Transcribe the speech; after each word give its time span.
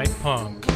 Goodnight 0.00 0.22
Punk. 0.22 0.69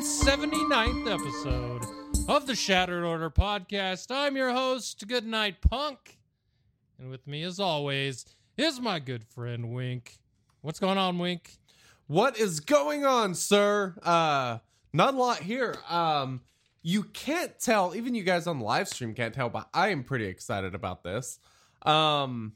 179th 0.00 1.12
episode 1.12 1.84
of 2.26 2.46
the 2.46 2.54
Shattered 2.54 3.04
Order 3.04 3.28
podcast. 3.28 4.06
I'm 4.08 4.34
your 4.34 4.50
host, 4.50 5.06
Goodnight 5.06 5.60
Punk, 5.60 6.16
and 6.98 7.10
with 7.10 7.26
me, 7.26 7.42
as 7.42 7.60
always, 7.60 8.24
is 8.56 8.80
my 8.80 8.98
good 8.98 9.22
friend 9.22 9.74
Wink. 9.74 10.16
What's 10.62 10.80
going 10.80 10.96
on, 10.96 11.18
Wink? 11.18 11.58
What 12.06 12.38
is 12.38 12.60
going 12.60 13.04
on, 13.04 13.34
sir? 13.34 13.94
Uh 14.02 14.60
not 14.94 15.12
a 15.12 15.18
lot 15.18 15.40
here. 15.40 15.76
Um 15.86 16.40
you 16.80 17.02
can't 17.02 17.58
tell, 17.58 17.94
even 17.94 18.14
you 18.14 18.22
guys 18.22 18.46
on 18.46 18.60
the 18.60 18.64
live 18.64 18.88
stream 18.88 19.12
can't 19.12 19.34
tell, 19.34 19.50
but 19.50 19.68
I 19.74 19.88
am 19.88 20.04
pretty 20.04 20.24
excited 20.24 20.74
about 20.74 21.04
this. 21.04 21.38
Um 21.82 22.54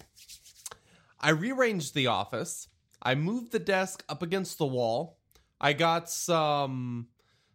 I 1.20 1.28
rearranged 1.28 1.94
the 1.94 2.06
office. 2.06 2.68
I 3.02 3.14
moved 3.14 3.52
the 3.52 3.58
desk 3.58 4.02
up 4.08 4.22
against 4.22 4.56
the 4.56 4.64
wall. 4.64 5.18
I 5.60 5.74
got 5.74 6.08
some 6.08 7.08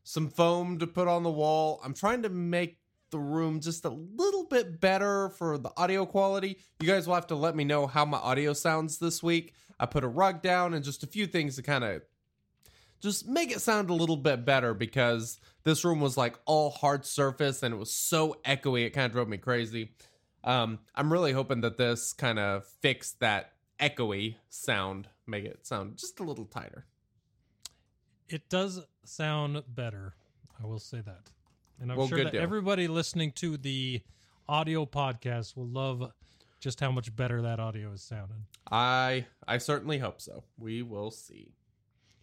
some 0.09 0.27
foam 0.27 0.79
to 0.79 0.87
put 0.87 1.07
on 1.07 1.21
the 1.21 1.29
wall. 1.29 1.79
I'm 1.83 1.93
trying 1.93 2.23
to 2.23 2.29
make 2.29 2.79
the 3.11 3.19
room 3.19 3.59
just 3.59 3.85
a 3.85 3.89
little 3.89 4.43
bit 4.43 4.81
better 4.81 5.29
for 5.29 5.59
the 5.59 5.69
audio 5.77 6.03
quality. 6.03 6.57
You 6.79 6.87
guys 6.87 7.05
will 7.05 7.13
have 7.13 7.27
to 7.27 7.35
let 7.35 7.55
me 7.55 7.63
know 7.63 7.85
how 7.85 8.05
my 8.05 8.17
audio 8.17 8.53
sounds 8.53 8.97
this 8.97 9.21
week. 9.21 9.53
I 9.79 9.85
put 9.85 10.03
a 10.03 10.07
rug 10.07 10.41
down 10.41 10.73
and 10.73 10.83
just 10.83 11.03
a 11.03 11.07
few 11.07 11.27
things 11.27 11.57
to 11.57 11.61
kind 11.61 11.83
of 11.83 12.01
just 12.99 13.27
make 13.27 13.51
it 13.51 13.61
sound 13.61 13.91
a 13.91 13.93
little 13.93 14.17
bit 14.17 14.45
better 14.45 14.73
because 14.73 15.39
this 15.63 15.85
room 15.85 16.01
was 16.01 16.17
like 16.17 16.39
all 16.45 16.71
hard 16.71 17.05
surface 17.05 17.61
and 17.61 17.71
it 17.71 17.77
was 17.77 17.93
so 17.93 18.35
echoey 18.43 18.87
it 18.87 18.89
kind 18.91 19.05
of 19.05 19.11
drove 19.11 19.29
me 19.29 19.37
crazy. 19.37 19.91
Um, 20.43 20.79
I'm 20.95 21.13
really 21.13 21.33
hoping 21.33 21.61
that 21.61 21.77
this 21.77 22.13
kind 22.13 22.39
of 22.39 22.65
fixed 22.81 23.19
that 23.19 23.53
echoey 23.79 24.37
sound, 24.49 25.07
make 25.27 25.45
it 25.45 25.67
sound 25.67 25.97
just 25.97 26.19
a 26.19 26.23
little 26.23 26.45
tighter. 26.45 26.87
It 28.27 28.49
does 28.49 28.79
sound 29.09 29.61
better. 29.67 30.13
I 30.61 30.65
will 30.65 30.79
say 30.79 31.01
that. 31.01 31.29
And 31.81 31.91
I'm 31.91 31.97
Well, 31.97 32.07
sure 32.07 32.23
that 32.23 32.33
deal. 32.33 32.41
everybody 32.41 32.87
listening 32.87 33.31
to 33.33 33.57
the 33.57 34.01
audio 34.47 34.85
podcast 34.85 35.55
will 35.55 35.67
love 35.67 36.11
just 36.59 36.79
how 36.79 36.91
much 36.91 37.15
better 37.15 37.41
that 37.41 37.59
audio 37.59 37.91
is 37.93 38.01
sounding. 38.01 38.45
I 38.69 39.25
I 39.47 39.57
certainly 39.59 39.97
hope 39.99 40.19
so. 40.21 40.43
We 40.57 40.81
will 40.81 41.11
see. 41.11 41.53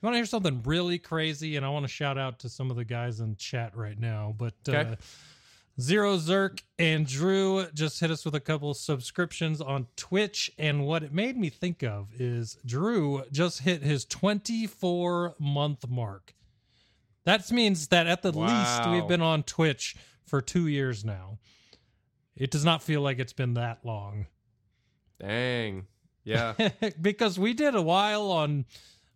You 0.02 0.06
want 0.06 0.14
to 0.14 0.18
hear 0.18 0.26
something 0.26 0.62
really 0.64 0.98
crazy? 0.98 1.56
And 1.56 1.64
I 1.64 1.70
want 1.70 1.84
to 1.84 1.88
shout 1.88 2.18
out 2.18 2.38
to 2.40 2.50
some 2.50 2.70
of 2.70 2.76
the 2.76 2.84
guys 2.84 3.20
in 3.20 3.36
chat 3.36 3.74
right 3.74 3.98
now. 3.98 4.34
But 4.36 4.54
Okay. 4.68 4.90
uh, 4.92 4.96
Zero 5.80 6.16
Zerk 6.16 6.62
and 6.78 7.06
Drew 7.06 7.66
just 7.74 8.00
hit 8.00 8.10
us 8.10 8.24
with 8.24 8.34
a 8.34 8.40
couple 8.40 8.72
subscriptions 8.74 9.60
on 9.60 9.86
Twitch. 9.96 10.50
And 10.58 10.86
what 10.86 11.02
it 11.02 11.12
made 11.12 11.36
me 11.38 11.48
think 11.50 11.82
of 11.82 12.08
is 12.18 12.58
Drew 12.64 13.24
just 13.32 13.60
hit 13.60 13.82
his 13.82 14.04
24 14.04 15.34
month 15.38 15.88
mark. 15.88 16.34
That 17.26 17.50
means 17.50 17.88
that 17.88 18.06
at 18.06 18.22
the 18.22 18.30
least 18.30 18.88
we've 18.88 19.08
been 19.08 19.20
on 19.20 19.42
Twitch 19.42 19.96
for 20.24 20.40
two 20.40 20.68
years 20.68 21.04
now. 21.04 21.38
It 22.36 22.52
does 22.52 22.64
not 22.64 22.84
feel 22.84 23.00
like 23.00 23.18
it's 23.18 23.32
been 23.32 23.54
that 23.54 23.80
long. 23.84 24.26
Dang. 25.20 25.86
Yeah. 26.22 26.54
because 27.00 27.36
we 27.36 27.52
did 27.52 27.74
a 27.74 27.82
while 27.82 28.30
on 28.30 28.64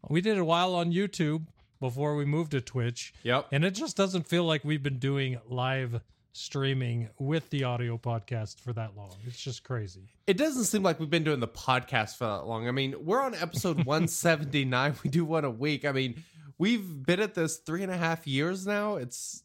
we 0.08 0.20
did 0.20 0.38
a 0.38 0.44
while 0.44 0.74
on 0.74 0.92
YouTube 0.92 1.46
before 1.78 2.16
we 2.16 2.24
moved 2.24 2.50
to 2.50 2.60
Twitch. 2.60 3.14
yep. 3.22 3.46
And 3.52 3.64
it 3.64 3.72
just 3.72 3.96
doesn't 3.96 4.26
feel 4.26 4.44
like 4.44 4.64
we've 4.64 4.82
been 4.82 4.98
doing 4.98 5.38
live 5.48 6.00
streaming 6.32 7.10
with 7.18 7.48
the 7.50 7.62
audio 7.62 7.96
podcast 7.96 8.58
for 8.58 8.72
that 8.72 8.96
long. 8.96 9.12
It's 9.24 9.40
just 9.40 9.62
crazy. 9.62 10.08
It 10.26 10.36
doesn't 10.36 10.64
seem 10.64 10.82
like 10.82 10.98
we've 10.98 11.10
been 11.10 11.24
doing 11.24 11.40
the 11.40 11.48
podcast 11.48 12.16
for 12.16 12.24
that 12.24 12.46
long. 12.46 12.66
I 12.66 12.72
mean, 12.72 12.94
we're 13.04 13.22
on 13.22 13.36
episode 13.36 13.76
179. 13.84 14.94
We 15.04 15.10
do 15.10 15.24
one 15.24 15.44
a 15.44 15.50
week. 15.50 15.84
I 15.84 15.92
mean, 15.92 16.22
we've 16.60 17.04
been 17.06 17.20
at 17.20 17.34
this 17.34 17.56
three 17.56 17.82
and 17.82 17.90
a 17.90 17.96
half 17.96 18.26
years 18.26 18.66
now. 18.66 18.96
It's 18.96 19.42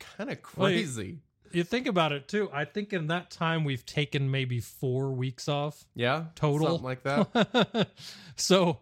kind 0.00 0.30
of 0.30 0.38
Well, 0.56 0.70
you- 0.70 0.78
crazy. 0.78 1.18
You 1.52 1.62
think 1.62 1.86
about 1.86 2.10
it 2.10 2.26
too. 2.26 2.50
I 2.52 2.64
think 2.64 2.92
in 2.92 3.06
that 3.08 3.30
time 3.30 3.62
we've 3.62 3.86
taken 3.86 4.28
maybe 4.28 4.58
four 4.58 5.12
weeks 5.12 5.46
off 5.46 5.84
yeah. 5.94 6.24
total. 6.34 6.66
Something 6.66 6.84
like 6.84 7.02
that. 7.04 7.88
so 8.36 8.78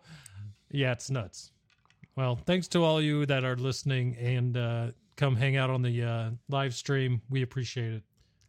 yeah, 0.70 0.92
it's 0.92 1.10
nuts. 1.10 1.50
Well, 2.16 2.36
thanks 2.36 2.68
to 2.68 2.82
all 2.82 3.02
you 3.02 3.26
that 3.26 3.44
are 3.44 3.56
listening 3.56 4.16
and 4.16 4.56
uh, 4.56 4.86
come 5.16 5.36
hang 5.36 5.56
out 5.56 5.68
on 5.68 5.82
the 5.82 6.02
uh, 6.02 6.30
live 6.48 6.74
stream. 6.74 7.20
We 7.28 7.42
appreciate 7.42 7.92
it. 7.92 8.02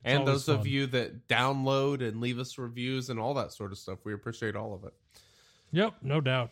It's 0.06 0.16
and 0.16 0.26
those 0.26 0.48
of 0.48 0.68
you 0.68 0.88
that 0.88 1.28
download 1.28 2.02
and 2.06 2.22
leave 2.22 2.40
us 2.40 2.58
reviews 2.58 3.10
and 3.10 3.20
all 3.20 3.34
that 3.34 3.52
sort 3.52 3.74
of 3.74 3.78
stuff, 3.78 4.00
we 4.06 4.14
appreciate 4.14 4.56
all 4.56 4.74
of 4.74 4.86
it. 4.86 4.94
Yep, 5.72 5.96
no 6.02 6.22
doubt. 6.22 6.52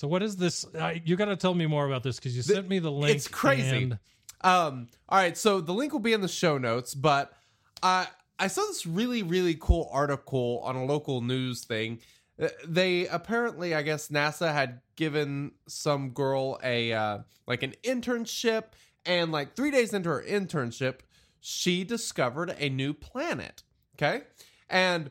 So 0.00 0.08
what 0.08 0.22
is 0.22 0.34
this? 0.34 0.64
I, 0.80 1.02
you 1.04 1.14
got 1.14 1.26
to 1.26 1.36
tell 1.36 1.52
me 1.52 1.66
more 1.66 1.86
about 1.86 2.02
this 2.02 2.16
because 2.16 2.34
you 2.34 2.40
sent 2.40 2.66
me 2.70 2.78
the 2.78 2.90
link. 2.90 3.14
it's 3.14 3.28
crazy. 3.28 3.82
and- 3.82 3.98
Um, 4.40 4.88
all 5.10 5.18
right, 5.18 5.36
so 5.36 5.60
the 5.60 5.74
link 5.74 5.92
will 5.92 6.00
be 6.00 6.14
in 6.14 6.22
the 6.22 6.26
show 6.28 6.56
notes, 6.56 6.94
but 6.94 7.34
I 7.82 8.06
I 8.38 8.46
saw 8.46 8.62
this 8.62 8.86
really 8.86 9.22
really 9.22 9.54
cool 9.60 9.90
article 9.92 10.62
on 10.64 10.74
a 10.74 10.86
local 10.86 11.20
news 11.20 11.64
thing. 11.66 11.98
Uh, 12.42 12.48
They 12.66 13.08
apparently, 13.08 13.74
I 13.74 13.82
guess 13.82 14.08
NASA 14.08 14.50
had 14.54 14.80
given 14.96 15.52
some 15.68 16.12
girl 16.12 16.58
a 16.64 16.94
uh, 16.94 17.18
like 17.46 17.62
an 17.62 17.74
internship, 17.84 18.72
and 19.04 19.30
like 19.30 19.54
three 19.54 19.70
days 19.70 19.92
into 19.92 20.08
her 20.08 20.24
internship, 20.26 21.00
she 21.40 21.84
discovered 21.84 22.54
a 22.58 22.70
new 22.70 22.94
planet. 22.94 23.64
Okay, 23.96 24.22
and 24.70 25.10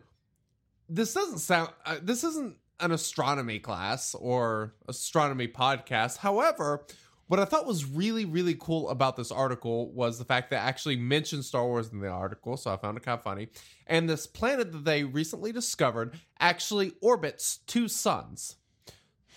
this 0.90 1.14
doesn't 1.14 1.38
sound. 1.38 1.70
Uh, 1.86 1.98
this 2.02 2.24
isn't 2.24 2.56
an 2.80 2.92
astronomy 2.92 3.60
class 3.60 4.16
or 4.16 4.74
astronomy 4.88 5.48
podcast. 5.48 6.18
However, 6.18 6.86
what 7.28 7.40
I 7.40 7.46
thought 7.46 7.68
was 7.68 7.86
really, 7.86 8.26
really 8.26 8.56
cool 8.60 8.90
about 8.90 9.16
this 9.16 9.32
article 9.32 9.92
was 9.92 10.18
the 10.18 10.26
fact 10.26 10.50
that 10.50 10.58
it 10.58 10.68
actually 10.68 10.96
mentioned 10.96 11.46
Star 11.46 11.66
Wars 11.66 11.92
in 11.92 12.00
the 12.00 12.08
article, 12.08 12.58
so 12.58 12.74
I 12.74 12.78
found 12.78 12.98
it 12.98 13.04
kind 13.04 13.18
of 13.18 13.24
funny. 13.24 13.50
And 13.86 14.10
this 14.10 14.26
planet 14.26 14.72
that 14.72 14.84
they 14.84 15.04
recently 15.04 15.52
discovered 15.52 16.20
actually 16.40 16.94
orbits 17.02 17.60
two 17.68 17.88
suns. 17.88 18.56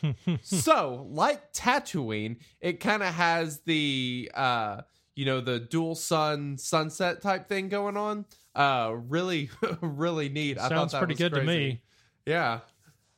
so, 0.43 1.07
like 1.11 1.53
Tatooine, 1.53 2.39
it 2.61 2.81
kind 2.81 3.03
of 3.03 3.13
has 3.15 3.61
the 3.61 4.31
uh, 4.35 4.81
you 5.15 5.27
know, 5.27 5.41
the 5.41 5.61
dual 5.61 5.95
sun 5.95 6.57
sunset 6.59 7.21
type 7.21 7.49
thing 7.49 7.69
going 7.69 7.97
on. 7.97 8.25
Uh 8.55 8.95
really, 9.09 9.51
really 9.81 10.29
neat. 10.29 10.59
I 10.59 10.69
thought 10.69 10.91
Sounds 10.91 10.95
pretty 10.95 11.15
good 11.15 11.35
to 11.35 11.43
me. 11.43 11.83
Yeah. 12.27 12.61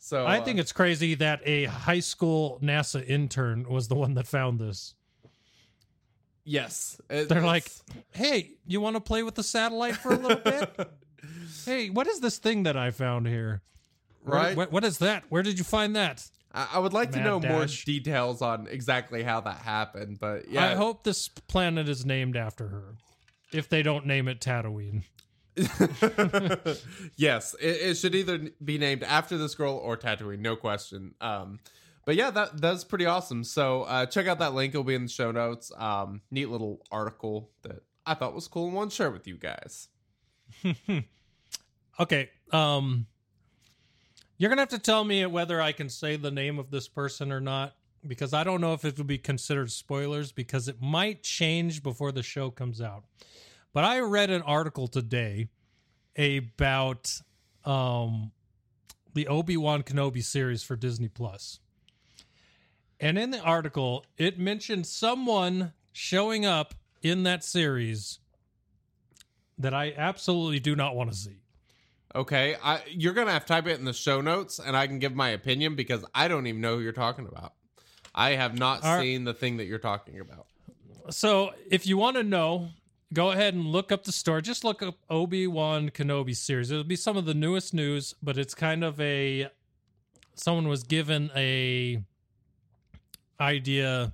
So 0.05 0.27
I 0.27 0.37
uh, 0.37 0.45
think 0.45 0.59
it's 0.59 0.71
crazy 0.71 1.15
that 1.15 1.41
a 1.47 1.65
high 1.65 2.01
school 2.01 2.59
NASA 2.63 3.03
intern 3.09 3.67
was 3.67 3.89
the 3.89 3.95
one 3.95 4.13
that 4.15 4.27
found 4.27 4.59
this. 4.59 4.95
yes. 6.45 7.01
It- 7.09 7.31
They're 7.31 7.41
like, 7.41 7.71
"Hey, 8.11 8.51
you 8.67 8.83
want 8.83 8.97
to 8.97 9.01
play 9.01 9.23
with 9.23 9.35
the 9.35 9.43
satellite 9.43 9.97
for 9.97 10.13
a 10.13 10.19
little 10.19 10.37
bit? 10.45 10.91
hey, 11.65 11.89
what 11.89 12.07
is 12.07 12.21
this 12.21 12.37
thing 12.37 12.65
that 12.65 12.77
I 12.77 12.91
found 12.91 13.27
here? 13.27 13.63
Right. 14.23 14.55
what- 14.55 14.71
what 14.71 14.85
is 14.85 14.99
that? 14.99 15.25
Where 15.31 15.43
did 15.43 15.57
you 15.57 15.65
find 15.65 15.97
that? 15.97 16.29
I, 16.53 16.69
I 16.75 16.79
would 16.81 16.93
like 16.93 17.13
to 17.13 17.19
Mad 17.21 17.25
know 17.25 17.41
more 17.41 17.65
details 17.87 18.43
on 18.43 18.67
exactly 18.67 19.23
how 19.23 19.41
that 19.41 19.57
happened, 19.57 20.21
but 20.21 20.51
yeah, 20.51 20.67
I 20.67 20.75
hope 20.75 21.05
this 21.05 21.29
planet 21.29 21.89
is 21.89 22.05
named 22.05 22.37
after 22.37 22.69
her. 22.69 22.97
If 23.55 23.71
they 23.71 23.83
don't 23.83 24.05
name 24.05 24.29
it 24.29 24.39
Tatooine, 24.39 25.05
yes, 27.17 27.55
it, 27.61 27.67
it 27.67 27.95
should 27.97 28.15
either 28.15 28.51
be 28.63 28.79
named 28.79 29.03
after 29.03 29.39
this 29.39 29.55
girl 29.55 29.75
or 29.75 29.97
Tatooine, 29.97 30.41
no 30.41 30.57
question. 30.57 31.15
Um, 31.21 31.61
but 32.05 32.17
yeah, 32.17 32.31
that 32.31 32.61
that's 32.61 32.85
pretty 32.85 33.07
awesome. 33.07 33.45
So 33.45 33.83
uh, 33.83 34.07
check 34.07 34.27
out 34.27 34.39
that 34.41 34.55
link; 34.55 34.75
it'll 34.75 34.85
be 34.85 34.95
in 34.95 35.05
the 35.05 35.09
show 35.09 35.31
notes. 35.31 35.73
Um, 35.77 36.21
neat 36.31 36.49
little 36.51 36.83
article 36.91 37.51
that 37.63 37.83
I 38.05 38.15
thought 38.15 38.35
was 38.35 38.49
cool 38.49 38.67
and 38.67 38.75
want 38.75 38.91
to 38.91 38.97
share 38.97 39.11
with 39.11 39.27
you 39.27 39.37
guys. 39.37 39.89
Okay. 42.01 42.31
Um 42.51 43.07
you're 44.37 44.51
to 44.51 44.61
have 44.61 44.69
to 44.71 44.79
tell 44.81 45.05
me 45.05 45.25
whether 45.27 45.61
I 45.63 45.71
can 45.73 45.89
say 45.89 46.17
the 46.17 46.31
name 46.31 46.59
of 46.59 46.71
this 46.71 46.89
person 46.89 47.31
or 47.31 47.41
not 47.41 47.77
because 48.07 48.35
I 48.35 48.43
don't 48.43 48.61
know 48.61 48.73
if 48.75 48.85
it 48.85 48.99
would 48.99 49.07
be 49.07 49.17
considered 49.17 49.71
spoilers 49.71 50.33
because 50.33 50.67
it 50.67 50.83
might 50.83 51.23
change 51.23 51.83
before 51.83 52.11
the 52.11 52.23
show 52.23 52.51
comes 52.51 52.81
out. 52.81 53.05
But 53.75 53.85
I 53.85 53.99
read 53.99 54.31
an 54.31 54.41
article 54.41 54.89
today 54.89 55.49
about 56.17 57.21
um 57.67 58.31
the 59.13 59.29
Obi-Wan 59.29 59.83
Kenobi 59.83 60.25
series 60.25 60.63
for 60.63 60.75
Disney 60.75 61.09
Plus. 61.09 61.61
And 62.99 63.17
in 63.19 63.31
the 63.31 63.41
article, 63.41 64.05
it 64.17 64.39
mentioned 64.39 64.87
someone 64.87 65.73
showing 65.93 66.45
up 66.45 66.75
in 67.03 67.23
that 67.25 67.45
series 67.45 68.19
that 69.59 69.73
I 69.73 69.93
absolutely 69.97 70.59
do 70.59 70.75
not 70.75 70.97
want 70.97 71.13
to 71.13 71.17
see. 71.17 71.37
Okay, 72.15 72.57
I, 72.63 72.81
you're 72.89 73.13
gonna 73.13 73.33
have 73.33 73.45
to 73.45 73.49
type 73.49 73.67
it 73.67 73.79
in 73.79 73.85
the 73.85 73.93
show 73.93 74.21
notes, 74.21 74.61
and 74.61 74.77
I 74.77 74.87
can 74.87 75.01
give 75.01 75.15
my 75.17 75.31
opinion 75.31 75.75
because 75.75 76.05
I 76.15 76.29
don't 76.29 76.47
even 76.47 76.61
know 76.61 76.77
who 76.77 76.83
you're 76.83 76.93
talking 76.93 77.27
about. 77.27 77.55
I 78.15 78.31
have 78.31 78.57
not 78.57 78.85
All 78.85 78.97
right. 78.97 79.03
seen 79.03 79.25
the 79.25 79.35
thing 79.35 79.57
that 79.57 79.65
you're 79.65 79.79
talking 79.81 80.21
about. 80.21 80.47
So, 81.11 81.53
if 81.71 81.87
you 81.87 81.99
want 81.99 82.17
to 82.17 82.23
know, 82.23 82.69
go 83.13 83.31
ahead 83.31 83.55
and 83.55 83.67
look 83.67 83.93
up 83.93 84.05
the 84.05 84.13
story. 84.13 84.43
Just 84.43 84.65
look 84.65 84.83
up 84.83 84.97
Obi 85.11 85.47
Wan 85.47 85.91
Kenobi 85.91 86.35
series. 86.37 86.71
It'll 86.71 86.85
be 86.85 86.97
some 86.97 87.17
of 87.17 87.25
the 87.27 87.35
newest 87.35 87.75
news, 87.75 88.15
but 88.23 88.39
it's 88.39 88.55
kind 88.55 88.83
of 88.85 89.01
a 89.01 89.49
someone 90.35 90.69
was 90.69 90.83
given 90.83 91.31
a 91.37 92.03
idea 93.41 94.13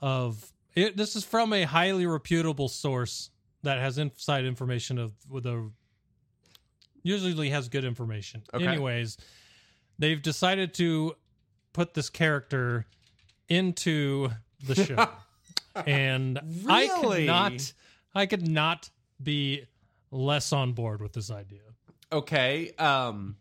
of 0.00 0.52
it. 0.74 0.96
This 0.96 1.16
is 1.16 1.24
from 1.24 1.52
a 1.52 1.62
highly 1.64 2.06
reputable 2.06 2.68
source 2.68 3.30
that 3.62 3.78
has 3.78 3.98
inside 3.98 4.44
information 4.44 4.98
of 4.98 5.12
with 5.28 5.46
a 5.46 5.70
usually 7.02 7.50
has 7.50 7.68
good 7.68 7.84
information. 7.84 8.42
Okay. 8.52 8.66
Anyways, 8.66 9.16
they've 9.98 10.20
decided 10.20 10.74
to 10.74 11.14
put 11.72 11.94
this 11.94 12.10
character 12.10 12.86
into 13.48 14.30
the 14.66 14.74
show. 14.74 15.08
and 15.86 16.38
I 16.68 16.86
Really? 16.86 17.26
not 17.26 17.72
I 18.14 18.26
could 18.26 18.46
not 18.48 18.90
be 19.22 19.64
less 20.10 20.52
on 20.52 20.72
board 20.72 21.00
with 21.02 21.12
this 21.12 21.30
idea. 21.30 21.60
Okay, 22.12 22.72
um, 22.78 23.36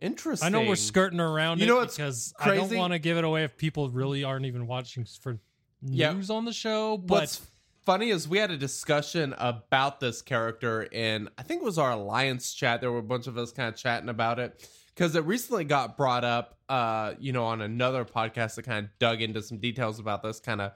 interesting. 0.00 0.46
I 0.46 0.48
know 0.50 0.66
we're 0.66 0.76
skirting 0.76 1.20
around 1.20 1.58
You 1.58 1.64
it 1.64 1.68
know 1.68 1.76
what's 1.76 1.96
because 1.96 2.34
I 2.38 2.54
don't 2.54 2.74
want 2.76 2.92
to 2.92 2.98
give 2.98 3.16
it 3.16 3.24
away 3.24 3.44
if 3.44 3.56
people 3.56 3.88
really 3.90 4.24
aren't 4.24 4.46
even 4.46 4.66
watching 4.66 5.04
for 5.20 5.38
Yeah. 5.82 6.12
news 6.12 6.30
on 6.30 6.44
the 6.44 6.52
show. 6.52 6.96
But 6.96 7.20
What's 7.20 7.46
funny 7.84 8.10
is 8.10 8.28
we 8.28 8.38
had 8.38 8.50
a 8.50 8.56
discussion 8.56 9.34
about 9.38 10.00
this 10.00 10.22
character 10.22 10.82
in 10.84 11.28
I 11.38 11.42
think 11.42 11.62
it 11.62 11.64
was 11.64 11.78
our 11.78 11.92
alliance 11.92 12.52
chat. 12.54 12.80
There 12.80 12.90
were 12.92 12.98
a 12.98 13.02
bunch 13.02 13.26
of 13.26 13.36
us 13.38 13.52
kind 13.52 13.68
of 13.68 13.76
chatting 13.76 14.08
about 14.08 14.38
it 14.38 14.68
because 14.94 15.14
it 15.14 15.24
recently 15.24 15.64
got 15.64 15.96
brought 15.96 16.24
up, 16.24 16.58
uh, 16.68 17.14
you 17.18 17.32
know, 17.32 17.44
on 17.44 17.60
another 17.60 18.04
podcast 18.04 18.54
that 18.56 18.62
kind 18.64 18.86
of 18.86 18.98
dug 18.98 19.20
into 19.20 19.42
some 19.42 19.58
details 19.58 19.98
about 19.98 20.22
this, 20.22 20.40
kind 20.40 20.60
of 20.62 20.72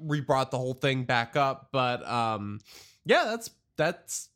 re-brought 0.00 0.50
the 0.50 0.58
whole 0.58 0.74
thing 0.74 1.04
back 1.04 1.36
up. 1.36 1.68
But 1.72 2.06
um, 2.06 2.60
yeah, 3.04 3.24
that's 3.24 3.50
that's 3.76 4.28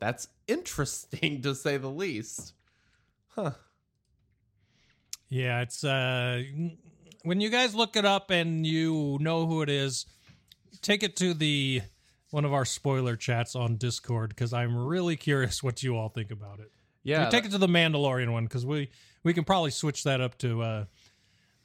that's 0.00 0.28
interesting 0.46 1.42
to 1.42 1.54
say 1.54 1.76
the 1.76 1.90
least. 1.90 2.54
Huh. 3.28 3.52
Yeah, 5.28 5.60
it's 5.60 5.84
uh 5.84 6.42
when 7.22 7.40
you 7.40 7.50
guys 7.50 7.74
look 7.74 7.96
it 7.96 8.04
up 8.04 8.30
and 8.30 8.66
you 8.66 9.18
know 9.20 9.46
who 9.46 9.62
it 9.62 9.68
is, 9.68 10.06
take 10.80 11.02
it 11.02 11.16
to 11.16 11.34
the 11.34 11.82
one 12.30 12.44
of 12.44 12.52
our 12.52 12.64
spoiler 12.64 13.16
chats 13.16 13.54
on 13.54 13.76
Discord 13.76 14.30
because 14.30 14.52
I'm 14.52 14.76
really 14.76 15.16
curious 15.16 15.62
what 15.62 15.82
you 15.82 15.96
all 15.96 16.08
think 16.08 16.30
about 16.30 16.60
it. 16.60 16.70
Yeah, 17.02 17.28
take 17.28 17.44
it 17.44 17.52
to 17.52 17.58
the 17.58 17.66
Mandalorian 17.66 18.32
one 18.32 18.44
because 18.44 18.66
we 18.66 18.90
we 19.22 19.34
can 19.34 19.44
probably 19.44 19.70
switch 19.70 20.04
that 20.04 20.20
up 20.20 20.38
to 20.38 20.62
uh 20.62 20.84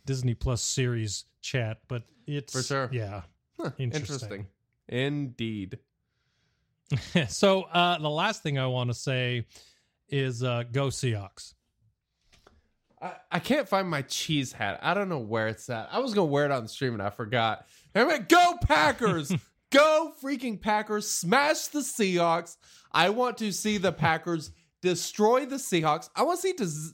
Disney 0.06 0.34
Plus 0.34 0.62
series 0.62 1.26
chat, 1.42 1.80
but 1.88 2.04
it's 2.28 2.54
For 2.54 2.64
sure. 2.64 2.90
Yeah, 2.92 3.22
Huh, 3.60 3.72
interesting. 3.78 4.46
interesting. 4.46 4.48
Indeed. 4.90 5.80
so 7.28 7.64
uh 7.64 7.98
the 7.98 8.10
last 8.10 8.44
thing 8.44 8.60
I 8.60 8.68
want 8.68 8.90
to 8.90 8.94
say 8.94 9.46
is 10.10 10.44
uh 10.44 10.64
go 10.72 10.88
Seahawks. 10.88 11.54
I, 13.02 13.14
I 13.32 13.40
can't 13.40 13.68
find 13.68 13.90
my 13.90 14.02
cheese 14.04 14.54
hat. 14.54 14.80
I 14.82 14.94
don't 14.94 15.10
know 15.10 15.20
where 15.20 15.48
it's 15.48 15.70
at. 15.70 15.90
I 15.92 16.00
was 16.00 16.14
gonna 16.14 16.26
wear 16.26 16.46
it 16.46 16.52
on 16.52 16.64
the 16.64 16.70
stream 16.70 16.94
and 16.94 17.02
I 17.02 17.10
forgot. 17.10 17.66
It, 17.96 18.30
go 18.30 18.56
Packers! 18.64 19.32
go 19.72 20.14
freaking 20.24 20.60
Packers! 20.60 21.10
Smash 21.10 21.68
the 21.68 21.80
Seahawks! 21.80 22.58
I 22.92 23.10
want 23.10 23.38
to 23.38 23.52
see 23.52 23.78
the 23.78 23.92
Packers 23.92 24.52
destroy 24.82 25.46
the 25.46 25.56
Seahawks. 25.56 26.10
I 26.16 26.24
want 26.24 26.42
to 26.42 26.56
see 26.56 26.94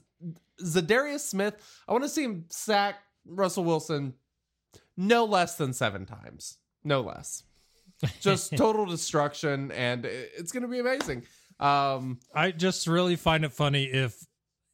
Za'Darius 0.62 1.20
Smith. 1.20 1.54
I 1.88 1.92
want 1.92 2.04
to 2.04 2.08
see 2.10 2.24
him 2.24 2.44
sack 2.48 2.96
Russell 3.26 3.64
Wilson 3.64 4.14
no 5.00 5.24
less 5.24 5.56
than 5.56 5.72
seven 5.72 6.04
times. 6.06 6.58
No 6.84 7.00
less. 7.00 7.42
Just 8.20 8.56
total 8.56 8.86
destruction, 8.86 9.70
and 9.72 10.04
it's 10.04 10.52
gonna 10.52 10.68
be 10.68 10.78
amazing. 10.78 11.22
Um, 11.58 12.20
I 12.34 12.50
just 12.52 12.86
really 12.86 13.16
find 13.16 13.44
it 13.44 13.52
funny 13.52 13.84
if 13.84 14.24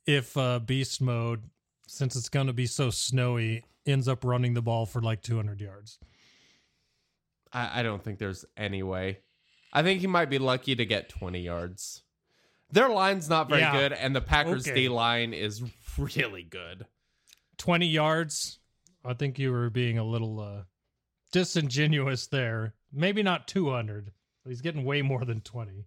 if 0.06 0.36
uh, 0.36 0.58
beast 0.60 1.00
mode, 1.00 1.42
since 1.88 2.14
it's 2.16 2.28
going 2.28 2.46
to 2.46 2.52
be 2.52 2.66
so 2.66 2.90
snowy, 2.90 3.64
ends 3.86 4.06
up 4.06 4.24
running 4.24 4.54
the 4.54 4.62
ball 4.62 4.86
for 4.86 5.00
like 5.02 5.20
200 5.20 5.60
yards. 5.60 5.98
I, 7.52 7.80
I 7.80 7.82
don't 7.82 8.02
think 8.04 8.20
there's 8.20 8.44
any 8.56 8.84
way. 8.84 9.18
I 9.72 9.82
think 9.82 10.00
he 10.00 10.06
might 10.06 10.30
be 10.30 10.38
lucky 10.38 10.76
to 10.76 10.84
get 10.86 11.08
20 11.08 11.40
yards. 11.40 12.02
Their 12.70 12.88
line's 12.88 13.28
not 13.28 13.48
very 13.48 13.62
Yeah. 13.62 13.72
good, 13.72 13.92
and 13.92 14.14
the 14.14 14.20
Packers 14.20 14.66
Okay. 14.68 14.82
D 14.82 14.88
line 14.88 15.32
is 15.34 15.62
really 15.98 16.44
good. 16.44 16.86
20 17.58 17.86
yards. 17.88 18.60
I 19.06 19.14
think 19.14 19.38
you 19.38 19.52
were 19.52 19.70
being 19.70 19.98
a 19.98 20.04
little 20.04 20.40
uh, 20.40 20.62
disingenuous 21.32 22.26
there. 22.26 22.74
Maybe 22.92 23.22
not 23.22 23.48
200, 23.48 24.10
but 24.42 24.50
he's 24.50 24.60
getting 24.60 24.84
way 24.84 25.02
more 25.02 25.24
than 25.24 25.40
20. 25.40 25.86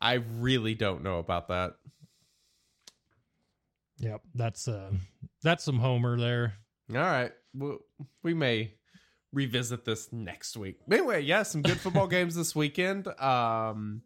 I 0.00 0.14
really 0.14 0.74
don't 0.74 1.02
know 1.02 1.18
about 1.18 1.48
that. 1.48 1.76
Yep, 3.98 4.22
that's 4.34 4.68
uh, 4.68 4.90
that's 5.42 5.64
some 5.64 5.78
homer 5.78 6.18
there. 6.18 6.54
All 6.90 6.96
right, 6.96 7.32
we, 7.54 7.76
we 8.22 8.34
may 8.34 8.74
revisit 9.32 9.84
this 9.84 10.12
next 10.12 10.56
week. 10.56 10.78
Anyway, 10.90 11.22
yeah, 11.22 11.42
some 11.42 11.62
good 11.62 11.78
football 11.78 12.06
games 12.08 12.34
this 12.34 12.54
weekend. 12.54 13.08
Um, 13.20 14.02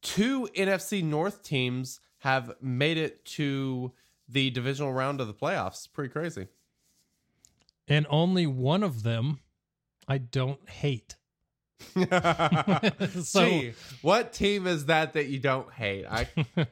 two 0.00 0.48
NFC 0.56 1.04
North 1.04 1.42
teams 1.42 2.00
have 2.18 2.54
made 2.60 2.96
it 2.96 3.24
to 3.24 3.92
the 4.28 4.50
divisional 4.50 4.92
round 4.92 5.20
of 5.20 5.26
the 5.26 5.34
playoffs. 5.34 5.92
Pretty 5.92 6.12
crazy. 6.12 6.48
And 7.92 8.06
only 8.08 8.46
one 8.46 8.82
of 8.82 9.02
them 9.02 9.40
I 10.08 10.16
don't 10.16 10.66
hate. 10.66 11.16
so 13.22 13.44
Gee, 13.44 13.74
what 14.00 14.32
team 14.32 14.66
is 14.66 14.86
that 14.86 15.12
that 15.12 15.26
you 15.26 15.38
don't 15.38 15.70
hate? 15.70 16.06
I 16.08 16.26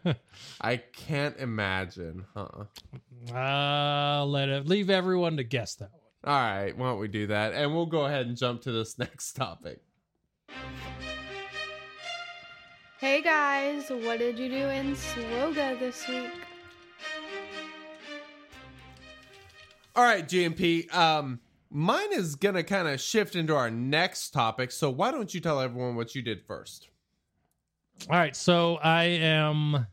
I 0.62 0.76
can't 0.78 1.36
imagine, 1.36 2.24
huh? 2.34 2.64
uh, 3.34 4.24
let 4.24 4.48
it 4.48 4.66
leave 4.66 4.88
everyone 4.88 5.36
to 5.36 5.44
guess 5.44 5.74
that 5.74 5.90
one. 5.92 6.32
All 6.34 6.40
right, 6.40 6.74
why 6.74 6.88
don't 6.88 7.00
we 7.00 7.08
do 7.08 7.26
that? 7.26 7.52
And 7.52 7.74
we'll 7.74 7.84
go 7.84 8.06
ahead 8.06 8.26
and 8.26 8.34
jump 8.34 8.62
to 8.62 8.72
this 8.72 8.98
next 8.98 9.34
topic. 9.34 9.82
Hey 12.98 13.20
guys, 13.20 13.90
what 13.90 14.20
did 14.20 14.38
you 14.38 14.48
do 14.48 14.68
in 14.70 14.94
SWGOH 14.94 15.80
this 15.80 16.08
week? 16.08 16.50
All 20.00 20.07
right, 20.07 20.26
GMP. 20.26 20.90
Um, 20.97 21.40
mine 21.69 22.11
is 22.14 22.35
gonna 22.35 22.62
kind 22.62 22.88
of 22.88 22.99
shift 23.02 23.37
into 23.37 23.54
our 23.54 23.71
next 23.71 24.30
topic. 24.30 24.71
So 24.71 24.88
why 24.88 25.11
don't 25.11 25.35
you 25.35 25.40
tell 25.40 25.61
everyone 25.61 25.95
what 25.95 26.14
you 26.14 26.23
did 26.23 26.42
first? 26.47 26.88
All 28.09 28.16
right, 28.16 28.35
so 28.35 28.76
I 28.76 29.04
am 29.04 29.87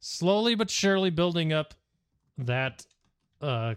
slowly 0.00 0.56
but 0.56 0.68
surely 0.68 1.10
building 1.10 1.52
up 1.52 1.74
that 2.38 2.84
uh, 3.40 3.76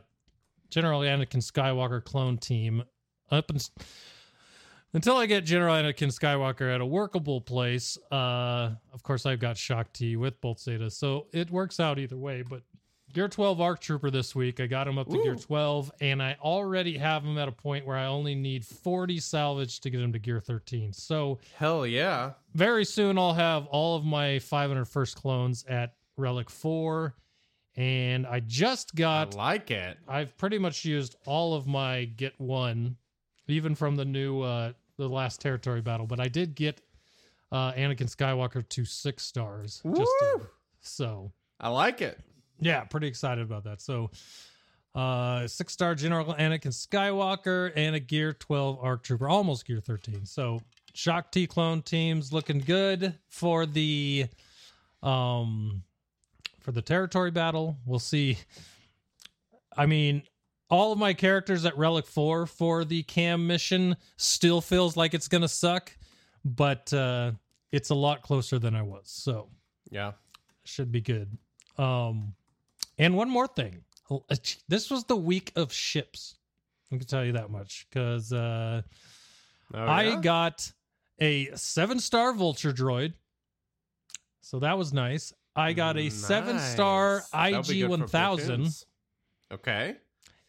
General 0.71 1.01
Anakin 1.01 1.43
Skywalker 1.43 2.03
clone 2.03 2.39
team 2.39 2.83
up 3.29 3.51
and 3.51 3.69
until 4.93 5.17
I 5.17 5.27
get 5.27 5.45
General 5.45 5.75
Anakin 5.75 6.11
Skywalker 6.11 6.73
at 6.73 6.81
a 6.81 6.85
workable 6.85 7.41
place. 7.41 7.95
Uh, 8.11 8.71
of 8.91 9.03
course, 9.03 9.27
I've 9.27 9.39
got 9.39 9.55
Shaak 9.55 9.93
Ti 9.93 10.15
with 10.15 10.41
Bolt 10.41 10.59
Zeta, 10.59 10.89
so 10.89 11.27
it 11.31 11.51
works 11.51 11.79
out 11.79 11.99
either 11.99 12.17
way. 12.17 12.41
But 12.41 12.63
Gear 13.13 13.27
12 13.27 13.61
Arc 13.61 13.79
Trooper 13.79 14.11
this 14.11 14.35
week. 14.35 14.59
I 14.59 14.67
got 14.67 14.87
him 14.87 14.97
up 14.97 15.07
to 15.09 15.21
Gear 15.23 15.35
12, 15.35 15.91
and 16.01 16.21
I 16.21 16.37
already 16.41 16.97
have 16.97 17.23
him 17.23 17.37
at 17.37 17.47
a 17.47 17.51
point 17.51 17.85
where 17.85 17.95
I 17.97 18.05
only 18.05 18.35
need 18.35 18.65
40 18.65 19.19
salvage 19.19 19.79
to 19.79 19.89
get 19.89 20.01
him 20.01 20.13
to 20.13 20.19
Gear 20.19 20.39
13. 20.41 20.93
So 20.93 21.39
Hell 21.55 21.87
yeah. 21.87 22.33
very 22.53 22.85
soon 22.85 23.17
I'll 23.17 23.33
have 23.33 23.65
all 23.67 23.95
of 23.95 24.03
my 24.03 24.39
501st 24.39 25.15
clones 25.15 25.65
at 25.67 25.95
Relic 26.17 26.49
4. 26.49 27.15
And 27.75 28.25
I 28.27 28.39
just 28.41 28.95
got. 28.95 29.35
I 29.35 29.37
like 29.37 29.71
it. 29.71 29.97
I've 30.07 30.35
pretty 30.37 30.57
much 30.57 30.83
used 30.83 31.15
all 31.25 31.53
of 31.53 31.67
my 31.67 32.05
get 32.05 32.33
one, 32.39 32.97
even 33.47 33.75
from 33.75 33.95
the 33.95 34.05
new 34.05 34.41
uh 34.41 34.73
the 34.97 35.07
last 35.07 35.39
territory 35.41 35.81
battle. 35.81 36.07
But 36.07 36.19
I 36.19 36.27
did 36.27 36.55
get 36.55 36.81
uh 37.51 37.73
Anakin 37.73 38.09
Skywalker 38.13 38.67
to 38.67 38.83
six 38.83 39.23
stars. 39.23 39.83
Just 39.95 40.11
to- 40.21 40.41
so 40.81 41.31
I 41.59 41.69
like 41.69 42.01
it. 42.01 42.19
Yeah, 42.59 42.83
pretty 42.85 43.07
excited 43.07 43.43
about 43.43 43.63
that. 43.65 43.81
So 43.81 44.11
uh 44.95 45.47
six 45.47 45.73
star 45.73 45.93
General 45.95 46.33
Anakin 46.33 46.71
Skywalker 46.73 47.71
and 47.75 47.95
a 47.95 47.99
Gear 47.99 48.33
12 48.33 48.79
Arc 48.81 49.03
Trooper, 49.03 49.29
almost 49.29 49.65
Gear 49.67 49.79
13. 49.79 50.25
So 50.25 50.61
Shaak 50.93 51.31
Ti 51.31 51.45
clone 51.47 51.81
teams 51.83 52.33
looking 52.33 52.59
good 52.59 53.13
for 53.29 53.65
the 53.65 54.25
um 55.03 55.83
for 56.61 56.71
the 56.71 56.81
territory 56.81 57.31
battle. 57.31 57.77
We'll 57.85 57.99
see. 57.99 58.37
I 59.75 59.85
mean, 59.85 60.23
all 60.69 60.91
of 60.91 60.97
my 60.97 61.13
characters 61.13 61.63
at 61.65 61.77
Relic 61.77 62.07
4 62.07 62.47
for 62.47 62.83
the 62.83 63.03
KAM 63.03 63.45
mission 63.45 63.95
still 64.17 64.59
feels 64.59 64.97
like 64.97 65.13
it's 65.13 65.27
gonna 65.27 65.47
suck, 65.47 65.95
but 66.43 66.91
uh 66.93 67.31
it's 67.71 67.89
a 67.89 67.95
lot 67.95 68.21
closer 68.23 68.57
than 68.57 68.73
I 68.75 68.81
was. 68.81 69.03
So 69.05 69.49
Yeah. 69.91 70.13
should 70.63 70.91
be 70.91 71.01
good. 71.01 71.37
Um, 71.77 72.33
and 72.97 73.15
one 73.15 73.29
more 73.29 73.47
thing, 73.47 73.83
this 74.67 74.89
was 74.89 75.03
the 75.05 75.15
week 75.17 75.51
of 75.55 75.71
ships. 75.73 76.35
I 76.91 76.97
can 76.97 77.05
tell 77.05 77.25
you 77.25 77.33
that 77.33 77.49
much 77.49 77.85
because 77.89 78.31
uh, 78.33 78.81
Oh, 79.73 79.79
I 79.79 80.03
yeah? 80.03 80.21
got 80.21 80.71
a 81.19 81.49
seven 81.55 81.99
star 81.99 82.31
vulture 82.33 82.71
droid, 82.71 83.13
so 84.41 84.59
that 84.59 84.77
was 84.77 84.93
nice. 84.93 85.33
I 85.55 85.73
got 85.73 85.97
a 85.97 86.09
seven 86.09 86.57
star 86.59 87.15
Nice. 87.15 87.29
That'll 87.51 87.63
be 87.63 87.81
IG 87.81 87.81
good 87.81 87.83
for 87.85 87.89
one 87.89 88.07
thousand. 88.07 88.67
Okay. 89.51 89.95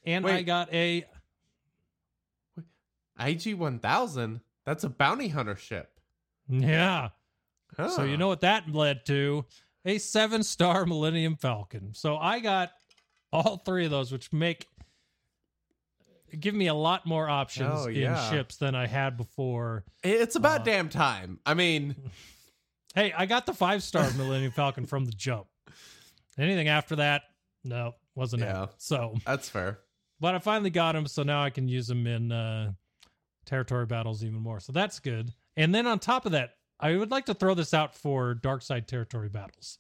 and 0.07 0.27
I 0.27 0.43
got 0.43 0.73
a 0.73 1.05
IG 3.19 3.55
1000. 3.55 4.41
That's 4.65 4.85
a 4.85 4.89
bounty 4.89 5.29
hunter 5.29 5.57
ship. 5.57 5.91
yeah. 6.49 7.09
So 7.77 8.03
you 8.05 8.17
know 8.17 8.29
what 8.29 8.41
that 8.43 8.69
led 8.73 9.05
to? 9.07 9.45
A 9.89 9.99
seven 9.99 10.43
star 10.43 10.85
Millennium 10.87 11.37
Falcon. 11.37 11.95
So 11.95 12.17
I 12.17 12.41
got 12.41 12.71
all 13.33 13.57
three 13.59 13.85
of 13.87 13.91
those, 13.91 14.13
which 14.13 14.33
make 14.33 14.67
give 16.39 16.55
me 16.55 16.67
a 16.67 16.75
lot 16.75 17.07
more 17.07 17.29
options 17.29 17.71
Oh, 17.75 17.89
in 17.89 18.15
ships 18.31 18.57
than 18.57 18.75
I 18.75 18.87
had 18.87 19.17
before. 19.17 19.85
It's 20.05 20.37
about 20.37 20.61
Uh, 20.61 20.65
damn 20.65 20.89
time. 20.91 21.41
I 21.47 21.55
mean, 21.55 21.97
Hey, 22.95 23.13
I 23.13 23.27
got 23.27 23.47
the 23.47 23.53
five 23.55 23.83
star 23.83 24.11
Millennium 24.13 24.51
Falcon 24.53 24.85
from 24.87 25.05
the 25.05 25.13
jump. 25.13 25.47
Anything 26.39 26.69
after 26.69 26.97
that, 26.97 27.23
no, 27.65 27.95
wasn't 28.15 28.43
Yeah. 28.43 28.65
it. 28.65 28.71
So, 28.79 29.15
that's 29.27 29.49
fair. 29.49 29.79
but 30.21 30.35
I 30.35 30.39
finally 30.39 30.71
got 30.71 30.97
him, 30.97 31.07
so 31.07 31.23
now 31.23 31.43
I 31.45 31.51
can 31.51 31.69
use 31.69 31.89
him 31.89 32.07
in 32.07 32.33
uh, 32.33 32.73
territory 33.47 33.87
battles 33.87 34.25
even 34.25 34.41
more. 34.41 34.59
So 34.61 34.73
that's 34.73 35.01
good. 35.01 35.33
And 35.57 35.75
then 35.75 35.87
on 35.87 35.99
top 35.99 36.27
of 36.27 36.33
that, 36.33 36.55
I 36.81 36.97
would 36.97 37.11
like 37.11 37.27
to 37.27 37.35
throw 37.35 37.55
this 37.55 37.75
out 37.75 37.95
for 37.95 38.35
dark 38.35 38.63
side 38.63 38.87
territory 38.87 39.29
battles. 39.29 39.79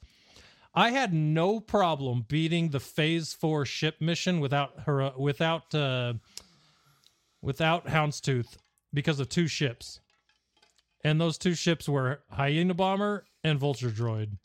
I 0.74 0.90
had 0.90 1.12
no 1.14 1.60
problem 1.60 2.24
beating 2.28 2.70
the 2.70 2.80
Phase 2.80 3.32
Four 3.32 3.64
ship 3.64 4.00
mission 4.00 4.40
without 4.40 4.80
her 4.86 5.12
without 5.16 5.74
uh, 5.74 6.14
without 7.40 7.86
Houndstooth 7.86 8.56
because 8.92 9.20
of 9.20 9.28
two 9.28 9.46
ships, 9.46 10.00
and 11.02 11.20
those 11.20 11.38
two 11.38 11.54
ships 11.54 11.88
were 11.88 12.20
Hyena 12.30 12.74
Bomber 12.74 13.24
and 13.42 13.58
Vulture 13.58 13.90
Droid. 13.90 14.38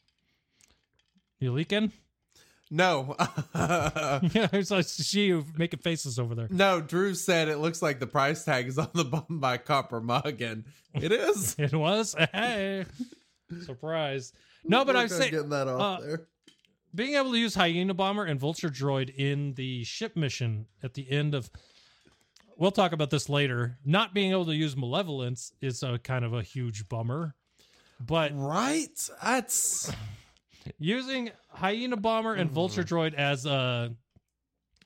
You 1.39 1.51
leaking? 1.51 1.91
No. 2.73 3.15
Yeah, 3.53 4.47
I 4.51 4.61
saw 4.61 4.81
see 4.81 5.25
you 5.25 5.45
making 5.55 5.79
faces 5.81 6.17
over 6.17 6.33
there. 6.33 6.47
no, 6.49 6.81
Drew 6.81 7.13
said 7.13 7.47
it 7.47 7.57
looks 7.57 7.81
like 7.83 7.99
the 7.99 8.07
price 8.07 8.43
tag 8.43 8.67
is 8.67 8.79
on 8.79 8.89
the 8.93 9.03
bottom 9.05 9.39
by 9.39 9.57
copper 9.57 10.01
mug, 10.01 10.41
and 10.41 10.63
it 10.95 11.11
is. 11.11 11.55
It 11.59 11.73
was 11.73 12.15
hey, 12.33 12.85
surprise. 13.63 14.33
No, 14.65 14.83
but 14.85 14.95
I'm 14.95 15.07
said 15.07 15.29
getting 15.31 15.49
that 15.49 15.67
off 15.67 15.99
uh, 15.99 16.01
there. 16.03 16.21
being 16.95 17.13
able 17.13 17.31
to 17.31 17.37
use 17.37 17.53
Hyena 17.53 17.93
Bomber 17.93 18.25
and 18.25 18.39
Vulture 18.39 18.69
Droid 18.69 19.13
in 19.15 19.53
the 19.53 19.83
ship 19.83 20.15
mission 20.15 20.65
at 20.81 20.95
the 20.95 21.09
end 21.11 21.35
of. 21.35 21.51
We'll 22.57 22.71
talk 22.71 22.91
about 22.91 23.09
this 23.11 23.29
later. 23.29 23.77
Not 23.85 24.13
being 24.13 24.31
able 24.31 24.45
to 24.45 24.55
use 24.55 24.75
Malevolence 24.75 25.53
is 25.61 25.83
a 25.83 25.99
kind 25.99 26.23
of 26.25 26.33
a 26.33 26.41
huge 26.41 26.87
bummer, 26.89 27.35
but 27.99 28.31
Right? 28.33 29.09
That's 29.23 29.91
using 30.79 31.31
Hyena 31.49 31.97
Bomber 31.97 32.33
and 32.33 32.49
Mm. 32.49 32.53
Vulture 32.53 32.83
Droid 32.83 33.13
as 33.13 33.45
uh 33.45 33.89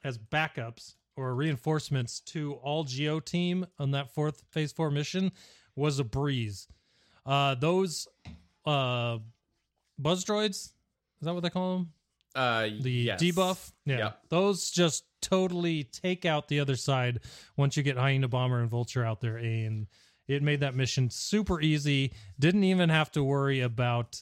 as 0.04 0.18
backups 0.18 0.96
or 1.16 1.34
reinforcements 1.36 2.20
to 2.22 2.54
all 2.56 2.84
Geo 2.84 3.20
team 3.20 3.66
on 3.80 3.92
that 3.92 4.14
fourth 4.14 4.44
phase 4.52 4.72
four 4.72 4.92
mission 4.92 5.32
was 5.76 6.00
a 6.00 6.04
breeze. 6.04 6.68
Uh 7.26 7.56
those 7.56 8.08
uh 8.66 9.18
buzz 9.98 10.24
droids, 10.26 10.50
is 10.56 10.74
that 11.22 11.34
what 11.34 11.42
they 11.44 11.50
call 11.50 11.78
them? 11.78 11.92
uh 12.36 12.68
The 12.82 12.92
yes. 12.92 13.22
debuff? 13.22 13.72
Yeah. 13.86 13.98
Yep. 13.98 14.20
Those 14.30 14.70
just 14.72 15.06
totally 15.22 15.84
take 15.86 16.26
out 16.26 16.48
the 16.48 16.60
other 16.60 16.76
side 16.76 17.20
once 17.56 17.76
you 17.76 17.84
get 17.84 17.98
Hyena 17.98 18.28
Bomber 18.28 18.60
and 18.62 18.70
Vulture 18.70 19.04
out 19.04 19.20
there 19.22 19.38
and 19.38 19.88
it 20.28 20.44
made 20.44 20.60
that 20.60 20.76
mission 20.76 21.10
super 21.10 21.60
easy. 21.62 22.14
Didn't 22.38 22.66
even 22.66 22.90
have 22.90 23.12
to 23.14 23.24
worry 23.24 23.62
about 23.62 24.22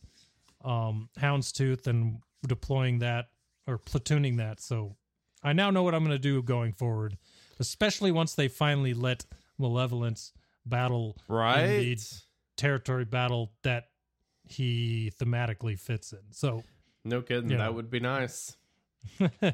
um, 0.65 1.09
Houndstooth 1.19 1.87
and 1.87 2.19
deploying 2.47 2.99
that 2.99 3.25
or 3.67 3.77
platooning 3.77 4.37
that. 4.37 4.59
So 4.59 4.95
I 5.43 5.53
now 5.53 5.69
know 5.69 5.83
what 5.83 5.93
I'm 5.95 6.03
going 6.03 6.15
to 6.15 6.19
do 6.19 6.41
going 6.41 6.73
forward, 6.73 7.17
especially 7.59 8.11
once 8.11 8.33
they 8.33 8.47
finally 8.47 8.93
let 8.93 9.25
Malevolence 9.57 10.33
battle 10.65 11.15
Right? 11.27 11.97
territory 12.57 13.05
battle 13.05 13.51
that 13.63 13.89
he 14.47 15.11
thematically 15.19 15.77
fits 15.79 16.13
in. 16.13 16.19
So, 16.31 16.63
No 17.03 17.21
kidding. 17.21 17.49
you 17.49 17.57
know. 17.57 17.63
That 17.63 17.73
would 17.75 17.89
be 17.89 17.99
nice. 17.99 18.55
yeah, 19.19 19.51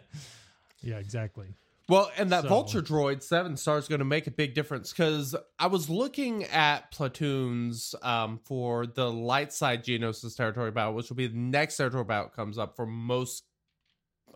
exactly. 0.98 1.48
Well, 1.92 2.10
and 2.18 2.32
that 2.32 2.44
So- 2.44 2.48
Vulture 2.48 2.82
droid 2.82 3.22
seven 3.22 3.58
star 3.58 3.78
is 3.78 3.90
going 3.90 4.00
to 4.00 4.06
make 4.06 4.26
a 4.26 4.32
big 4.32 4.54
difference 4.54 4.94
because 4.94 5.36
I 5.60 5.68
was 5.68 5.90
looking 5.90 6.46
at 6.46 6.90
platoons 6.90 7.94
um, 8.02 8.40
for 8.46 8.88
the 8.88 9.12
light 9.12 9.52
side 9.52 9.84
Geonosis 9.84 10.38
territory 10.38 10.72
battle, 10.72 10.94
which 10.94 11.10
will 11.10 11.18
be 11.18 11.28
the 11.28 11.38
next 11.38 11.76
territory 11.76 12.06
battle 12.06 12.30
comes 12.30 12.58
up 12.58 12.78
for 12.78 12.86
most 12.86 13.44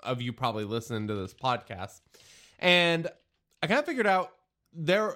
of 0.03 0.21
you 0.21 0.33
probably 0.33 0.65
listening 0.65 1.07
to 1.07 1.15
this 1.15 1.33
podcast, 1.33 2.01
and 2.59 3.07
I 3.63 3.67
kind 3.67 3.79
of 3.79 3.85
figured 3.85 4.05
out 4.05 4.31
there 4.73 5.15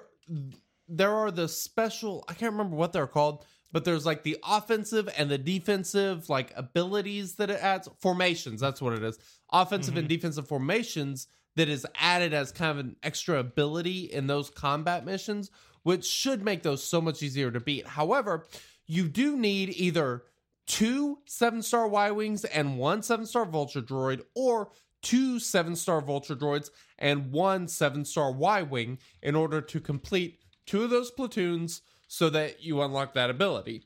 there 0.88 1.12
are 1.14 1.30
the 1.30 1.46
special 1.46 2.24
I 2.26 2.32
can't 2.32 2.52
remember 2.52 2.74
what 2.74 2.94
they're 2.94 3.06
called, 3.06 3.44
but 3.70 3.84
there's 3.84 4.06
like 4.06 4.22
the 4.22 4.38
offensive 4.48 5.10
and 5.18 5.30
the 5.30 5.36
defensive 5.36 6.30
like 6.30 6.54
abilities 6.56 7.34
that 7.34 7.50
it 7.50 7.60
adds 7.60 7.86
formations. 8.00 8.62
That's 8.62 8.80
what 8.80 8.94
it 8.94 9.02
is. 9.02 9.18
Offensive 9.52 9.98
and 9.98 10.08
defensive 10.08 10.48
formations 10.48 11.26
that 11.56 11.68
is 11.68 11.86
added 11.96 12.32
as 12.32 12.52
kind 12.52 12.70
of 12.70 12.78
an 12.78 12.96
extra 13.02 13.38
ability 13.38 14.04
in 14.04 14.26
those 14.26 14.50
combat 14.50 15.04
missions, 15.04 15.50
which 15.82 16.04
should 16.04 16.44
make 16.44 16.62
those 16.62 16.82
so 16.82 17.00
much 17.00 17.22
easier 17.22 17.50
to 17.50 17.60
beat. 17.60 17.86
However, 17.86 18.46
you 18.86 19.08
do 19.08 19.36
need 19.36 19.70
either 19.70 20.24
two 20.66 21.18
seven 21.26 21.62
star 21.62 21.88
Y 21.88 22.10
Wings 22.10 22.44
and 22.44 22.78
one 22.78 23.02
seven 23.02 23.26
star 23.26 23.44
Vulture 23.44 23.82
droid, 23.82 24.22
or 24.34 24.70
two 25.02 25.38
seven 25.38 25.74
star 25.74 26.00
Vulture 26.00 26.36
droids 26.36 26.70
and 26.98 27.32
one 27.32 27.66
seven 27.66 28.04
star 28.04 28.32
Y 28.32 28.62
Wing 28.62 28.98
in 29.22 29.34
order 29.34 29.60
to 29.60 29.80
complete 29.80 30.38
two 30.66 30.84
of 30.84 30.90
those 30.90 31.10
platoons 31.10 31.82
so 32.06 32.30
that 32.30 32.62
you 32.62 32.82
unlock 32.82 33.14
that 33.14 33.30
ability. 33.30 33.82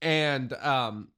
And 0.00 0.52
um, 0.54 1.08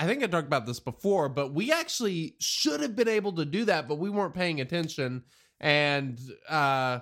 I 0.00 0.06
think 0.06 0.24
I 0.24 0.28
talked 0.28 0.46
about 0.46 0.64
this 0.64 0.80
before, 0.80 1.28
but 1.28 1.52
we 1.52 1.70
actually 1.70 2.34
should 2.38 2.80
have 2.80 2.96
been 2.96 3.06
able 3.06 3.32
to 3.32 3.44
do 3.44 3.66
that, 3.66 3.86
but 3.86 3.96
we 3.96 4.08
weren't 4.08 4.32
paying 4.32 4.62
attention 4.62 5.24
and 5.60 6.18
uh, 6.48 7.00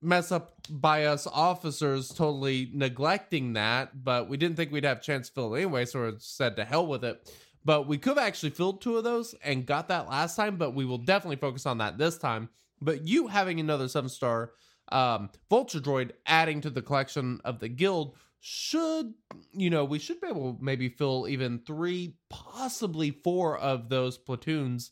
mess 0.00 0.32
up 0.32 0.56
by 0.68 1.04
us 1.04 1.28
officers 1.28 2.08
totally 2.08 2.72
neglecting 2.74 3.52
that. 3.52 4.02
But 4.02 4.28
we 4.28 4.36
didn't 4.36 4.56
think 4.56 4.72
we'd 4.72 4.82
have 4.82 4.98
a 4.98 5.00
chance 5.00 5.28
to 5.28 5.34
fill 5.34 5.54
it 5.54 5.58
anyway, 5.58 5.84
so 5.84 6.02
we 6.02 6.14
said 6.18 6.56
to 6.56 6.64
hell 6.64 6.88
with 6.88 7.04
it. 7.04 7.30
But 7.64 7.86
we 7.86 7.98
could 7.98 8.18
have 8.18 8.26
actually 8.26 8.50
filled 8.50 8.82
two 8.82 8.96
of 8.96 9.04
those 9.04 9.36
and 9.44 9.64
got 9.64 9.86
that 9.86 10.08
last 10.08 10.34
time, 10.34 10.56
but 10.56 10.74
we 10.74 10.84
will 10.84 10.98
definitely 10.98 11.36
focus 11.36 11.66
on 11.66 11.78
that 11.78 11.98
this 11.98 12.18
time. 12.18 12.48
But 12.80 13.06
you 13.06 13.28
having 13.28 13.60
another 13.60 13.86
seven 13.86 14.08
star 14.10 14.50
um, 14.90 15.30
Vulture 15.48 15.78
Droid 15.78 16.10
adding 16.26 16.62
to 16.62 16.70
the 16.70 16.82
collection 16.82 17.40
of 17.44 17.60
the 17.60 17.68
guild 17.68 18.16
should, 18.44 19.14
you 19.52 19.70
know, 19.70 19.84
we 19.84 20.00
should 20.00 20.20
be 20.20 20.26
able 20.26 20.54
to 20.54 20.64
maybe 20.64 20.88
fill 20.88 21.28
even 21.28 21.60
three, 21.60 22.16
possibly 22.28 23.12
four 23.12 23.56
of 23.56 23.88
those 23.88 24.18
platoons 24.18 24.90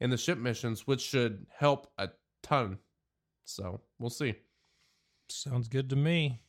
in 0.00 0.08
the 0.08 0.16
ship 0.16 0.38
missions, 0.38 0.86
which 0.86 1.02
should 1.02 1.46
help 1.54 1.92
a 1.98 2.08
ton. 2.42 2.78
So 3.44 3.82
we'll 3.98 4.08
see. 4.08 4.34
Sounds 5.28 5.68
good 5.68 5.90
to 5.90 5.96
me. 5.96 6.40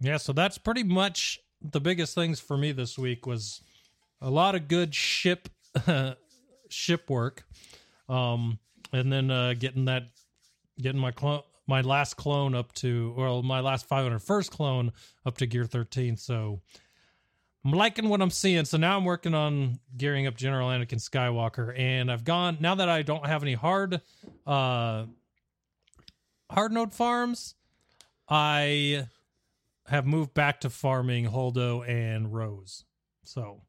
Yeah, 0.00 0.18
so 0.18 0.34
that's 0.34 0.58
pretty 0.58 0.82
much 0.82 1.40
the 1.62 1.80
biggest 1.80 2.14
things 2.14 2.38
for 2.38 2.58
me 2.58 2.72
this 2.72 2.98
week 2.98 3.26
was 3.26 3.62
a 4.20 4.28
lot 4.28 4.54
of 4.54 4.68
good 4.68 4.94
ship 4.94 5.48
ship 6.68 7.08
work. 7.08 7.44
Um 8.06 8.58
and 8.92 9.10
then 9.10 9.30
uh 9.30 9.54
getting 9.58 9.86
that 9.86 10.08
getting 10.78 11.00
my 11.00 11.10
clone 11.10 11.40
my 11.66 11.80
last 11.80 12.14
clone 12.16 12.54
up 12.54 12.72
to 12.72 13.14
well 13.16 13.42
my 13.42 13.60
last 13.60 13.88
501st 13.88 14.50
clone 14.50 14.92
up 15.24 15.36
to 15.38 15.46
gear 15.46 15.64
13 15.64 16.16
so 16.16 16.60
i'm 17.64 17.72
liking 17.72 18.08
what 18.08 18.22
i'm 18.22 18.30
seeing. 18.30 18.64
So 18.64 18.76
now 18.76 18.96
i'm 18.96 19.04
working 19.04 19.34
on 19.34 19.80
gearing 19.96 20.26
up 20.26 20.36
general 20.36 20.68
anakin 20.68 21.00
skywalker. 21.00 21.76
And 21.78 22.10
i've 22.10 22.24
gone 22.24 22.58
now 22.60 22.76
that 22.76 22.88
i 22.88 23.02
don't 23.02 23.26
have 23.26 23.42
any 23.42 23.54
hard 23.54 24.00
uh 24.46 25.06
hard 26.50 26.72
node 26.72 26.92
farms 26.92 27.54
i 28.28 29.06
have 29.88 30.06
moved 30.06 30.34
back 30.34 30.60
to 30.60 30.70
farming 30.70 31.26
holdo 31.26 31.88
and 31.88 32.32
rose. 32.32 32.84
So 33.24 33.62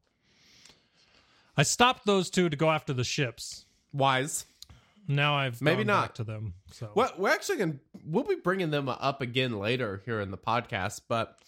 i 1.56 1.62
stopped 1.64 2.06
those 2.06 2.30
two 2.30 2.48
to 2.48 2.56
go 2.56 2.70
after 2.70 2.92
the 2.92 3.04
ships. 3.04 3.64
Wise. 3.92 4.44
Now 5.08 5.36
i've 5.36 5.62
Maybe 5.62 5.84
not. 5.84 6.14
to 6.16 6.24
them 6.24 6.54
so 6.70 6.90
Well, 6.94 7.12
we're 7.16 7.30
actually 7.30 7.58
gonna 7.58 7.76
we'll 8.04 8.24
be 8.24 8.36
bringing 8.36 8.70
them 8.70 8.88
up 8.88 9.22
again 9.22 9.58
later 9.58 10.02
here 10.04 10.20
in 10.20 10.30
the 10.30 10.38
podcast, 10.38 11.02
but 11.08 11.38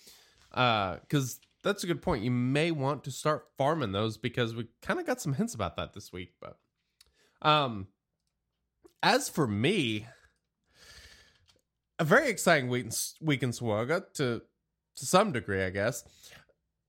uh, 0.52 0.96
because 0.96 1.40
that's 1.62 1.84
a 1.84 1.86
good 1.86 2.02
point. 2.02 2.24
You 2.24 2.30
may 2.30 2.70
want 2.70 3.04
to 3.04 3.10
start 3.10 3.46
farming 3.58 3.92
those 3.92 4.16
because 4.16 4.54
we 4.54 4.66
kind 4.82 4.98
of 4.98 5.06
got 5.06 5.20
some 5.20 5.34
hints 5.34 5.54
about 5.54 5.76
that 5.76 5.92
this 5.92 6.12
week. 6.12 6.32
But 6.40 6.56
um, 7.46 7.88
as 9.02 9.28
for 9.28 9.46
me, 9.46 10.06
a 11.98 12.04
very 12.04 12.30
exciting 12.30 12.68
week 12.68 12.86
in, 12.86 12.90
week 13.20 13.42
in 13.42 13.50
SWGOH 13.50 14.12
to 14.14 14.42
to 14.96 15.06
some 15.06 15.32
degree, 15.32 15.62
I 15.62 15.70
guess. 15.70 16.04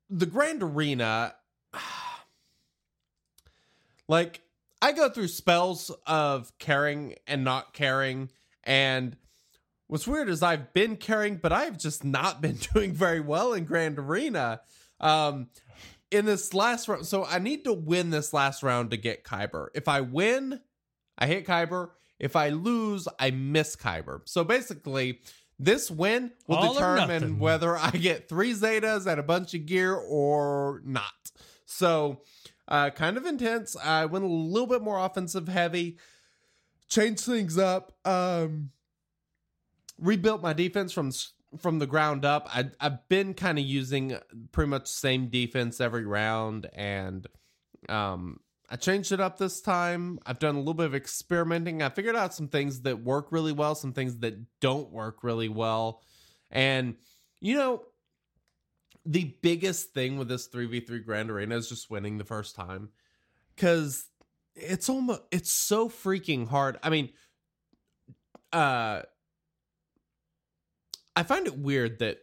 The 0.10 0.26
Grand 0.26 0.64
Arena, 0.64 1.36
like 4.08 4.42
I 4.82 4.92
go 4.94 5.10
through 5.10 5.28
spells 5.28 5.92
of 6.08 6.52
caring 6.58 7.16
and 7.28 7.44
not 7.44 7.74
caring. 7.74 8.30
And 8.64 9.16
what's 9.88 10.08
weird 10.08 10.30
is 10.30 10.42
I've 10.42 10.74
been 10.74 10.98
caring, 10.98 11.38
but 11.38 11.52
I've 11.52 11.78
just 11.78 12.04
not 12.04 12.42
been 12.42 12.58
doing 12.74 12.94
very 12.94 13.20
well 13.20 13.54
in 13.54 13.66
Grand 13.66 14.00
Arena. 14.00 14.62
Um, 15.00 15.48
in 16.12 16.26
this 16.26 16.54
last 16.54 16.88
round, 16.88 17.06
so 17.06 17.24
I 17.24 17.40
need 17.40 17.64
to 17.64 17.74
win 17.74 18.10
this 18.10 18.34
last 18.34 18.64
round 18.64 18.92
to 18.92 18.98
get 18.98 19.24
Kyber. 19.24 19.68
If 19.74 19.88
I 19.88 20.02
win, 20.02 20.60
I 21.18 21.28
hit 21.28 21.48
Kyber. 21.48 21.92
If 22.20 22.36
I 22.36 22.50
lose, 22.50 23.08
I 23.18 23.32
miss 23.32 23.76
Kyber. 23.76 24.22
So 24.26 24.44
basically, 24.44 25.22
this 25.58 25.90
win 25.90 26.32
will 26.48 26.58
All 26.58 26.74
determine 26.74 27.40
whether 27.40 27.78
I 27.78 27.92
get 27.92 28.28
three 28.28 28.54
Zetas 28.54 29.08
and 29.08 29.20
a 29.20 29.24
bunch 29.24 29.54
of 29.54 29.66
gear 29.66 29.94
or 29.94 30.82
not. 30.84 31.32
So, 31.66 32.24
uh, 32.72 32.90
kind 32.90 33.18
of 33.18 33.26
intense. 33.26 33.76
I 33.76 34.06
went 34.06 34.24
a 34.24 34.30
little 34.30 34.66
bit 34.66 34.82
more 34.82 34.98
offensive 34.98 35.50
heavy, 35.50 35.98
changed 36.88 37.26
things 37.26 37.58
up, 37.58 37.92
um, 38.06 38.72
rebuilt 40.00 40.42
my 40.42 40.54
defense 40.54 40.94
from 40.94 41.12
from 41.60 41.80
the 41.80 41.86
ground 41.86 42.24
up. 42.24 42.48
I, 42.50 42.70
I've 42.80 43.10
been 43.10 43.34
kind 43.34 43.60
of 43.60 43.66
using 43.66 44.18
pretty 44.54 44.70
much 44.70 44.88
same 44.88 45.28
defense 45.28 45.82
every 45.82 46.06
round, 46.06 46.70
and 46.74 47.28
um, 47.90 48.40
I 48.70 48.78
changed 48.78 49.12
it 49.12 49.20
up 49.20 49.38
this 49.38 49.60
time. 49.60 50.18
I've 50.26 50.40
done 50.40 50.56
a 50.56 50.60
little 50.60 50.74
bit 50.74 50.86
of 50.86 50.96
experimenting. 50.96 51.82
I 51.82 51.90
figured 51.90 52.16
out 52.16 52.34
some 52.34 52.48
things 52.48 52.84
that 52.84 53.04
work 53.04 53.34
really 53.34 53.52
well, 53.52 53.76
some 53.76 53.92
things 53.92 54.20
that 54.20 54.36
don't 54.62 54.92
work 54.92 55.26
really 55.26 55.50
well, 55.50 56.02
and 56.50 56.96
you 57.42 57.56
know 57.56 57.84
the 59.06 59.36
biggest 59.42 59.94
thing 59.94 60.18
with 60.18 60.28
this 60.28 60.48
3v3 60.48 61.06
grand 61.06 61.32
arena 61.32 61.56
is 61.56 61.70
just 61.70 61.90
winning 61.90 62.18
the 62.18 62.24
first 62.24 62.56
time. 62.56 62.90
Because 63.56 64.06
it's 64.56 64.90
almost 64.90 65.22
it's 65.32 65.52
so 65.52 65.90
freaking 65.90 66.48
hard. 66.48 66.78
I 66.84 66.90
mean 66.90 67.10
uh 68.54 69.02
i 71.16 71.24
find 71.24 71.48
it 71.48 71.58
weird 71.58 72.00
that 72.00 72.18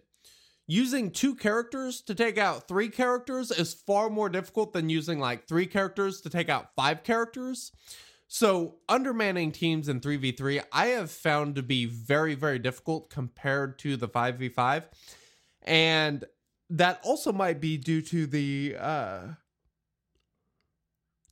using 0.66 1.10
two 1.10 1.34
characters 1.34 2.02
to 2.02 2.14
take 2.14 2.36
out 2.36 2.68
three 2.68 2.90
characters 2.90 3.50
is 3.50 3.72
far 3.72 4.10
more 4.10 4.28
difficult 4.28 4.74
than 4.74 4.90
using 4.90 5.18
like 5.18 5.48
three 5.48 5.64
characters 5.64 6.20
to 6.20 6.28
take 6.28 6.50
out 6.50 6.74
five 6.76 7.02
characters. 7.02 7.72
So 8.30 8.74
undermanning 8.90 9.52
teams 9.52 9.88
in 9.88 10.00
3v3 10.00 10.62
i 10.72 10.86
have 10.88 11.10
found 11.10 11.56
to 11.56 11.62
be 11.62 11.86
very 11.86 12.34
very 12.34 12.58
difficult 12.58 13.10
compared 13.10 13.78
to 13.80 13.96
the 13.96 14.08
5v5 14.08 14.84
and 15.62 16.24
that 16.70 17.00
also 17.02 17.32
might 17.32 17.60
be 17.60 17.76
due 17.76 18.02
to 18.02 18.26
the 18.26 18.76
uh 18.78 19.20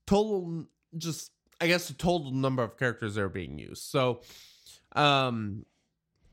total 0.07 0.65
just 0.97 1.33
i 1.61 1.67
guess 1.67 1.89
the 1.89 1.95
total 1.95 2.31
number 2.31 2.63
of 2.63 2.79
characters 2.79 3.15
that 3.15 3.23
are 3.23 3.29
being 3.29 3.59
used. 3.59 3.83
So 3.83 4.21
um 4.93 5.67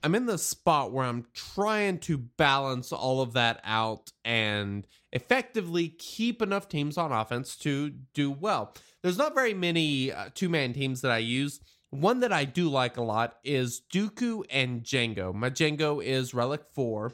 i'm 0.04 0.16
in 0.16 0.26
the 0.26 0.38
spot 0.38 0.92
where 0.92 1.06
i'm 1.06 1.26
trying 1.34 1.98
to 2.00 2.18
balance 2.18 2.92
all 2.92 3.22
of 3.22 3.34
that 3.34 3.60
out 3.64 4.12
and 4.24 4.88
effectively 5.12 5.90
keep 5.90 6.42
enough 6.42 6.70
teams 6.70 6.98
on 6.98 7.12
offense 7.12 7.56
to 7.58 7.90
do 8.14 8.32
well. 8.32 8.74
There's 9.02 9.18
not 9.18 9.36
very 9.36 9.54
many 9.54 10.14
uh, 10.14 10.30
two-man 10.34 10.74
teams 10.74 11.02
that 11.02 11.12
i 11.12 11.18
use. 11.18 11.60
One 11.90 12.22
that 12.22 12.32
i 12.32 12.46
do 12.46 12.70
like 12.70 12.98
a 12.98 13.04
lot 13.04 13.38
is 13.44 13.82
dooku 13.92 14.44
and 14.50 14.82
django. 14.84 15.34
My 15.34 15.50
django 15.50 16.04
is 16.04 16.34
relic 16.34 16.64
4 16.74 17.14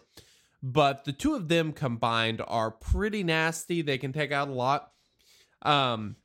but 0.61 1.05
the 1.05 1.13
two 1.13 1.35
of 1.35 1.47
them 1.47 1.71
combined 1.71 2.41
are 2.47 2.71
pretty 2.71 3.23
nasty. 3.23 3.81
They 3.81 3.97
can 3.97 4.11
take 4.11 4.31
out 4.31 4.47
a 4.47 4.53
lot. 4.53 4.91
Um, 5.61 6.15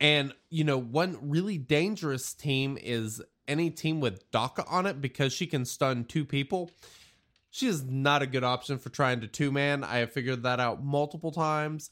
and 0.00 0.32
you 0.48 0.64
know, 0.64 0.78
one 0.78 1.18
really 1.22 1.58
dangerous 1.58 2.32
team 2.32 2.78
is 2.80 3.22
any 3.46 3.70
team 3.70 4.00
with 4.00 4.30
Daka 4.30 4.64
on 4.66 4.86
it 4.86 5.00
because 5.00 5.32
she 5.32 5.46
can 5.46 5.64
stun 5.64 6.04
two 6.04 6.24
people. 6.24 6.70
She 7.50 7.66
is 7.66 7.82
not 7.82 8.22
a 8.22 8.26
good 8.26 8.44
option 8.44 8.78
for 8.78 8.90
trying 8.90 9.20
to 9.20 9.26
two 9.26 9.50
man. 9.50 9.82
I 9.82 9.98
have 9.98 10.12
figured 10.12 10.44
that 10.44 10.60
out 10.60 10.84
multiple 10.84 11.32
times, 11.32 11.90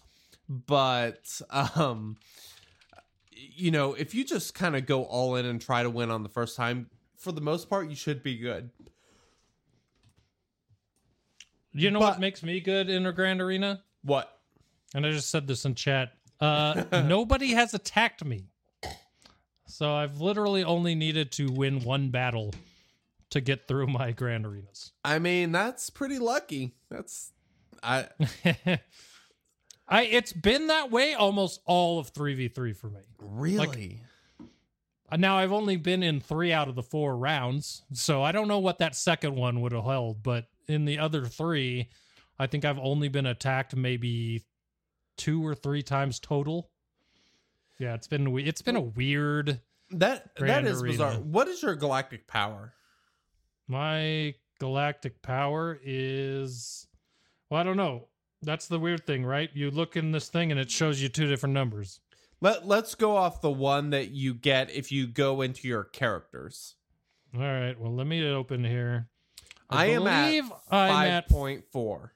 but 0.48 1.40
um, 1.50 2.16
you 3.32 3.70
know, 3.70 3.94
if 3.94 4.14
you 4.14 4.24
just 4.24 4.54
kind 4.54 4.76
of 4.76 4.86
go 4.86 5.04
all 5.04 5.36
in 5.36 5.46
and 5.46 5.60
try 5.60 5.82
to 5.82 5.90
win 5.90 6.10
on 6.10 6.22
the 6.22 6.28
first 6.28 6.56
time, 6.56 6.88
for 7.16 7.32
the 7.32 7.40
most 7.40 7.68
part, 7.68 7.88
you 7.88 7.96
should 7.96 8.22
be 8.22 8.38
good. 8.38 8.70
You 11.72 11.90
know 11.90 12.00
But- 12.00 12.06
what 12.14 12.20
makes 12.20 12.42
me 12.42 12.60
good 12.60 12.88
in 12.88 13.06
a 13.06 13.12
grand 13.12 13.40
arena? 13.40 13.82
What? 14.02 14.38
And 14.94 15.04
I 15.06 15.10
just 15.10 15.30
said 15.30 15.46
this 15.46 15.64
in 15.64 15.74
chat. 15.74 16.12
Uh, 16.40 16.84
nobody 17.06 17.48
has 17.48 17.74
attacked 17.74 18.24
me. 18.24 18.44
So 19.66 19.92
I've 19.92 20.20
literally 20.20 20.64
only 20.64 20.94
needed 20.94 21.30
to 21.32 21.52
win 21.52 21.80
one 21.80 22.08
battle 22.10 22.54
to 23.30 23.40
get 23.42 23.68
through 23.68 23.88
my 23.88 24.12
grand 24.12 24.46
arenas. 24.46 24.92
I 25.04 25.18
mean, 25.18 25.52
that's 25.52 25.90
pretty 25.90 26.18
lucky. 26.18 26.74
That's 26.90 27.32
I 27.82 28.06
I 29.88 30.02
it's 30.04 30.32
been 30.32 30.68
that 30.68 30.90
way 30.90 31.12
almost 31.14 31.60
all 31.66 31.98
of 31.98 32.12
3v3 32.12 32.74
for 32.76 32.88
me. 32.88 33.00
really 33.18 34.00
Uh, 35.10 35.16
Now 35.16 35.36
I've 35.38 35.52
only 35.52 35.76
been 35.76 36.02
in 36.02 36.20
3 36.20 36.52
out 36.52 36.68
of 36.68 36.74
the 36.74 36.82
4 36.82 37.16
rounds, 37.16 37.82
so 37.92 38.22
I 38.22 38.32
don't 38.32 38.48
know 38.48 38.58
what 38.58 38.78
that 38.78 38.94
second 38.96 39.36
one 39.36 39.60
would 39.60 39.72
have 39.72 39.84
held, 39.84 40.22
but 40.22 40.46
in 40.68 40.84
the 40.84 40.98
other 40.98 41.26
3, 41.26 41.88
I 42.38 42.46
think 42.46 42.64
I've 42.64 42.78
only 42.78 43.08
been 43.08 43.26
attacked 43.26 43.74
maybe 43.74 44.44
2 45.16 45.44
or 45.44 45.54
3 45.54 45.82
times 45.82 46.20
total. 46.20 46.70
Yeah, 47.78 47.94
it's 47.94 48.08
been 48.08 48.36
it's 48.38 48.62
been 48.62 48.76
a 48.76 48.80
weird 48.80 49.60
that 49.90 50.30
that 50.38 50.66
is 50.66 50.82
Arena. 50.82 50.92
bizarre. 50.92 51.12
What 51.14 51.48
is 51.48 51.62
your 51.62 51.76
galactic 51.76 52.26
power? 52.26 52.74
My 53.68 54.34
galactic 54.58 55.22
power 55.22 55.78
is 55.82 56.86
well, 57.48 57.60
I 57.60 57.64
don't 57.64 57.76
know. 57.76 58.08
That's 58.42 58.66
the 58.66 58.78
weird 58.78 59.06
thing, 59.06 59.24
right? 59.24 59.50
You 59.54 59.70
look 59.70 59.96
in 59.96 60.12
this 60.12 60.28
thing 60.28 60.50
and 60.50 60.60
it 60.60 60.70
shows 60.70 61.00
you 61.00 61.08
two 61.08 61.26
different 61.26 61.54
numbers. 61.54 62.00
Let 62.40 62.66
Let's 62.66 62.94
go 62.94 63.16
off 63.16 63.40
the 63.40 63.50
one 63.50 63.90
that 63.90 64.10
you 64.10 64.34
get 64.34 64.70
if 64.70 64.90
you 64.92 65.06
go 65.06 65.40
into 65.40 65.66
your 65.68 65.84
characters. 65.84 66.74
All 67.34 67.40
right, 67.40 67.78
well, 67.78 67.94
let 67.94 68.06
me 68.06 68.26
open 68.28 68.64
here. 68.64 69.08
I, 69.70 69.86
am 69.86 70.06
at 70.06 70.26
believe 70.26 70.52
I'm 70.70 71.06
at 71.08 71.28
point 71.28 71.64
four. 71.72 72.12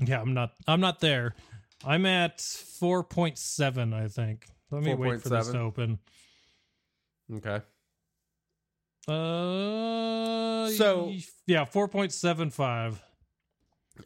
Yeah, 0.00 0.20
I'm 0.20 0.34
not 0.34 0.52
I'm 0.66 0.80
not 0.80 1.00
there. 1.00 1.34
I'm 1.84 2.06
at 2.06 2.38
4.7, 2.38 3.94
I 3.94 4.08
think. 4.08 4.46
Let 4.70 4.82
me 4.82 4.94
wait 4.94 5.22
for 5.22 5.28
this 5.28 5.48
to 5.48 5.60
open. 5.60 5.98
Okay. 7.32 7.60
Uh 9.06 10.68
So- 10.70 11.12
yeah, 11.46 11.64
4.75. 11.64 12.98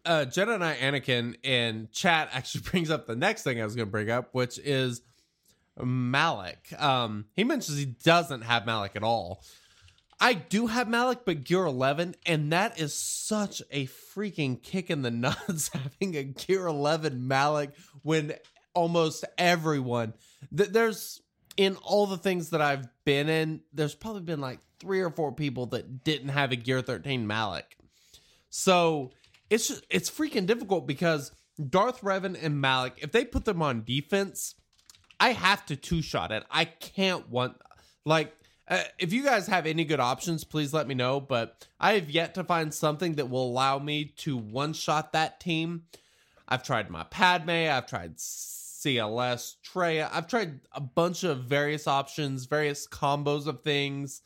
Uh, 0.07 0.25
Jedi 0.27 0.59
Knight 0.59 0.79
Anakin 0.79 1.37
in 1.45 1.89
chat 1.93 2.31
actually 2.33 2.63
brings 2.71 2.91
up 2.91 3.07
the 3.07 3.17
next 3.17 3.43
thing 3.43 3.61
I 3.61 3.65
was 3.65 3.75
going 3.75 3.89
to 3.89 3.91
bring 3.91 4.11
up, 4.11 4.31
which 4.33 4.59
is 4.59 5.03
Malik. 5.83 6.73
Um, 6.81 7.27
he 7.35 7.45
mentions 7.45 7.77
he 7.79 7.85
doesn't 7.87 8.43
have 8.43 8.65
Malik 8.65 8.93
at 8.97 9.03
all. 9.03 9.45
I 10.23 10.35
do 10.35 10.69
have 10.69 10.89
Malik, 10.89 11.25
but 11.25 11.43
Gear 11.43 11.65
11, 11.65 12.15
and 12.25 12.53
that 12.53 12.79
is 12.79 12.95
such 12.95 13.61
a 13.73 13.89
freaking 13.89 14.63
kick 14.63 14.89
in 14.89 15.03
the 15.03 15.11
nuts 15.11 15.69
having 15.75 16.17
a 16.17 16.23
Gear 16.23 16.69
11 16.69 17.27
Malik 17.27 17.71
when 18.03 18.35
almost 18.73 19.25
everyone, 19.37 20.15
th- 20.57 20.71
there's 20.71 21.21
in 21.57 21.75
all 21.83 22.07
the 22.07 22.17
things 22.17 22.51
that 22.51 22.63
I've 22.63 22.87
been 23.05 23.29
in, 23.29 23.63
there's 23.73 23.97
probably 23.97 24.23
been 24.23 24.41
like 24.41 24.61
three 24.79 25.01
or 25.01 25.11
four 25.11 25.33
people 25.33 25.67
that 25.67 26.05
didn't 26.05 26.29
have 26.29 26.53
a 26.53 26.57
Gear 26.57 26.83
13 26.83 27.27
Malik. 27.27 27.77
So 28.49 29.11
it's 29.51 29.67
just, 29.67 29.85
it's 29.91 30.09
freaking 30.09 30.47
difficult 30.47 30.87
because 30.87 31.33
Darth 31.69 32.01
Revan 32.01 32.39
and 32.41 32.61
Malik, 32.61 32.95
if 32.99 33.11
they 33.11 33.25
put 33.25 33.45
them 33.45 33.61
on 33.61 33.83
defense, 33.83 34.55
I 35.19 35.33
have 35.33 35.67
to 35.67 35.75
two 35.75 36.01
shot 36.01 36.31
it. 36.31 36.45
I 36.49 36.65
can't 36.65 37.29
want 37.29 37.57
like 38.05 38.33
uh, 38.73 38.85
if 38.99 39.13
you 39.13 39.23
guys 39.23 39.47
have 39.49 39.67
any 39.67 39.85
good 39.85 40.01
options, 40.01 40.45
please 40.45 40.73
let 40.73 40.89
me 40.89 40.95
know. 40.95 41.21
But 41.21 41.69
I 41.79 41.93
have 41.93 42.09
yet 42.09 42.35
to 42.37 42.45
find 42.45 42.73
something 42.73 43.17
that 43.17 43.29
will 43.29 43.45
allow 43.45 43.79
me 43.79 44.07
to 44.19 44.35
one 44.35 44.73
shot 44.73 45.13
that 45.13 45.41
team. 45.41 45.83
I've 46.49 46.63
tried 46.63 46.89
my 46.89 47.05
Padme, 47.05 47.51
I've 47.51 47.87
tried 47.87 48.17
CLS, 48.17 49.57
Traya, 49.63 50.09
I've 50.11 50.27
tried 50.27 50.61
a 50.73 50.81
bunch 50.81 51.23
of 51.23 51.45
various 51.45 51.87
options, 51.87 52.47
various 52.47 52.87
combos 52.89 53.47
of 53.47 53.61
things, 53.61 54.23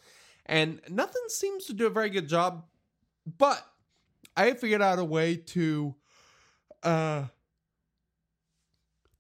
and 0.47 0.81
nothing 0.89 1.23
seems 1.27 1.65
to 1.65 1.73
do 1.73 1.89
a 1.89 1.91
very 1.91 2.09
good 2.09 2.29
job. 2.29 2.67
But 3.39 3.67
I 4.37 4.53
figured 4.53 4.81
out 4.81 5.01
a 5.01 5.05
way 5.05 5.37
to 5.37 5.97
uh 6.85 7.25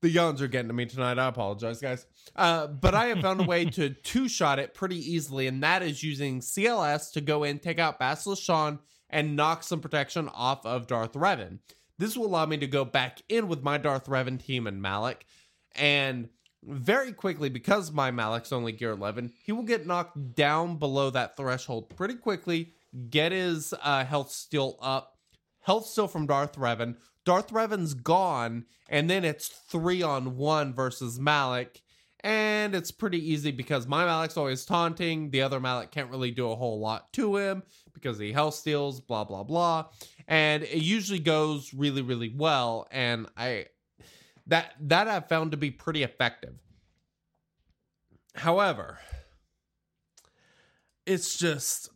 the 0.07 0.12
yawns 0.12 0.40
are 0.40 0.47
getting 0.47 0.69
to 0.69 0.75
me 0.75 0.87
tonight. 0.87 1.19
I 1.19 1.27
apologize, 1.27 1.81
guys. 1.81 2.07
Uh, 2.37 2.69
but 2.69 2.95
I 2.95 3.07
have 3.07 3.19
found 3.23 3.40
a 3.40 3.45
way 3.45 3.64
to 3.64 3.90
two 4.05 4.29
shot 4.29 4.61
it 4.61 4.73
pretty 4.73 4.99
easily, 4.99 5.49
and 5.49 5.61
that 5.64 5.83
is 5.83 6.01
using 6.01 6.38
CLS 6.38 7.12
to 7.14 7.21
go 7.21 7.42
in, 7.42 7.59
take 7.59 7.81
out 7.81 7.99
Bastila 7.99 8.40
Shan, 8.40 8.79
and 9.11 9.35
knock 9.35 9.64
some 9.64 9.81
protection 9.81 10.29
off 10.29 10.64
of 10.64 10.87
Darth 10.87 11.14
Revan. 11.14 11.59
This 11.99 12.16
will 12.16 12.27
allow 12.27 12.47
me 12.47 12.57
to 12.59 12.69
go 12.69 12.85
back 12.85 13.21
in 13.29 13.49
with 13.49 13.64
my 13.64 13.79
Darth 13.79 14.07
Revan 14.07 14.40
team 14.40 14.69
and 14.69 14.81
Malik, 14.81 15.27
and 15.75 16.29
very 16.62 17.12
quickly, 17.12 17.49
because 17.49 17.90
my 17.90 18.12
Malik's 18.12 18.53
only 18.53 18.71
gear 18.71 18.92
11, 18.92 19.33
he 19.42 19.51
will 19.51 19.64
get 19.64 19.88
knocked 19.88 20.37
down 20.37 20.77
below 20.77 21.11
that 21.11 21.37
threshold 21.37 21.90
pretty 21.97 22.14
quickly, 22.14 22.75
get 23.11 23.33
his 23.33 23.75
uh, 23.83 24.05
health 24.05 24.31
still 24.31 24.79
up, 24.81 25.19
health 25.62 25.87
still 25.87 26.07
from 26.07 26.29
Darth 26.29 26.55
Revan. 26.55 26.95
Darth 27.26 27.52
Revan's 27.52 27.92
gone, 27.92 28.64
and 28.88 29.10
then 29.10 29.24
it's 29.24 29.48
three 29.48 30.00
on 30.00 30.36
one 30.36 30.72
versus 30.72 31.18
Malik. 31.20 31.82
And 32.20 32.74
it's 32.74 32.90
pretty 32.90 33.18
easy 33.18 33.50
because 33.50 33.86
my 33.86 34.04
Malik's 34.04 34.36
always 34.36 34.64
taunting. 34.64 35.30
The 35.30 35.42
other 35.42 35.60
Malik 35.60 35.90
can't 35.90 36.10
really 36.10 36.30
do 36.30 36.50
a 36.50 36.56
whole 36.56 36.80
lot 36.80 37.12
to 37.12 37.36
him 37.36 37.62
because 37.92 38.18
he 38.18 38.32
health 38.32 38.54
steals, 38.54 39.00
blah, 39.00 39.24
blah, 39.24 39.42
blah. 39.42 39.86
And 40.26 40.62
it 40.62 40.82
usually 40.82 41.18
goes 41.18 41.74
really, 41.74 42.02
really 42.02 42.32
well. 42.34 42.88
And 42.90 43.26
I 43.36 43.66
that 44.46 44.74
that 44.80 45.08
I've 45.08 45.28
found 45.28 45.52
to 45.52 45.56
be 45.56 45.70
pretty 45.70 46.02
effective. 46.02 46.54
However, 48.34 48.98
it's 51.04 51.38
just 51.38 51.90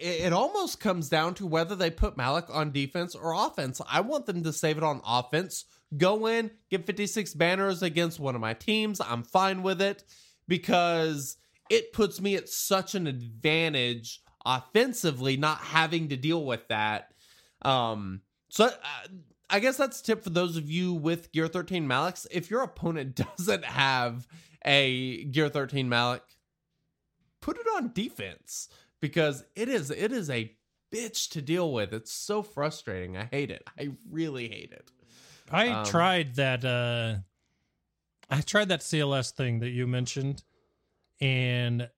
it, 0.00 0.32
almost 0.32 0.80
comes 0.80 1.08
down 1.08 1.34
to 1.34 1.46
whether 1.46 1.74
they 1.74 1.90
put 1.90 2.16
Malik 2.16 2.46
on 2.50 2.72
defense 2.72 3.14
or 3.14 3.34
offense. 3.34 3.80
I 3.90 4.00
want 4.00 4.26
them 4.26 4.42
to 4.44 4.52
save 4.52 4.78
it 4.78 4.84
on 4.84 5.00
offense. 5.06 5.64
Go 5.96 6.26
in, 6.26 6.50
get 6.70 6.86
56 6.86 7.34
banners 7.34 7.82
against 7.82 8.20
one 8.20 8.34
of 8.34 8.40
my 8.40 8.54
teams. 8.54 9.00
I'm 9.00 9.22
fine 9.22 9.62
with 9.62 9.80
it 9.80 10.04
because 10.46 11.36
it 11.70 11.92
puts 11.92 12.20
me 12.20 12.36
at 12.36 12.48
such 12.48 12.94
an 12.94 13.06
advantage 13.06 14.22
offensively 14.44 15.36
not 15.36 15.58
having 15.58 16.08
to 16.08 16.16
deal 16.16 16.44
with 16.44 16.66
that. 16.68 17.12
Um 17.62 18.22
so 18.48 18.66
uh, 18.66 19.08
I 19.50 19.60
guess 19.60 19.76
that's 19.76 20.00
a 20.00 20.04
tip 20.04 20.22
for 20.22 20.30
those 20.30 20.56
of 20.56 20.70
you 20.70 20.92
with 20.92 21.32
Gear 21.32 21.48
13 21.48 21.86
Maliks. 21.86 22.26
If 22.30 22.50
your 22.50 22.62
opponent 22.62 23.14
doesn't 23.38 23.64
have 23.64 24.26
a 24.64 25.24
Gear 25.24 25.48
13 25.48 25.88
Malik, 25.88 26.22
put 27.40 27.58
it 27.58 27.66
on 27.76 27.92
defense 27.92 28.68
because 29.00 29.44
it 29.54 29.68
is 29.68 29.90
it 29.90 30.12
is 30.12 30.30
a 30.30 30.52
bitch 30.92 31.30
to 31.30 31.42
deal 31.42 31.72
with. 31.72 31.92
It's 31.92 32.12
so 32.12 32.42
frustrating. 32.42 33.16
I 33.16 33.24
hate 33.30 33.50
it. 33.50 33.62
I 33.78 33.90
really 34.10 34.48
hate 34.48 34.72
it. 34.72 34.90
I 35.50 35.68
Um, 35.68 35.84
tried 35.86 36.34
that. 36.36 36.64
uh 36.64 37.16
I 38.30 38.42
tried 38.42 38.68
that 38.68 38.80
CLS 38.80 39.32
thing 39.32 39.60
that 39.60 39.70
you 39.70 39.86
mentioned, 39.86 40.42
and 41.20 41.88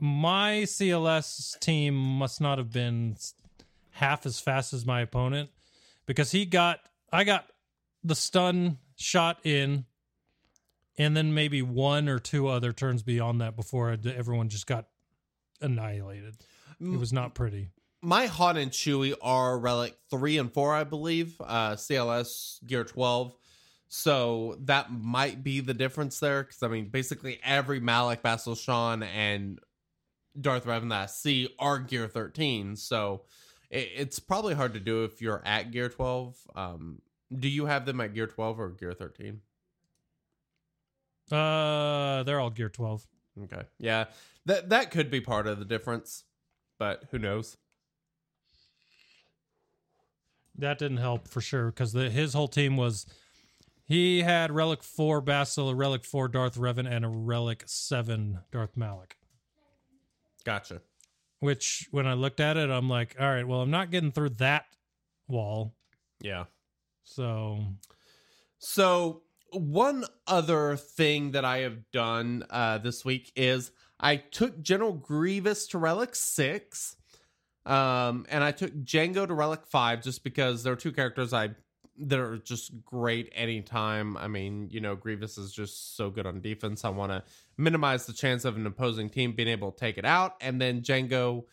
my 0.00 0.62
CLS 0.64 1.58
team 1.58 1.94
must 1.96 2.40
not 2.40 2.58
have 2.58 2.72
been 2.72 3.16
half 3.90 4.26
as 4.26 4.38
fast 4.38 4.72
as 4.72 4.86
my 4.86 5.00
opponent 5.00 5.50
because 6.06 6.30
he 6.30 6.46
got 6.46 6.78
I 7.12 7.24
got 7.24 7.46
the 8.04 8.14
stun 8.14 8.78
shot 8.96 9.40
in, 9.44 9.86
and 10.96 11.16
then 11.16 11.34
maybe 11.34 11.62
one 11.62 12.08
or 12.08 12.20
two 12.20 12.46
other 12.46 12.72
turns 12.72 13.02
beyond 13.02 13.40
that 13.40 13.56
before 13.56 13.96
everyone 14.06 14.48
just 14.48 14.66
got 14.68 14.86
annihilated. 15.60 16.36
It 16.80 16.98
was 16.98 17.12
not 17.12 17.34
pretty. 17.34 17.68
my 18.02 18.26
hot 18.26 18.56
and 18.56 18.70
Chewie 18.70 19.14
are 19.20 19.58
relic 19.58 19.96
3 20.10 20.38
and 20.38 20.52
4 20.52 20.74
i 20.74 20.84
believe 20.84 21.34
uh 21.40 21.72
cls 21.72 22.64
gear 22.64 22.84
12 22.84 23.34
so 23.88 24.56
that 24.60 24.92
might 24.92 25.42
be 25.42 25.58
the 25.58 25.74
difference 25.74 26.20
there 26.20 26.44
because 26.44 26.62
i 26.62 26.68
mean 26.68 26.88
basically 26.90 27.40
every 27.42 27.80
malik 27.80 28.22
Bastila 28.22 28.56
Shan 28.56 29.02
and 29.02 29.58
darth 30.40 30.64
revan 30.66 30.90
that 30.90 31.02
i 31.02 31.06
see 31.06 31.48
are 31.58 31.80
gear 31.80 32.06
13 32.06 32.76
so 32.76 33.22
it, 33.70 33.88
it's 33.96 34.20
probably 34.20 34.54
hard 34.54 34.74
to 34.74 34.80
do 34.80 35.02
if 35.02 35.20
you're 35.20 35.42
at 35.44 35.72
gear 35.72 35.88
12 35.88 36.36
um 36.54 37.02
do 37.36 37.48
you 37.48 37.66
have 37.66 37.84
them 37.84 38.00
at 38.00 38.14
gear 38.14 38.28
12 38.28 38.60
or 38.60 38.68
gear 38.70 38.92
13 38.92 39.40
Uh, 41.32 42.22
they're 42.22 42.40
all 42.40 42.50
gear 42.50 42.68
twelve. 42.70 43.06
Okay 43.44 43.62
yeah 43.78 44.04
that 44.46 44.68
that 44.68 44.90
could 44.90 45.10
be 45.10 45.20
part 45.20 45.46
of 45.46 45.58
the 45.58 45.64
difference 45.64 46.24
but 46.78 47.04
who 47.10 47.18
knows 47.18 47.56
That 50.58 50.78
didn't 50.78 50.96
help 50.96 51.28
for 51.28 51.40
sure 51.40 51.66
because 51.66 51.92
his 51.92 52.34
whole 52.34 52.48
team 52.48 52.76
was 52.76 53.06
he 53.84 54.22
had 54.22 54.50
Relic 54.50 54.82
Four 54.82 55.20
Basil, 55.20 55.70
a 55.70 55.74
Relic 55.74 56.04
Four 56.04 56.28
Darth 56.28 56.56
Revan, 56.58 56.90
and 56.90 57.04
a 57.04 57.08
Relic 57.08 57.62
Seven 57.66 58.40
Darth 58.50 58.76
Malik. 58.76 59.16
gotcha 60.44 60.82
Which, 61.38 61.86
when 61.92 62.06
I 62.06 62.14
looked 62.14 62.40
at 62.40 62.56
it, 62.56 62.68
I'm 62.68 62.88
like, 62.88 63.16
all 63.20 63.28
right, 63.28 63.46
well, 63.46 63.60
I'm 63.60 63.70
not 63.70 63.90
getting 63.90 64.10
through 64.10 64.30
that 64.30 64.64
wall. 65.28 65.74
yeah 66.20 66.44
So 67.04 67.60
So 68.58 69.22
one 69.52 70.04
other 70.26 70.76
thing 70.76 71.32
that 71.32 71.44
I 71.44 71.58
have 71.58 71.90
done 71.90 72.44
uh, 72.50 72.78
this 72.78 73.04
week 73.04 73.32
is 73.36 73.70
I 74.00 74.16
took 74.16 74.60
General 74.62 74.92
Grievous 74.92 75.66
to 75.68 75.78
Relic 75.78 76.14
Six, 76.14 76.96
um, 77.66 78.26
and 78.28 78.44
I 78.44 78.52
took 78.52 78.72
Django 78.72 79.26
to 79.26 79.34
Relic 79.34 79.66
Five 79.66 80.02
just 80.02 80.24
because 80.24 80.62
there 80.62 80.72
are 80.72 80.76
two 80.76 80.92
characters 80.92 81.32
I 81.32 81.50
that 82.00 82.18
are 82.20 82.38
just 82.38 82.84
great 82.84 83.32
anytime. 83.34 84.16
I 84.16 84.28
mean, 84.28 84.68
you 84.70 84.80
know, 84.80 84.94
Grievous 84.94 85.36
is 85.36 85.52
just 85.52 85.96
so 85.96 86.10
good 86.10 86.26
on 86.26 86.40
defense. 86.40 86.84
I 86.84 86.90
want 86.90 87.10
to 87.10 87.24
minimize 87.56 88.06
the 88.06 88.12
chance 88.12 88.44
of 88.44 88.56
an 88.56 88.66
opposing 88.66 89.10
team 89.10 89.32
being 89.32 89.48
able 89.48 89.72
to 89.72 89.78
take 89.78 89.98
it 89.98 90.04
out, 90.04 90.36
and 90.40 90.60
then 90.60 90.82
Django 90.82 91.44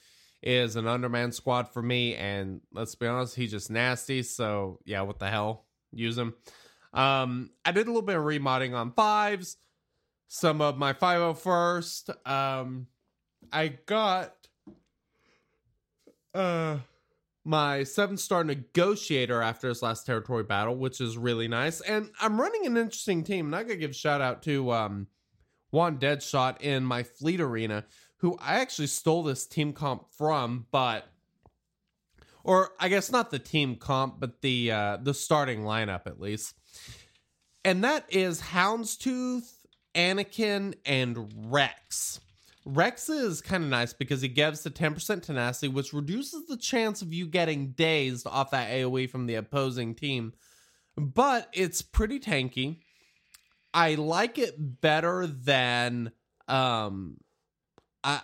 is 0.44 0.76
an 0.76 0.88
underman 0.88 1.32
squad 1.32 1.70
for 1.70 1.82
me. 1.82 2.16
And 2.16 2.62
let's 2.72 2.94
be 2.94 3.08
honest, 3.08 3.36
he's 3.36 3.52
just 3.52 3.72
nasty. 3.72 4.22
So 4.22 4.80
yeah, 4.86 5.02
what 5.02 5.20
the 5.20 5.30
hell? 5.30 5.66
Use 5.92 6.18
him. 6.18 6.36
Um, 6.96 7.52
I 7.66 7.72
did 7.72 7.88
a 7.88 7.90
little 7.90 8.02
bit 8.02 8.16
of 8.16 8.24
remodding 8.24 8.74
on 8.74 8.92
fives, 8.94 9.58
some 10.28 10.62
of 10.62 10.78
my 10.78 10.94
501st. 10.94 12.28
Um, 12.28 12.88
I 13.52 13.68
got 13.86 14.34
uh 16.34 16.78
my 17.46 17.84
seven 17.84 18.18
star 18.18 18.44
negotiator 18.44 19.42
after 19.42 19.70
his 19.70 19.82
last 19.82 20.06
territory 20.06 20.44
battle, 20.44 20.76
which 20.76 21.00
is 21.00 21.18
really 21.18 21.48
nice. 21.48 21.80
And 21.82 22.10
I'm 22.20 22.42
running 22.42 22.66
an 22.66 22.76
interesting 22.76 23.24
team, 23.24 23.46
and 23.46 23.56
I 23.56 23.64
gotta 23.64 23.76
give 23.76 23.92
a 23.92 23.94
shout 23.94 24.22
out 24.22 24.42
to 24.44 24.72
um 24.72 25.08
Juan 25.72 25.98
Deadshot 25.98 26.62
in 26.62 26.84
my 26.84 27.04
fleet 27.04 27.40
arena, 27.40 27.86
who 28.18 28.38
I 28.42 28.56
actually 28.56 28.88
stole 28.88 29.24
this 29.24 29.46
team 29.46 29.74
comp 29.74 30.08
from, 30.18 30.66
but 30.72 31.08
or 32.44 32.72
I 32.80 32.90
guess 32.90 33.12
not 33.12 33.32
the 33.32 33.40
team 33.40 33.76
comp, 33.76 34.20
but 34.20 34.42
the 34.42 34.72
uh 34.72 34.98
the 35.02 35.14
starting 35.14 35.62
lineup 35.62 36.08
at 36.08 36.20
least. 36.20 36.56
And 37.66 37.84
that 37.84 38.06
is 38.10 38.40
Houndstooth, 38.42 39.52
Anakin, 39.96 40.76
and 40.86 41.52
Rex. 41.52 42.20
Rex 42.64 43.10
is 43.10 43.42
kind 43.42 43.64
of 43.64 43.70
nice 43.70 43.92
because 43.92 44.22
he 44.22 44.28
gives 44.28 44.62
the 44.62 44.70
10% 44.70 45.24
tenacity, 45.24 45.68
which 45.68 45.92
reduces 45.92 46.46
the 46.46 46.58
chance 46.58 47.02
of 47.02 47.12
you 47.12 47.26
getting 47.26 47.72
dazed 47.72 48.28
off 48.28 48.52
that 48.52 48.70
AoE 48.70 49.10
from 49.10 49.26
the 49.26 49.36
opposing 49.36 49.96
team. 49.96 50.34
But 50.96 51.50
it's 51.54 51.82
pretty 51.82 52.20
tanky. 52.20 52.82
I 53.74 53.96
like 53.96 54.38
it 54.38 54.56
better 54.58 55.28
than 55.28 56.12
um 56.48 57.18
I 58.04 58.22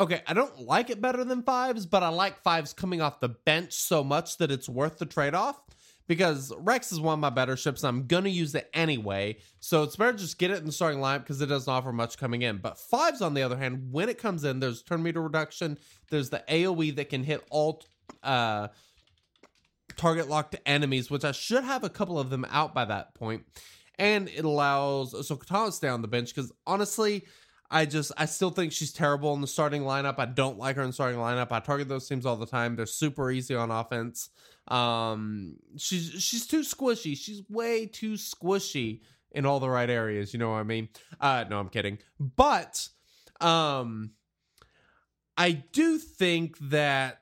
okay, 0.00 0.22
I 0.26 0.32
don't 0.32 0.60
like 0.60 0.90
it 0.90 1.00
better 1.00 1.24
than 1.24 1.42
fives, 1.42 1.84
but 1.86 2.02
I 2.02 2.08
like 2.08 2.42
fives 2.42 2.72
coming 2.72 3.00
off 3.00 3.20
the 3.20 3.28
bench 3.28 3.74
so 3.74 4.02
much 4.02 4.38
that 4.38 4.50
it's 4.50 4.68
worth 4.68 4.98
the 4.98 5.06
trade-off. 5.06 5.60
Because 6.08 6.52
Rex 6.58 6.90
is 6.90 7.00
one 7.00 7.14
of 7.14 7.20
my 7.20 7.30
better 7.30 7.56
ships, 7.56 7.84
and 7.84 7.88
I'm 7.88 8.06
gonna 8.06 8.30
use 8.30 8.54
it 8.54 8.68
anyway. 8.74 9.36
So 9.60 9.84
it's 9.84 9.94
better 9.94 10.12
to 10.12 10.18
just 10.18 10.38
get 10.38 10.50
it 10.50 10.58
in 10.58 10.66
the 10.66 10.72
starting 10.72 11.00
lineup 11.00 11.20
because 11.20 11.40
it 11.40 11.46
doesn't 11.46 11.72
offer 11.72 11.92
much 11.92 12.18
coming 12.18 12.42
in. 12.42 12.58
But 12.58 12.78
fives, 12.78 13.22
on 13.22 13.34
the 13.34 13.42
other 13.42 13.56
hand, 13.56 13.92
when 13.92 14.08
it 14.08 14.18
comes 14.18 14.42
in, 14.42 14.58
there's 14.58 14.82
turn 14.82 15.02
meter 15.02 15.22
reduction, 15.22 15.78
there's 16.10 16.30
the 16.30 16.42
AoE 16.48 16.96
that 16.96 17.10
can 17.10 17.22
hit 17.22 17.46
all 17.50 17.82
uh 18.24 18.68
target 19.96 20.28
locked 20.28 20.56
enemies, 20.64 21.10
which 21.10 21.24
I 21.24 21.32
should 21.32 21.64
have 21.64 21.84
a 21.84 21.90
couple 21.90 22.18
of 22.18 22.30
them 22.30 22.46
out 22.50 22.74
by 22.74 22.86
that 22.86 23.14
point. 23.14 23.44
And 23.98 24.28
it 24.28 24.44
allows 24.44 25.12
Ahsoka 25.12 25.44
Tano 25.44 25.66
to 25.66 25.72
stay 25.72 25.88
on 25.88 26.02
the 26.02 26.08
bench 26.08 26.34
because 26.34 26.52
honestly, 26.66 27.26
I 27.70 27.84
just 27.84 28.12
I 28.16 28.24
still 28.24 28.50
think 28.50 28.72
she's 28.72 28.92
terrible 28.92 29.34
in 29.34 29.40
the 29.40 29.46
starting 29.46 29.82
lineup. 29.82 30.14
I 30.18 30.24
don't 30.24 30.56
like 30.58 30.76
her 30.76 30.82
in 30.82 30.92
starting 30.92 31.18
lineup. 31.18 31.48
I 31.50 31.60
target 31.60 31.88
those 31.88 32.08
teams 32.08 32.24
all 32.24 32.36
the 32.36 32.46
time. 32.46 32.76
They're 32.76 32.86
super 32.86 33.30
easy 33.30 33.54
on 33.54 33.70
offense. 33.70 34.30
Um, 34.68 35.56
she's 35.76 36.10
she's 36.22 36.46
too 36.46 36.60
squishy. 36.60 37.16
She's 37.16 37.42
way 37.48 37.86
too 37.86 38.14
squishy 38.14 39.00
in 39.30 39.46
all 39.46 39.60
the 39.60 39.70
right 39.70 39.88
areas. 39.88 40.32
You 40.32 40.38
know 40.38 40.50
what 40.50 40.58
I 40.58 40.64
mean? 40.64 40.88
Uh, 41.20 41.44
no, 41.48 41.58
I'm 41.58 41.68
kidding. 41.68 41.98
But 42.18 42.88
um, 43.40 44.12
I 45.36 45.52
do 45.52 45.98
think 45.98 46.58
that 46.70 47.20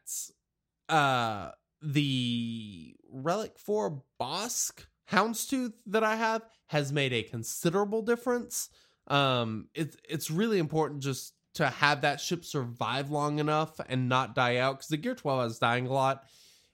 uh 0.88 1.50
the 1.82 2.96
Relic 3.10 3.58
4 3.58 4.02
Bossk 4.20 4.86
Houndstooth 5.10 5.74
that 5.86 6.02
I 6.02 6.16
have 6.16 6.42
has 6.66 6.92
made 6.92 7.12
a 7.12 7.22
considerable 7.22 8.02
difference. 8.02 8.70
Um, 9.06 9.68
it's 9.74 9.96
it's 10.08 10.30
really 10.30 10.58
important 10.58 11.02
just 11.02 11.34
to 11.54 11.68
have 11.68 12.02
that 12.02 12.20
ship 12.20 12.44
survive 12.44 13.10
long 13.10 13.38
enough 13.38 13.80
and 13.88 14.08
not 14.08 14.34
die 14.34 14.56
out 14.56 14.78
because 14.78 14.88
the 14.88 14.96
Gear 14.96 15.14
12 15.14 15.52
is 15.52 15.58
dying 15.58 15.86
a 15.86 15.92
lot. 15.92 16.24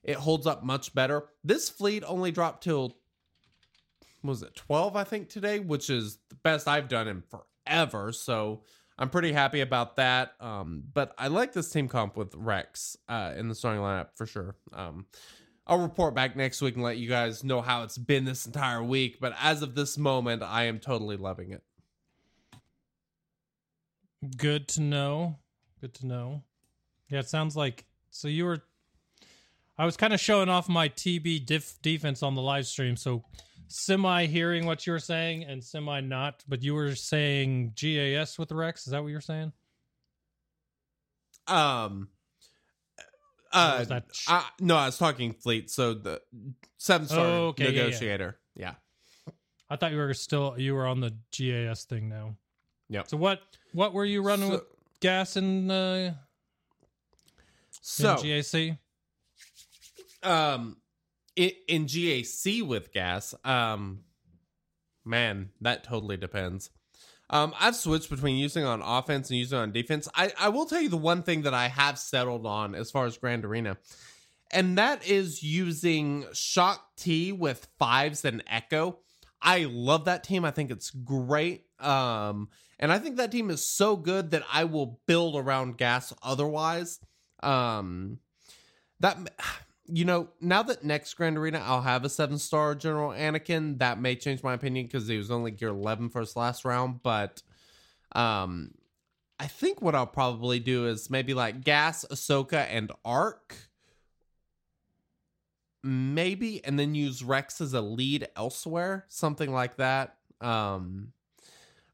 It 0.03 0.17
holds 0.17 0.47
up 0.47 0.65
much 0.65 0.95
better. 0.95 1.25
This 1.45 1.69
fleet 1.69 2.03
only 2.07 2.31
dropped 2.31 2.65
till 2.65 2.97
was 4.23 4.43
it 4.43 4.55
12 4.55 4.97
I 4.97 5.05
think 5.05 5.29
today, 5.29 5.59
which 5.59 5.91
is 5.91 6.19
the 6.29 6.37
best 6.37 6.69
I've 6.69 6.88
done 6.88 7.09
in 7.09 7.23
forever. 7.23 8.12
So 8.12 8.62
I'm 8.99 9.11
pretty 9.11 9.33
happy 9.33 9.61
about 9.61 9.97
that. 9.97 10.33
Um, 10.41 10.85
but 10.93 11.15
I 11.19 11.29
like 11.29 11.53
this 11.53 11.71
team 11.71 11.88
comp 11.88 12.17
with 12.17 12.35
Rex 12.35 12.97
uh, 13.09 13.33
in 13.37 13.49
the 13.49 13.55
starting 13.55 13.83
lineup 13.83 14.09
for 14.15 14.27
sure. 14.27 14.57
Um, 14.73 15.07
I'll 15.67 15.79
report 15.79 16.15
back 16.15 16.37
next 16.37 16.61
week 16.61 16.75
and 16.75 16.83
let 16.83 16.99
you 16.99 17.09
guys 17.09 17.45
know 17.45 17.62
how 17.62 17.85
it's 17.85 17.97
been 17.97 18.25
this 18.25 18.47
entire 18.47 18.83
week. 18.83 19.19
But 19.21 19.35
as 19.41 19.62
of 19.62 19.75
this 19.75 19.97
moment, 19.97 20.43
I 20.43 20.65
am 20.65 20.79
totally 20.81 21.17
loving 21.17 21.53
it. 21.53 21.62
Good 24.37 24.69
to 24.69 24.83
know. 24.83 25.38
Good 25.81 25.95
to 25.95 26.07
know. 26.07 26.43
Yeah, 27.09 27.21
it 27.21 27.29
sounds 27.29 27.57
like 27.57 27.85
so 28.11 28.29
you 28.29 28.45
were. 28.45 28.62
I 29.79 29.85
was 29.87 29.97
kind 29.97 30.13
of 30.13 30.21
showing 30.21 30.49
off 30.49 30.69
my 30.69 30.89
TB 30.89 31.47
diff 31.47 31.75
defense 31.83 32.23
on 32.23 32.35
the 32.35 32.43
live 32.43 32.67
stream, 32.67 32.97
so 32.97 33.25
semi 33.69 34.27
hearing 34.27 34.67
what 34.67 34.87
you 34.87 34.93
were 34.93 34.99
saying 34.99 35.45
and 35.45 35.63
semi 35.65 36.01
not. 36.01 36.45
But 36.47 36.63
you 36.63 36.75
were 36.75 36.95
saying 36.95 37.73
GAS 37.75 38.39
with 38.39 38.53
Rex. 38.53 38.87
Is 38.87 38.93
that 38.93 39.03
what 39.03 39.09
you're 39.11 39.21
saying? 39.21 39.53
Um. 41.47 42.09
Uh, 43.55 44.01
sh- 44.15 44.29
I, 44.31 44.47
no, 44.61 44.77
I 44.77 44.87
was 44.87 44.97
talking 44.97 45.35
fleet. 45.35 45.71
So 45.71 45.93
the 45.93 46.23
seven 46.79 47.07
star 47.07 47.27
Oh, 47.27 47.47
okay, 47.49 47.65
yeah, 47.65 47.71
yeah. 47.71 47.83
negotiator. 47.85 48.39
Yeah, 48.57 48.75
I 49.69 49.77
thought 49.77 49.93
you 49.93 49.99
were 49.99 50.15
still 50.15 50.55
you 50.57 50.75
were 50.75 50.87
on 50.87 51.01
the 51.01 51.15
GAS 51.37 51.85
thing 51.85 52.09
now. 52.09 52.37
Yeah. 52.89 53.03
So 53.07 53.19
what 53.19 53.41
what 53.75 53.93
were 53.93 54.07
you 54.07 54.23
running 54.23 54.49
So- 54.49 54.55
with 54.55 54.63
gas 55.01 55.37
and 55.37 55.71
uh, 55.71 56.13
So 57.83 58.13
in 58.13 58.17
GAC? 58.19 58.79
Um 60.23 60.77
in, 61.35 61.87
GAC 61.87 62.63
with 62.63 62.93
gas, 62.93 63.35
um 63.45 64.01
man, 65.05 65.51
that 65.61 65.85
totally 65.85 66.17
depends. 66.17 66.71
Um 67.31 67.55
I've 67.59 67.77
switched 67.77 68.11
between 68.11 68.37
using 68.37 68.65
on 68.65 68.83
offense 68.83 69.31
and 69.31 69.39
using 69.39 69.59
on 69.59 69.73
defense. 69.73 70.09
I 70.15 70.33
I 70.39 70.49
will 70.51 70.67
tell 70.67 70.81
you 70.81 70.89
the 70.89 70.97
one 70.97 71.23
thing 71.23 71.43
that 71.43 71.55
I 71.55 71.69
have 71.69 71.99
settled 71.99 72.47
on 72.47 72.75
as 72.75 72.91
far 72.91 73.07
as 73.07 73.17
Grand 73.17 73.45
Arena. 73.45 73.79
And 74.51 74.77
that 74.77 75.07
is 75.07 75.43
using 75.43 76.27
Shaak 76.35 76.79
Ti 76.97 77.33
with 77.33 77.69
fives 77.79 78.27
and 78.27 78.45
Echo. 78.47 78.99
I 79.41 79.65
love 79.65 80.05
that 80.05 80.25
team. 80.25 80.45
I 80.45 80.51
think 80.51 80.71
it's 80.71 80.91
great. 80.91 81.65
Um 81.81 82.49
and 82.79 82.93
I 82.93 82.99
think 82.99 83.17
that 83.17 83.33
team 83.33 83.49
is 83.51 83.65
so 83.65 83.97
good 83.97 84.33
that 84.33 84.43
I 84.53 84.65
will 84.65 85.01
build 85.07 85.37
around 85.37 85.79
gas 85.79 86.13
otherwise. 86.23 87.01
Um 87.43 88.19
that 89.01 89.17
you 89.87 90.05
know, 90.05 90.29
now 90.40 90.62
that 90.62 90.85
next 90.85 91.14
Grand 91.14 91.37
Arena 91.37 91.62
I'll 91.64 91.83
have 91.83 92.05
a 92.05 92.09
seven 92.09 92.38
star 92.38 92.75
General 92.75 93.11
Anakin, 93.11 93.79
that 93.79 94.01
may 94.01 94.16
change 94.16 94.42
my 94.42 94.55
opinion 94.55 94.87
because 94.87 95.09
he 95.09 95.16
was 95.16 95.31
only 95.31 95.51
gear 95.51 95.68
11 95.68 96.11
for 96.11 96.21
his 96.21 96.37
last 96.37 96.64
round. 96.64 97.03
But 97.03 97.42
um, 98.12 98.73
I 99.38 99.47
think 99.47 99.83
what 99.83 99.95
I'll 99.95 100.07
probably 100.07 100.61
do 100.61 100.87
is 100.87 101.11
maybe 101.11 101.35
like 101.35 101.64
Gas, 101.64 102.05
Ahsoka, 102.11 102.66
and 102.71 102.92
Arc, 103.05 103.57
maybe, 105.83 106.64
and 106.64 106.79
then 106.79 106.95
use 106.95 107.25
Rex 107.25 107.61
as 107.61 107.75
a 107.75 107.81
lead 107.81 108.29
elsewhere, 108.37 109.05
something 109.09 109.53
like 109.53 109.77
that. 109.77 110.16
Um, 110.40 111.12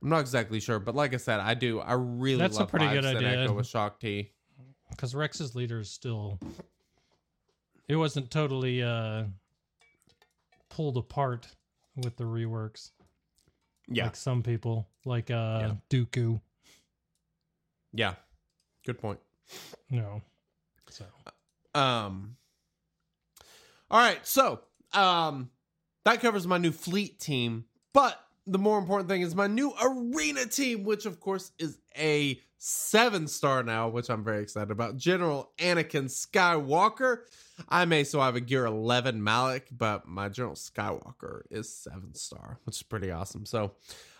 I'm 0.03 0.11
not 0.11 0.21
exactly 0.21 0.61
sure, 0.61 0.79
but 0.79 0.95
like 0.95 1.15
I 1.15 1.17
said, 1.17 1.41
I 1.41 1.55
do. 1.55 1.81
I 1.81 1.95
really 1.95 2.39
That's 2.39 2.59
a 2.59 2.67
pretty 2.67 2.89
good 2.89 3.05
idea. 3.05 3.45
Echo 3.45 3.55
with 3.55 3.67
Shaak 3.67 3.99
Ti. 3.99 4.31
because 4.91 5.15
Rex's 5.15 5.55
leader 5.55 5.81
is 5.81 5.91
still. 5.91 6.39
It 7.89 7.97
wasn't 7.97 8.31
totally 8.31 8.83
uh 8.83 9.25
pulled 10.69 10.97
apart 10.97 11.47
with 11.97 12.17
the 12.17 12.25
reworks. 12.25 12.91
Yeah, 13.89 14.05
like 14.05 14.17
some 14.17 14.43
people, 14.43 14.87
like 15.05 15.31
uh 15.31 15.59
Yeah. 15.61 15.75
Dooku. 15.91 16.41
yeah, 17.93 18.15
good 18.85 18.99
point. 18.99 19.19
No, 19.91 20.23
so 20.91 21.05
Um. 21.75 22.37
All 23.91 23.99
right, 23.99 24.27
so 24.27 24.61
um, 24.93 25.49
that 26.05 26.21
covers 26.21 26.47
my 26.47 26.59
new 26.59 26.73
fleet 26.73 27.19
team, 27.19 27.65
but 27.95 28.23
the 28.47 28.59
more 28.59 28.79
important 28.79 29.09
thing 29.09 29.23
is 29.23 29.35
my 29.35 29.47
new 29.47 29.73
arena 29.83 30.45
team, 30.45 30.85
which 30.85 31.07
of 31.07 31.21
course 31.21 31.53
is 31.59 31.79
a 31.97 32.39
seven 32.59 33.27
star 33.27 33.63
now, 33.63 33.89
which 33.89 34.11
I'm 34.11 34.25
very 34.25 34.43
excited 34.43 34.71
about. 34.71 34.97
General 34.97 35.51
Anakin 35.59 36.07
Skywalker. 36.07 37.19
I 37.69 37.85
may 37.85 38.05
still 38.05 38.21
have 38.21 38.37
a 38.37 38.41
gear 38.41 38.67
11 38.67 39.23
Malik, 39.23 39.69
but 39.71 40.07
my 40.07 40.29
General 40.29 40.55
Skywalker 40.55 41.43
is 41.51 41.73
seven 41.73 42.15
star, 42.15 42.59
which 42.65 42.77
is 42.77 42.83
pretty 42.83 43.11
awesome. 43.11 43.47
So, 43.47 43.73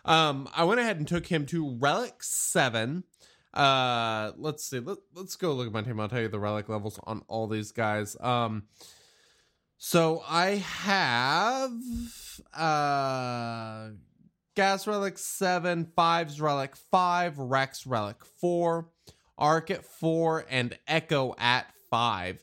um, 0.05 0.49
I 0.55 0.65
went 0.65 0.81
ahead 0.81 0.99
and 0.99 1.07
took 1.07 1.27
him 1.27 1.45
to 1.47 1.77
Relic 1.79 2.23
7. 2.23 3.05
Uh, 3.53 4.33
let's 4.37 4.65
see. 4.65 4.81
Let, 4.81 4.99
let's 5.15 5.37
go 5.37 5.53
look 5.53 5.67
at 5.67 5.73
my 5.73 5.83
team. 5.83 6.01
I'll 6.01 6.09
tell 6.09 6.21
you 6.21 6.29
the 6.29 6.39
relic 6.39 6.69
levels 6.69 6.99
on 7.05 7.23
all 7.29 7.47
these 7.47 7.73
guys. 7.73 8.17
Um, 8.21 8.65
so 9.79 10.25
I 10.29 10.57
have 10.57 11.73
uh 12.53 13.91
Gas 14.59 14.89
Relic 14.89 15.19
7, 15.19 15.87
Fives 15.95 16.41
Relic 16.41 16.75
5, 16.75 17.39
Rex 17.39 17.87
Relic 17.87 18.25
4, 18.41 18.89
Arc 19.39 19.71
at 19.71 19.85
4, 19.85 20.47
and 20.51 20.77
Echo 20.89 21.33
at 21.39 21.73
5. 21.93 22.43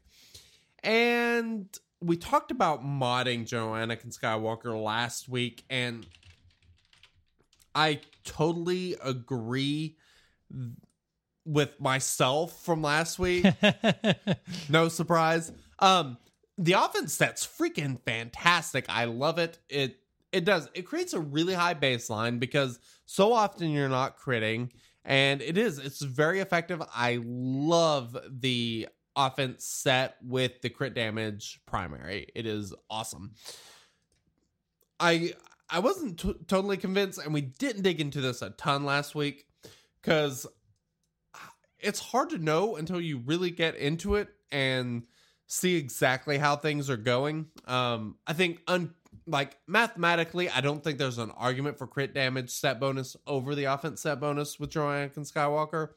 And 0.82 1.68
we 2.00 2.16
talked 2.16 2.52
about 2.52 2.86
modding 2.86 3.46
General 3.46 3.74
Anakin 3.74 4.18
Skywalker 4.18 4.82
last 4.82 5.28
week, 5.28 5.66
and 5.70 6.08
I 7.76 8.00
totally 8.24 8.96
agree 9.04 9.98
with 11.44 11.78
myself 11.82 12.64
from 12.64 12.82
last 12.82 13.20
week. 13.20 13.46
no 14.70 14.88
surprise. 14.88 15.52
Um, 15.80 16.18
the 16.58 16.74
offense 16.74 17.14
set's 17.14 17.46
freaking 17.46 18.00
fantastic. 18.06 18.86
I 18.88 19.04
love 19.04 19.38
it. 19.38 19.60
It 19.68 19.98
it 20.36 20.44
does. 20.44 20.70
It 20.74 20.82
creates 20.82 21.14
a 21.14 21.20
really 21.20 21.54
high 21.54 21.76
baseline 21.76 22.42
because 22.42 22.78
so 23.06 23.32
often 23.32 23.72
you're 23.72 23.88
not 23.88 24.20
critting, 24.20 24.70
and 25.06 25.42
it 25.42 25.58
is. 25.58 25.80
It's 25.80 26.02
very 26.02 26.42
effective. 26.42 26.84
I 26.94 27.22
love 27.24 28.18
the 28.30 28.90
offense 29.16 29.64
set 29.64 30.18
with 30.22 30.62
the 30.62 30.70
crit 30.70 30.94
damage 30.94 31.62
primary. 31.66 32.28
It 32.36 32.46
is 32.46 32.74
awesome. 32.90 33.36
I 35.00 35.36
I 35.70 35.80
wasn't 35.80 36.20
t- 36.20 36.36
totally 36.48 36.76
convinced, 36.76 37.20
and 37.20 37.34
we 37.34 37.40
didn't 37.40 37.84
dig 37.84 38.02
into 38.02 38.20
this 38.20 38.42
a 38.42 38.50
ton 38.50 38.84
last 38.84 39.16
week 39.16 39.46
because 40.02 40.46
it's 41.80 42.00
hard 42.02 42.32
to 42.32 42.38
know 42.40 42.76
until 42.76 43.00
you 43.00 43.20
really 43.20 43.52
get 43.52 43.76
into 43.78 44.16
it 44.16 44.28
and 44.52 45.08
see 45.48 45.78
exactly 45.78 46.38
how 46.38 46.58
things 46.58 46.90
are 46.90 46.98
going. 46.98 47.46
Um, 47.68 48.18
I 48.28 48.34
think 48.34 48.60
un- 48.68 48.94
like 49.28 49.58
mathematically, 49.68 50.50
I 50.50 50.62
don't 50.62 50.84
think 50.84 50.98
there's 50.98 51.18
an 51.18 51.32
argument 51.32 51.78
for 51.78 51.88
crit 51.88 52.14
damage 52.14 52.50
set 52.50 52.80
bonus 52.80 53.16
over 53.26 53.56
the 53.56 53.66
offense 53.66 54.02
set 54.02 54.20
bonus 54.20 54.60
with 54.60 54.72
Joe 54.72 54.90
and 54.90 55.12
Skywalker. 55.12 55.90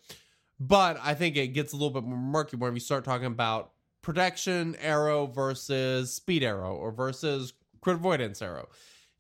But 0.61 0.99
I 1.03 1.15
think 1.15 1.37
it 1.37 1.49
gets 1.49 1.73
a 1.73 1.77
little 1.77 1.91
bit 1.91 2.05
more 2.05 2.19
murky 2.19 2.57
when 2.57 2.75
you 2.75 2.81
start 2.81 3.05
talking 3.05 3.27
about 3.27 3.73
protection 4.03 4.77
arrow 4.81 5.27
versus 5.27 6.13
speed 6.13 6.43
arrow 6.43 6.75
or 6.75 6.91
versus 6.91 7.53
crit 7.81 7.97
avoidance 7.97 8.43
arrow. 8.43 8.69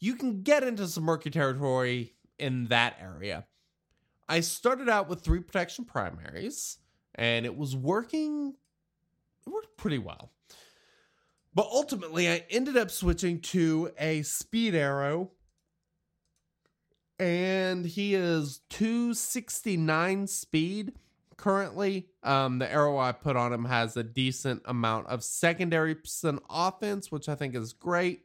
You 0.01 0.15
can 0.15 0.43
get 0.43 0.63
into 0.63 0.87
some 0.87 1.05
murky 1.05 1.31
territory 1.31 2.15
in 2.39 2.67
that 2.67 2.97
area. 3.01 3.47
I 4.29 4.41
started 4.41 4.89
out 4.89 5.09
with 5.09 5.21
three 5.21 5.41
protection 5.41 5.85
primaries 5.85 6.79
and 7.15 7.47
it 7.47 7.57
was 7.57 7.75
working 7.77 8.55
it 9.47 9.51
worked 9.51 9.77
pretty 9.77 9.99
well. 9.99 10.33
But 11.55 11.69
ultimately 11.73 12.29
I 12.29 12.45
ended 12.51 12.77
up 12.77 12.91
switching 12.91 13.41
to 13.41 13.91
a 13.99 14.23
speed 14.23 14.75
arrow 14.75 15.33
and 17.19 17.85
he 17.85 18.15
is 18.15 18.61
269 18.71 20.27
speed 20.27 20.93
currently. 21.37 22.09
Um, 22.23 22.59
the 22.59 22.71
arrow 22.71 22.99
I 22.99 23.13
put 23.13 23.37
on 23.37 23.53
him 23.53 23.65
has 23.65 23.97
a 23.97 24.03
decent 24.03 24.63
amount 24.67 25.09
of 25.09 25.25
secondary 25.25 25.95
percent 25.95 26.43
offense, 26.49 27.11
which 27.11 27.29
I 27.29 27.35
think 27.35 27.55
is 27.55 27.73
great. 27.73 28.25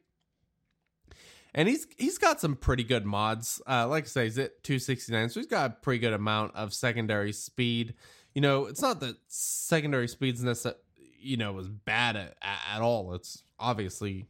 And 1.54 1.68
he's 1.68 1.86
he's 1.96 2.18
got 2.18 2.40
some 2.40 2.56
pretty 2.56 2.84
good 2.84 3.06
mods. 3.06 3.62
Uh, 3.66 3.88
like 3.88 4.04
I 4.04 4.08
say, 4.08 4.24
he's 4.24 4.38
at 4.38 4.62
269, 4.64 5.30
so 5.30 5.40
he's 5.40 5.46
got 5.46 5.70
a 5.70 5.74
pretty 5.74 6.00
good 6.00 6.12
amount 6.12 6.54
of 6.56 6.74
secondary 6.74 7.32
speed. 7.32 7.94
You 8.34 8.40
know, 8.40 8.66
it's 8.66 8.82
not 8.82 8.98
that 9.00 9.16
secondary 9.28 10.08
speed's 10.08 10.42
necessarily, 10.42 10.80
you 11.24 11.36
know, 11.36 11.58
is 11.58 11.68
bad 11.68 12.16
at, 12.16 12.36
at 12.42 12.80
all. 12.80 13.14
It's 13.14 13.42
obviously 13.58 14.26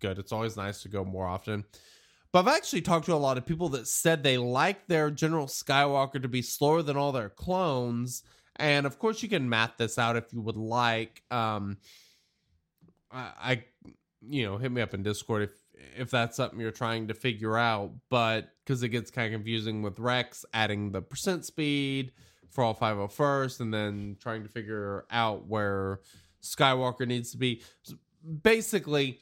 good. 0.00 0.18
It's 0.18 0.32
always 0.32 0.56
nice 0.56 0.82
to 0.82 0.88
go 0.88 1.04
more 1.04 1.26
often. 1.26 1.64
But 2.32 2.40
I've 2.40 2.56
actually 2.56 2.82
talked 2.82 3.06
to 3.06 3.14
a 3.14 3.16
lot 3.16 3.38
of 3.38 3.46
people 3.46 3.70
that 3.70 3.86
said 3.86 4.22
they 4.22 4.36
like 4.38 4.86
their 4.86 5.10
General 5.10 5.46
Skywalker 5.46 6.20
to 6.20 6.28
be 6.28 6.42
slower 6.42 6.82
than 6.82 6.96
all 6.96 7.12
their 7.12 7.30
clones. 7.30 8.22
And 8.56 8.86
of 8.86 8.98
course, 8.98 9.22
you 9.22 9.28
can 9.28 9.48
math 9.48 9.76
this 9.78 9.98
out 9.98 10.16
if 10.16 10.32
you 10.32 10.40
would 10.42 10.56
like. 10.56 11.22
Um, 11.30 11.78
I, 13.10 13.30
I, 13.40 13.64
you 14.20 14.44
know, 14.44 14.58
hit 14.58 14.72
me 14.72 14.82
up 14.82 14.94
in 14.94 15.02
Discord 15.02 15.42
if 15.42 15.52
if 15.96 16.10
that's 16.10 16.36
something 16.36 16.58
you're 16.58 16.70
trying 16.70 17.08
to 17.08 17.14
figure 17.14 17.56
out. 17.56 17.92
But 18.10 18.50
because 18.64 18.82
it 18.82 18.90
gets 18.90 19.10
kind 19.10 19.32
of 19.32 19.38
confusing 19.38 19.80
with 19.80 19.98
Rex 19.98 20.44
adding 20.52 20.92
the 20.92 21.00
percent 21.00 21.44
speed 21.44 22.12
for 22.50 22.64
all 22.64 22.74
501st 22.74 23.60
and 23.60 23.72
then 23.72 24.16
trying 24.20 24.42
to 24.42 24.48
figure 24.48 25.04
out 25.10 25.46
where 25.46 26.00
Skywalker 26.42 27.06
needs 27.06 27.32
to 27.32 27.38
be. 27.38 27.62
Basically, 28.42 29.20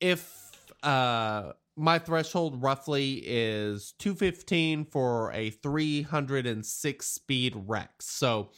if 0.00 0.50
uh 0.82 1.52
my 1.78 1.98
threshold 1.98 2.60
roughly 2.60 3.22
is 3.24 3.94
215 4.00 4.84
for 4.86 5.30
a 5.32 5.50
306 5.50 7.06
speed 7.06 7.54
Rex. 7.66 8.06
So 8.06 8.50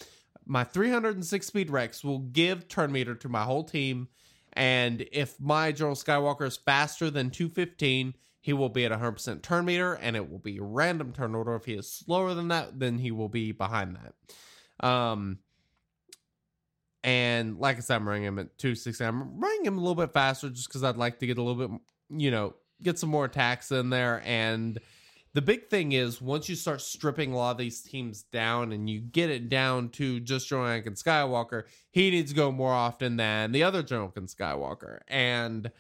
my 0.47 0.65
306 0.65 1.47
speed 1.47 1.71
Rex 1.71 2.03
will 2.03 2.21
give 2.21 2.67
turn 2.67 2.91
meter 2.91 3.15
to 3.17 3.29
my 3.29 3.43
whole 3.43 3.63
team. 3.63 4.09
And 4.55 5.07
if 5.13 5.39
my 5.39 5.71
General 5.71 5.97
Skywalker 5.97 6.47
is 6.47 6.57
faster 6.57 7.11
than 7.11 7.31
215, 7.31 8.15
he 8.41 8.53
will 8.55 8.71
be 8.71 8.87
at 8.87 8.91
100% 8.91 9.43
turn 9.43 9.67
meter 9.67 9.95
and 9.95 10.17
it 10.17 10.31
will 10.31 10.39
be 10.39 10.59
random 10.59 11.13
turn 11.13 11.35
order. 11.35 11.55
If 11.55 11.67
he 11.67 11.75
is 11.75 11.93
slower 11.93 12.33
than 12.33 12.49
that, 12.49 12.79
then 12.81 12.99
he 12.99 13.11
will 13.11 13.29
be 13.29 13.53
behind 13.53 13.97
that. 13.97 14.87
Um, 14.87 15.41
and 17.03 17.59
like 17.59 17.77
I 17.77 17.81
said, 17.81 17.97
I'm 17.97 18.09
running 18.09 18.25
him 18.25 18.39
at 18.39 18.59
260. 18.59 19.05
I'm 19.05 19.41
running 19.41 19.65
him 19.65 19.79
a 19.79 19.81
little 19.81 19.95
bit 19.95 20.13
faster 20.13 20.51
just 20.51 20.69
because 20.69 20.85
I'd 20.85 20.97
like 20.97 21.19
to 21.21 21.27
get 21.27 21.39
a 21.39 21.43
little 21.43 21.69
bit, 21.69 21.81
you 22.11 22.31
know, 22.31 22.55
get 22.83 22.99
some 22.99 23.11
more 23.11 23.25
attacks 23.25 23.71
in 23.73 23.91
there. 23.91 24.23
And 24.25 24.79
the 25.33 25.43
big 25.43 25.69
thing 25.69 25.93
is 25.93 26.21
once 26.21 26.49
you 26.49 26.57
start 26.57 26.81
stripping 26.81 27.33
a 27.33 27.37
lot 27.37 27.53
of 27.53 27.59
these 27.59 27.81
teams 27.81 28.25
down 28.25 28.73
and 28.73 28.91
you 28.91 29.01
get 29.01 29.31
it 29.31 29.49
down 29.49 29.89
to 29.91 30.21
just 30.21 30.49
General 30.49 30.67
and 30.67 30.97
Skywalker, 30.97 31.65
he 31.91 32.11
needs 32.11 32.33
to 32.33 32.37
go 32.37 32.51
more 32.51 32.73
often 32.73 33.17
than 33.17 33.53
the 33.53 33.63
other 33.63 33.83
Anakin 33.83 34.35
Skywalker. 34.35 35.01
And 35.09 35.71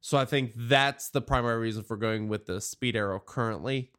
so 0.00 0.18
I 0.18 0.24
think 0.24 0.52
that's 0.56 1.10
the 1.10 1.20
primary 1.20 1.58
reason 1.58 1.82
for 1.82 1.96
going 1.96 2.28
with 2.28 2.46
the 2.46 2.60
speed 2.60 2.94
arrow 2.94 3.20
currently. 3.20 3.90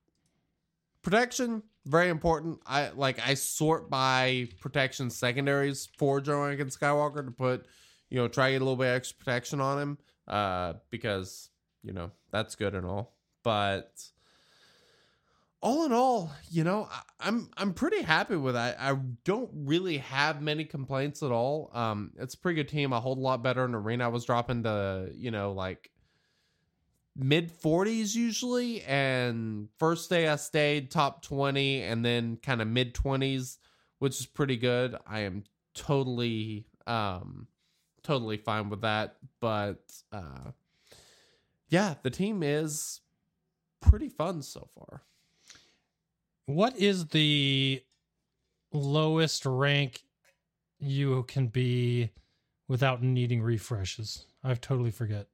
Protection, 1.01 1.63
very 1.85 2.09
important. 2.09 2.59
I 2.65 2.89
like 2.89 3.19
I 3.25 3.33
sort 3.33 3.89
by 3.89 4.49
protection 4.59 5.09
secondaries 5.09 5.89
for 5.97 6.21
General 6.21 6.55
Anakin 6.55 6.75
Skywalker 6.75 7.25
to 7.25 7.31
put, 7.31 7.65
you 8.09 8.17
know, 8.17 8.27
try 8.27 8.47
to 8.47 8.51
get 8.53 8.61
a 8.61 8.65
little 8.65 8.77
bit 8.77 8.87
extra 8.87 9.17
protection 9.17 9.59
on 9.61 9.79
him. 9.79 9.97
Uh, 10.27 10.73
because 10.89 11.49
you 11.83 11.93
know 11.93 12.11
that's 12.31 12.55
good 12.55 12.75
and 12.75 12.85
all 12.85 13.13
but 13.43 13.91
all 15.61 15.85
in 15.85 15.91
all 15.91 16.31
you 16.49 16.63
know 16.63 16.87
I, 16.89 17.01
i'm 17.19 17.49
i'm 17.57 17.73
pretty 17.73 18.01
happy 18.01 18.35
with 18.35 18.55
that 18.55 18.77
i 18.79 18.95
don't 19.23 19.49
really 19.53 19.97
have 19.97 20.41
many 20.41 20.63
complaints 20.63 21.23
at 21.23 21.31
all 21.31 21.71
um 21.73 22.11
it's 22.17 22.33
a 22.33 22.37
pretty 22.37 22.55
good 22.57 22.69
team 22.69 22.93
i 22.93 22.99
hold 22.99 23.17
a 23.17 23.21
lot 23.21 23.43
better 23.43 23.65
in 23.65 23.75
arena 23.75 24.05
i 24.05 24.07
was 24.07 24.25
dropping 24.25 24.63
to 24.63 25.11
you 25.13 25.31
know 25.31 25.51
like 25.51 25.91
mid 27.15 27.51
40s 27.51 28.15
usually 28.15 28.81
and 28.83 29.67
first 29.77 30.09
day 30.09 30.29
i 30.29 30.37
stayed 30.37 30.89
top 30.89 31.21
20 31.21 31.83
and 31.83 32.05
then 32.05 32.37
kind 32.37 32.61
of 32.61 32.67
mid 32.67 32.93
20s 32.93 33.57
which 33.99 34.19
is 34.19 34.25
pretty 34.25 34.55
good 34.55 34.95
i 35.05 35.19
am 35.19 35.43
totally 35.73 36.65
um 36.87 37.47
totally 38.01 38.37
fine 38.37 38.69
with 38.69 38.81
that 38.81 39.17
but 39.41 39.83
uh 40.13 40.51
yeah, 41.71 41.95
the 42.03 42.09
team 42.09 42.43
is 42.43 42.99
pretty 43.79 44.09
fun 44.09 44.41
so 44.41 44.67
far. 44.75 45.03
What 46.45 46.77
is 46.77 47.07
the 47.07 47.81
lowest 48.73 49.45
rank 49.45 50.03
you 50.79 51.23
can 51.23 51.47
be 51.47 52.11
without 52.67 53.01
needing 53.01 53.41
refreshes? 53.41 54.25
I 54.43 54.53
totally 54.55 54.91
forget. 54.91 55.27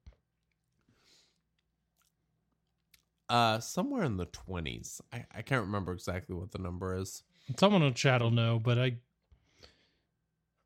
Uh, 3.28 3.60
somewhere 3.60 4.04
in 4.04 4.16
the 4.16 4.26
twenties. 4.26 5.00
I, 5.12 5.26
I 5.34 5.42
can't 5.42 5.66
remember 5.66 5.92
exactly 5.92 6.34
what 6.34 6.50
the 6.50 6.58
number 6.58 6.94
is. 6.96 7.22
Someone 7.58 7.82
in 7.82 7.94
chat 7.94 8.22
will 8.22 8.30
know, 8.30 8.58
but 8.58 8.78
I, 8.78 8.96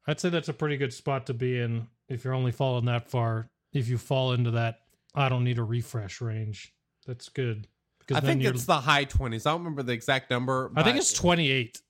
I'd 0.07 0.21
say 0.21 0.29
that's 0.29 0.49
a 0.49 0.53
pretty 0.53 0.77
good 0.77 0.93
spot 0.93 1.27
to 1.27 1.35
be 1.35 1.59
in 1.59 1.89
if 2.09 2.25
you're 2.25 2.35
only 2.35 2.53
falling 2.53 2.85
that 2.87 3.09
far. 3.09 3.51
If 3.73 3.89
you 3.89 3.99
fall 3.99 4.33
into 4.33 4.53
that 4.53 4.83
I 5.15 5.29
don't 5.29 5.45
need 5.45 5.59
a 5.59 5.65
refresh 5.65 6.21
range. 6.21 6.75
That's 7.07 7.29
good. 7.29 7.67
Because 7.99 8.17
I 8.17 8.21
think 8.21 8.43
it's 8.43 8.65
the 8.65 8.81
high 8.81 9.05
twenties. 9.05 9.47
I 9.47 9.53
don't 9.53 9.61
remember 9.61 9.83
the 9.83 9.93
exact 9.93 10.31
number. 10.31 10.73
I 10.75 10.83
think 10.83 10.97
it's 10.97 11.13
twenty 11.13 11.51
eight. 11.51 11.81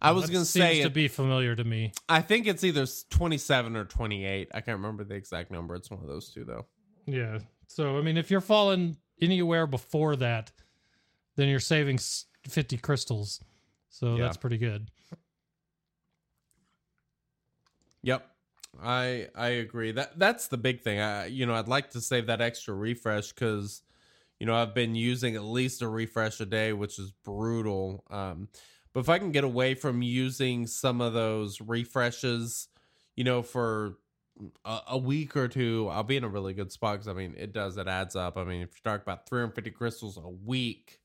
I 0.00 0.12
was 0.12 0.30
going 0.30 0.44
to 0.44 0.50
say 0.50 0.82
to 0.82 0.90
be 0.90 1.08
familiar 1.08 1.56
to 1.56 1.64
me. 1.64 1.92
I 2.08 2.22
think 2.22 2.46
it's 2.46 2.62
either 2.62 2.86
twenty 3.10 3.38
seven 3.38 3.76
or 3.76 3.84
twenty 3.84 4.24
eight. 4.24 4.48
I 4.54 4.60
can't 4.60 4.78
remember 4.78 5.04
the 5.04 5.14
exact 5.14 5.50
number. 5.50 5.74
It's 5.74 5.90
one 5.90 6.00
of 6.00 6.06
those 6.06 6.30
two 6.30 6.44
though. 6.44 6.66
Yeah. 7.06 7.40
So 7.66 7.98
I 7.98 8.02
mean, 8.02 8.16
if 8.16 8.30
you're 8.30 8.40
falling 8.40 8.96
anywhere 9.20 9.66
before 9.66 10.16
that, 10.16 10.52
then 11.36 11.48
you're 11.48 11.60
saving 11.60 11.98
fifty 12.48 12.76
crystals. 12.76 13.40
So 13.88 14.16
yeah. 14.16 14.24
that's 14.24 14.36
pretty 14.36 14.58
good. 14.58 14.90
Yep. 18.02 18.26
I 18.82 19.28
I 19.34 19.48
agree. 19.48 19.92
That 19.92 20.18
that's 20.18 20.48
the 20.48 20.56
big 20.56 20.82
thing. 20.82 21.00
I 21.00 21.26
you 21.26 21.46
know, 21.46 21.54
I'd 21.54 21.68
like 21.68 21.90
to 21.90 22.00
save 22.00 22.26
that 22.26 22.40
extra 22.40 22.74
refresh 22.74 23.32
cuz 23.32 23.82
you 24.38 24.46
know, 24.46 24.54
I've 24.54 24.74
been 24.74 24.94
using 24.94 25.34
at 25.34 25.42
least 25.42 25.82
a 25.82 25.88
refresh 25.88 26.40
a 26.40 26.46
day, 26.46 26.72
which 26.72 26.98
is 26.98 27.10
brutal. 27.24 28.04
Um 28.10 28.48
but 28.92 29.00
if 29.00 29.08
I 29.08 29.18
can 29.18 29.32
get 29.32 29.44
away 29.44 29.74
from 29.74 30.00
using 30.02 30.66
some 30.66 31.00
of 31.00 31.12
those 31.12 31.60
refreshes, 31.60 32.68
you 33.16 33.24
know, 33.24 33.42
for 33.42 33.98
a, 34.64 34.80
a 34.88 34.98
week 34.98 35.36
or 35.36 35.48
two, 35.48 35.88
I'll 35.90 36.02
be 36.02 36.16
in 36.16 36.24
a 36.24 36.28
really 36.28 36.54
good 36.54 36.72
spot 36.72 36.98
cuz 36.98 37.08
I 37.08 37.12
mean, 37.12 37.34
it 37.36 37.52
does 37.52 37.76
it 37.76 37.88
adds 37.88 38.16
up. 38.16 38.36
I 38.36 38.44
mean, 38.44 38.62
if 38.62 38.70
you 38.74 38.80
talk 38.82 39.02
about 39.02 39.28
350 39.28 39.70
crystals 39.72 40.16
a 40.16 40.28
week 40.28 41.00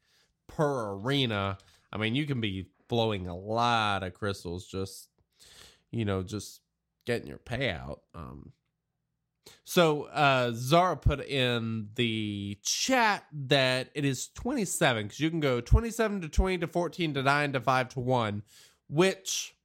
per 0.47 0.93
arena, 0.93 1.57
I 1.91 1.97
mean, 1.97 2.15
you 2.15 2.25
can 2.25 2.41
be 2.41 2.69
blowing 2.87 3.27
a 3.27 3.35
lot 3.35 4.03
of 4.03 4.13
crystals 4.13 4.65
just 4.65 5.09
you 5.91 6.05
know, 6.05 6.23
just 6.23 6.61
getting 7.05 7.27
your 7.27 7.37
payout. 7.37 7.99
Um, 8.15 8.51
so 9.63 10.03
uh, 10.03 10.51
Zara 10.53 10.97
put 10.97 11.21
in 11.21 11.89
the 11.95 12.57
chat 12.63 13.25
that 13.31 13.89
it 13.93 14.05
is 14.05 14.29
27 14.29 15.03
because 15.03 15.19
you 15.19 15.29
can 15.29 15.39
go 15.39 15.61
27 15.61 16.21
to 16.21 16.29
20 16.29 16.57
to 16.59 16.67
14 16.67 17.13
to 17.13 17.23
9 17.23 17.53
to 17.53 17.61
5 17.61 17.89
to 17.89 17.99
1, 17.99 18.43
which 18.89 19.55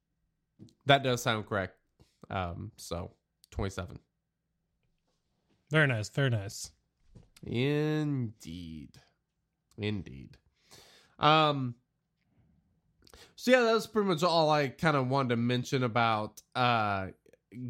that 0.85 1.03
does 1.03 1.21
sound 1.21 1.47
correct. 1.47 1.75
Um, 2.29 2.71
so 2.77 3.11
27. 3.51 3.99
Very 5.69 5.87
nice. 5.87 6.09
Very 6.09 6.29
nice. 6.29 6.71
Indeed. 7.45 8.91
Indeed. 9.77 10.37
Um, 11.19 11.75
so 13.35 13.51
yeah, 13.51 13.61
that 13.61 13.73
was 13.73 13.87
pretty 13.87 14.07
much 14.07 14.23
all 14.23 14.49
I 14.49 14.69
kind 14.69 14.97
of 14.97 15.07
wanted 15.07 15.29
to 15.29 15.37
mention 15.37 15.83
about 15.83 16.41
uh 16.55 17.07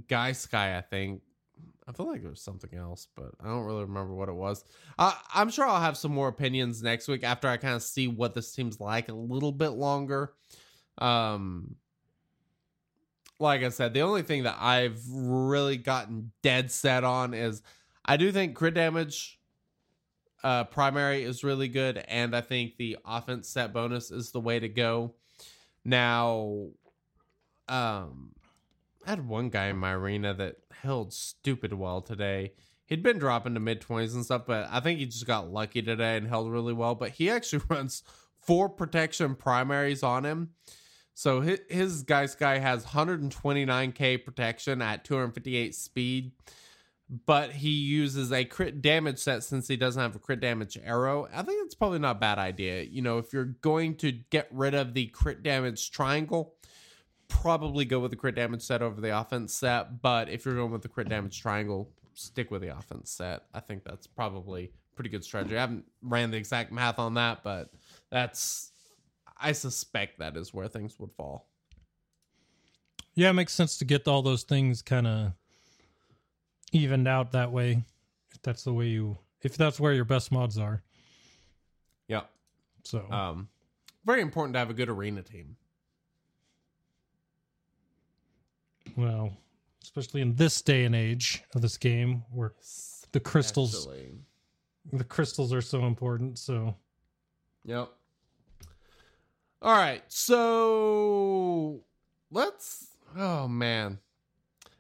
Guy 0.08 0.32
Sky, 0.34 0.78
I 0.78 0.82
think. 0.82 1.22
I 1.88 1.92
feel 1.92 2.08
like 2.08 2.22
there 2.22 2.30
was 2.30 2.42
something 2.42 2.78
else, 2.78 3.08
but 3.16 3.32
I 3.44 3.48
don't 3.48 3.66
really 3.66 3.82
remember 3.82 4.14
what 4.14 4.30
it 4.30 4.36
was. 4.36 4.64
Uh, 5.00 5.12
I'm 5.34 5.50
sure 5.50 5.66
I'll 5.66 5.82
have 5.82 5.98
some 5.98 6.14
more 6.14 6.28
opinions 6.28 6.84
next 6.84 7.08
week 7.08 7.24
after 7.24 7.48
I 7.48 7.58
kind 7.58 7.74
of 7.74 7.82
see 7.82 8.08
what 8.08 8.36
this 8.36 8.54
team's 8.54 8.80
like 8.80 9.10
a 9.10 9.14
little 9.14 9.52
bit 9.52 9.70
longer. 9.70 10.34
Um, 11.00 11.78
like 13.40 13.64
I 13.64 13.70
said, 13.70 13.94
the 13.94 14.02
only 14.02 14.22
thing 14.22 14.44
that 14.44 14.58
I've 14.60 15.02
really 15.10 15.78
gotten 15.78 16.32
dead 16.44 16.72
set 16.72 17.04
on 17.04 17.34
is 17.34 17.62
I 18.06 18.18
do 18.18 18.32
think 18.32 18.56
crit 18.56 18.74
damage 18.74 19.40
uh, 20.44 20.66
primary 20.66 21.24
is 21.24 21.44
really 21.44 21.68
good, 21.68 21.98
and 22.08 22.36
I 22.36 22.42
think 22.42 22.78
the 22.78 22.98
offense 23.06 23.50
set 23.50 23.74
bonus 23.74 24.12
is 24.12 24.32
the 24.32 24.40
way 24.40 24.60
to 24.60 24.70
go. 24.70 25.16
Now, 25.84 26.68
um, 27.68 28.34
I 29.06 29.12
had 29.12 29.28
one 29.28 29.50
guy 29.50 29.68
in 29.68 29.78
my 29.78 29.94
arena 29.94 30.34
that 30.34 30.58
held 30.72 31.14
stupid 31.14 31.74
well 31.74 32.02
today. 32.02 32.54
He'd 32.86 33.04
been 33.04 33.20
dropping 33.20 33.54
to 33.54 33.60
mid 33.60 33.82
20s 33.82 34.16
and 34.16 34.26
stuff, 34.26 34.44
but 34.48 34.68
I 34.72 34.80
think 34.80 35.00
he 35.00 35.06
just 35.06 35.28
got 35.28 35.52
lucky 35.52 35.82
today 35.82 36.18
and 36.18 36.28
held 36.28 36.52
really 36.52 36.74
well. 36.74 36.96
But 36.96 37.12
he 37.12 37.30
actually 37.30 37.64
runs 37.70 38.04
four 38.42 38.70
protection 38.70 39.36
primaries 39.36 40.04
on 40.04 40.26
him. 40.26 40.52
So 41.20 41.42
his, 41.42 41.60
his 41.68 42.04
Geist 42.04 42.40
guy 42.40 42.60
has 42.60 42.86
129k 42.86 44.24
protection 44.24 44.82
at 44.82 45.04
258 45.04 45.76
speed, 45.76 46.32
but 47.26 47.52
he 47.52 47.72
uses 47.72 48.32
a 48.32 48.46
crit 48.46 48.82
damage 48.82 49.20
set 49.20 49.44
since 49.44 49.68
he 49.68 49.76
doesn't 49.76 50.02
have 50.02 50.16
a 50.16 50.20
crit 50.20 50.40
damage 50.40 50.78
arrow. 50.82 51.28
I 51.34 51.42
think 51.42 51.66
it's 51.66 51.76
probably 51.76 52.00
not 52.00 52.16
a 52.16 52.20
bad 52.20 52.38
idea. 52.40 52.84
You 52.84 53.02
know, 53.02 53.18
if 53.18 53.34
you're 53.34 53.44
going 53.44 53.96
to 53.98 54.14
get 54.14 54.48
rid 54.50 54.74
of 54.74 54.94
the 54.94 55.08
crit 55.08 55.44
damage 55.44 55.92
triangle, 55.92 56.54
probably 57.28 57.84
go 57.84 58.00
with 58.00 58.12
the 58.12 58.18
crit 58.18 58.36
damage 58.36 58.62
set 58.62 58.82
over 58.82 59.02
the 59.02 59.20
offense 59.20 59.54
set. 59.54 60.02
But 60.02 60.30
if 60.30 60.46
you're 60.46 60.56
going 60.56 60.72
with 60.72 60.84
the 60.84 60.88
crit 60.88 61.10
damage 61.10 61.42
triangle, 61.42 61.90
stick 62.14 62.50
with 62.50 62.62
the 62.62 62.74
offense 62.78 63.12
set. 63.12 63.44
I 63.54 63.60
think 63.60 63.84
that's 63.84 64.08
probably 64.08 64.72
pretty 64.96 65.10
good 65.10 65.26
strategy. 65.26 65.58
I 65.58 65.60
haven't 65.60 65.84
ran 66.02 66.32
the 66.32 66.38
exact 66.38 66.72
math 66.72 66.98
on 66.98 67.16
that, 67.16 67.44
but 67.44 67.74
that's 68.10 68.72
I 69.42 69.52
suspect 69.54 70.20
that 70.20 70.36
is 70.36 70.54
where 70.54 70.68
things 70.68 71.00
would 71.00 71.12
fall. 71.12 71.48
Yeah, 73.16 73.30
it 73.30 73.34
makes 73.34 73.54
sense 73.54 73.78
to 73.78 73.86
get 73.86 74.08
all 74.08 74.22
those 74.22 74.44
things 74.44 74.82
kind 74.82 75.08
of 75.08 75.32
evened 76.72 77.08
out 77.08 77.32
that 77.32 77.52
way. 77.52 77.84
If 78.34 78.42
that's 78.42 78.64
the 78.64 78.74
way 78.74 78.88
you, 78.88 79.18
if 79.42 79.58
that's 79.58 79.80
where 79.80 79.94
your 79.94 80.06
best 80.06 80.32
mods 80.32 80.58
are. 80.58 80.84
Yeah. 82.08 82.24
So, 82.84 83.10
Um, 83.12 83.50
very 84.06 84.22
important 84.22 84.54
to 84.54 84.60
have 84.60 84.70
a 84.70 84.74
good 84.74 84.90
arena 84.90 85.22
team. 85.22 85.56
well, 88.98 89.32
especially 89.84 90.20
in 90.22 90.36
this 90.36 90.62
day 90.62 90.84
and 90.84 90.96
age 90.96 91.44
of 91.56 91.62
this 91.62 91.78
game 91.78 92.24
where 92.32 92.54
the 93.12 93.20
crystals, 93.20 93.76
Actually. 93.76 94.18
the 94.92 95.04
crystals 95.04 95.54
are 95.54 95.62
so 95.62 95.86
important. 95.86 96.38
So, 96.40 96.76
Yep. 97.66 97.90
All 99.62 99.74
right. 99.74 100.02
So 100.08 101.82
let's. 102.32 102.88
Oh 103.18 103.48
man, 103.48 103.98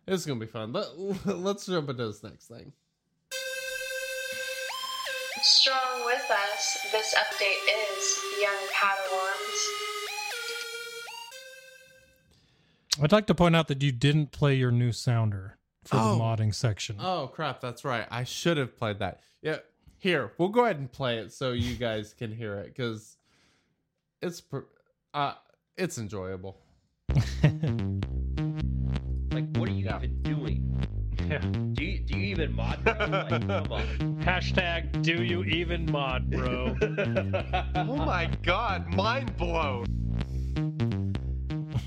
this 0.05 0.21
is 0.21 0.25
gonna 0.25 0.39
be 0.39 0.45
fun. 0.45 0.71
Let, 0.71 0.87
let's 1.25 1.65
jump 1.65 1.89
into 1.89 2.07
this 2.07 2.23
next 2.23 2.47
thing. 2.47 2.71
Strong 5.41 6.05
with 6.05 6.29
us, 6.29 6.77
this 6.91 7.15
update 7.15 7.63
is 7.97 8.19
Young 8.41 8.67
Padawans. 8.75 9.65
I'd 13.01 13.11
like 13.13 13.27
to 13.27 13.35
point 13.35 13.55
out 13.55 13.69
that 13.69 13.81
you 13.81 13.91
didn't 13.93 14.31
play 14.31 14.55
your 14.55 14.71
new 14.71 14.91
sounder 14.91 15.57
for 15.85 15.95
Oh. 15.97 16.13
the 16.15 16.21
modding 16.21 16.53
section. 16.53 16.97
Oh 16.99 17.27
crap! 17.33 17.61
That's 17.61 17.83
right. 17.85 18.05
I 18.11 18.23
should 18.25 18.57
have 18.57 18.77
played 18.77 18.99
that. 18.99 19.21
Yeah. 19.41 19.57
Here, 19.97 20.31
we'll 20.37 20.49
go 20.49 20.63
ahead 20.63 20.77
and 20.77 20.89
play 20.91 21.17
it 21.17 21.33
so 21.33 21.51
you 21.51 21.75
guys 21.75 22.13
can 22.13 22.31
hear 22.33 22.55
it 22.55 22.73
because 22.73 23.17
it's 24.21 24.41
pr- 24.41 24.59
uh 25.13 25.33
it's 25.77 25.97
enjoyable. 25.97 26.57
Like, 29.31 29.45
what 29.57 29.69
are 29.69 29.71
you 29.71 29.87
even 29.87 30.21
doing? 30.23 30.87
Do 31.73 31.83
you 31.85 31.99
do 31.99 32.17
you 32.17 32.25
even 32.31 32.53
mod? 32.55 32.83
Bro? 32.83 32.95
Like, 33.07 33.29
come 33.47 33.71
on. 33.71 34.17
Hashtag 34.23 35.03
do 35.03 35.23
you 35.23 35.43
even 35.43 35.85
mod, 35.91 36.31
bro? 36.31 36.75
oh 37.75 37.95
my 37.97 38.25
god, 38.41 38.87
mind 38.95 39.37
blown. 39.37 39.85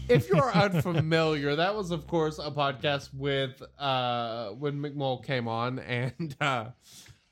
If 0.08 0.28
you're 0.28 0.52
unfamiliar, 0.52 1.56
that 1.56 1.74
was 1.74 1.90
of 1.90 2.06
course 2.06 2.38
a 2.38 2.52
podcast 2.52 3.12
with 3.12 3.60
uh 3.78 4.50
when 4.50 4.80
McMull 4.80 5.24
came 5.24 5.48
on 5.48 5.80
and 5.80 6.36
uh 6.40 6.66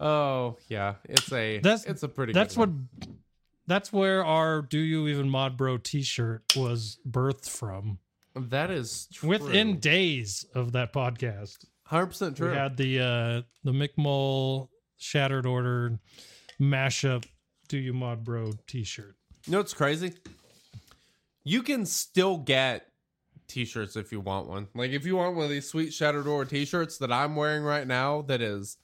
oh 0.01 0.57
yeah, 0.69 0.95
it's 1.05 1.33
a 1.33 1.59
That's- 1.61 1.85
it's 1.85 2.03
a 2.03 2.09
pretty 2.09 2.33
that's 2.33 2.55
good 2.57 2.61
what 2.61 2.69
one. 2.71 2.89
That's 3.71 3.93
where 3.93 4.25
our 4.25 4.63
do 4.63 4.79
you 4.79 5.07
even 5.09 5.29
mod 5.31 5.57
bro 5.57 5.79
t-shirt 5.79 6.43
was 6.57 6.99
birthed 7.09 7.49
from 7.49 7.99
that 8.35 8.71
is 8.71 9.09
true. 9.13 9.29
within 9.29 9.79
days 9.79 10.45
of 10.55 10.73
that 10.73 10.93
podcast 10.93 11.65
100% 11.89 12.37
true. 12.37 12.51
we 12.51 12.57
had 12.57 12.77
the 12.77 12.99
uh 13.01 13.43
the 13.65 13.73
mcmull 13.73 14.69
shattered 14.99 15.47
order 15.47 15.99
mashup 16.61 17.25
do 17.69 17.79
you 17.79 17.93
mod 17.93 18.25
bro 18.25 18.53
t-shirt 18.67 19.15
You 19.47 19.53
know 19.53 19.59
what's 19.59 19.73
crazy? 19.75 20.13
You 21.45 21.63
can 21.63 21.87
still 21.87 22.37
get 22.37 22.87
t-shirts 23.49 23.97
if 23.97 24.13
you 24.13 24.21
want 24.21 24.49
one. 24.49 24.69
Like 24.75 24.91
if 24.91 25.07
you 25.07 25.17
want 25.17 25.37
one 25.37 25.45
of 25.45 25.51
these 25.51 25.69
sweet 25.69 25.93
Shattered 25.93 26.27
Order 26.27 26.51
t-shirts 26.51 26.99
that 26.99 27.11
I'm 27.11 27.37
wearing 27.37 27.63
right 27.63 27.87
now 27.87 28.23
that 28.23 28.41
is 28.43 28.77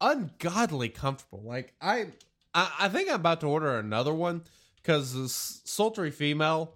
ungodly 0.00 0.88
comfortable. 0.88 1.42
Like 1.44 1.74
I 1.80 2.08
I, 2.54 2.70
I 2.80 2.88
think 2.88 3.08
I'm 3.08 3.16
about 3.16 3.40
to 3.40 3.46
order 3.46 3.78
another 3.78 4.12
one 4.12 4.42
because 4.76 5.14
this 5.14 5.62
sultry 5.64 6.10
female 6.10 6.74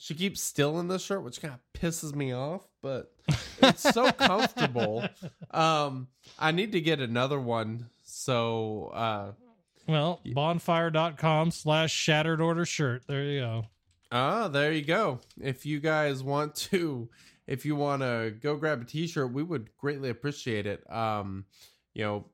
she 0.00 0.14
keeps 0.14 0.40
stealing 0.40 0.86
this 0.86 1.02
shirt, 1.02 1.24
which 1.24 1.42
kind 1.42 1.54
of 1.54 1.60
pisses 1.80 2.14
me 2.14 2.32
off, 2.32 2.62
but 2.80 3.12
it's 3.60 3.82
so 3.82 4.12
comfortable. 4.12 5.06
Um 5.50 6.08
I 6.38 6.52
need 6.52 6.72
to 6.72 6.80
get 6.80 7.00
another 7.00 7.40
one. 7.40 7.90
So 8.04 8.90
uh 8.94 9.32
well 9.86 10.20
bonfire.com 10.24 11.50
slash 11.50 11.92
shattered 11.92 12.40
order 12.40 12.64
shirt 12.66 13.02
there 13.06 13.24
you 13.24 13.40
go 13.40 13.66
Ah, 14.10 14.48
there 14.48 14.72
you 14.72 14.82
go. 14.82 15.20
If 15.38 15.66
you 15.66 15.80
guys 15.80 16.22
want 16.22 16.54
to, 16.56 17.10
if 17.46 17.66
you 17.66 17.76
want 17.76 18.00
to 18.00 18.34
go 18.40 18.56
grab 18.56 18.80
a 18.80 18.84
t-shirt, 18.86 19.32
we 19.32 19.42
would 19.42 19.68
greatly 19.76 20.08
appreciate 20.08 20.66
it. 20.66 20.90
Um, 20.90 21.44
you 21.92 22.04
know, 22.04 22.24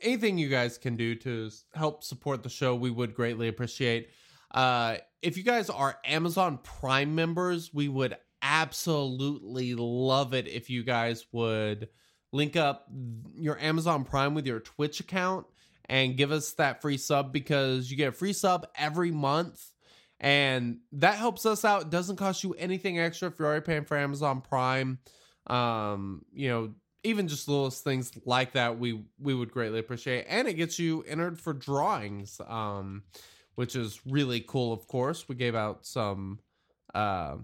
anything 0.00 0.38
you 0.38 0.48
guys 0.48 0.78
can 0.78 0.96
do 0.96 1.14
to 1.16 1.50
help 1.74 2.04
support 2.04 2.42
the 2.42 2.48
show, 2.48 2.74
we 2.74 2.90
would 2.90 3.14
greatly 3.14 3.48
appreciate. 3.48 4.10
Uh, 4.50 4.96
if 5.22 5.36
you 5.36 5.42
guys 5.42 5.70
are 5.70 5.98
Amazon 6.04 6.58
Prime 6.62 7.14
members, 7.14 7.72
we 7.72 7.88
would 7.88 8.16
absolutely 8.42 9.74
love 9.74 10.34
it 10.34 10.46
if 10.46 10.70
you 10.70 10.84
guys 10.84 11.26
would 11.32 11.88
link 12.32 12.56
up 12.56 12.86
your 13.34 13.58
Amazon 13.58 14.04
Prime 14.04 14.34
with 14.34 14.46
your 14.46 14.60
Twitch 14.60 15.00
account 15.00 15.46
and 15.86 16.16
give 16.16 16.32
us 16.32 16.52
that 16.52 16.82
free 16.82 16.96
sub 16.96 17.32
because 17.32 17.90
you 17.90 17.96
get 17.96 18.08
a 18.08 18.12
free 18.12 18.32
sub 18.32 18.66
every 18.76 19.10
month 19.10 19.72
and 20.20 20.78
that 20.92 21.16
helps 21.16 21.44
us 21.44 21.64
out. 21.64 21.82
It 21.82 21.90
doesn't 21.90 22.16
cost 22.16 22.44
you 22.44 22.54
anything 22.54 22.98
extra 22.98 23.28
if 23.28 23.38
you're 23.38 23.48
already 23.48 23.64
paying 23.64 23.84
for 23.84 23.96
Amazon 23.96 24.40
Prime. 24.40 24.98
Um, 25.46 26.22
you 26.32 26.48
know, 26.48 26.74
even 27.04 27.28
just 27.28 27.46
little 27.46 27.70
things 27.70 28.10
like 28.24 28.52
that, 28.52 28.78
we 28.78 29.04
we 29.18 29.34
would 29.34 29.52
greatly 29.52 29.78
appreciate, 29.78 30.24
and 30.28 30.48
it 30.48 30.54
gets 30.54 30.78
you 30.78 31.04
entered 31.06 31.38
for 31.38 31.52
drawings, 31.52 32.40
um, 32.48 33.02
which 33.54 33.76
is 33.76 34.00
really 34.06 34.40
cool. 34.40 34.72
Of 34.72 34.88
course, 34.88 35.28
we 35.28 35.36
gave 35.36 35.54
out 35.54 35.86
some, 35.86 36.40
uh, 36.94 37.36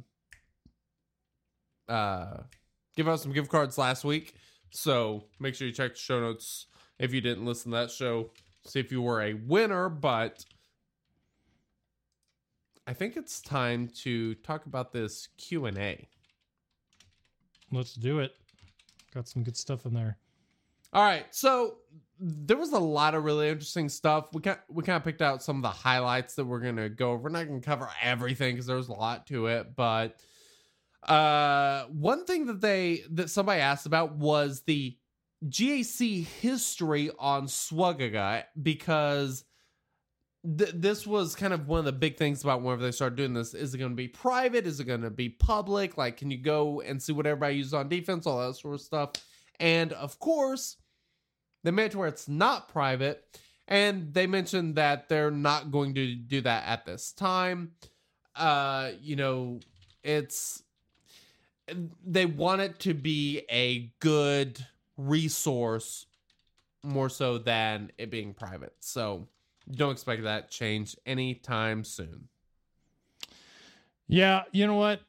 uh, 1.89 2.39
give 2.97 3.07
out 3.07 3.21
some 3.21 3.33
gift 3.33 3.51
cards 3.51 3.77
last 3.77 4.03
week, 4.03 4.35
so 4.71 5.25
make 5.39 5.55
sure 5.55 5.69
you 5.69 5.75
check 5.75 5.93
the 5.93 5.99
show 5.99 6.21
notes 6.21 6.67
if 6.99 7.13
you 7.13 7.21
didn't 7.21 7.45
listen 7.45 7.71
to 7.71 7.77
that 7.79 7.91
show. 7.91 8.31
See 8.67 8.81
if 8.81 8.91
you 8.91 9.03
were 9.03 9.23
a 9.23 9.35
winner, 9.35 9.89
but. 9.89 10.45
I 12.87 12.93
think 12.93 13.17
it's 13.17 13.41
time 13.41 13.89
to 14.03 14.35
talk 14.37 14.67
about 14.67 14.91
this 14.91 15.29
Q 15.37 15.67
and 15.67 15.79
A. 15.79 16.09
let's 17.71 17.95
do 17.95 18.19
it 18.19 18.33
got 19.15 19.29
some 19.29 19.43
good 19.43 19.57
stuff 19.57 19.87
in 19.87 19.95
there 19.95 20.17
All 20.93 21.03
right, 21.03 21.27
so 21.31 21.79
there 22.19 22.57
was 22.57 22.73
a 22.73 22.79
lot 22.79 23.15
of 23.15 23.25
really 23.25 23.49
interesting 23.49 23.89
stuff. 23.89 24.27
We 24.33 24.43
kind 24.43 24.59
we 24.69 24.83
kind 24.83 24.97
of 24.97 25.05
picked 25.05 25.23
out 25.23 25.43
some 25.43 25.57
of 25.57 25.63
the 25.63 25.69
highlights 25.69 26.35
that 26.35 26.45
we're 26.45 26.61
gonna 26.61 26.89
go 26.89 27.13
over. 27.13 27.23
We're 27.23 27.31
not 27.31 27.47
gonna 27.47 27.61
cover 27.61 27.89
everything 28.03 28.55
because 28.55 28.67
there's 28.67 28.89
a 28.89 28.93
lot 28.93 29.27
to 29.29 29.47
it, 29.47 29.75
but 29.75 30.17
uh, 31.09 31.85
one 31.87 32.25
thing 32.27 32.47
that 32.47 32.61
they 32.61 33.05
that 33.13 33.31
somebody 33.31 33.61
asked 33.61 33.87
about 33.87 34.17
was 34.17 34.63
the 34.63 34.97
GAC 35.49 36.27
history 36.27 37.11
on 37.19 37.47
SWGOH 37.47 38.45
because 38.63 39.45
th- 40.45 40.73
this 40.75 41.07
was 41.07 41.35
kind 41.35 41.53
of 41.53 41.69
one 41.69 41.81
of 41.81 41.85
the 41.85 41.93
big 41.93 42.17
things 42.17 42.43
about 42.43 42.63
whenever 42.63 42.83
they 42.83 42.91
started 42.91 43.17
doing 43.17 43.35
this. 43.35 43.55
Is 43.55 43.75
it 43.75 43.79
going 43.79 43.93
to 43.93 43.97
be 43.97 44.09
private? 44.09 44.67
Is 44.67 44.81
it 44.81 44.85
going 44.85 45.03
to 45.03 45.11
be 45.11 45.29
public? 45.29 45.97
Like, 45.97 46.17
can 46.17 46.31
you 46.31 46.39
go 46.39 46.81
and 46.81 47.03
see 47.03 47.13
what 47.13 47.27
everybody 47.27 47.57
uses 47.57 47.75
on 47.75 47.89
defense? 47.89 48.27
All 48.27 48.47
that 48.47 48.55
sort 48.57 48.75
of 48.75 48.81
stuff. 48.81 49.13
And 49.59 49.93
of 49.93 50.19
course, 50.19 50.77
they 51.65 51.71
made 51.71 51.93
it 51.93 51.97
where 51.97 52.09
it's 52.09 52.29
not 52.29 52.69
private. 52.69 53.39
And 53.69 54.13
they 54.13 54.27
mentioned 54.27 54.75
that 54.77 55.09
they're 55.09 55.31
not 55.31 55.71
going 55.71 55.95
to 55.95 56.15
do 56.15 56.41
that 56.41 56.67
at 56.67 56.87
this 56.87 57.13
time. 57.13 57.73
Uh, 58.35 58.91
you 59.01 59.17
know, 59.17 59.61
it's 60.03 60.63
they 62.05 62.27
want 62.27 62.63
it 62.63 62.81
to 62.81 62.95
be 62.95 63.43
a 63.51 63.93
good 64.01 64.65
resource 64.97 66.07
more 66.83 67.09
so 67.09 67.39
than 67.39 67.93
it 67.99 68.11
being 68.11 68.35
private. 68.35 68.75
So 68.81 69.29
don't 69.73 69.93
expect 69.93 70.23
that 70.25 70.51
change 70.51 70.97
anytime 71.07 71.85
soon. 71.85 72.29
Yeah, 74.07 74.43
you 74.53 74.67
know 74.67 74.77
what? 74.77 75.01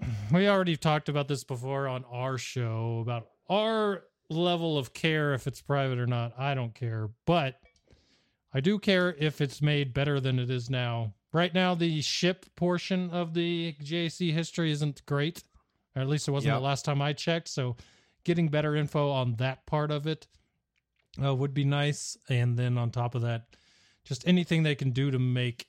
We 0.32 0.48
already 0.48 0.76
talked 0.76 1.08
about 1.08 1.28
this 1.28 1.44
before 1.44 1.86
on 1.86 2.04
our 2.10 2.36
show 2.38 2.98
about 3.02 3.28
our 3.48 4.04
level 4.30 4.76
of 4.76 4.92
care 4.92 5.34
if 5.34 5.46
it's 5.46 5.60
private 5.60 5.98
or 5.98 6.06
not. 6.06 6.32
I 6.36 6.54
don't 6.54 6.74
care, 6.74 7.10
but 7.26 7.60
I 8.52 8.60
do 8.60 8.78
care 8.78 9.14
if 9.18 9.40
it's 9.40 9.62
made 9.62 9.94
better 9.94 10.18
than 10.20 10.38
it 10.38 10.50
is 10.50 10.70
now. 10.70 11.14
Right 11.32 11.54
now, 11.54 11.74
the 11.74 12.00
ship 12.00 12.46
portion 12.56 13.10
of 13.10 13.34
the 13.34 13.74
GAC 13.82 14.32
history 14.32 14.70
isn't 14.72 15.04
great, 15.06 15.44
or 15.94 16.02
at 16.02 16.08
least 16.08 16.26
it 16.26 16.32
wasn't 16.32 16.52
Yep. 16.52 16.60
the 16.60 16.64
last 16.64 16.84
time 16.84 17.02
I 17.02 17.12
checked. 17.12 17.48
So, 17.48 17.76
getting 18.24 18.48
better 18.48 18.74
info 18.74 19.10
on 19.10 19.34
that 19.36 19.66
part 19.66 19.90
of 19.90 20.06
it 20.06 20.26
uh, 21.22 21.34
would 21.34 21.54
be 21.54 21.64
nice. 21.64 22.16
And 22.28 22.56
then 22.58 22.78
on 22.78 22.90
top 22.90 23.14
of 23.14 23.22
that, 23.22 23.56
just 24.04 24.26
anything 24.26 24.62
they 24.62 24.74
can 24.74 24.90
do 24.90 25.10
to 25.10 25.18
make 25.18 25.66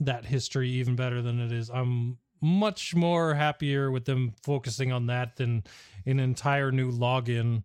that 0.00 0.24
history 0.26 0.68
even 0.70 0.96
better 0.96 1.22
than 1.22 1.40
it 1.40 1.52
is. 1.52 1.70
I'm 1.70 2.18
much 2.40 2.94
more 2.94 3.34
happier 3.34 3.90
with 3.90 4.04
them 4.04 4.34
focusing 4.42 4.92
on 4.92 5.06
that 5.06 5.36
than 5.36 5.64
an 6.04 6.20
entire 6.20 6.70
new 6.70 6.92
login 6.92 7.62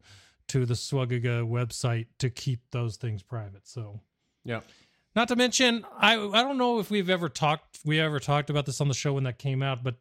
to 0.48 0.66
the 0.66 0.74
SWGOH 0.74 1.48
website 1.50 2.08
to 2.20 2.30
keep 2.30 2.62
those 2.72 2.96
things 2.96 3.22
private. 3.22 3.68
So, 3.68 4.00
Yeah. 4.46 4.62
not 5.16 5.28
to 5.28 5.36
mention, 5.36 5.86
I 5.98 6.14
I 6.14 6.42
don't 6.44 6.58
know 6.58 6.80
if 6.80 6.90
we've 6.90 7.10
ever 7.10 7.30
talked 7.30 7.80
we 7.84 8.00
ever 8.00 8.20
talked 8.20 8.50
about 8.50 8.66
this 8.66 8.80
on 8.80 8.88
the 8.88 8.94
show 8.94 9.14
when 9.14 9.26
that 9.26 9.38
came 9.38 9.62
out, 9.62 9.84
but 9.84 9.96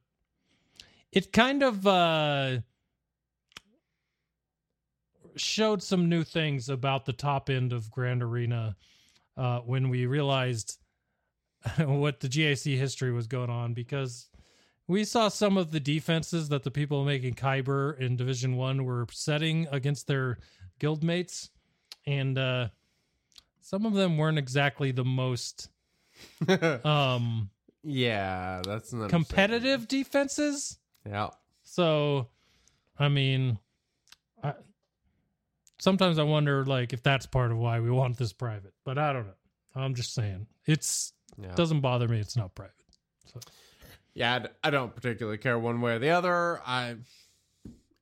it 1.10 1.32
kind 1.32 1.62
of 1.62 1.86
uh 1.86 2.58
showed 5.36 5.82
some 5.82 6.08
new 6.08 6.24
things 6.24 6.68
about 6.68 7.04
the 7.04 7.12
top 7.12 7.48
end 7.50 7.72
of 7.72 7.90
Grand 7.90 8.22
Arena 8.22 8.76
uh 9.38 9.60
when 9.60 9.88
we 9.88 10.04
realized 10.06 10.78
what 11.78 12.20
the 12.20 12.28
GAC 12.28 12.76
history 12.76 13.12
was 13.12 13.26
going 13.26 13.50
on 13.50 13.72
because 13.72 14.28
we 14.86 15.04
saw 15.04 15.28
some 15.28 15.56
of 15.56 15.70
the 15.70 15.80
defenses 15.80 16.48
that 16.48 16.62
the 16.62 16.70
people 16.70 17.04
making 17.04 17.34
Kyber 17.34 17.98
in 17.98 18.16
Division 18.16 18.56
One 18.56 18.84
were 18.84 19.06
setting 19.12 19.66
against 19.70 20.06
their 20.06 20.38
guildmates, 20.80 21.50
and 22.06 22.38
uh, 22.38 22.68
some 23.60 23.84
of 23.84 23.92
them 23.92 24.16
weren't 24.16 24.38
exactly 24.38 24.92
the 24.92 25.04
most 25.04 25.68
um, 26.84 27.50
yeah, 27.82 28.62
that's 28.64 28.90
competitive 29.08 29.88
defenses. 29.88 30.78
Yeah. 31.06 31.30
So, 31.62 32.28
I 32.98 33.08
mean, 33.08 33.58
sometimes 35.78 36.18
I 36.18 36.22
wonder 36.24 36.64
like 36.64 36.92
if 36.92 37.02
that's 37.02 37.26
part 37.26 37.50
of 37.52 37.58
why 37.58 37.80
we 37.80 37.90
want 37.90 38.16
this 38.18 38.32
private, 38.32 38.72
but 38.84 38.98
I 38.98 39.12
don't 39.12 39.26
know. 39.26 39.32
I'm 39.74 39.94
just 39.94 40.14
saying 40.14 40.46
it's 40.66 41.12
Yeah. 41.40 41.54
doesn't 41.54 41.80
bother 41.80 42.08
me. 42.08 42.18
It's 42.18 42.36
not 42.36 42.54
private. 42.54 42.74
yeah, 44.14 44.46
I 44.64 44.70
don't 44.70 44.94
particularly 44.94 45.38
care 45.38 45.58
one 45.58 45.80
way 45.80 45.94
or 45.94 45.98
the 45.98 46.10
other. 46.10 46.60
I 46.66 46.96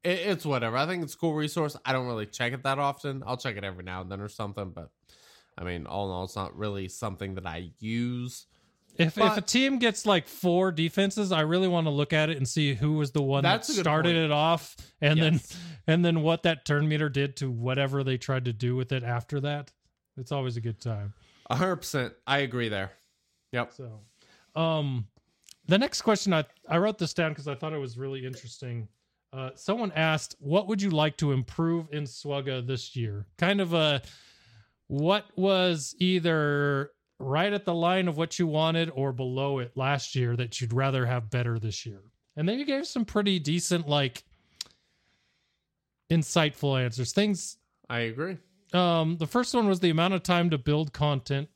it, 0.03 0.21
it's 0.21 0.47
whatever. 0.47 0.77
I 0.77 0.87
think 0.87 1.03
it's 1.03 1.15
a 1.15 1.19
cool 1.19 1.35
resource. 1.35 1.77
I 1.85 1.93
don't 1.93 2.07
really 2.07 2.27
check 2.27 2.53
it 2.53 2.63
that 2.63 2.79
often. 2.79 3.23
I'll 3.27 3.37
check 3.37 3.57
it 3.57 3.65
every 3.65 3.85
now 3.85 4.01
and 4.03 4.11
then 4.11 4.21
or 4.21 4.29
something, 4.29 4.71
but 4.71 4.91
I 5.59 5.65
mean, 5.65 5.87
all 5.87 6.07
in 6.07 6.13
all, 6.13 6.25
it's 6.25 6.37
not 6.37 6.57
really 6.57 6.89
something 6.89 7.35
that 7.35 7.47
I 7.47 7.73
use. 7.81 8.47
If 8.99 9.19
if 9.19 9.37
a 9.37 9.41
team 9.41 9.79
gets 9.79 10.07
like 10.07 10.29
four 10.29 10.73
defenses, 10.73 11.33
I 11.33 11.41
really 11.43 11.69
want 11.69 11.87
to 11.87 11.91
look 11.91 12.13
at 12.13 12.31
it 12.31 12.37
and 12.37 12.49
see 12.49 12.75
who 12.75 12.95
was 12.95 13.13
the 13.13 13.23
one 13.23 13.43
that 13.45 13.65
started 13.65 14.15
point. 14.15 14.25
it 14.25 14.31
off, 14.31 14.77
and 15.01 15.19
Yes. 15.19 15.47
then 15.49 15.61
and 15.87 16.05
then 16.05 16.23
what 16.23 16.43
that 16.45 16.65
turn 16.65 16.89
meter 16.89 17.09
did 17.09 17.37
to 17.37 17.51
whatever 17.51 18.03
they 18.05 18.17
tried 18.19 18.45
to 18.47 18.53
do 18.53 18.75
with 18.77 18.93
it 18.93 19.03
after 19.03 19.41
that. 19.41 19.73
It's 20.17 20.33
always 20.33 20.57
a 20.57 20.61
good 20.61 20.81
time. 20.81 21.13
A 21.51 21.57
hundred 21.57 21.77
percent. 21.77 22.15
I 22.27 22.39
agree 22.39 22.69
there. 22.69 22.91
Yep. 23.53 23.73
So, 23.75 24.01
um, 24.61 25.07
the 25.67 25.79
next 25.79 26.03
question 26.03 26.33
I 26.33 26.45
I 26.69 26.79
wrote 26.79 26.99
this 26.99 27.13
down 27.15 27.33
because 27.33 27.49
I 27.49 27.55
thought 27.55 27.73
it 27.73 27.79
was 27.79 27.97
really 27.99 28.25
interesting. 28.27 28.89
Uh, 29.33 29.51
someone 29.55 29.93
asked, 29.93 30.35
"What 30.39 30.67
would 30.69 30.81
you 30.81 30.91
like 30.91 31.17
to 31.19 31.33
improve 31.33 31.89
in 31.93 32.05
SWGOH 32.05 32.67
this 32.67 32.97
year?" 32.97 33.27
Kind 33.37 33.61
of 33.61 33.75
a 33.75 34.01
what 34.89 35.27
was 35.37 35.95
either 35.99 36.91
right 37.19 37.53
at 37.53 37.65
the 37.65 37.75
line 37.75 38.09
of 38.09 38.17
what 38.17 38.39
you 38.39 38.47
wanted 38.47 38.91
or 38.95 39.13
below 39.13 39.59
it 39.59 39.77
last 39.77 40.15
year 40.15 40.37
that 40.37 40.61
you'd 40.61 40.73
rather 40.73 41.07
have 41.07 41.31
better 41.31 41.59
this 41.59 41.87
year. 41.87 42.03
And 42.37 42.49
then 42.49 42.59
you 42.59 42.65
gave 42.67 42.87
some 42.87 43.05
pretty 43.07 43.39
decent, 43.39 43.89
like, 43.89 44.23
insightful 46.11 46.81
answers. 46.83 47.13
Things 47.13 47.59
I 47.89 48.01
agree. 48.01 48.37
um 48.73 49.17
the 49.17 49.27
first 49.27 49.55
one 49.55 49.69
was 49.69 49.81
the 49.81 49.91
amount 49.91 50.15
of 50.15 50.23
time 50.23 50.51
to 50.51 50.59
build 50.59 50.93
content 50.93 51.49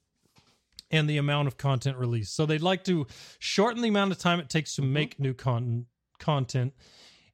and 0.91 1.09
the 1.09 1.19
amount 1.19 1.47
of 1.49 1.57
content 1.57 1.97
released 1.97 2.35
so 2.35 2.47
they'd 2.47 2.63
like 2.63 2.83
to 2.85 3.07
shorten 3.39 3.83
the 3.83 3.89
amount 3.89 4.11
of 4.13 4.19
time 4.19 4.41
it 4.41 4.49
takes 4.49 4.75
to 4.77 4.83
make 4.83 5.19
new 5.21 5.35
con- 5.35 5.87
content 6.19 6.73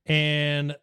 and 0.06 0.76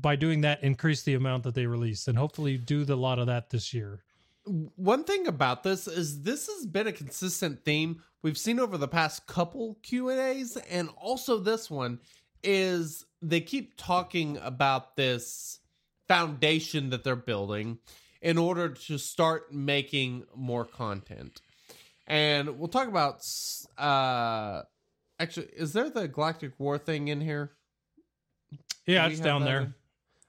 by 0.00 0.16
doing 0.16 0.40
that 0.42 0.62
increase 0.62 1.02
the 1.02 1.14
amount 1.14 1.42
that 1.42 1.54
they 1.54 1.66
release 1.66 2.08
and 2.08 2.16
hopefully 2.18 2.56
do 2.58 2.84
the 2.84 2.96
lot 2.96 3.18
of 3.18 3.26
that 3.26 3.50
this 3.50 3.72
year 3.74 4.02
One 4.46 5.02
thing 5.04 5.26
about 5.26 5.62
this 5.64 5.88
is 5.88 6.22
this 6.22 6.46
has 6.46 6.66
been 6.66 6.86
a 6.86 6.92
consistent 6.92 7.64
theme 7.64 8.02
we've 8.22 8.38
seen 8.38 8.60
over 8.60 8.78
the 8.78 8.88
past 8.88 9.26
couple 9.26 9.76
Q 9.82 10.10
and 10.10 10.20
A's, 10.20 10.56
and 10.56 10.88
also 10.96 11.38
this 11.38 11.68
one 11.70 11.98
is 12.42 13.04
they 13.20 13.40
keep 13.40 13.76
talking 13.76 14.38
about 14.38 14.94
this 14.96 15.58
foundation 16.06 16.90
that 16.90 17.02
they're 17.02 17.16
building 17.16 17.78
in 18.22 18.38
order 18.38 18.68
to 18.68 18.98
start 18.98 19.52
making 19.52 20.24
more 20.34 20.64
content. 20.64 21.40
And 22.06 22.58
we'll 22.58 22.68
talk 22.68 22.86
about 22.86 23.26
uh 23.78 24.62
actually 25.18 25.46
is 25.56 25.72
there 25.72 25.90
the 25.90 26.06
Galactic 26.06 26.52
War 26.58 26.78
thing 26.78 27.08
in 27.08 27.20
here? 27.20 27.52
yeah 28.86 29.08
it's 29.08 29.18
down 29.18 29.44
there 29.44 29.60
in- 29.60 29.74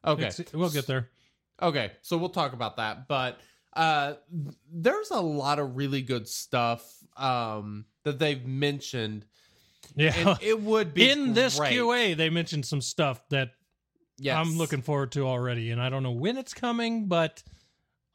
Okay. 0.06 0.28
It's- 0.28 0.54
we'll 0.54 0.70
get 0.72 0.88
there 0.88 1.10
Okay, 1.62 1.92
so 2.04 2.18
we'll 2.18 2.30
talk 2.30 2.54
about 2.54 2.78
that. 2.78 3.08
But 3.08 3.40
uh 3.78 4.16
there's 4.72 5.12
a 5.12 5.22
lot 5.22 5.60
of 5.60 5.78
really 5.78 6.02
good 6.02 6.28
stuff 6.28 6.84
um 7.16 7.86
that 8.04 8.20
they've 8.20 8.46
mentioned. 8.46 9.26
yeah 9.96 10.14
And 10.16 10.38
it 10.42 10.60
would 10.62 10.94
be 10.94 11.10
in 11.12 11.34
this 11.34 11.58
great. 11.60 11.74
qa 11.78 12.18
they 12.18 12.30
mentioned 12.30 12.66
some 12.66 12.82
stuff 12.82 13.22
that 13.30 13.52
Yes. 14.20 14.36
i'm 14.36 14.58
looking 14.58 14.82
forward 14.82 15.12
to 15.12 15.28
already 15.28 15.70
and 15.70 15.80
i 15.80 15.90
don't 15.90 16.02
know 16.02 16.12
when 16.12 16.38
it's 16.38 16.54
coming 16.56 17.06
but 17.08 17.44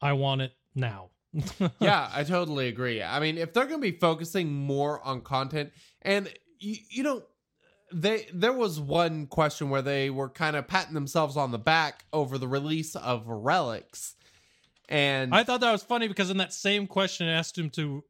i 0.01 0.11
want 0.13 0.41
it 0.41 0.51
now 0.75 1.09
yeah, 1.79 2.11
I 2.13 2.23
totally 2.25 2.67
agree. 2.67 3.01
I 3.01 3.19
mean, 3.19 3.39
if 3.39 3.53
they're 3.53 3.65
going 3.65 3.81
to 3.81 3.91
be 3.91 3.97
focusing 3.97 4.53
more 4.53 5.01
on 5.03 5.21
content, 5.21 5.71
and 6.03 6.31
you, 6.59 6.75
you 6.91 7.01
know, 7.01 7.23
they 7.91 8.27
there 8.31 8.53
was 8.53 8.79
one 8.79 9.25
question 9.25 9.71
where 9.71 9.81
they 9.81 10.11
were 10.11 10.29
kind 10.29 10.55
of 10.55 10.67
patting 10.67 10.93
themselves 10.93 11.35
on 11.35 11.49
the 11.49 11.57
back 11.57 12.05
over 12.13 12.37
the 12.37 12.47
release 12.47 12.95
of 12.95 13.25
relics, 13.27 14.13
and 14.93 15.33
I 15.33 15.43
thought 15.43 15.61
that 15.61 15.71
was 15.71 15.83
funny 15.83 16.07
because 16.07 16.29
in 16.29 16.37
that 16.37 16.53
same 16.53 16.87
question, 16.87 17.27
I 17.27 17.31
asked 17.33 17.57
him 17.57 17.69
to 17.71 18.03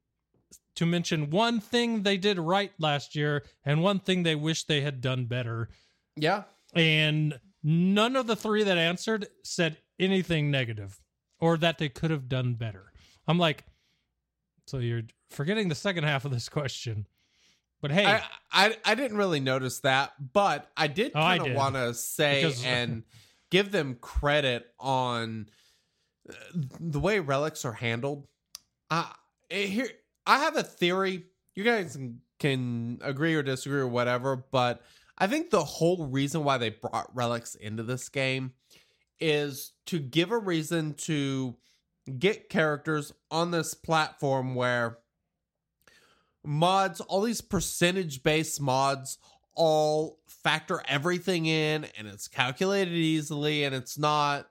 to 0.75 0.85
mention 0.85 1.29
one 1.29 1.59
thing 1.59 2.01
they 2.03 2.17
did 2.17 2.39
right 2.39 2.71
last 2.79 3.15
year 3.15 3.43
and 3.63 3.81
one 3.83 3.99
thing 3.99 4.23
they 4.23 4.35
wish 4.35 4.63
they 4.65 4.81
had 4.81 5.01
done 5.01 5.25
better, 5.25 5.69
yeah, 6.15 6.43
and 6.75 7.39
none 7.63 8.15
of 8.15 8.27
the 8.27 8.35
three 8.35 8.63
that 8.63 8.77
answered 8.77 9.27
said 9.43 9.77
anything 9.99 10.51
negative 10.51 10.99
or 11.39 11.57
that 11.57 11.77
they 11.77 11.89
could 11.89 12.11
have 12.11 12.27
done 12.27 12.53
better. 12.55 12.91
I'm 13.27 13.37
like, 13.39 13.63
so 14.65 14.79
you're 14.79 15.03
forgetting 15.29 15.69
the 15.69 15.75
second 15.75 16.03
half 16.05 16.25
of 16.25 16.31
this 16.31 16.49
question, 16.49 17.05
but 17.81 17.91
hey, 17.91 18.05
I, 18.05 18.23
I 18.51 18.77
I 18.83 18.95
didn't 18.95 19.17
really 19.17 19.39
notice 19.39 19.79
that, 19.81 20.11
but 20.33 20.69
I 20.75 20.87
did 20.87 21.11
Oh, 21.15 21.19
kind 21.19 21.47
of 21.47 21.53
want 21.53 21.75
to 21.75 21.93
say 21.93 22.41
Because- 22.43 22.63
and 22.65 23.03
give 23.51 23.71
them 23.71 23.95
credit 24.01 24.65
on 24.79 25.47
the 26.79 26.99
way 26.99 27.19
relics 27.19 27.65
are 27.65 27.73
handled. 27.73 28.27
I 28.89 29.11
eh, 29.49 29.65
here 29.65 29.89
I 30.25 30.39
have 30.39 30.55
a 30.55 30.63
theory. 30.63 31.25
You 31.55 31.63
guys 31.63 31.97
can, 32.39 32.99
agree 33.01 33.35
or 33.35 33.43
disagree 33.43 33.79
or 33.79 33.87
whatever, 33.87 34.45
but 34.51 34.81
I 35.17 35.27
think 35.27 35.49
the 35.49 35.63
whole 35.63 36.07
reason 36.07 36.43
why 36.43 36.57
they 36.57 36.69
brought 36.69 37.15
relics 37.15 37.55
into 37.55 37.83
this 37.83 38.09
game 38.09 38.53
is 39.19 39.73
to 39.85 39.99
give 39.99 40.31
a 40.31 40.37
reason 40.37 40.95
to 40.95 41.55
get 42.19 42.49
characters 42.49 43.13
on 43.31 43.51
this 43.51 43.73
platform 43.73 44.55
where 44.55 44.97
mods, 46.43 46.99
all 46.99 47.21
these 47.21 47.41
percentage 47.41 48.23
based 48.23 48.59
mods, 48.59 49.19
all 49.55 50.19
factor 50.27 50.81
everything 50.87 51.45
in 51.45 51.85
and 51.97 52.07
it's 52.07 52.27
calculated 52.27 52.93
easily 52.93 53.63
and 53.63 53.73
it's 53.73 53.97
not 53.97 54.47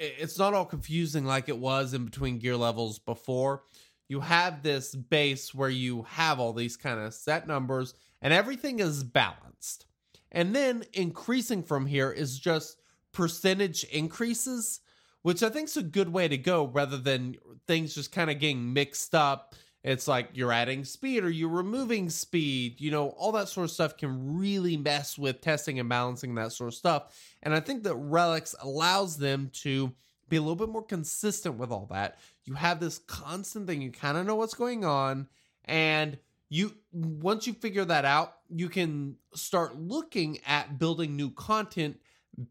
it's 0.00 0.38
not 0.38 0.54
all 0.54 0.64
confusing 0.64 1.24
like 1.24 1.48
it 1.48 1.58
was 1.58 1.92
in 1.92 2.06
between 2.06 2.38
gear 2.38 2.56
levels 2.56 2.98
before. 2.98 3.64
You 4.08 4.20
have 4.20 4.62
this 4.62 4.94
base 4.94 5.54
where 5.54 5.68
you 5.68 6.02
have 6.02 6.40
all 6.40 6.52
these 6.52 6.76
kind 6.76 6.98
of 6.98 7.14
set 7.14 7.46
numbers 7.46 7.94
and 8.22 8.32
everything 8.32 8.80
is 8.80 9.04
balanced. 9.04 9.86
And 10.32 10.54
then 10.54 10.84
increasing 10.94 11.62
from 11.62 11.86
here 11.86 12.10
is 12.10 12.38
just 12.38 12.78
percentage 13.12 13.84
increases, 13.84 14.80
which 15.22 15.42
I 15.42 15.48
think 15.48 15.68
is 15.68 15.76
a 15.76 15.82
good 15.82 16.08
way 16.08 16.28
to 16.28 16.38
go 16.38 16.66
rather 16.66 16.96
than 16.96 17.36
things 17.66 17.94
just 17.94 18.12
kind 18.12 18.30
of 18.30 18.38
getting 18.38 18.72
mixed 18.72 19.14
up. 19.14 19.54
It's 19.82 20.06
like 20.06 20.30
you're 20.34 20.52
adding 20.52 20.84
speed 20.84 21.24
or 21.24 21.30
you're 21.30 21.48
removing 21.48 22.10
speed, 22.10 22.80
you 22.80 22.90
know, 22.90 23.08
all 23.10 23.32
that 23.32 23.48
sort 23.48 23.64
of 23.64 23.70
stuff 23.70 23.96
can 23.96 24.36
really 24.36 24.76
mess 24.76 25.16
with 25.16 25.40
testing 25.40 25.80
and 25.80 25.88
balancing 25.88 26.34
that 26.34 26.52
sort 26.52 26.68
of 26.68 26.74
stuff. 26.74 27.18
And 27.42 27.54
I 27.54 27.60
think 27.60 27.84
that 27.84 27.94
Relics 27.94 28.54
allows 28.60 29.16
them 29.16 29.50
to 29.62 29.92
be 30.28 30.36
a 30.36 30.40
little 30.40 30.56
bit 30.56 30.68
more 30.68 30.84
consistent 30.84 31.56
with 31.56 31.70
all 31.70 31.86
that. 31.90 32.18
You 32.44 32.54
have 32.54 32.78
this 32.78 32.98
constant 32.98 33.66
thing, 33.66 33.80
you 33.80 33.90
kind 33.90 34.18
of 34.18 34.26
know 34.26 34.36
what's 34.36 34.54
going 34.54 34.84
on, 34.84 35.28
and 35.64 36.18
you 36.50 36.74
once 36.92 37.46
you 37.46 37.52
figure 37.54 37.84
that 37.84 38.04
out, 38.04 38.34
you 38.48 38.68
can 38.68 39.16
start 39.34 39.78
looking 39.78 40.38
at 40.46 40.78
building 40.78 41.16
new 41.16 41.30
content 41.30 41.98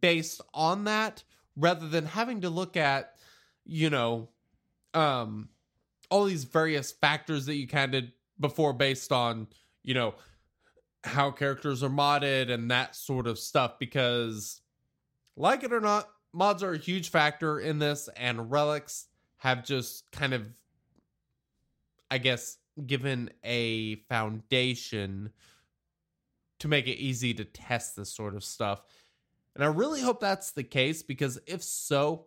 based 0.02 0.42
on 0.54 0.86
that 0.86 1.24
rather 1.56 1.88
than 1.88 2.06
having 2.06 2.42
to 2.42 2.50
look 2.50 2.76
at, 2.76 3.16
you 3.66 3.90
know, 3.90 4.30
um 4.94 5.50
all 6.10 6.26
these 6.26 6.44
various 6.44 6.92
factors 6.92 7.46
that 7.46 7.56
you 7.56 7.68
kind 7.68 7.96
of 7.96 8.06
before 8.40 8.74
based 8.74 9.12
on, 9.12 9.48
you 9.84 9.94
know, 9.94 10.16
how 11.04 11.32
characters 11.32 11.84
are 11.84 11.90
modded 11.90 12.52
and 12.52 12.72
that 12.72 12.96
sort 12.96 13.28
of 13.28 13.40
stuff 13.40 13.80
because 13.80 14.62
like 15.38 15.64
it 15.64 15.72
or 15.72 15.80
not, 15.80 16.10
mods 16.34 16.64
are 16.64 16.74
a 16.74 16.78
huge 16.78 17.10
factor 17.10 17.60
in 17.60 17.80
this 17.80 18.10
and 18.18 18.52
relics 18.52 19.08
have 19.38 19.64
just 19.64 20.12
kind 20.12 20.34
of 20.34 20.46
I 22.12 22.18
guess 22.18 22.58
given 22.86 23.30
a 23.44 23.96
foundation 24.10 25.32
to 26.60 26.68
make 26.68 26.88
it 26.88 26.98
easy 26.98 27.34
to 27.34 27.46
test 27.46 27.96
this 27.96 28.14
sort 28.14 28.36
of 28.36 28.44
stuff. 28.44 28.82
And 29.56 29.64
I 29.64 29.68
really 29.68 30.02
hope 30.02 30.20
that's 30.20 30.52
the 30.52 30.64
case 30.64 31.04
because 31.04 31.40
if 31.46 31.64
so, 31.64 32.26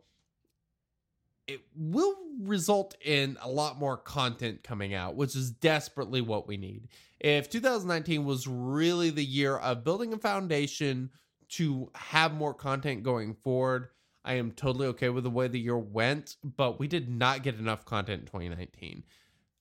it 1.47 1.61
will 1.77 2.15
result 2.41 2.97
in 3.05 3.37
a 3.43 3.49
lot 3.49 3.79
more 3.79 3.97
content 3.97 4.63
coming 4.63 4.95
out, 4.95 5.17
which 5.17 5.37
is 5.37 5.51
desperately 5.51 6.21
what 6.21 6.47
we 6.47 6.57
need. 6.57 6.89
If 7.21 7.51
2019 7.51 8.25
was 8.25 8.47
really 8.47 9.11
the 9.11 9.25
year 9.25 9.57
of 9.57 9.85
building 9.85 10.13
a 10.13 10.19
foundation 10.19 11.11
to 11.51 11.91
have 11.95 12.35
more 12.35 12.55
content 12.55 13.03
going 13.03 13.35
forward, 13.35 13.89
I 14.25 14.35
am 14.35 14.53
totally 14.53 14.87
okay 14.89 15.09
with 15.09 15.25
the 15.25 15.31
way 15.31 15.49
the 15.49 15.61
year 15.61 15.79
went, 15.79 16.37
but 16.45 16.79
we 16.79 16.87
did 16.87 17.09
not 17.09 17.43
get 17.43 17.59
enough 17.59 17.85
content 17.85 18.21
in 18.21 18.27
2019. 18.27 19.03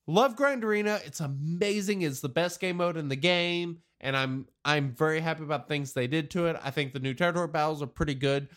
Love 0.07 0.35
Grand 0.35 0.63
Arena. 0.63 0.99
It's 1.05 1.19
amazing. 1.19 2.01
It's 2.01 2.21
the 2.21 2.29
best 2.29 2.59
game 2.59 2.77
mode 2.77 2.97
in 2.97 3.07
the 3.07 3.15
game, 3.15 3.79
and 3.99 4.15
I'm 4.15 4.47
I'm 4.65 4.91
very 4.91 5.19
happy 5.19 5.43
about 5.43 5.67
things 5.67 5.93
they 5.93 6.07
did 6.07 6.31
to 6.31 6.47
it. 6.47 6.59
I 6.63 6.71
think 6.71 6.93
the 6.93 6.99
new 6.99 7.13
territory 7.13 7.47
battles 7.47 7.81
are 7.81 7.87
pretty 7.87 8.15
good. 8.15 8.49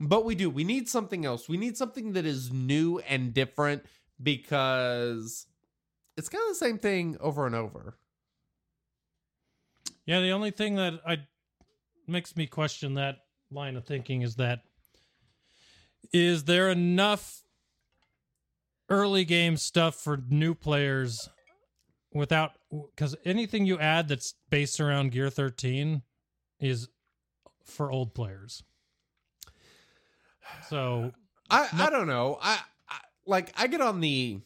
But 0.00 0.24
we 0.24 0.34
do. 0.34 0.48
We 0.48 0.64
need 0.64 0.88
something 0.88 1.26
else. 1.26 1.48
We 1.48 1.58
need 1.58 1.76
something 1.76 2.14
that 2.14 2.24
is 2.24 2.50
new 2.50 3.00
and 3.00 3.34
different 3.34 3.84
because 4.22 5.46
it's 6.16 6.30
kind 6.30 6.42
of 6.42 6.48
the 6.48 6.54
same 6.66 6.78
thing 6.78 7.18
over 7.20 7.46
and 7.46 7.54
over. 7.54 7.98
Yeah, 10.06 10.20
the 10.20 10.30
only 10.30 10.50
thing 10.50 10.76
that 10.76 10.94
I 11.06 11.18
makes 12.08 12.34
me 12.34 12.46
question 12.46 12.94
that 12.94 13.18
line 13.50 13.76
of 13.76 13.84
thinking 13.84 14.22
is 14.22 14.36
that 14.36 14.60
is 16.12 16.44
there 16.44 16.70
enough 16.70 17.42
early 18.88 19.24
game 19.24 19.56
stuff 19.56 19.94
for 19.94 20.18
new 20.28 20.54
players 20.54 21.28
without 22.12 22.52
because 22.94 23.14
anything 23.24 23.66
you 23.66 23.78
add 23.78 24.08
that's 24.08 24.34
based 24.48 24.80
around 24.80 25.12
Gear 25.12 25.30
13 25.30 26.02
is 26.58 26.88
for 27.64 27.92
old 27.92 28.14
players. 28.14 28.62
So 30.68 31.12
I 31.50 31.68
I 31.72 31.90
don't 31.90 32.06
know. 32.06 32.38
I, 32.40 32.58
I 32.88 32.98
like 33.26 33.52
I 33.56 33.66
get 33.66 33.80
on 33.80 34.00
the 34.00 34.40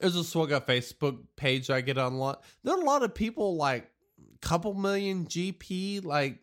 there's 0.00 0.16
a 0.16 0.20
SWGOH 0.20 0.64
Facebook 0.64 1.18
page 1.36 1.70
I 1.70 1.80
get 1.80 1.98
on 1.98 2.12
a 2.12 2.16
lot. 2.16 2.42
There 2.62 2.74
are 2.74 2.80
a 2.80 2.84
lot 2.84 3.02
of 3.02 3.14
people 3.14 3.56
like 3.56 3.90
couple 4.40 4.72
million 4.74 5.26
GP 5.26 6.04
like 6.04 6.38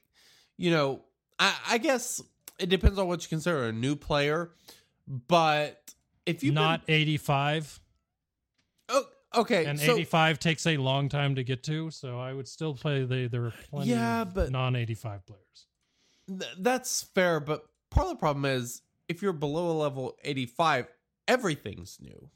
you 0.57 0.71
know, 0.71 1.01
I 1.39 1.55
I 1.69 1.77
guess 1.77 2.21
it 2.59 2.69
depends 2.69 2.97
on 2.99 3.07
what 3.07 3.21
you 3.23 3.29
consider 3.29 3.65
a 3.65 3.71
new 3.71 3.95
player, 3.95 4.51
but 5.07 5.93
if 6.25 6.43
you 6.43 6.51
not 6.51 6.81
85 6.87 7.79
oh, 8.89 9.03
okay, 9.35 9.65
and 9.65 9.79
so 9.79 9.93
85 9.93 10.39
takes 10.39 10.65
a 10.67 10.77
long 10.77 11.09
time 11.09 11.35
to 11.35 11.43
get 11.43 11.63
to, 11.63 11.91
so 11.91 12.19
I 12.19 12.33
would 12.33 12.47
still 12.47 12.73
play 12.73 13.03
the 13.03 13.27
there 13.27 13.45
are 13.45 13.53
plenty 13.69 13.89
Yeah, 13.91 14.21
of 14.23 14.33
but- 14.33 14.51
non 14.51 14.75
85 14.75 15.25
players. 15.25 15.65
th- 16.27 16.55
that's 16.59 17.03
fair, 17.03 17.39
but 17.39 17.65
part 17.95 18.07
of 18.07 18.13
the 18.13 18.19
problem 18.19 18.45
is 18.45 18.81
if 19.07 19.21
you're 19.21 19.33
below 19.33 19.71
a 19.71 19.77
level 19.77 20.15
85, 20.23 20.87
everything's 21.27 21.97
new. 21.99 22.29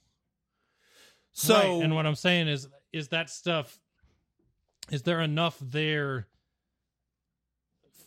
So 1.33 1.55
Right, 1.55 1.83
and 1.83 1.93
what 1.93 2.05
I'm 2.05 2.15
saying 2.15 2.47
is, 2.47 2.67
is 2.91 3.09
that 3.09 3.29
stuff? 3.29 3.79
Is 4.89 5.03
there 5.03 5.21
enough 5.21 5.57
there 5.61 6.27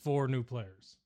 for 0.03 0.27
new 0.27 0.43
players? 0.43 0.97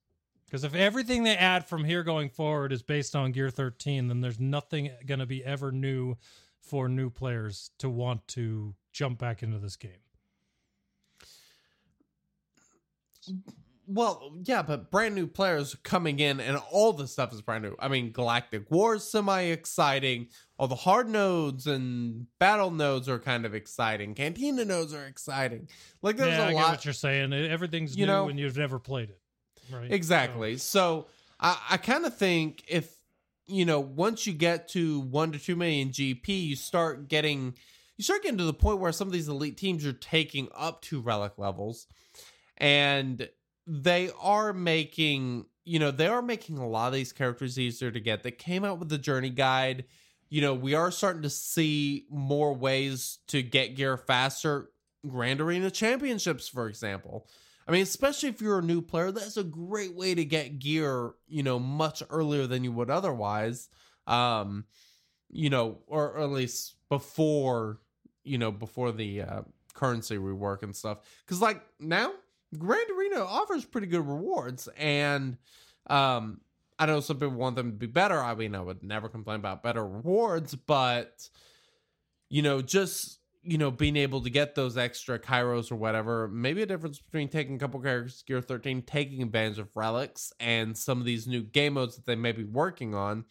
Because 0.46 0.62
if 0.64 0.74
everything 0.74 1.24
they 1.24 1.36
add 1.36 1.66
from 1.66 1.84
here 1.84 2.02
going 2.04 2.30
forward 2.30 2.72
is 2.72 2.82
based 2.82 3.16
on 3.16 3.32
Gear 3.32 3.50
13, 3.50 4.06
then 4.06 4.20
there's 4.20 4.38
nothing 4.40 4.90
going 5.04 5.18
to 5.18 5.26
be 5.26 5.44
ever 5.44 5.72
new 5.72 6.16
for 6.60 6.88
new 6.88 7.10
players 7.10 7.70
to 7.78 7.90
want 7.90 8.26
to 8.28 8.74
jump 8.92 9.18
back 9.18 9.42
into 9.42 9.58
this 9.58 9.76
game. 9.76 9.90
Well, 13.88 14.32
yeah, 14.42 14.62
but 14.62 14.90
brand 14.90 15.14
new 15.14 15.26
players 15.26 15.76
coming 15.84 16.18
in 16.18 16.40
and 16.40 16.58
all 16.72 16.92
the 16.92 17.06
stuff 17.06 17.32
is 17.32 17.40
brand 17.40 17.62
new. 17.64 17.76
I 17.78 17.88
mean, 17.88 18.10
Galactic 18.10 18.70
Wars 18.70 19.04
semi 19.04 19.42
exciting. 19.42 20.28
All 20.58 20.66
the 20.66 20.74
hard 20.74 21.08
nodes 21.08 21.66
and 21.66 22.26
battle 22.40 22.70
nodes 22.70 23.08
are 23.08 23.18
kind 23.18 23.46
of 23.46 23.54
exciting. 23.54 24.14
Cantina 24.14 24.64
nodes 24.64 24.92
are 24.92 25.04
exciting. 25.06 25.68
Like 26.02 26.16
there's 26.16 26.36
yeah, 26.36 26.44
a 26.44 26.46
I 26.46 26.52
get 26.52 26.56
lot 26.56 26.70
what 26.70 26.84
you're 26.84 26.94
saying. 26.94 27.32
Everything's 27.32 27.96
You 27.96 28.06
new 28.06 28.12
know- 28.12 28.24
when 28.26 28.38
you've 28.38 28.56
never 28.56 28.78
played 28.78 29.10
it. 29.10 29.20
Right. 29.72 29.90
Exactly. 29.90 30.56
So 30.58 31.06
I, 31.40 31.58
I 31.70 31.76
kind 31.76 32.06
of 32.06 32.16
think 32.16 32.64
if 32.68 32.92
you 33.46 33.64
know 33.64 33.80
once 33.80 34.26
you 34.26 34.32
get 34.32 34.68
to 34.70 35.00
one 35.00 35.32
to 35.32 35.38
two 35.38 35.56
million 35.56 35.90
GP, 35.90 36.28
you 36.28 36.56
start 36.56 37.08
getting 37.08 37.54
you 37.96 38.04
start 38.04 38.22
getting 38.22 38.38
to 38.38 38.44
the 38.44 38.52
point 38.54 38.78
where 38.80 38.92
some 38.92 39.06
of 39.08 39.12
these 39.12 39.28
elite 39.28 39.56
teams 39.56 39.84
are 39.86 39.92
taking 39.92 40.48
up 40.54 40.82
to 40.82 41.00
relic 41.00 41.32
levels, 41.38 41.86
and 42.58 43.28
they 43.66 44.10
are 44.20 44.52
making 44.52 45.46
you 45.64 45.78
know 45.78 45.90
they 45.90 46.06
are 46.06 46.22
making 46.22 46.58
a 46.58 46.68
lot 46.68 46.88
of 46.88 46.94
these 46.94 47.12
characters 47.12 47.58
easier 47.58 47.90
to 47.90 48.00
get. 48.00 48.22
They 48.22 48.30
came 48.30 48.64
out 48.64 48.78
with 48.78 48.88
the 48.88 48.98
journey 48.98 49.30
guide. 49.30 49.84
You 50.28 50.40
know 50.40 50.54
we 50.54 50.74
are 50.74 50.90
starting 50.90 51.22
to 51.22 51.30
see 51.30 52.06
more 52.10 52.54
ways 52.54 53.18
to 53.28 53.42
get 53.42 53.76
gear 53.76 53.96
faster. 53.96 54.70
Grand 55.06 55.40
Arena 55.40 55.70
Championships, 55.70 56.48
for 56.48 56.68
example. 56.68 57.28
I 57.68 57.72
mean, 57.72 57.82
especially 57.82 58.28
if 58.28 58.40
you're 58.40 58.60
a 58.60 58.62
new 58.62 58.80
player, 58.80 59.10
that's 59.10 59.36
a 59.36 59.44
great 59.44 59.94
way 59.94 60.14
to 60.14 60.24
get 60.24 60.58
gear, 60.58 61.12
you 61.26 61.42
know, 61.42 61.58
much 61.58 62.02
earlier 62.10 62.46
than 62.46 62.62
you 62.62 62.72
would 62.72 62.90
otherwise. 62.90 63.68
Um, 64.06 64.64
you 65.30 65.50
know, 65.50 65.78
or, 65.86 66.12
or 66.12 66.20
at 66.20 66.30
least 66.30 66.74
before, 66.88 67.80
you 68.22 68.38
know, 68.38 68.52
before 68.52 68.92
the 68.92 69.22
uh, 69.22 69.42
currency 69.74 70.16
rework 70.16 70.62
and 70.62 70.76
stuff. 70.76 70.98
Because 71.24 71.42
like 71.42 71.60
now, 71.80 72.12
Grand 72.56 72.90
Arena 72.90 73.24
offers 73.24 73.64
pretty 73.64 73.86
good 73.86 74.06
rewards, 74.06 74.68
and 74.76 75.36
um, 75.88 76.40
I 76.78 76.86
know 76.86 77.00
some 77.00 77.16
people 77.16 77.36
want 77.36 77.56
them 77.56 77.72
to 77.72 77.76
be 77.76 77.86
better. 77.86 78.22
I 78.22 78.34
mean, 78.34 78.54
I 78.54 78.60
would 78.60 78.82
never 78.82 79.08
complain 79.08 79.40
about 79.40 79.62
better 79.62 79.86
rewards, 79.86 80.54
but 80.54 81.28
you 82.28 82.42
know, 82.42 82.62
just 82.62 83.20
you 83.46 83.58
know, 83.58 83.70
being 83.70 83.96
able 83.96 84.20
to 84.20 84.28
get 84.28 84.56
those 84.56 84.76
extra 84.76 85.20
Kyros 85.20 85.70
or 85.70 85.76
whatever, 85.76 86.26
maybe 86.26 86.62
a 86.62 86.66
difference 86.66 86.98
between 86.98 87.28
taking 87.28 87.54
a 87.54 87.58
couple 87.58 87.80
characters 87.80 88.24
Gear 88.26 88.40
13, 88.40 88.82
taking 88.82 89.22
advantage 89.22 89.60
of 89.60 89.68
relics 89.76 90.32
and 90.40 90.76
some 90.76 90.98
of 90.98 91.04
these 91.06 91.28
new 91.28 91.42
game 91.42 91.74
modes 91.74 91.94
that 91.94 92.06
they 92.06 92.16
may 92.16 92.32
be 92.32 92.42
working 92.42 92.94
on. 92.94 93.24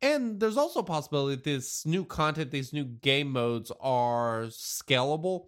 And 0.00 0.38
there's 0.38 0.56
also 0.56 0.80
a 0.80 0.84
possibility 0.84 1.34
that 1.34 1.44
this 1.44 1.84
new 1.84 2.04
content, 2.04 2.52
these 2.52 2.72
new 2.72 2.84
game 2.84 3.32
modes 3.32 3.72
are 3.80 4.44
scalable, 4.44 5.46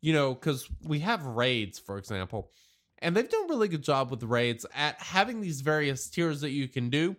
you 0.00 0.12
know, 0.12 0.34
because 0.34 0.68
we 0.82 1.00
have 1.00 1.24
raids, 1.26 1.78
for 1.78 1.98
example, 1.98 2.50
and 2.98 3.16
they've 3.16 3.28
done 3.28 3.44
a 3.44 3.48
really 3.48 3.68
good 3.68 3.82
job 3.82 4.10
with 4.10 4.22
raids 4.22 4.66
at 4.74 5.00
having 5.00 5.40
these 5.40 5.60
various 5.60 6.08
tiers 6.08 6.42
that 6.42 6.50
you 6.50 6.68
can 6.68 6.90
do 6.90 7.16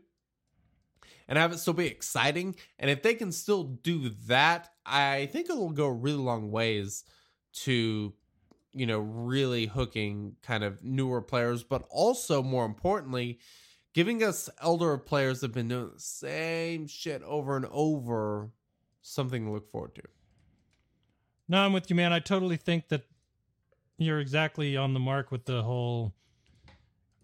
and 1.27 1.38
have 1.38 1.51
it 1.51 1.59
still 1.59 1.73
be 1.73 1.88
exciting. 1.88 2.55
And 2.77 2.89
if 2.89 3.01
they 3.01 3.13
can 3.13 3.32
still 3.32 3.63
do 3.63 4.09
that, 4.27 4.69
I 4.86 5.27
think 5.32 5.49
it'll 5.49 5.71
go 5.71 5.86
a 5.86 5.93
really 5.93 6.17
long 6.17 6.51
ways 6.51 7.03
to, 7.63 8.13
you 8.73 8.86
know, 8.86 8.99
really 8.99 9.65
hooking 9.65 10.36
kind 10.41 10.63
of 10.63 10.84
newer 10.84 11.21
players, 11.21 11.63
but 11.63 11.86
also 11.89 12.43
more 12.43 12.65
importantly, 12.65 13.39
giving 13.93 14.23
us 14.23 14.49
elder 14.61 14.97
players 14.97 15.39
that 15.39 15.47
have 15.47 15.55
been 15.55 15.67
doing 15.67 15.91
the 15.93 15.99
same 15.99 16.88
shit 16.88 17.23
over 17.23 17.55
and 17.55 17.65
over 17.71 18.51
something 19.01 19.45
to 19.45 19.51
look 19.51 19.71
forward 19.71 19.95
to. 19.95 20.03
No, 21.52 21.58
I'm 21.58 21.74
with 21.74 21.89
you, 21.89 21.97
man. 21.97 22.14
I 22.14 22.20
totally 22.20 22.56
think 22.56 22.88
that 22.88 23.02
you're 23.97 24.22
exactly 24.22 24.78
on 24.78 24.93
the 24.93 25.02
mark 25.02 25.32
with 25.32 25.43
the 25.43 25.62
whole. 25.62 26.14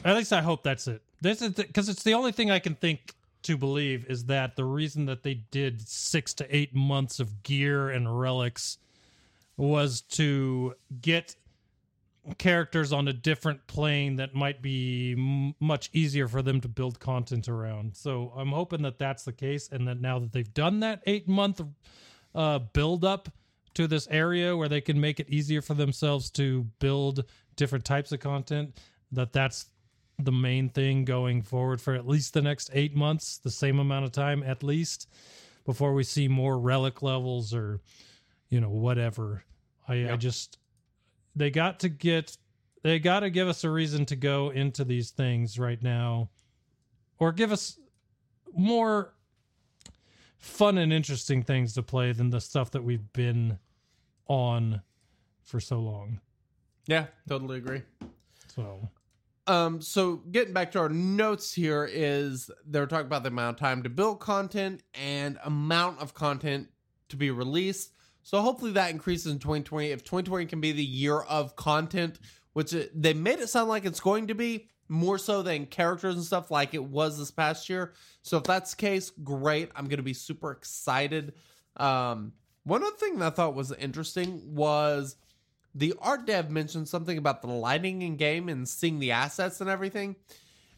At 0.03 0.17
least 0.17 0.33
I 0.33 0.41
hope 0.41 0.63
that's 0.63 0.85
it. 0.85 1.01
This 1.21 1.41
is 1.41 1.51
because 1.53 1.87
it's 1.87 2.03
the 2.03 2.13
only 2.13 2.33
thing 2.33 2.51
I 2.51 2.59
can 2.59 2.75
think 2.75 3.15
to 3.43 3.55
believe 3.55 4.05
is 4.09 4.25
that 4.25 4.57
the 4.57 4.65
reason 4.65 5.05
that 5.05 5.23
they 5.23 5.35
did 5.35 5.87
six 5.87 6.33
to 6.35 6.55
eight 6.55 6.75
months 6.75 7.21
of 7.21 7.41
gear 7.43 7.89
and 7.89 8.19
relics 8.19 8.79
was 9.55 10.01
to 10.01 10.75
get 10.99 11.37
characters 12.37 12.91
on 12.91 13.07
a 13.07 13.13
different 13.13 13.65
plane 13.67 14.17
that 14.17 14.35
might 14.35 14.61
be 14.61 15.13
m- 15.17 15.55
much 15.61 15.89
easier 15.93 16.27
for 16.27 16.41
them 16.41 16.59
to 16.59 16.67
build 16.67 16.99
content 16.99 17.47
around. 17.47 17.95
So 17.95 18.33
I'm 18.35 18.51
hoping 18.51 18.81
that 18.81 18.99
that's 18.99 19.23
the 19.23 19.31
case, 19.31 19.69
and 19.71 19.87
that 19.87 20.01
now 20.01 20.19
that 20.19 20.33
they've 20.33 20.53
done 20.53 20.81
that 20.81 21.01
eight 21.05 21.29
month 21.29 21.61
uh, 22.35 22.59
build 22.59 23.05
up 23.05 23.29
to 23.77 23.87
this 23.87 24.07
area 24.09 24.57
where 24.57 24.67
they 24.67 24.81
can 24.81 24.99
make 24.99 25.19
it 25.19 25.29
easier 25.29 25.61
for 25.61 25.75
themselves 25.75 26.31
to 26.31 26.63
build 26.79 27.23
different 27.55 27.85
types 27.85 28.11
of 28.11 28.19
content, 28.19 28.75
that 29.11 29.31
that's 29.31 29.67
the 30.17 30.31
main 30.31 30.67
thing 30.67 31.05
going 31.05 31.43
forward 31.43 31.79
for 31.79 31.93
at 31.93 32.07
least 32.07 32.33
the 32.33 32.41
next 32.41 32.71
eight 32.73 32.95
months, 32.95 33.37
the 33.37 33.51
same 33.51 33.77
amount 33.77 34.03
of 34.03 34.11
time 34.11 34.41
at 34.41 34.63
least, 34.63 35.07
before 35.63 35.93
we 35.93 36.03
see 36.03 36.27
more 36.27 36.57
relic 36.57 37.03
levels 37.03 37.53
or 37.53 37.79
you 38.49 38.59
know 38.59 38.69
whatever. 38.69 39.43
I, 39.87 40.09
I 40.09 40.15
just 40.15 40.57
they 41.35 41.51
got 41.51 41.79
to 41.81 41.89
get 41.89 42.35
they 42.81 42.97
got 42.97 43.19
to 43.19 43.29
give 43.29 43.47
us 43.47 43.63
a 43.63 43.69
reason 43.69 44.07
to 44.07 44.15
go 44.15 44.49
into 44.49 44.85
these 44.85 45.11
things 45.11 45.59
right 45.59 45.81
now 45.83 46.29
or 47.19 47.31
give 47.31 47.51
us 47.51 47.77
more 48.55 49.13
fun 50.39 50.79
and 50.79 50.91
interesting 50.91 51.43
things 51.43 51.73
to 51.75 51.83
play 51.83 52.11
than 52.11 52.31
the 52.31 52.41
stuff 52.41 52.71
that 52.71 52.83
we've 52.83 53.13
been 53.13 53.59
on 54.27 54.81
for 55.43 55.59
so 55.59 55.79
long 55.79 56.19
Yeah, 56.87 57.07
totally 57.27 57.57
agree. 57.57 57.81
so 58.53 58.89
Um, 59.47 59.81
so 59.81 60.17
getting 60.31 60.53
back 60.53 60.71
to 60.73 60.79
our 60.79 60.89
notes 60.89 61.53
here 61.53 61.89
is 61.89 62.51
they're 62.65 62.85
talking 62.85 63.05
about 63.05 63.23
the 63.23 63.29
amount 63.29 63.55
of 63.55 63.59
time 63.59 63.83
to 63.83 63.89
build 63.89 64.19
content 64.19 64.83
and 64.93 65.37
amount 65.43 66.01
of 66.01 66.13
content 66.13 66.69
to 67.09 67.15
be 67.15 67.31
released. 67.31 67.93
So 68.23 68.41
hopefully 68.41 68.71
that 68.73 68.91
increases 68.91 69.31
in 69.31 69.39
2020. 69.39 69.91
If 69.91 70.03
2020 70.03 70.47
can 70.47 70.59
be 70.59 70.73
the 70.73 70.83
year 70.83 71.21
of 71.21 71.55
content, 71.55 72.19
which 72.51 72.73
it, 72.73 72.91
they 73.01 73.13
made 73.13 73.39
it 73.39 73.47
sound 73.47 73.69
like 73.69 73.85
it's 73.85 74.01
going 74.01 74.27
to 74.27 74.35
be 74.35 74.67
more 74.89 75.17
so 75.17 75.41
than 75.41 75.65
characters 75.65 76.15
and 76.15 76.23
stuff 76.23 76.51
like 76.51 76.73
it 76.73 76.83
was 76.83 77.17
this 77.17 77.31
past 77.31 77.69
year. 77.69 77.93
So 78.23 78.37
if 78.37 78.43
that's 78.43 78.71
the 78.71 78.81
case, 78.81 79.11
great. 79.23 79.69
I'm 79.75 79.85
going 79.85 79.97
to 79.97 80.03
be 80.03 80.13
super 80.13 80.51
excited. 80.51 81.35
Um, 81.77 82.33
one 82.67 82.83
other 82.83 82.95
thing 82.97 83.19
that 83.19 83.25
I 83.25 83.29
thought 83.35 83.55
was 83.55 83.71
interesting 83.71 84.41
was 84.55 85.15
the 85.73 85.93
art 86.01 86.25
dev 86.27 86.49
mentioned 86.49 86.87
something 86.87 87.17
about 87.17 87.41
the 87.41 87.47
lighting 87.47 88.01
in 88.01 88.17
game 88.17 88.49
and 88.49 88.67
seeing 88.67 88.99
the 88.99 89.11
assets 89.11 89.61
and 89.61 89.69
everything. 89.69 90.15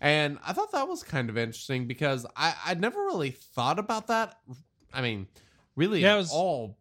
And 0.01 0.37
I 0.45 0.53
thought 0.53 0.71
that 0.71 0.87
was 0.87 1.03
kind 1.03 1.29
of 1.29 1.37
interesting 1.37 1.87
because 1.87 2.25
I, 2.35 2.53
I'd 2.65 2.79
never 2.79 2.99
really 3.01 3.31
thought 3.31 3.79
about 3.79 4.07
that. 4.07 4.37
I 4.93 5.01
mean, 5.01 5.27
really 5.75 6.01
Yeah, 6.01 6.11
at 6.13 6.15
it 6.15 6.17
was- 6.19 6.31
all. 6.33 6.77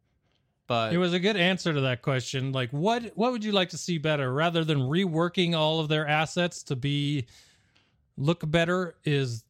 But 0.66 0.92
it 0.92 0.98
was 0.98 1.14
a 1.14 1.18
good 1.18 1.36
answer 1.38 1.72
to 1.72 1.80
that 1.80 2.02
question 2.02 2.52
like 2.52 2.70
what 2.72 3.12
what 3.16 3.32
would 3.32 3.42
you 3.42 3.52
like 3.52 3.70
to 3.70 3.78
see 3.78 3.96
better 3.96 4.30
rather 4.30 4.64
than 4.64 4.76
reworking 4.80 5.54
all 5.56 5.80
of 5.80 5.88
their 5.88 6.06
assets 6.06 6.62
to 6.64 6.76
be 6.76 7.24
look 8.18 8.42
better 8.50 8.94
is 9.02 9.44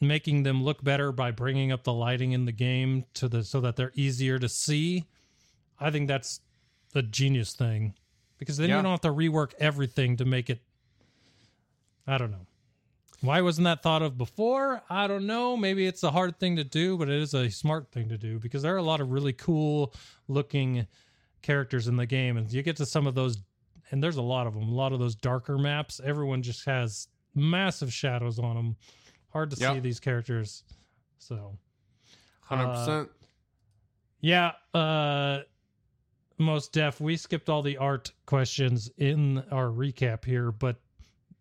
making 0.00 0.42
them 0.44 0.62
look 0.62 0.82
better 0.84 1.10
by 1.12 1.30
bringing 1.30 1.72
up 1.72 1.84
the 1.84 1.92
lighting 1.92 2.32
in 2.32 2.44
the 2.44 2.52
game 2.52 3.04
to 3.14 3.28
the 3.28 3.42
so 3.42 3.60
that 3.60 3.76
they're 3.76 3.92
easier 3.94 4.38
to 4.38 4.48
see 4.48 5.04
i 5.80 5.90
think 5.90 6.06
that's 6.08 6.40
a 6.94 7.02
genius 7.02 7.52
thing. 7.52 7.94
Because 8.38 8.56
then 8.56 8.70
Yeah. 8.70 8.76
you 8.78 8.82
don't 8.82 8.92
have 8.92 9.00
to 9.02 9.12
rework 9.12 9.52
everything 9.58 10.16
to 10.16 10.24
make 10.24 10.48
it 10.48 10.60
i 12.06 12.16
don't 12.18 12.30
know. 12.30 12.46
Why 13.20 13.40
wasn't 13.40 13.64
that 13.64 13.82
thought 13.82 14.02
of 14.02 14.16
before? 14.16 14.80
I 14.88 15.08
don't 15.08 15.26
know. 15.26 15.56
Maybe 15.56 15.88
it's 15.88 16.04
a 16.04 16.10
hard 16.12 16.38
thing 16.38 16.54
to 16.56 16.64
do 16.64 16.96
but 16.96 17.08
it 17.08 17.20
is 17.20 17.34
a 17.34 17.50
smart 17.50 17.90
thing 17.92 18.08
to 18.10 18.16
do 18.18 18.38
because 18.38 18.62
there 18.62 18.74
are 18.74 18.78
a 18.78 18.82
lot 18.82 19.00
of 19.00 19.10
really 19.10 19.32
cool 19.32 19.92
looking 20.28 20.86
characters 21.42 21.88
in 21.88 21.96
the 21.96 22.06
game. 22.06 22.36
And 22.36 22.50
you 22.52 22.62
get 22.62 22.76
to 22.76 22.86
some 22.86 23.06
of 23.06 23.14
those 23.14 23.38
and 23.90 24.02
there's 24.02 24.16
a 24.16 24.22
lot 24.22 24.46
of 24.46 24.54
them 24.54 24.68
a 24.68 24.74
lot 24.74 24.92
of 24.92 25.00
those 25.00 25.14
darker 25.16 25.58
maps. 25.58 26.00
Everyone 26.04 26.42
just 26.42 26.64
has 26.64 27.08
massive 27.34 27.92
shadows 27.92 28.38
on 28.38 28.54
them 28.56 28.76
hard 29.30 29.50
to 29.50 29.56
Yep. 29.60 29.74
see 29.74 29.80
these 29.80 30.00
characters 30.00 30.64
so 31.18 31.58
100%. 32.50 33.08
yeah, 34.20 34.52
uh 34.74 35.40
most 36.40 36.72
deaf. 36.72 37.00
We 37.00 37.16
skipped 37.16 37.48
all 37.48 37.62
the 37.62 37.78
art 37.78 38.12
questions 38.24 38.88
in 38.96 39.38
our 39.50 39.66
recap 39.66 40.24
here, 40.24 40.52
but 40.52 40.76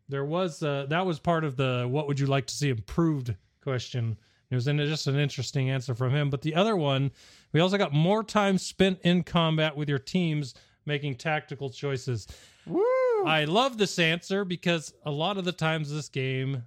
there 0.09 0.25
was 0.25 0.63
uh 0.63 0.87
that 0.89 1.05
was 1.05 1.19
part 1.19 1.43
of 1.43 1.55
the 1.55 1.85
what 1.89 2.07
would 2.07 2.19
you 2.19 2.25
like 2.27 2.47
to 2.47 2.53
see 2.55 2.69
improved 2.69 3.35
question. 3.61 4.17
It 4.49 4.55
was 4.55 4.67
in 4.67 4.77
just 4.77 5.07
an 5.07 5.17
interesting 5.19 5.69
answer 5.69 5.93
from 5.93 6.11
him. 6.15 6.29
But 6.29 6.41
the 6.41 6.55
other 6.55 6.75
one, 6.77 7.11
we 7.51 7.59
also 7.59 7.77
got 7.77 7.91
more 7.93 8.23
time 8.23 8.57
spent 8.57 8.99
in 9.03 9.23
combat 9.23 9.75
with 9.75 9.89
your 9.89 9.99
teams 9.99 10.53
making 10.85 11.15
tactical 11.15 11.69
choices. 11.69 12.27
Woo! 12.65 12.81
I 13.25 13.43
love 13.43 13.77
this 13.77 13.99
answer 13.99 14.45
because 14.45 14.93
a 15.03 15.11
lot 15.11 15.37
of 15.37 15.43
the 15.43 15.51
times 15.51 15.91
this 15.91 16.07
game 16.07 16.63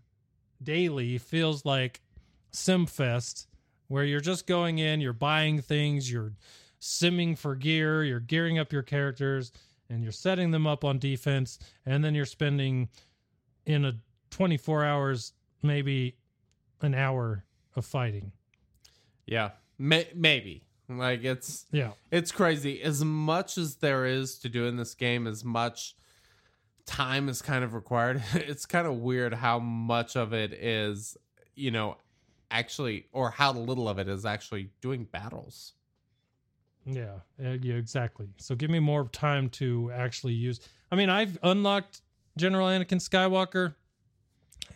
daily 0.62 1.18
feels 1.18 1.64
like 1.64 2.00
Simfest, 2.52 3.46
where 3.88 4.04
you're 4.04 4.20
just 4.20 4.46
going 4.46 4.78
in, 4.78 5.00
you're 5.00 5.12
buying 5.12 5.60
things, 5.60 6.10
you're 6.10 6.32
simming 6.80 7.36
for 7.36 7.54
gear, 7.54 8.02
you're 8.04 8.20
gearing 8.20 8.58
up 8.58 8.72
your 8.72 8.82
characters, 8.82 9.52
and 9.88 10.02
you're 10.02 10.12
setting 10.12 10.50
them 10.50 10.66
up 10.66 10.84
on 10.84 10.98
defense, 10.98 11.58
and 11.86 12.04
then 12.04 12.14
you're 12.14 12.24
spending 12.26 12.88
in 13.66 13.84
a 13.84 13.92
24 14.30 14.84
hours, 14.84 15.32
maybe 15.62 16.16
an 16.80 16.94
hour 16.94 17.44
of 17.76 17.84
fighting. 17.84 18.32
yeah. 19.26 19.50
May- 19.78 20.08
maybe. 20.14 20.62
Like 20.90 21.24
it's 21.24 21.64
Yeah. 21.72 21.92
it's 22.10 22.32
crazy. 22.32 22.82
As 22.82 23.02
much 23.04 23.56
as 23.56 23.76
there 23.76 24.04
is 24.04 24.38
to 24.40 24.48
do 24.50 24.66
in 24.66 24.76
this 24.76 24.94
game, 24.94 25.26
as 25.26 25.42
much 25.44 25.94
time 26.90 27.28
is 27.28 27.40
kind 27.40 27.64
of 27.64 27.72
required. 27.72 28.22
It's 28.34 28.66
kind 28.66 28.86
of 28.86 28.96
weird 28.96 29.32
how 29.32 29.58
much 29.58 30.16
of 30.16 30.32
it 30.32 30.52
is, 30.52 31.16
you 31.54 31.70
know, 31.70 31.96
actually, 32.50 33.06
or 33.12 33.30
how 33.30 33.52
little 33.52 33.88
of 33.88 33.98
it 33.98 34.08
is 34.08 34.26
actually 34.26 34.70
doing 34.80 35.04
battles. 35.04 35.74
Yeah, 36.84 37.20
uh, 37.42 37.56
yeah, 37.62 37.74
exactly. 37.74 38.28
So 38.38 38.54
give 38.54 38.70
me 38.70 38.80
more 38.80 39.04
time 39.08 39.48
to 39.50 39.92
actually 39.94 40.32
use. 40.32 40.60
I 40.90 40.96
mean, 40.96 41.08
I've 41.10 41.38
unlocked 41.42 42.00
General 42.36 42.66
Anakin 42.66 43.00
Skywalker. 43.00 43.74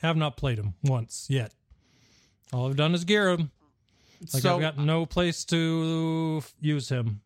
Have 0.02 0.16
not 0.16 0.36
played 0.36 0.58
him 0.58 0.74
once 0.82 1.26
yet. 1.28 1.52
All 2.52 2.68
I've 2.68 2.76
done 2.76 2.94
is 2.94 3.04
gear 3.04 3.30
him. 3.30 3.50
Like 4.32 4.42
so 4.42 4.54
I've 4.54 4.60
got 4.60 4.78
no 4.78 5.06
place 5.06 5.44
to 5.46 6.42
use 6.60 6.88
him. 6.88 7.22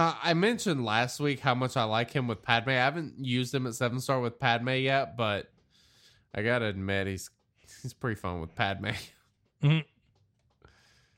Uh, 0.00 0.14
I 0.22 0.32
mentioned 0.32 0.82
last 0.82 1.20
week 1.20 1.40
how 1.40 1.54
much 1.54 1.76
I 1.76 1.84
like 1.84 2.10
him 2.10 2.26
with 2.26 2.42
Padme. 2.42 2.70
I 2.70 2.74
haven't 2.74 3.18
used 3.18 3.54
him 3.54 3.66
at 3.66 3.74
seven 3.74 4.00
star 4.00 4.18
with 4.18 4.38
Padme 4.38 4.70
yet, 4.70 5.14
but 5.14 5.52
I 6.34 6.42
gotta 6.42 6.64
admit 6.66 7.06
he's 7.06 7.28
he's 7.82 7.92
pretty 7.92 8.18
fun 8.18 8.40
with 8.40 8.54
Padme. 8.54 8.90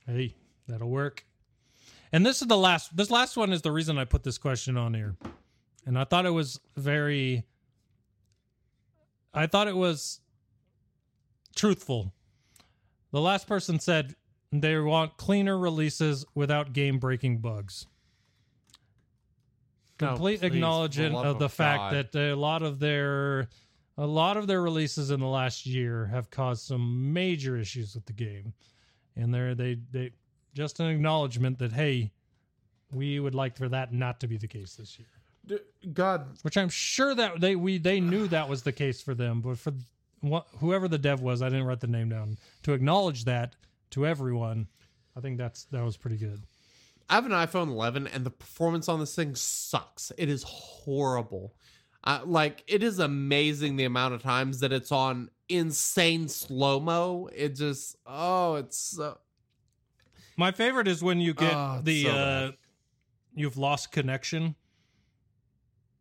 Hey, 0.05 0.35
that'll 0.67 0.91
work. 0.91 1.25
And 2.13 2.27
this 2.27 2.43
is 2.43 2.49
the 2.49 2.57
last. 2.57 2.97
This 2.97 3.09
last 3.09 3.37
one 3.37 3.53
is 3.53 3.63
the 3.63 3.71
reason 3.71 3.99
I 3.99 4.05
put 4.05 4.25
this 4.25 4.37
question 4.37 4.77
on 4.77 4.95
here, 4.95 5.15
and 5.87 5.97
I 5.97 6.03
thought 6.03 6.27
it 6.27 6.31
was 6.31 6.59
very. 6.77 7.45
I 9.33 9.47
thought 9.47 9.69
it 9.69 9.77
was 9.77 10.19
truthful. 11.55 12.13
The 13.13 13.21
last 13.21 13.47
person 13.47 13.79
said 13.79 14.17
they 14.51 14.77
want 14.77 15.19
cleaner 15.19 15.57
releases 15.57 16.27
without 16.35 16.73
game 16.73 16.99
breaking 16.99 17.39
bugs. 17.39 17.87
No, 20.03 20.09
Complete 20.09 20.41
please, 20.41 20.41
for 20.41 20.55
acknowledgement 20.55 21.15
love 21.15 21.27
of 21.27 21.39
the 21.39 21.49
fact 21.49 21.93
God. 21.93 22.09
that 22.13 22.33
a 22.33 22.35
lot 22.35 22.63
of 22.63 22.79
their 22.79 23.49
a 23.99 24.07
lot 24.07 24.37
of 24.37 24.47
their 24.47 24.63
releases 24.63 25.11
in 25.11 25.21
the 25.21 25.27
last 25.27 25.67
year 25.67 26.07
have 26.07 26.31
caused 26.31 26.65
some 26.65 27.13
major 27.13 27.57
issues 27.57 27.95
with 27.95 28.07
the 28.07 28.13
game. 28.13 28.53
And 29.17 29.33
they're 29.33 29.55
they 29.55 29.79
they 29.91 30.13
just 30.55 30.81
an 30.81 30.87
acknowledgement 30.87 31.59
that 31.59 31.73
hey, 31.73 32.13
we 32.93 33.21
would 33.21 33.35
like 33.35 33.57
for 33.57 33.69
that 33.69 33.93
not 33.93 34.21
to 34.21 34.29
be 34.29 34.37
the 34.37 34.49
case 34.49 34.75
this 34.75 34.99
year. 34.99 35.61
God, 35.93 36.39
Which 36.43 36.57
I'm 36.57 36.69
sure 36.69 37.15
that 37.15 37.41
they 37.41 37.57
we 37.57 37.79
they 37.79 38.01
knew 38.01 38.29
that 38.29 38.49
was 38.49 38.63
the 38.63 38.73
case 38.73 39.03
for 39.03 39.15
them, 39.15 39.41
but 39.41 39.59
for 39.59 39.73
what, 40.21 40.47
whoever 40.59 40.87
the 40.87 40.99
dev 40.99 41.21
was, 41.21 41.43
I 41.43 41.49
didn't 41.49 41.65
write 41.65 41.81
the 41.81 41.89
name 41.89 42.09
down 42.09 42.39
to 42.63 42.73
acknowledge 42.73 43.25
that 43.25 43.57
to 43.91 44.07
everyone. 44.07 44.69
I 45.17 45.21
think 45.21 45.39
that's 45.39 45.65
that 45.65 45.85
was 45.85 45.97
pretty 45.97 46.17
good. 46.17 46.43
I 47.13 47.17
have 47.17 47.27
an 47.27 47.33
iPhone 47.33 47.69
11 47.69 48.07
and 48.07 48.25
the 48.25 48.31
performance 48.31 48.89
on 48.89 48.99
this 48.99 49.15
thing 49.15 49.35
sucks. 49.35 50.13
It 50.17 50.31
is 50.31 50.45
horrible. 50.45 51.55
Uh, 52.03 52.21
like 52.25 52.65
it 52.67 52.83
is 52.83 52.99
amazing 53.01 53.77
the 53.77 53.85
amount 53.85 54.15
of 54.15 54.23
times 54.23 54.61
that 54.61 54.73
it's 54.73 54.91
on 54.91 55.29
insane 55.47 56.27
slow 56.27 56.81
mo. 56.81 57.29
It 57.37 57.55
just 57.55 57.97
oh, 58.07 58.55
it's 58.55 58.79
so 58.79 59.19
My 60.39 60.53
favorite 60.53 60.89
is 60.89 61.03
when 61.03 61.21
you 61.21 61.35
get 61.35 61.53
Oh, 61.53 61.81
the 61.83 62.05
so 62.05 62.11
uh 62.11 62.51
you've 63.35 63.59
lost 63.59 63.93
connection. 63.93 64.55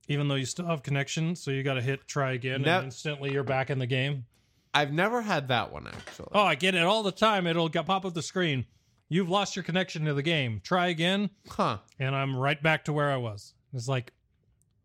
Even 0.08 0.30
though 0.30 0.36
you 0.36 0.46
still 0.46 0.66
have 0.66 0.82
connection, 0.82 1.36
so 1.36 1.52
you 1.52 1.62
got 1.62 1.74
to 1.74 1.82
hit 1.82 2.08
try 2.08 2.32
again, 2.32 2.62
Nev- 2.62 2.78
and 2.78 2.86
instantly 2.86 3.34
you're 3.34 3.44
back 3.44 3.70
in 3.70 3.80
the 3.80 3.86
game. 3.86 4.26
I've 4.74 4.94
never 4.94 5.22
had 5.22 5.50
that 5.50 5.74
one 5.74 5.88
actually. 5.88 6.30
Oh, 6.32 6.44
I 6.44 6.56
get 6.56 6.74
it 6.74 6.84
all 6.84 7.04
the 7.04 7.12
time. 7.12 7.48
It'll 7.48 7.68
get, 7.68 7.86
pop 7.86 8.06
up 8.06 8.14
the 8.14 8.22
screen. 8.22 8.66
You've 9.14 9.30
lost 9.30 9.58
your 9.58 9.64
connection 9.64 10.06
to 10.06 10.14
the 10.14 10.22
game. 10.24 10.62
Try 10.64 10.88
again, 10.88 11.30
Huh. 11.50 11.80
and 12.00 12.16
I'm 12.16 12.34
right 12.34 12.64
back 12.64 12.86
to 12.86 12.94
where 12.94 13.12
I 13.12 13.18
was. 13.18 13.54
It's 13.74 13.90
like, 13.90 14.14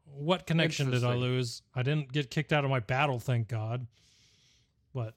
what 0.04 0.48
connection 0.48 0.90
did 0.90 1.04
I 1.04 1.14
lose? 1.14 1.62
I 1.76 1.84
didn't 1.84 2.10
get 2.12 2.28
kicked 2.28 2.52
out 2.52 2.64
of 2.64 2.70
my 2.70 2.80
battle, 2.80 3.20
thank 3.20 3.46
God. 3.46 3.86
But 4.92 5.14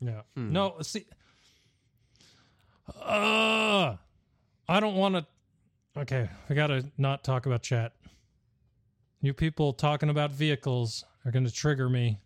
yeah, 0.00 0.20
Hmm. 0.36 0.52
no. 0.52 0.76
See, 0.82 1.06
uh, 3.00 3.96
I 4.68 4.80
don't 4.80 4.94
want 4.94 5.16
to. 5.16 5.26
Okay, 6.00 6.28
I 6.48 6.54
gotta 6.54 6.84
not 6.96 7.24
talk 7.24 7.46
about 7.46 7.62
chat. 7.62 7.92
You 9.20 9.34
people 9.34 9.72
talking 9.72 10.08
about 10.08 10.30
vehicles 10.32 11.04
are 11.24 11.30
going 11.30 11.44
to 11.44 11.52
trigger 11.52 11.88
me. 11.88 12.18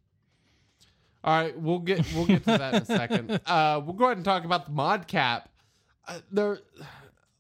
All 1.25 1.43
right, 1.43 1.59
we'll 1.59 1.79
get 1.81 2.07
we'll 2.15 2.27
get 2.27 2.45
to 2.45 2.59
that 2.59 2.75
in 2.75 2.83
a 2.83 2.87
second. 2.87 3.41
Uh, 3.47 3.81
we'll 3.85 3.95
go 3.95 4.05
ahead 4.07 4.17
and 4.19 4.25
talk 4.25 4.45
about 4.45 4.67
the 4.67 4.73
mod 4.73 5.07
cap. 5.09 5.49
Uh, 6.07 6.21
there, 6.31 6.59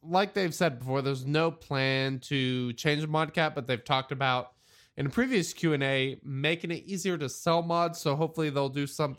like 0.03 0.35
they've 0.35 0.55
said 0.55 0.79
before, 0.79 1.03
there's 1.03 1.25
no 1.25 1.51
plan 1.51 2.19
to 2.21 2.73
change 2.73 3.03
the 3.03 3.07
mod 3.07 3.33
cap, 3.33 3.55
but 3.55 3.67
they've 3.67 3.85
talked 3.85 4.12
about 4.12 4.53
in 4.97 5.07
a 5.07 5.11
previous 5.11 5.53
Q 5.53 5.73
and 5.73 5.83
A 5.83 6.19
making 6.23 6.71
it 6.71 6.85
easier 6.87 7.19
to 7.19 7.29
sell 7.29 7.62
mods. 7.62 8.01
So 8.01 8.17
hopefully 8.17 8.51
they'll 8.51 8.69
do 8.69 8.87
some 8.87 9.17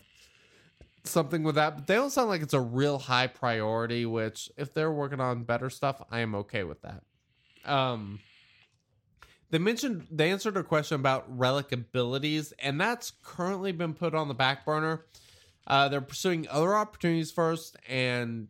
something 1.04 1.44
with 1.44 1.56
that. 1.56 1.76
But 1.76 1.88
they 1.88 1.96
don't 1.96 2.10
sound 2.10 2.30
like 2.30 2.42
it's 2.42 2.54
a 2.54 2.60
real 2.62 3.00
high 3.00 3.28
priority. 3.28 4.06
Which, 4.06 4.50
if 4.58 4.74
they're 4.74 4.92
working 4.92 5.22
on 5.22 5.44
better 5.44 5.70
stuff, 5.70 6.02
I 6.12 6.20
am 6.20 6.36
okay 6.36 6.64
with 6.64 6.82
that. 6.82 7.04
Um, 7.66 8.20
they 9.50 9.60
mentioned 9.60 10.08
they 10.12 10.32
answered 10.32 10.58
a 10.58 10.64
question 10.64 10.96
about 10.96 11.26
relic 11.38 11.72
abilities, 11.72 12.54
and 12.60 12.80
that's 12.80 13.12
currently 13.24 13.72
been 13.72 13.94
put 13.94 14.14
on 14.14 14.28
the 14.28 14.34
back 14.34 14.66
burner. 14.66 15.06
Uh, 15.66 15.90
they're 15.90 16.02
pursuing 16.02 16.48
other 16.50 16.76
opportunities 16.76 17.32
first, 17.32 17.76
and 17.88 18.48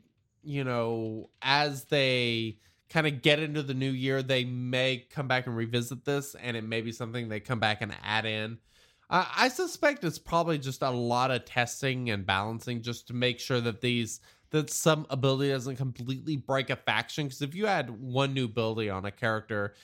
you 0.47 0.63
know, 0.63 1.29
as 1.41 1.83
they 1.85 2.57
kind 2.89 3.05
of 3.05 3.21
get 3.21 3.39
into 3.39 3.61
the 3.61 3.73
new 3.73 3.91
year, 3.91 4.23
they 4.23 4.45
may 4.45 5.05
come 5.09 5.27
back 5.27 5.45
and 5.45 5.55
revisit 5.55 6.05
this, 6.05 6.35
and 6.35 6.55
it 6.55 6.63
may 6.63 6.79
be 6.79 6.93
something 6.93 7.27
they 7.27 7.41
come 7.41 7.59
back 7.59 7.81
and 7.81 7.93
add 8.01 8.25
in. 8.25 8.57
I 9.09 9.47
suspect 9.47 10.03
it's 10.03 10.19
probably 10.19 10.57
just 10.57 10.81
a 10.81 10.89
lot 10.89 11.31
of 11.31 11.45
testing 11.45 12.09
and 12.09 12.25
balancing 12.25 12.81
just 12.81 13.07
to 13.07 13.13
make 13.13 13.39
sure 13.39 13.61
that 13.61 13.79
these 13.79 14.19
that 14.49 14.69
some 14.69 15.05
ability 15.09 15.51
doesn't 15.51 15.77
completely 15.77 16.35
break 16.35 16.69
a 16.69 16.75
faction. 16.75 17.25
Because 17.25 17.41
if 17.41 17.55
you 17.55 17.67
add 17.67 17.89
one 17.89 18.33
new 18.33 18.45
ability 18.45 18.89
on 18.89 19.05
a 19.05 19.11
character, 19.11 19.75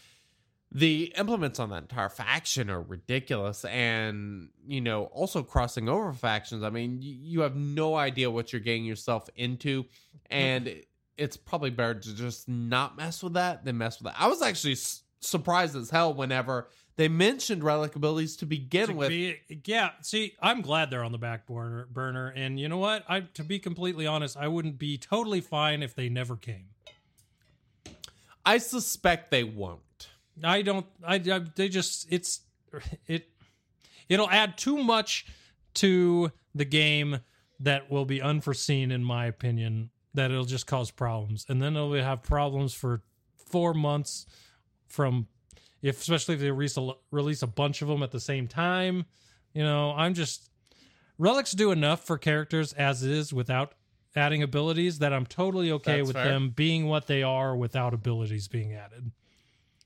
the 0.76 1.14
implements 1.18 1.60
on 1.60 1.70
that 1.70 1.84
entire 1.84 2.10
faction 2.10 2.70
are 2.70 2.82
ridiculous. 2.82 3.64
And 3.66 4.50
you 4.66 4.82
know 4.82 5.06
also 5.06 5.44
crossing 5.44 5.88
over 5.90 6.14
factions 6.14 6.64
i 6.64 6.70
mean 6.70 7.02
you, 7.02 7.14
you 7.20 7.42
have 7.42 7.56
no 7.56 7.96
idea 7.96 8.32
what 8.32 8.52
you're 8.54 8.60
getting 8.62 8.86
yourself 8.86 9.30
into. 9.36 9.86
And 10.30 10.82
it's 11.18 11.38
probably 11.38 11.70
better 11.70 11.96
to 12.00 12.16
just 12.16 12.50
not 12.50 12.98
mess 12.98 13.22
with 13.22 13.34
that 13.34 13.66
than 13.66 13.78
mess 13.78 14.00
with 14.00 14.12
that. 14.12 14.20
I 14.20 14.28
was 14.28 14.42
actually 14.42 14.74
s- 14.74 15.04
surprised 15.20 15.76
as 15.76 15.92
hell 15.92 16.14
whenever 16.14 16.70
they 16.96 17.08
mentioned 17.08 17.64
relic 17.64 17.96
abilities 17.96 18.36
to 18.38 18.46
begin 18.48 18.88
To 18.88 18.94
with. 18.94 19.10
be- 19.10 19.38
yeah, 19.66 19.92
see, 20.02 20.34
I'm 20.42 20.62
glad 20.62 20.90
they're 20.90 21.04
on 21.04 21.12
the 21.12 21.18
back 21.20 21.46
burner, 21.48 21.88
burner, 21.92 22.28
and 22.36 22.60
you 22.60 22.68
know 22.70 22.78
what? 22.78 23.04
I, 23.08 23.22
to 23.36 23.44
be 23.44 23.60
completely 23.60 24.06
honest, 24.08 24.38
I 24.38 24.48
wouldn't 24.48 24.78
be 24.80 24.98
totally 24.98 25.42
fine 25.42 25.82
if 25.84 25.94
they 25.96 26.10
never 26.10 26.36
came. 26.36 26.68
i 28.46 28.58
suspect 28.58 29.32
they 29.32 29.44
won't 29.44 29.82
I 30.42 30.62
don't. 30.62 30.86
I, 31.06 31.16
I 31.16 31.42
they 31.56 31.70
just 31.70 32.08
it's 32.12 32.42
it 33.08 33.30
it'll 34.10 34.30
add 34.30 34.58
too 34.58 34.82
much 34.82 35.26
to 35.76 36.32
the 36.56 36.66
game 36.66 37.20
that 37.60 37.92
will 37.92 38.06
be 38.06 38.22
unforeseen, 38.22 38.92
in 38.92 39.04
my 39.04 39.26
opinion. 39.26 39.90
That 40.16 40.32
it'll 40.32 40.46
just 40.46 40.68
cause 40.68 40.92
problems, 40.92 41.46
and 41.50 41.62
then 41.62 41.76
it'll 41.76 41.94
have 41.94 42.22
problems 42.22 42.74
for 42.74 43.02
four 43.36 43.74
months 43.74 44.28
from 44.88 45.28
if 45.82 46.02
especially 46.02 46.36
if 46.36 46.42
they 46.42 46.52
release 46.52 46.78
a, 46.78 46.92
release 47.12 47.42
a 47.42 47.48
bunch 47.48 47.82
of 47.82 47.88
them 47.88 48.04
at 48.04 48.12
the 48.12 48.20
same 48.20 48.48
time. 48.48 49.06
You 49.54 49.64
know, 49.64 49.92
I'm 49.92 50.14
just 50.14 50.50
relics 51.18 51.52
do 51.52 51.72
enough 51.72 52.06
for 52.06 52.18
characters 52.18 52.74
as 52.74 53.04
is 53.04 53.34
without 53.34 53.74
adding 54.16 54.44
abilities 54.44 55.00
that 55.00 55.14
I'm 55.14 55.26
totally 55.26 55.72
okay 55.72 55.98
That's 55.98 56.08
with 56.08 56.16
fair. 56.16 56.26
them 56.26 56.52
being 56.52 56.88
what 56.88 57.08
they 57.08 57.24
are 57.24 57.56
without 57.56 57.94
abilities 57.94 58.48
being 58.48 58.74
added. 58.74 59.12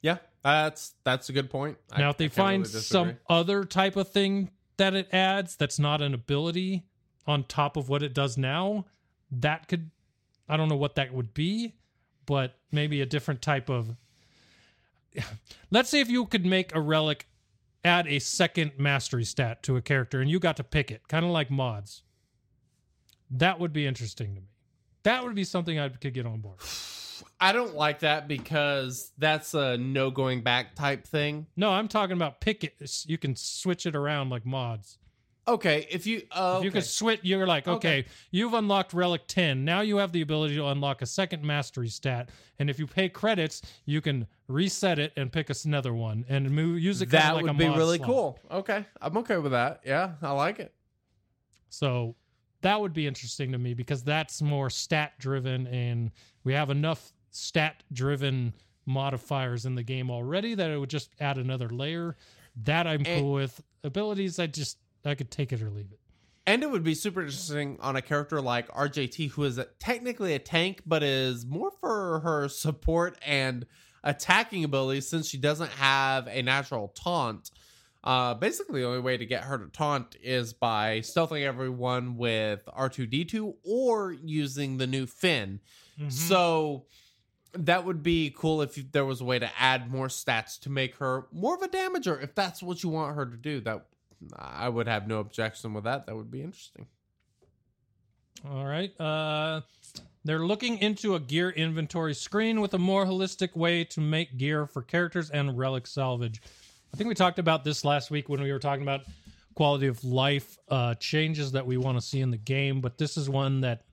Yeah 0.08 0.18
that's 0.44 0.94
that's 1.04 1.28
a 1.30 1.34
good 1.34 1.50
point 1.50 1.78
I- 1.92 2.00
Now, 2.00 2.10
if 2.10 2.18
they 2.18 2.30
find 2.30 2.66
really 2.66 2.80
some 2.80 3.18
other 3.30 3.64
type 3.66 3.96
of 3.98 4.10
thing 4.10 4.52
that 4.78 4.94
it 4.94 5.10
adds 5.12 5.56
that's 5.56 5.80
not 5.80 6.02
an 6.02 6.14
ability 6.14 6.86
on 7.26 7.44
top 7.44 7.76
of 7.76 7.90
what 7.90 8.02
it 8.02 8.14
does 8.14 8.38
now, 8.38 8.86
that 9.32 9.68
could, 9.68 9.92
I 10.48 10.56
don't 10.56 10.70
know 10.70 10.78
what 10.78 10.96
that 10.96 11.14
would 11.14 11.34
be, 11.34 11.76
but 12.26 12.58
maybe 12.72 13.02
a 13.02 13.06
different 13.06 13.42
type 13.42 13.70
of. 13.70 13.96
Let's 15.72 15.90
say 15.90 16.00
if 16.00 16.10
you 16.10 16.26
could 16.26 16.46
make 16.46 16.74
a 16.74 16.80
relic 16.80 17.28
add 17.84 18.08
a 18.08 18.20
second 18.20 18.72
mastery 18.78 19.26
stat 19.26 19.64
to 19.64 19.76
a 19.76 19.82
character 19.82 20.22
and 20.22 20.30
you 20.30 20.40
got 20.40 20.56
to 20.58 20.64
pick 20.64 20.92
it, 20.92 21.08
kind 21.10 21.26
of 21.26 21.32
like 21.32 21.52
mods. 21.52 22.04
That 23.30 23.60
would 23.60 23.74
be 23.74 23.86
interesting 23.86 24.36
to 24.36 24.42
me. 24.42 24.48
That 25.04 25.26
would 25.26 25.36
be 25.36 25.44
something 25.44 25.78
I 25.78 25.90
could 25.90 26.14
get 26.14 26.26
on 26.26 26.40
board. 26.40 26.60
I 27.40 27.52
don't 27.52 27.76
like 27.76 28.00
that 28.00 28.28
because 28.28 29.12
that's 29.18 29.54
a 29.54 29.78
no 29.78 30.10
going 30.12 30.42
back 30.42 30.76
type 30.76 31.06
thing. 31.08 31.48
No, 31.56 31.70
I'm 31.72 31.88
talking 31.88 32.16
about 32.16 32.42
pick 32.42 32.64
it. 32.64 32.76
You 33.06 33.18
can 33.18 33.36
switch 33.36 33.86
it 33.86 33.96
around 33.96 34.30
like 34.30 34.46
mods. 34.46 34.98
Okay, 35.48 35.88
if 35.90 36.06
you 36.06 36.24
uh, 36.32 36.56
If 36.58 36.64
you 36.66 36.70
okay. 36.72 36.80
could 36.80 36.86
switch, 36.86 37.22
you're 37.24 37.48
like, 37.48 37.70
okay, 37.70 38.00
Okay. 38.00 38.10
you've 38.32 38.54
unlocked 38.54 38.92
Relic 38.94 39.22
10. 39.28 39.64
Now 39.64 39.80
you 39.80 39.96
have 39.96 40.12
the 40.12 40.22
ability 40.22 40.56
to 40.56 40.66
unlock 40.68 41.02
a 41.02 41.06
second 41.06 41.42
mastery 41.42 41.88
stat. 41.88 42.30
And 42.60 42.70
if 42.70 42.78
you 42.80 42.86
pay 42.86 43.08
credits, 43.08 43.62
you 43.86 44.02
can 44.02 44.28
reset 44.50 45.00
it 45.00 45.14
and 45.16 45.32
pick 45.32 45.50
us 45.50 45.64
another 45.64 45.94
one 45.94 46.26
and 46.28 46.52
move, 46.52 46.82
use 46.82 47.02
it 47.02 47.10
that 47.12 47.36
like 47.36 47.46
would 47.46 47.58
be 47.58 47.70
really 47.70 47.96
slot. 47.98 48.08
cool. 48.10 48.40
Okay, 48.52 48.86
I'm 49.02 49.16
okay 49.20 49.38
with 49.38 49.54
that. 49.54 49.80
Yeah, 49.86 50.16
I 50.22 50.32
like 50.34 50.60
it. 50.60 50.74
So 51.70 52.16
that 52.62 52.80
would 52.82 52.94
be 52.94 53.08
interesting 53.08 53.52
to 53.52 53.58
me 53.58 53.74
because 53.74 54.04
that's 54.04 54.42
more 54.42 54.70
stat 54.70 55.14
driven 55.20 55.68
and 55.68 56.12
we 56.44 56.54
have 56.54 56.70
enough 56.70 57.14
stat 57.32 57.84
driven 57.94 58.54
modifiers 58.86 59.66
in 59.66 59.76
the 59.76 59.84
game 59.84 60.10
already 60.10 60.56
that 60.56 60.70
it 60.72 60.78
would 60.78 60.90
just 60.90 61.12
add 61.20 61.38
another 61.38 61.70
layer. 61.70 62.16
That 62.64 62.88
I'm 62.88 63.04
And- 63.06 63.22
cool 63.22 63.34
with. 63.34 63.62
Abilities, 63.84 64.40
I 64.40 64.48
just, 64.48 64.78
I 65.06 65.16
could 65.16 65.30
take 65.32 65.54
it 65.54 65.62
or 65.62 65.70
leave 65.70 65.92
it. 65.92 66.00
And 66.48 66.64
it 66.64 66.72
would 66.72 66.84
be 66.84 66.96
super 66.96 67.22
interesting 67.22 67.78
on 67.82 67.96
a 67.98 68.02
character 68.02 68.40
like 68.42 68.70
RJT, 68.70 69.32
who 69.32 69.44
is 69.44 69.58
a, 69.58 69.66
technically 69.80 70.34
a 70.34 70.40
tank, 70.40 70.82
but 70.86 71.04
is 71.04 71.46
more 71.46 71.72
for 71.82 72.22
her 72.22 72.48
support 72.48 73.18
and 73.26 73.66
attacking 74.04 74.64
abilities 74.64 75.08
since 75.10 75.28
she 75.28 75.38
doesn't 75.38 75.72
have 75.72 76.28
a 76.28 76.42
natural 76.42 76.88
taunt. 76.96 77.52
Uh, 78.08 78.34
basically, 78.34 78.80
the 78.80 78.88
only 78.88 79.02
way 79.02 79.18
to 79.18 79.26
get 79.26 79.44
her 79.44 79.58
to 79.58 79.68
taunt 79.68 80.16
is 80.24 80.54
by 80.54 81.00
stealthing 81.02 81.44
everyone 81.44 82.16
with 82.16 82.62
R2D2 82.68 83.56
or 83.66 84.14
using 84.14 84.78
the 84.78 84.88
new 84.88 85.06
Finn. 85.06 85.60
Mm-hmm. 86.00 86.10
So 86.10 86.86
that 87.52 87.84
would 87.84 88.04
be 88.04 88.34
cool 88.34 88.62
if 88.62 88.76
there 88.94 89.04
was 89.04 89.20
a 89.20 89.26
way 89.26 89.40
to 89.40 89.50
add 89.60 89.92
more 89.92 90.08
stats 90.08 90.58
to 90.62 90.70
make 90.70 90.96
her 90.96 91.28
more 91.34 91.56
of 91.56 91.62
a 91.62 91.68
damager. 91.68 92.24
If 92.24 92.34
that's 92.34 92.64
what 92.64 92.82
you 92.82 92.88
want 92.88 93.18
her 93.18 93.26
to 93.26 93.36
do, 93.36 93.60
that 93.60 93.86
I 94.38 94.70
would 94.70 94.88
have 94.88 95.06
no 95.06 95.20
objection 95.20 95.74
with 95.74 95.84
that. 95.84 96.06
That 96.06 96.16
would 96.16 96.32
be 96.32 96.42
interesting. 96.42 96.88
All 98.50 98.66
right. 98.66 98.98
Uh, 99.02 99.62
they're 100.24 100.46
looking 100.46 100.78
into 100.78 101.16
a 101.16 101.20
gear 101.20 101.50
inventory 101.50 102.14
screen 102.14 102.62
with 102.62 102.74
a 102.74 102.80
more 102.80 103.06
holistic 103.06 103.54
way 103.54 103.84
to 103.84 104.00
make 104.00 104.38
gear 104.38 104.66
for 104.66 104.82
characters 104.82 105.30
and 105.30 105.58
relic 105.58 105.86
salvage. 105.88 106.42
I 106.94 106.98
think 106.98 107.08
we 107.08 107.16
talked 107.16 107.40
about 107.40 107.64
this 107.64 107.86
last 107.86 108.12
week 108.12 108.30
when 108.30 108.42
we 108.42 108.52
were 108.52 108.60
talking 108.60 108.84
about 108.84 109.02
quality 109.56 109.88
of 109.88 110.04
life 110.04 110.58
uh, 110.70 110.94
changes 110.96 111.52
that 111.54 111.66
we 111.66 111.78
want 111.78 111.98
to 111.98 112.02
see 112.02 112.22
in 112.22 112.32
the 112.32 112.38
game, 112.38 112.82
but 112.82 112.98
this 112.98 113.18
is 113.18 113.30
one 113.30 113.62
that 113.62 113.84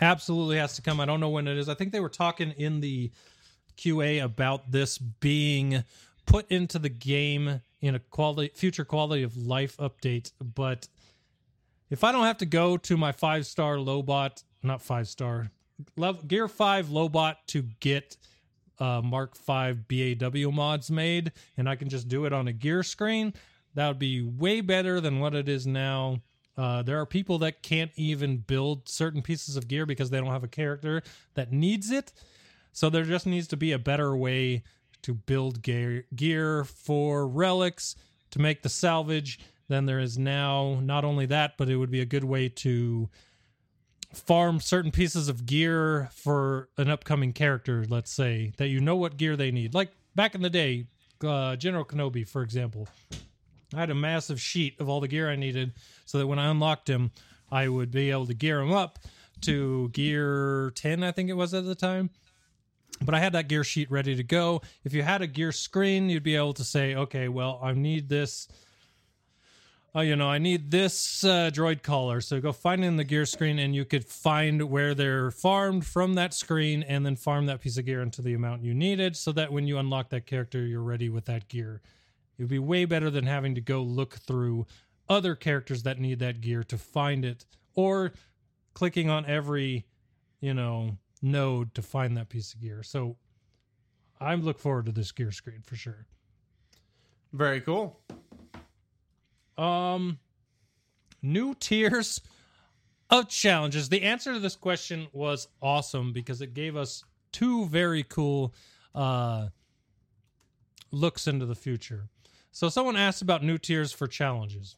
absolutely 0.00 0.56
has 0.56 0.74
to 0.76 0.82
come. 0.82 1.00
I 1.00 1.04
don't 1.04 1.20
know 1.20 1.28
when 1.28 1.48
it 1.48 1.58
is. 1.58 1.68
I 1.68 1.74
think 1.74 1.92
they 1.92 2.00
were 2.00 2.08
talking 2.08 2.52
in 2.52 2.80
the 2.80 3.10
QA 3.76 4.22
about 4.22 4.70
this 4.70 4.98
being 4.98 5.84
put 6.26 6.50
into 6.50 6.78
the 6.78 6.88
game 6.88 7.60
in 7.80 7.94
a 7.94 7.98
quality 7.98 8.50
future 8.54 8.84
quality 8.84 9.22
of 9.22 9.36
life 9.36 9.76
update, 9.78 10.32
but 10.54 10.88
if 11.90 12.04
I 12.04 12.12
don't 12.12 12.24
have 12.24 12.38
to 12.38 12.46
go 12.46 12.76
to 12.76 12.96
my 12.96 13.12
five 13.12 13.46
star 13.46 13.76
Lobot, 13.76 14.42
not 14.62 14.82
five 14.82 15.08
star, 15.08 15.50
level, 15.96 16.22
Gear 16.22 16.48
5 16.48 16.86
Lobot 16.86 17.36
to 17.48 17.62
get 17.80 18.16
uh, 18.78 19.02
Mark 19.02 19.34
5 19.34 19.86
BAW 19.88 20.50
mods 20.50 20.90
made, 20.90 21.32
and 21.56 21.68
I 21.68 21.76
can 21.76 21.88
just 21.88 22.08
do 22.08 22.24
it 22.24 22.32
on 22.32 22.48
a 22.48 22.52
gear 22.52 22.82
screen, 22.82 23.34
That 23.74 23.88
would 23.88 23.98
be 23.98 24.22
way 24.22 24.60
better 24.60 25.00
than 25.00 25.20
what 25.20 25.34
it 25.34 25.48
is 25.48 25.66
now. 25.66 26.20
Uh, 26.56 26.82
there 26.82 27.00
are 27.00 27.06
people 27.06 27.38
that 27.38 27.62
can't 27.62 27.92
even 27.94 28.38
build 28.38 28.88
certain 28.88 29.22
pieces 29.22 29.56
of 29.56 29.68
gear 29.68 29.86
because 29.86 30.10
they 30.10 30.18
don't 30.18 30.32
have 30.32 30.44
a 30.44 30.48
character 30.48 31.02
that 31.34 31.52
needs 31.52 31.90
it. 31.90 32.12
So 32.72 32.90
there 32.90 33.04
just 33.04 33.26
needs 33.26 33.46
to 33.48 33.56
be 33.56 33.72
a 33.72 33.78
better 33.78 34.16
way 34.16 34.64
to 35.02 35.14
build 35.14 35.62
gear, 35.62 36.04
gear 36.14 36.64
for 36.64 37.28
relics 37.28 37.94
to 38.30 38.40
make 38.40 38.62
the 38.62 38.68
salvage 38.68 39.38
than 39.68 39.86
there 39.86 40.00
is 40.00 40.18
now. 40.18 40.80
Not 40.82 41.04
only 41.04 41.26
that, 41.26 41.56
but 41.56 41.68
it 41.68 41.76
would 41.76 41.90
be 41.90 42.00
a 42.00 42.06
good 42.06 42.24
way 42.24 42.48
to 42.48 43.08
farm 44.12 44.60
certain 44.60 44.90
pieces 44.90 45.28
of 45.28 45.46
gear 45.46 46.08
for 46.12 46.68
an 46.76 46.88
upcoming 46.88 47.32
character, 47.32 47.84
let's 47.88 48.10
say, 48.10 48.52
that 48.56 48.68
you 48.68 48.80
know 48.80 48.96
what 48.96 49.16
gear 49.16 49.36
they 49.36 49.50
need. 49.50 49.74
Like 49.74 49.90
back 50.14 50.34
in 50.34 50.42
the 50.42 50.50
day, 50.50 50.86
uh, 51.22 51.56
General 51.56 51.84
Kenobi, 51.84 52.26
for 52.26 52.42
example. 52.42 52.88
I 53.74 53.80
had 53.80 53.90
a 53.90 53.94
massive 53.94 54.40
sheet 54.40 54.80
of 54.80 54.88
all 54.88 55.00
the 55.00 55.08
gear 55.08 55.30
I 55.30 55.36
needed 55.36 55.72
so 56.06 56.18
that 56.18 56.26
when 56.26 56.38
I 56.38 56.50
unlocked 56.50 56.88
him, 56.88 57.10
I 57.50 57.68
would 57.68 57.90
be 57.90 58.10
able 58.10 58.26
to 58.26 58.34
gear 58.34 58.60
him 58.60 58.72
up 58.72 58.98
to 59.42 59.90
gear 59.90 60.72
10, 60.74 61.02
I 61.02 61.12
think 61.12 61.30
it 61.30 61.34
was 61.34 61.54
at 61.54 61.64
the 61.64 61.74
time. 61.74 62.10
But 63.00 63.14
I 63.14 63.20
had 63.20 63.34
that 63.34 63.48
gear 63.48 63.62
sheet 63.62 63.90
ready 63.90 64.16
to 64.16 64.24
go. 64.24 64.62
If 64.84 64.92
you 64.92 65.02
had 65.02 65.22
a 65.22 65.26
gear 65.26 65.52
screen, 65.52 66.08
you'd 66.08 66.22
be 66.22 66.34
able 66.34 66.54
to 66.54 66.64
say, 66.64 66.94
okay, 66.94 67.28
well, 67.28 67.60
I 67.62 67.72
need 67.72 68.08
this. 68.08 68.48
Oh, 69.98 70.02
you 70.02 70.14
know, 70.14 70.30
I 70.30 70.38
need 70.38 70.70
this 70.70 71.24
uh, 71.24 71.50
droid 71.52 71.82
collar. 71.82 72.20
So 72.20 72.40
go 72.40 72.52
find 72.52 72.84
it 72.84 72.86
in 72.86 72.94
the 72.94 73.02
gear 73.02 73.26
screen, 73.26 73.58
and 73.58 73.74
you 73.74 73.84
could 73.84 74.04
find 74.04 74.70
where 74.70 74.94
they're 74.94 75.32
farmed 75.32 75.84
from 75.84 76.14
that 76.14 76.32
screen, 76.32 76.84
and 76.84 77.04
then 77.04 77.16
farm 77.16 77.46
that 77.46 77.60
piece 77.60 77.78
of 77.78 77.84
gear 77.84 78.00
into 78.00 78.22
the 78.22 78.32
amount 78.32 78.62
you 78.62 78.74
needed, 78.74 79.16
so 79.16 79.32
that 79.32 79.52
when 79.52 79.66
you 79.66 79.76
unlock 79.76 80.10
that 80.10 80.24
character, 80.24 80.64
you're 80.64 80.84
ready 80.84 81.08
with 81.08 81.24
that 81.24 81.48
gear. 81.48 81.82
It 82.38 82.44
would 82.44 82.48
be 82.48 82.60
way 82.60 82.84
better 82.84 83.10
than 83.10 83.26
having 83.26 83.56
to 83.56 83.60
go 83.60 83.82
look 83.82 84.14
through 84.14 84.68
other 85.08 85.34
characters 85.34 85.82
that 85.82 85.98
need 85.98 86.20
that 86.20 86.40
gear 86.40 86.62
to 86.62 86.78
find 86.78 87.24
it, 87.24 87.44
or 87.74 88.12
clicking 88.74 89.10
on 89.10 89.26
every, 89.26 89.84
you 90.40 90.54
know, 90.54 90.96
node 91.22 91.74
to 91.74 91.82
find 91.82 92.16
that 92.16 92.28
piece 92.28 92.54
of 92.54 92.60
gear. 92.60 92.84
So 92.84 93.16
I 94.20 94.32
look 94.36 94.60
forward 94.60 94.86
to 94.86 94.92
this 94.92 95.10
gear 95.10 95.32
screen 95.32 95.62
for 95.66 95.74
sure. 95.74 96.06
Very 97.32 97.60
cool. 97.60 97.98
Um, 99.58 100.18
new 101.20 101.54
tiers 101.54 102.20
of 103.10 103.28
challenges. 103.28 103.88
The 103.88 104.02
answer 104.02 104.32
to 104.32 104.40
this 104.40 104.56
question 104.56 105.08
was 105.12 105.48
awesome 105.60 106.12
because 106.12 106.40
it 106.40 106.54
gave 106.54 106.76
us 106.76 107.04
two 107.32 107.66
very 107.66 108.02
cool 108.02 108.54
uh, 108.94 109.48
looks 110.90 111.26
into 111.26 111.46
the 111.46 111.54
future. 111.54 112.08
So 112.52 112.68
someone 112.68 112.96
asked 112.96 113.22
about 113.22 113.44
new 113.44 113.58
tiers 113.58 113.92
for 113.92 114.06
challenges, 114.06 114.76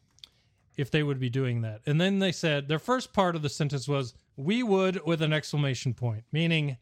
if 0.77 0.91
they 0.91 1.03
would 1.03 1.19
be 1.19 1.29
doing 1.29 1.61
that, 1.61 1.81
and 1.85 1.99
then 1.99 2.19
they 2.19 2.31
said 2.31 2.67
their 2.67 2.79
first 2.79 3.13
part 3.13 3.35
of 3.35 3.41
the 3.41 3.49
sentence 3.49 3.87
was 3.87 4.13
"We 4.35 4.63
would" 4.63 5.05
with 5.05 5.21
an 5.21 5.33
exclamation 5.33 5.93
point, 5.93 6.23
meaning 6.31 6.77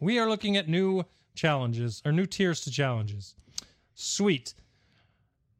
we 0.00 0.18
are 0.18 0.28
looking 0.28 0.56
at 0.56 0.68
new 0.68 1.04
challenges 1.34 2.02
or 2.04 2.12
new 2.12 2.26
tiers 2.26 2.60
to 2.62 2.70
challenges. 2.70 3.34
Sweet. 3.94 4.54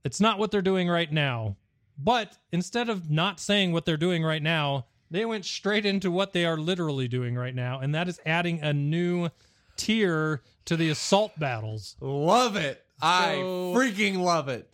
It's 0.05 0.21
not 0.21 0.39
what 0.39 0.51
they're 0.51 0.63
doing 0.63 0.89
right 0.89 1.11
now. 1.11 1.57
But 1.99 2.37
instead 2.51 2.89
of 2.89 3.11
not 3.11 3.39
saying 3.41 3.73
what 3.73 3.85
they're 3.85 3.97
doing 3.97 4.25
right 4.25 4.43
now, 4.43 4.87
they 5.11 5.25
went 5.25 5.45
straight 5.45 5.85
into 5.87 6.11
what 6.11 6.33
they 6.33 6.45
are 6.45 6.57
literally 6.57 7.07
doing 7.07 7.35
right 7.37 7.55
now, 7.55 7.81
and 7.81 7.95
that 7.95 8.09
is 8.09 8.19
adding 8.25 8.61
a 8.63 8.73
new 8.73 9.29
tier 9.77 10.43
to 10.65 10.77
the 10.77 10.89
assault 10.91 11.39
battles. 11.39 11.97
Love 12.01 12.57
it. 12.57 12.85
I 13.01 13.35
So- 13.37 13.75
freaking 13.75 14.19
love 14.19 14.49
it. 14.49 14.69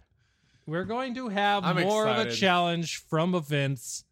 We're 0.66 0.85
going 0.85 1.14
to 1.14 1.29
have 1.31 1.64
I'm 1.64 1.81
more 1.81 2.07
of 2.07 2.19
a 2.19 2.21
excited. 2.23 2.39
challenge 2.41 2.97
from 3.09 3.35
events 3.35 4.05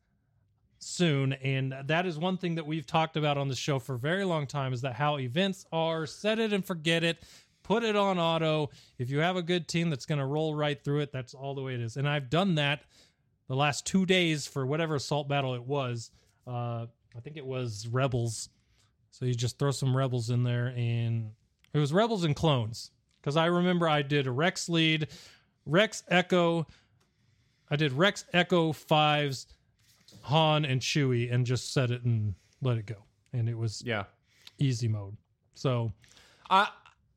soon 0.78 1.32
and 1.34 1.74
that 1.86 2.06
is 2.06 2.16
one 2.16 2.36
thing 2.38 2.54
that 2.54 2.66
we've 2.66 2.86
talked 2.86 3.16
about 3.16 3.36
on 3.36 3.48
the 3.48 3.56
show 3.56 3.78
for 3.78 3.94
a 3.94 3.98
very 3.98 4.24
long 4.24 4.46
time 4.46 4.72
is 4.72 4.82
that 4.82 4.92
how 4.94 5.18
events 5.18 5.66
are 5.72 6.06
set 6.06 6.38
it 6.38 6.52
and 6.52 6.64
forget 6.64 7.02
it 7.02 7.18
put 7.64 7.82
it 7.82 7.96
on 7.96 8.18
auto 8.18 8.70
if 8.98 9.10
you 9.10 9.18
have 9.18 9.34
a 9.36 9.42
good 9.42 9.66
team 9.66 9.90
that's 9.90 10.06
going 10.06 10.18
to 10.20 10.24
roll 10.26 10.54
right 10.54 10.84
through 10.84 11.00
it 11.00 11.10
that's 11.10 11.34
all 11.34 11.54
the 11.56 11.60
way 11.62 11.74
it 11.74 11.80
is 11.80 11.96
and 11.96 12.08
i've 12.08 12.30
done 12.30 12.54
that 12.54 12.82
the 13.48 13.56
last 13.56 13.86
two 13.86 14.04
days 14.06 14.46
for 14.46 14.66
whatever 14.66 14.94
assault 14.96 15.28
battle 15.28 15.54
it 15.54 15.62
was 15.64 16.10
uh 16.46 16.86
i 17.16 17.20
think 17.22 17.36
it 17.36 17.46
was 17.46 17.86
rebels 17.88 18.48
so 19.10 19.24
you 19.24 19.34
just 19.34 19.58
throw 19.58 19.70
some 19.70 19.96
rebels 19.96 20.30
in 20.30 20.42
there 20.42 20.72
and 20.76 21.30
it 21.72 21.78
was 21.78 21.92
rebels 21.92 22.24
and 22.24 22.34
clones 22.36 22.90
because 23.20 23.36
i 23.36 23.46
remember 23.46 23.88
i 23.88 24.02
did 24.02 24.26
a 24.26 24.30
rex 24.30 24.68
lead 24.68 25.08
rex 25.64 26.02
echo 26.08 26.66
i 27.70 27.76
did 27.76 27.92
rex 27.92 28.24
echo 28.32 28.72
fives 28.72 29.46
Han 30.22 30.64
and 30.64 30.80
Chewie 30.80 31.32
and 31.32 31.46
just 31.46 31.72
set 31.72 31.90
it 31.92 32.02
and 32.02 32.34
let 32.62 32.78
it 32.78 32.86
go. 32.86 32.96
And 33.32 33.48
it 33.48 33.56
was 33.56 33.80
Yeah. 33.84 34.04
easy 34.58 34.88
mode. 34.88 35.16
So 35.54 35.92
I 36.50 36.68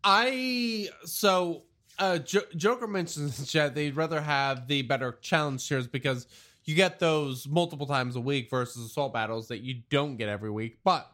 I 0.03 0.89
so 1.05 1.63
uh 1.99 2.17
jo- 2.19 2.41
Joker 2.55 2.87
mentions 2.87 3.39
in 3.39 3.45
chat 3.45 3.75
they'd 3.75 3.95
rather 3.95 4.21
have 4.21 4.67
the 4.67 4.81
better 4.81 5.17
challenge 5.21 5.67
tiers 5.67 5.87
because 5.87 6.27
you 6.65 6.75
get 6.75 6.99
those 6.99 7.47
multiple 7.47 7.87
times 7.87 8.15
a 8.15 8.21
week 8.21 8.49
versus 8.49 8.85
assault 8.85 9.13
battles 9.13 9.47
that 9.47 9.61
you 9.61 9.81
don't 9.89 10.17
get 10.17 10.29
every 10.29 10.51
week. 10.51 10.77
But 10.83 11.11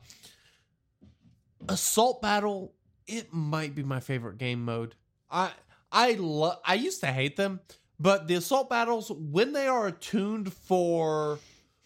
assault 1.69 2.21
battle, 2.21 2.73
it 3.07 3.33
might 3.33 3.73
be 3.73 3.83
my 3.83 3.99
favorite 3.99 4.37
game 4.37 4.63
mode. 4.65 4.95
I 5.29 5.51
I 5.91 6.13
love 6.13 6.59
I 6.65 6.75
used 6.75 7.01
to 7.01 7.07
hate 7.07 7.37
them, 7.37 7.61
but 7.99 8.27
the 8.27 8.35
assault 8.35 8.69
battles 8.69 9.11
when 9.11 9.53
they 9.53 9.67
are 9.67 9.87
attuned 9.87 10.51
for 10.51 11.39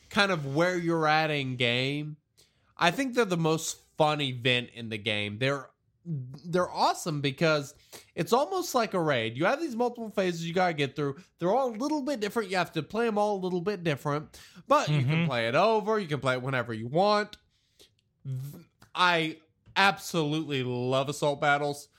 kind 0.10 0.32
of 0.32 0.56
where 0.56 0.76
you're 0.76 1.08
at 1.08 1.30
in 1.30 1.56
game, 1.56 2.18
I 2.78 2.92
think 2.92 3.14
they're 3.14 3.26
the 3.26 3.38
most 3.38 3.78
fun 3.98 4.22
event 4.22 4.70
in 4.74 4.90
the 4.90 4.98
game. 4.98 5.38
They're 5.38 5.70
they're 6.06 6.70
awesome 6.72 7.22
because 7.22 7.74
it's 8.16 8.34
almost 8.34 8.74
like 8.74 8.94
a 8.94 9.00
raid. 9.00 9.38
You 9.38 9.46
have 9.46 9.60
these 9.62 9.76
multiple 9.76 10.10
phases 10.10 10.46
you 10.48 10.54
gotta 10.54 10.74
get 10.74 10.96
through. 10.96 11.18
They're 11.38 11.52
all 11.52 11.70
a 11.70 11.76
little 11.78 12.02
bit 12.02 12.20
different. 12.20 12.50
You 12.50 12.58
have 12.58 12.72
to 12.74 12.84
play 12.84 13.06
them 13.06 13.18
all 13.18 13.36
a 13.36 13.42
little 13.44 13.62
bit 13.62 13.84
different, 13.84 14.40
but 14.68 14.90
you 14.90 15.02
can 15.04 15.24
Mhm. 15.24 15.28
play 15.28 15.48
it 15.48 15.56
over. 15.56 16.00
You 16.00 16.08
can 16.08 16.20
play 16.20 16.34
it 16.34 16.42
whenever 16.42 16.74
you 16.74 16.88
want. 16.88 17.38
I 18.96 19.38
absolutely 19.76 20.64
love 20.64 21.10
assault 21.10 21.40
battles. 21.42 21.90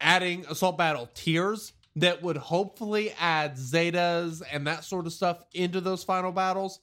Adding 0.00 0.46
assault 0.46 0.78
battle 0.78 1.08
tiers 1.14 1.72
that 1.96 2.22
would 2.22 2.36
hopefully 2.36 3.12
add 3.18 3.56
zetas 3.56 4.42
and 4.52 4.66
that 4.68 4.84
sort 4.84 5.06
of 5.06 5.12
stuff 5.12 5.42
into 5.54 5.80
those 5.80 6.04
final 6.04 6.30
battles. 6.30 6.78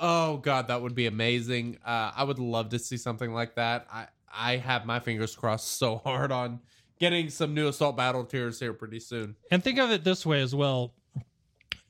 Oh 0.00 0.38
god, 0.38 0.68
that 0.68 0.80
would 0.80 0.94
be 0.94 1.06
amazing. 1.06 1.76
Uh, 1.84 2.12
I 2.16 2.24
would 2.24 2.38
love 2.38 2.70
to 2.70 2.78
see 2.78 2.96
something 2.96 3.34
like 3.34 3.56
that. 3.56 3.86
I 3.92 4.06
I 4.32 4.56
have 4.56 4.86
my 4.86 5.00
fingers 5.00 5.34
crossed 5.34 5.78
so 5.78 5.98
hard 5.98 6.30
on 6.32 6.60
getting 6.98 7.30
some 7.30 7.54
new 7.54 7.68
assault 7.68 7.96
battle 7.96 8.24
tiers 8.24 8.58
here 8.58 8.72
pretty 8.72 9.00
soon. 9.00 9.36
and 9.50 9.62
think 9.62 9.78
of 9.78 9.90
it 9.90 10.04
this 10.04 10.26
way 10.26 10.40
as 10.40 10.54
well. 10.54 10.94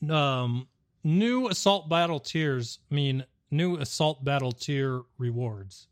Um 0.08 0.68
new 1.04 1.48
assault 1.48 1.88
battle 1.88 2.20
tiers 2.20 2.78
mean 2.90 3.24
new 3.50 3.76
assault 3.76 4.24
battle 4.24 4.52
tier 4.52 5.02
rewards. 5.18 5.88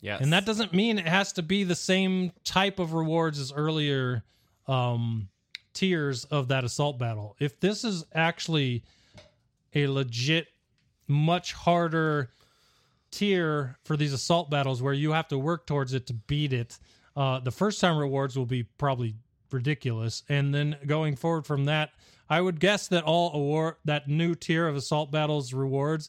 Yes, 0.00 0.20
And 0.20 0.32
that 0.34 0.44
doesn't 0.44 0.74
mean 0.74 0.98
it 0.98 1.06
has 1.06 1.32
to 1.34 1.42
be 1.42 1.64
the 1.64 1.74
same 1.74 2.32
type 2.44 2.78
of 2.78 2.92
rewards 2.92 3.38
as 3.38 3.52
earlier 3.52 4.22
um, 4.66 5.30
tiers 5.72 6.24
of 6.26 6.48
that 6.48 6.62
assault 6.62 6.98
battle. 6.98 7.36
If 7.40 7.58
this 7.58 7.84
is 7.84 8.04
actually 8.12 8.84
a 9.74 9.86
legit, 9.86 10.48
much 11.08 11.54
harder 11.54 12.28
tier 13.14 13.78
for 13.84 13.96
these 13.96 14.12
assault 14.12 14.50
battles 14.50 14.82
where 14.82 14.92
you 14.92 15.12
have 15.12 15.28
to 15.28 15.38
work 15.38 15.66
towards 15.66 15.94
it 15.94 16.06
to 16.08 16.14
beat 16.14 16.52
it, 16.52 16.78
uh, 17.16 17.40
the 17.40 17.50
first 17.50 17.80
time 17.80 17.96
rewards 17.96 18.36
will 18.36 18.46
be 18.46 18.64
probably 18.64 19.14
ridiculous. 19.50 20.22
And 20.28 20.54
then 20.54 20.76
going 20.86 21.16
forward 21.16 21.46
from 21.46 21.66
that, 21.66 21.90
I 22.28 22.40
would 22.40 22.58
guess 22.58 22.88
that 22.88 23.04
all 23.04 23.32
award 23.34 23.76
that 23.84 24.08
new 24.08 24.34
tier 24.34 24.66
of 24.66 24.76
assault 24.76 25.10
battles 25.10 25.52
rewards 25.52 26.08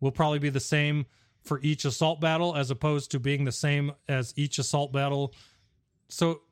will 0.00 0.12
probably 0.12 0.38
be 0.38 0.50
the 0.50 0.60
same 0.60 1.06
for 1.42 1.60
each 1.62 1.84
assault 1.84 2.20
battle 2.20 2.54
as 2.56 2.70
opposed 2.70 3.10
to 3.10 3.20
being 3.20 3.44
the 3.44 3.52
same 3.52 3.92
as 4.08 4.32
each 4.36 4.58
assault 4.58 4.92
battle. 4.92 5.34
So 6.08 6.42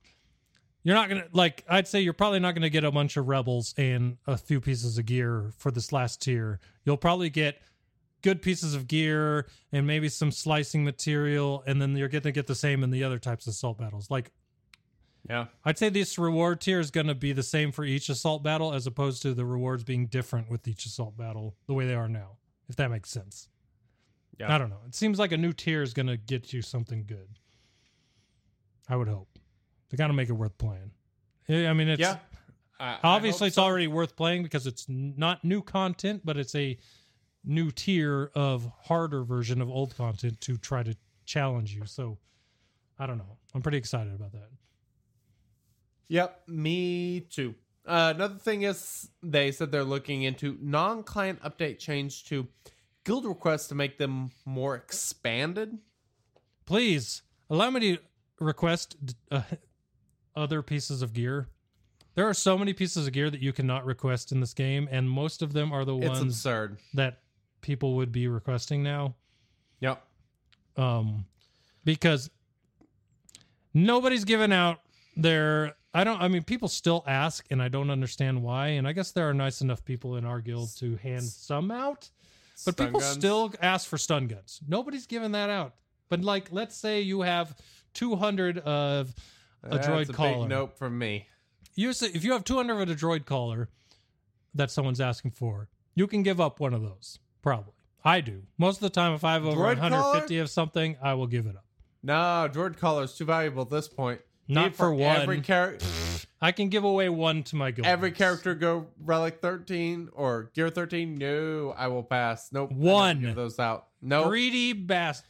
you're 0.82 0.96
not 0.96 1.08
gonna 1.08 1.26
like 1.32 1.64
I'd 1.68 1.86
say 1.86 2.00
you're 2.00 2.12
probably 2.12 2.40
not 2.40 2.54
gonna 2.54 2.70
get 2.70 2.84
a 2.84 2.90
bunch 2.90 3.16
of 3.16 3.28
rebels 3.28 3.74
and 3.78 4.16
a 4.26 4.36
few 4.36 4.60
pieces 4.60 4.98
of 4.98 5.06
gear 5.06 5.52
for 5.56 5.70
this 5.70 5.92
last 5.92 6.22
tier. 6.22 6.60
You'll 6.84 6.96
probably 6.96 7.30
get 7.30 7.60
good 8.22 8.40
pieces 8.42 8.74
of 8.74 8.86
gear 8.88 9.46
and 9.72 9.86
maybe 9.86 10.08
some 10.08 10.30
slicing 10.30 10.84
material, 10.84 11.62
and 11.66 11.80
then 11.82 11.96
you're 11.96 12.08
gonna 12.08 12.32
get 12.32 12.46
the 12.46 12.54
same 12.54 12.82
in 12.82 12.90
the 12.90 13.04
other 13.04 13.18
types 13.18 13.46
of 13.46 13.52
assault 13.52 13.78
battles. 13.78 14.10
Like 14.10 14.30
yeah. 15.28 15.46
I'd 15.64 15.78
say 15.78 15.88
this 15.88 16.18
reward 16.18 16.60
tier 16.60 16.80
is 16.80 16.90
gonna 16.90 17.14
be 17.14 17.32
the 17.32 17.42
same 17.44 17.70
for 17.72 17.84
each 17.84 18.08
assault 18.08 18.42
battle 18.42 18.72
as 18.72 18.86
opposed 18.86 19.22
to 19.22 19.34
the 19.34 19.44
rewards 19.44 19.84
being 19.84 20.06
different 20.06 20.50
with 20.50 20.66
each 20.66 20.84
assault 20.86 21.16
battle 21.16 21.56
the 21.66 21.74
way 21.74 21.86
they 21.86 21.94
are 21.94 22.08
now. 22.08 22.38
If 22.68 22.76
that 22.76 22.90
makes 22.90 23.10
sense. 23.10 23.48
Yeah. 24.38 24.52
I 24.52 24.58
don't 24.58 24.70
know. 24.70 24.80
It 24.86 24.94
seems 24.94 25.18
like 25.18 25.30
a 25.30 25.36
new 25.36 25.52
tier 25.52 25.82
is 25.82 25.92
going 25.92 26.06
to 26.06 26.16
get 26.16 26.52
you 26.54 26.62
something 26.62 27.04
good. 27.06 27.38
I 28.88 28.96
would 28.96 29.08
hope. 29.08 29.38
They 29.90 29.96
got 29.96 30.06
to 30.06 30.12
make 30.14 30.28
it 30.30 30.32
worth 30.32 30.56
playing. 30.58 30.90
I 31.48 31.66
I 31.66 31.72
mean, 31.74 31.88
it's 31.88 32.00
Yeah. 32.00 32.18
I- 32.80 32.94
I 32.94 32.98
Obviously, 33.04 33.46
it's 33.48 33.56
so. 33.56 33.62
already 33.62 33.86
worth 33.86 34.16
playing 34.16 34.42
because 34.42 34.66
it's 34.66 34.86
not 34.88 35.44
new 35.44 35.62
content, 35.62 36.22
but 36.24 36.36
it's 36.36 36.54
a 36.56 36.76
new 37.44 37.70
tier 37.70 38.30
of 38.34 38.70
harder 38.82 39.24
version 39.24 39.60
of 39.60 39.68
old 39.68 39.96
content 39.96 40.40
to 40.42 40.56
try 40.56 40.82
to 40.82 40.96
challenge 41.24 41.74
you. 41.74 41.84
So, 41.86 42.18
I 42.98 43.06
don't 43.06 43.18
know. 43.18 43.36
I'm 43.54 43.62
pretty 43.62 43.78
excited 43.78 44.14
about 44.14 44.32
that. 44.32 44.48
Yep, 46.08 46.42
me 46.48 47.20
too. 47.20 47.54
Uh, 47.86 48.12
another 48.14 48.36
thing 48.36 48.62
is 48.62 49.08
they 49.22 49.50
said 49.50 49.72
they're 49.72 49.82
looking 49.82 50.22
into 50.22 50.56
non-client 50.60 51.42
update 51.42 51.78
change 51.78 52.24
to 52.26 52.46
guild 53.04 53.24
requests 53.24 53.68
to 53.68 53.74
make 53.74 53.98
them 53.98 54.30
more 54.44 54.76
expanded. 54.76 55.78
Please 56.64 57.22
allow 57.50 57.70
me 57.70 57.80
to 57.80 57.98
request 58.38 58.96
uh, 59.32 59.42
other 60.36 60.62
pieces 60.62 61.02
of 61.02 61.12
gear. 61.12 61.48
There 62.14 62.28
are 62.28 62.34
so 62.34 62.56
many 62.58 62.72
pieces 62.72 63.06
of 63.06 63.12
gear 63.14 63.30
that 63.30 63.40
you 63.40 63.52
cannot 63.52 63.84
request 63.86 64.32
in 64.32 64.40
this 64.40 64.52
game, 64.54 64.86
and 64.90 65.10
most 65.10 65.42
of 65.42 65.54
them 65.54 65.72
are 65.72 65.84
the 65.84 65.96
It's 65.96 66.08
ones 66.08 66.22
absurd. 66.22 66.78
that 66.94 67.20
people 67.62 67.96
would 67.96 68.12
be 68.12 68.28
requesting 68.28 68.82
now. 68.82 69.14
Yep. 69.80 70.04
um 70.76 71.24
because 71.84 72.30
nobody's 73.74 74.24
given 74.24 74.52
out 74.52 74.80
their 75.16 75.74
i 75.94 76.04
don't 76.04 76.20
i 76.22 76.28
mean 76.28 76.42
people 76.42 76.68
still 76.68 77.02
ask 77.06 77.46
and 77.50 77.60
i 77.62 77.68
don't 77.68 77.90
understand 77.90 78.42
why 78.42 78.68
and 78.68 78.86
i 78.86 78.92
guess 78.92 79.10
there 79.12 79.28
are 79.28 79.34
nice 79.34 79.60
enough 79.60 79.84
people 79.84 80.16
in 80.16 80.24
our 80.24 80.40
guild 80.40 80.70
to 80.78 80.96
hand 80.96 81.22
some 81.24 81.70
out 81.70 82.08
but 82.64 82.74
Stun 82.74 82.86
people 82.86 83.00
guns. 83.00 83.12
still 83.12 83.52
ask 83.60 83.88
for 83.88 83.98
stun 83.98 84.26
guns 84.28 84.60
nobody's 84.68 85.06
given 85.06 85.32
that 85.32 85.50
out 85.50 85.74
but 86.08 86.20
like 86.22 86.52
let's 86.52 86.76
say 86.76 87.00
you 87.00 87.22
have 87.22 87.56
200 87.94 88.58
of 88.58 89.12
a 89.64 89.68
That's 89.70 89.86
droid 89.86 90.08
a 90.10 90.12
collar 90.12 90.40
Big 90.42 90.48
nope 90.50 90.78
from 90.78 90.96
me. 90.98 91.26
you 91.74 91.92
say 91.92 92.06
if 92.14 92.24
you 92.24 92.32
have 92.32 92.44
200 92.44 92.80
of 92.82 92.88
a 92.90 92.94
droid 92.94 93.26
collar 93.26 93.68
that 94.54 94.70
someone's 94.70 95.00
asking 95.00 95.32
for 95.32 95.68
you 95.94 96.06
can 96.06 96.22
give 96.22 96.40
up 96.40 96.60
one 96.60 96.72
of 96.72 96.82
those 96.82 97.18
probably 97.42 97.72
i 98.04 98.20
do 98.20 98.42
most 98.58 98.76
of 98.76 98.80
the 98.82 98.90
time 98.90 99.12
if 99.12 99.24
i 99.24 99.32
have 99.34 99.44
over 99.44 99.56
Droid 99.60 99.78
150 99.80 100.38
of 100.38 100.48
something 100.50 100.96
i 101.02 101.14
will 101.14 101.26
give 101.26 101.46
it 101.46 101.56
up 101.56 101.64
No, 102.02 102.48
droid 102.52 102.78
collar 102.78 103.04
is 103.04 103.14
too 103.14 103.24
valuable 103.24 103.62
at 103.62 103.70
this 103.70 103.88
point. 103.88 104.20
Not 104.48 104.62
Need 104.64 104.74
for 104.76 104.92
one. 104.92 105.18
Every 105.20 105.40
character, 105.40 105.86
I 106.40 106.50
can 106.50 106.68
give 106.68 106.82
away 106.82 107.08
one 107.08 107.44
to 107.44 107.56
my 107.56 107.70
guild. 107.70 107.86
every 107.86 108.10
character 108.10 108.54
go 108.56 108.88
relic 109.00 109.38
thirteen 109.40 110.08
or 110.12 110.50
gear 110.54 110.68
thirteen. 110.68 111.14
No, 111.14 111.72
I 111.76 111.86
will 111.86 112.02
pass. 112.02 112.50
Nope. 112.52 112.72
One. 112.72 113.20
give 113.20 113.36
those 113.36 113.60
out. 113.60 113.86
Nope. 114.02 114.26
Greedy 114.26 114.72
bastard. 114.72 115.28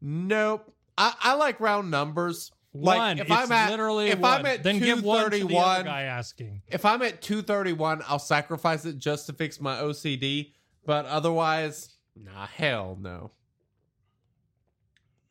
Nope. 0.00 0.72
I, 0.96 1.12
I 1.20 1.34
like 1.34 1.60
round 1.60 1.90
numbers. 1.90 2.50
Like, 2.72 2.98
One. 2.98 3.18
if 3.18 3.26
it's 3.26 3.30
I'm 3.30 3.52
at 3.52 3.70
literally 3.70 4.08
if 4.08 4.18
one. 4.18 4.40
I'm 4.40 4.46
at 4.46 4.62
then 4.62 4.78
give 4.78 5.02
one 5.02 5.24
to 5.24 5.30
the 5.30 5.36
other 5.44 5.48
231 5.48 5.84
guy 5.84 6.02
asking. 6.02 6.62
if 6.68 6.84
I'm 6.84 7.02
at 7.02 7.20
231, 7.22 8.02
I'll 8.08 8.18
sacrifice 8.18 8.84
it 8.86 8.98
just 8.98 9.26
to 9.26 9.32
fix 9.34 9.60
my 9.60 9.76
OCD. 9.76 10.52
But 10.86 11.06
otherwise, 11.06 11.94
nah, 12.14 12.46
hell 12.46 12.96
no. 13.00 13.32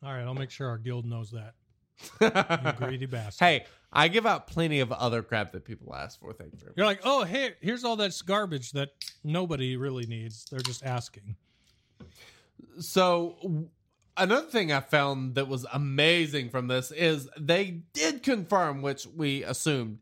All 0.02 0.12
right, 0.12 0.22
I'll 0.22 0.34
make 0.34 0.50
sure 0.50 0.68
our 0.68 0.78
guild 0.78 1.06
knows 1.06 1.32
that. 1.32 1.54
You 2.80 2.86
greedy 2.86 3.06
bastard. 3.06 3.44
hey, 3.46 3.64
I 3.90 4.08
give 4.08 4.26
out 4.26 4.46
plenty 4.46 4.80
of 4.80 4.92
other 4.92 5.22
crap 5.22 5.52
that 5.52 5.64
people 5.64 5.94
ask 5.94 6.20
for. 6.20 6.32
Thank 6.34 6.52
you 6.52 6.58
very 6.58 6.70
much. 6.70 6.76
You're 6.76 6.86
like, 6.86 7.00
oh, 7.04 7.24
hey, 7.24 7.54
here's 7.62 7.84
all 7.84 7.96
that 7.96 8.12
garbage 8.26 8.72
that 8.72 8.90
nobody 9.24 9.76
really 9.78 10.04
needs. 10.04 10.44
They're 10.50 10.60
just 10.60 10.84
asking. 10.84 11.36
So 12.80 13.36
w- 13.42 13.68
another 14.18 14.46
thing 14.46 14.72
I 14.72 14.80
found 14.80 15.36
that 15.36 15.48
was 15.48 15.64
amazing 15.72 16.50
from 16.50 16.68
this 16.68 16.90
is 16.90 17.28
they 17.38 17.82
did 17.94 18.22
confirm, 18.22 18.82
which 18.82 19.06
we 19.06 19.42
assumed, 19.44 20.00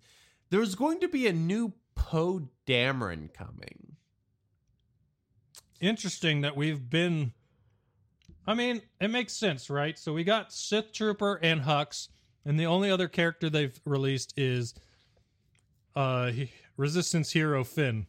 there's 0.51 0.75
going 0.75 0.99
to 1.01 1.09
be 1.09 1.29
a 1.29 1.33
new 1.33 1.73
Poe 1.95 2.49
Dameron 2.67 3.33
coming. 3.33 3.94
Interesting 5.85 6.41
that 6.41 6.57
we've 6.57 6.89
been. 6.89 7.33
I 8.47 8.55
mean, 8.55 8.81
it 9.03 9.09
makes 9.09 9.35
sense, 9.35 9.69
right? 9.69 9.99
So 9.99 10.15
we 10.15 10.25
got 10.25 10.51
Sith 10.51 10.93
Trooper 10.95 11.39
and 11.43 11.61
Hux, 11.61 12.09
and 12.47 12.59
the 12.59 12.65
only 12.65 12.91
other 12.91 13.07
character 13.07 13.51
they've 13.51 13.79
released 13.85 14.33
is 14.35 14.73
uh 15.95 16.33
Resistance 16.79 17.33
hero 17.33 17.65
Finn. 17.65 18.07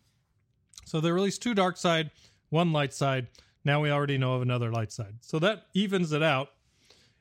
So 0.86 1.02
they 1.02 1.12
released 1.12 1.44
two 1.44 1.54
dark 1.54 1.76
side, 1.76 2.12
one 2.50 2.72
light 2.72 2.94
side. 2.94 3.28
Now 3.66 3.82
we 3.82 3.92
already 3.92 4.18
know 4.18 4.36
of 4.36 4.42
another 4.42 4.72
light 4.72 4.94
side. 4.94 5.16
So 5.20 5.38
that 5.40 5.66
evens 5.74 6.14
it 6.14 6.24
out. 6.24 6.52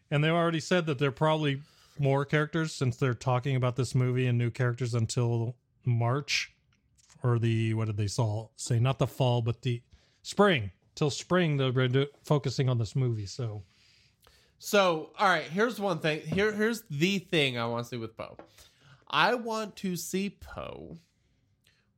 And 0.09 0.23
they 0.23 0.31
already 0.31 0.61
said 0.61 0.87
that 0.87 1.01
there 1.01 1.09
are 1.09 1.13
probably 1.13 1.63
more 1.99 2.25
characters 2.25 2.73
since 2.73 2.97
they're 2.97 3.13
talking 3.13 3.57
about 3.57 3.75
this 3.75 3.93
movie 3.93 4.29
and 4.29 4.39
new 4.39 4.51
characters 4.51 4.95
until 4.95 5.57
March 5.85 6.55
or 7.25 7.41
the 7.41 7.75
what 7.75 7.87
did 7.87 7.97
they 7.97 8.07
saw 8.07 8.49
say 8.57 8.79
not 8.79 8.99
the 8.99 9.07
fall 9.07 9.41
but 9.41 9.63
the 9.63 9.81
spring 10.25 10.71
till 10.97 11.11
spring 11.11 11.57
they're 11.57 11.89
do- 11.89 12.07
focusing 12.25 12.69
on 12.69 12.79
this 12.79 12.97
movie 12.97 13.27
so 13.27 13.63
So, 14.59 15.11
all 15.19 15.29
right, 15.29 15.45
here's 15.45 15.79
one 15.79 15.99
thing. 15.99 16.21
Here, 16.23 16.51
here's 16.51 16.83
the 16.89 17.19
thing 17.19 17.59
I 17.59 17.67
want 17.67 17.85
to 17.85 17.91
see 17.91 17.97
with 17.99 18.17
Poe. 18.17 18.37
I 19.09 19.35
want 19.35 19.77
to 19.77 19.95
see 19.97 20.31
Poe 20.31 20.97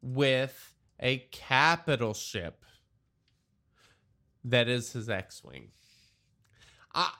with 0.02 0.74
a 0.98 1.18
capital 1.30 2.12
ship 2.12 2.64
that 4.44 4.68
is 4.68 4.92
his 4.92 5.08
X-wing. 5.08 5.68
I 6.94 7.10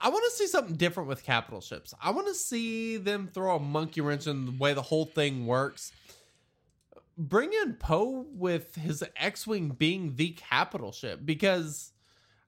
I 0.00 0.08
want 0.10 0.24
to 0.30 0.36
see 0.36 0.46
something 0.46 0.76
different 0.76 1.08
with 1.08 1.24
capital 1.24 1.60
ships. 1.60 1.94
I 2.00 2.10
want 2.10 2.28
to 2.28 2.34
see 2.34 2.96
them 2.96 3.28
throw 3.32 3.56
a 3.56 3.60
monkey 3.60 4.00
wrench 4.00 4.26
in 4.26 4.46
the 4.46 4.52
way 4.52 4.74
the 4.74 4.82
whole 4.82 5.06
thing 5.06 5.46
works. 5.46 5.92
Bring 7.16 7.52
in 7.52 7.74
Poe 7.74 8.26
with 8.32 8.74
his 8.74 9.04
X-wing 9.16 9.70
being 9.70 10.16
the 10.16 10.30
capital 10.30 10.90
ship 10.90 11.20
because 11.24 11.92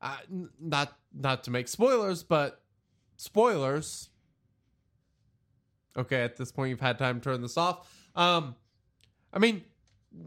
uh, 0.03 0.17
n- 0.31 0.51
not 0.61 0.97
not 1.15 1.45
to 1.45 1.51
make 1.51 1.69
spoilers, 1.69 2.23
but 2.23 2.63
spoilers. 3.17 4.09
Okay, 5.97 6.23
at 6.23 6.37
this 6.37 6.53
point 6.53 6.71
you've 6.71 6.81
had 6.81 6.99
time 6.99 7.21
to 7.21 7.31
turn 7.31 7.43
this 7.43 7.57
off. 7.57 7.89
Um, 8.15 8.57
I 9.33 9.39
mean, 9.39 9.63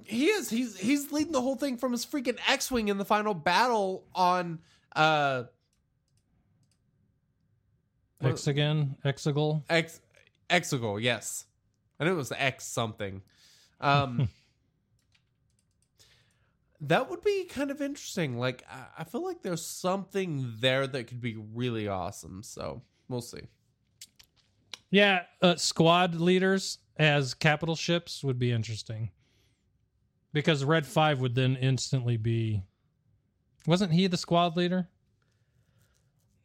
he 0.04 0.28
is 0.28 0.50
he's 0.50 0.78
he's 0.78 1.12
leading 1.12 1.32
the 1.34 1.42
whole 1.42 1.56
thing 1.56 1.78
from 1.78 1.92
his 1.92 2.06
freaking 2.06 2.38
X-wing 2.48 2.88
in 2.88 2.98
the 2.98 3.06
final 3.06 3.34
battle 3.34 4.06
on 4.16 4.60
uh 4.96 5.44
again 8.48 8.96
Exegol 9.06 9.64
X 9.70 10.02
Exegol, 10.50 11.02
yes. 11.02 11.46
Knew 12.00 12.12
it 12.12 12.16
was 12.16 12.32
X 12.32 12.66
something. 12.66 13.22
Um 13.80 14.30
That 16.82 17.10
would 17.10 17.22
be 17.24 17.44
kind 17.44 17.72
of 17.72 17.82
interesting. 17.82 18.38
Like 18.38 18.64
I, 18.98 19.04
feel 19.04 19.22
like 19.22 19.42
there's 19.42 19.66
something 19.66 20.54
there 20.60 20.88
that 20.88 21.08
could 21.08 21.20
be 21.20 21.36
really 21.36 21.90
awesome. 21.90 22.42
So 22.42 22.84
we'll 23.10 23.22
see. 23.22 23.42
yeah 24.92 25.24
uh, 25.42 25.56
squad 25.56 26.16
leaders 26.16 26.78
as 26.98 27.34
capital 27.34 27.76
ships 27.76 28.24
would 28.24 28.40
be 28.40 28.52
interesting 28.52 29.12
because 30.32 30.64
red 30.64 30.86
5 30.86 31.20
would 31.22 31.36
then 31.36 31.56
instantly 31.58 32.18
be 32.18 32.62
wasn't 33.68 33.92
he 33.92 34.08
the 34.08 34.18
squad 34.18 34.56
leader 34.56 34.88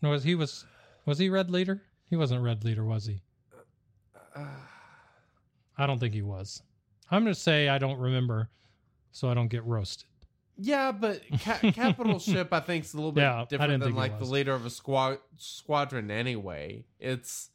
no 0.02 0.10
was 0.10 0.24
he 0.24 0.34
was 0.34 0.64
was 1.06 1.18
he 1.18 1.28
red 1.28 1.50
leader 1.50 1.82
he 2.08 2.16
wasn't 2.16 2.42
red 2.42 2.64
leader 2.64 2.84
was 2.84 3.06
he 3.06 3.20
i 5.76 5.86
don't 5.86 5.98
think 5.98 6.14
he 6.14 6.22
was 6.22 6.62
i'm 7.10 7.22
going 7.24 7.34
to 7.34 7.40
say 7.40 7.68
i 7.68 7.78
don't 7.78 7.98
remember 7.98 8.48
so 9.12 9.28
i 9.28 9.34
don't 9.34 9.48
get 9.48 9.64
roasted 9.64 10.06
Yeah, 10.56 10.92
but 10.92 11.20
ca- 11.40 11.72
capital 11.72 12.18
ship 12.20 12.52
I 12.52 12.60
think 12.60 12.84
is 12.84 12.94
a 12.94 12.96
little 12.96 13.10
bit 13.12 13.22
Yeah, 13.22 13.44
different 13.48 13.82
than 13.82 13.94
like 13.96 14.18
the 14.20 14.24
leader 14.24 14.54
of 14.54 14.64
a 14.64 14.70
squad 14.70 15.18
squadron 15.36 16.10
anyway. 16.12 16.84
It's 17.00 17.50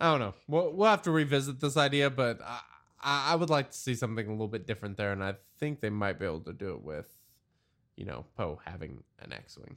I 0.00 0.10
don't 0.10 0.20
know. 0.20 0.34
We'll, 0.46 0.72
we'll 0.72 0.90
have 0.90 1.02
to 1.02 1.10
revisit 1.10 1.60
this 1.60 1.76
idea, 1.76 2.10
but 2.10 2.40
I, 2.42 2.60
I 3.02 3.32
I 3.32 3.34
would 3.34 3.50
like 3.50 3.70
to 3.70 3.76
see 3.76 3.94
something 3.94 4.26
a 4.26 4.30
little 4.30 4.48
bit 4.48 4.66
different 4.66 4.96
there, 4.96 5.12
and 5.12 5.24
I 5.24 5.34
think 5.58 5.80
they 5.80 5.90
might 5.90 6.18
be 6.18 6.26
able 6.26 6.40
to 6.40 6.52
do 6.52 6.74
it 6.74 6.82
with, 6.82 7.06
you 7.96 8.04
know, 8.04 8.26
Poe 8.36 8.60
having 8.64 9.02
an 9.20 9.32
X-wing. 9.32 9.76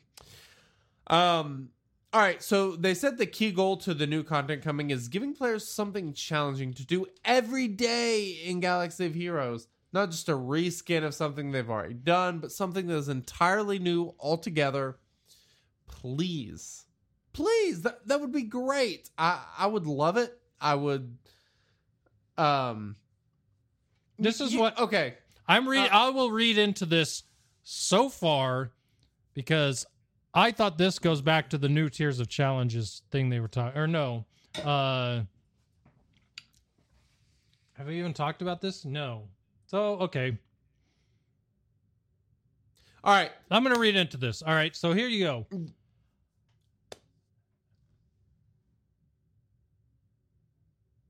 Um. 1.07 1.69
All 2.11 2.21
right, 2.21 2.41
so 2.41 2.75
they 2.75 2.95
said 2.95 3.17
the 3.19 3.27
key 3.27 3.51
goal 3.51 3.77
to 3.77 3.93
the 3.93 4.07
new 4.07 4.23
content 4.23 4.63
coming 4.63 4.89
is 4.89 5.07
giving 5.09 5.33
players 5.35 5.67
something 5.67 6.13
challenging 6.13 6.73
to 6.73 6.85
do 6.85 7.05
every 7.23 7.67
day 7.67 8.39
in 8.45 8.59
Galaxy 8.59 9.05
of 9.05 9.13
Heroes. 9.13 9.67
Not 9.93 10.09
just 10.11 10.27
a 10.29 10.33
reskin 10.33 11.03
of 11.03 11.13
something 11.13 11.51
they've 11.51 11.69
already 11.69 11.93
done, 11.93 12.39
but 12.39 12.51
something 12.51 12.87
that 12.87 12.95
is 12.95 13.09
entirely 13.09 13.77
new 13.77 14.13
altogether. 14.19 14.97
Please. 15.87 16.85
Please, 17.33 17.81
that, 17.83 18.07
that 18.07 18.19
would 18.21 18.31
be 18.31 18.43
great. 18.43 19.09
I, 19.17 19.39
I 19.57 19.67
would 19.67 19.85
love 19.85 20.17
it. 20.17 20.35
I 20.59 20.75
would 20.75 21.15
um 22.37 22.95
This 24.17 24.41
is 24.41 24.53
y- 24.53 24.59
what- 24.59 24.79
okay. 24.79 25.15
I'm 25.47 25.67
read. 25.69 25.89
Uh, 25.91 26.07
I 26.07 26.09
will 26.09 26.31
read 26.31 26.57
into 26.57 26.85
this 26.85 27.23
so 27.63 28.09
far 28.09 28.71
because 29.33 29.85
I 30.33 30.51
thought 30.51 30.77
this 30.77 30.99
goes 30.99 31.21
back 31.21 31.49
to 31.49 31.57
the 31.57 31.69
new 31.69 31.89
tiers 31.89 32.19
of 32.19 32.27
challenges 32.29 33.01
thing 33.11 33.29
they 33.29 33.39
were 33.39 33.47
talking. 33.47 33.79
Or 33.79 33.87
no, 33.87 34.25
Uh, 34.63 35.23
have 37.73 37.87
we 37.87 37.97
even 37.99 38.13
talked 38.13 38.41
about 38.41 38.61
this? 38.61 38.85
No. 38.85 39.27
So 39.67 39.97
okay, 39.99 40.37
All 43.03 43.13
right. 43.15 43.31
I'm 43.49 43.63
gonna 43.63 43.79
read 43.79 43.95
into 43.95 44.17
this. 44.17 44.41
All 44.41 44.53
right, 44.53 44.75
so 44.75 44.93
here 44.93 45.07
you 45.07 45.23
go. 45.23 45.47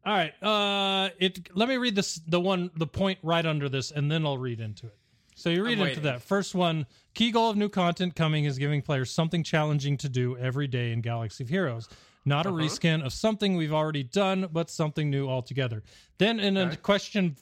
All 0.05 0.13
right, 0.15 0.33
uh, 0.41 1.09
it. 1.19 1.49
Let 1.55 1.67
me 1.69 1.77
read 1.77 1.95
this. 1.95 2.15
The 2.27 2.39
one, 2.39 2.71
the 2.75 2.87
point 2.87 3.19
right 3.21 3.45
under 3.45 3.69
this, 3.69 3.91
and 3.91 4.09
then 4.11 4.25
I'll 4.25 4.37
read 4.37 4.59
into 4.59 4.87
it. 4.87 4.97
So 5.39 5.49
you 5.49 5.63
read 5.63 5.73
I'm 5.79 5.87
into 5.87 5.89
waiting. 5.91 6.03
that 6.03 6.21
first 6.21 6.53
one. 6.53 6.85
Key 7.13 7.31
goal 7.31 7.49
of 7.49 7.55
new 7.55 7.69
content 7.69 8.13
coming 8.13 8.43
is 8.43 8.57
giving 8.57 8.81
players 8.81 9.09
something 9.09 9.41
challenging 9.41 9.95
to 9.99 10.09
do 10.09 10.37
every 10.37 10.67
day 10.67 10.91
in 10.91 10.99
Galaxy 10.99 11.45
of 11.45 11.49
Heroes. 11.49 11.87
Not 12.25 12.45
a 12.45 12.49
Uh-huh. 12.49 12.57
reskin 12.57 13.05
of 13.05 13.13
something 13.13 13.55
we've 13.55 13.71
already 13.73 14.03
done, 14.03 14.49
but 14.51 14.69
something 14.69 15.09
new 15.09 15.29
altogether. 15.29 15.81
Then 16.17 16.41
in 16.41 16.57
a 16.57 16.75
question, 16.75 17.37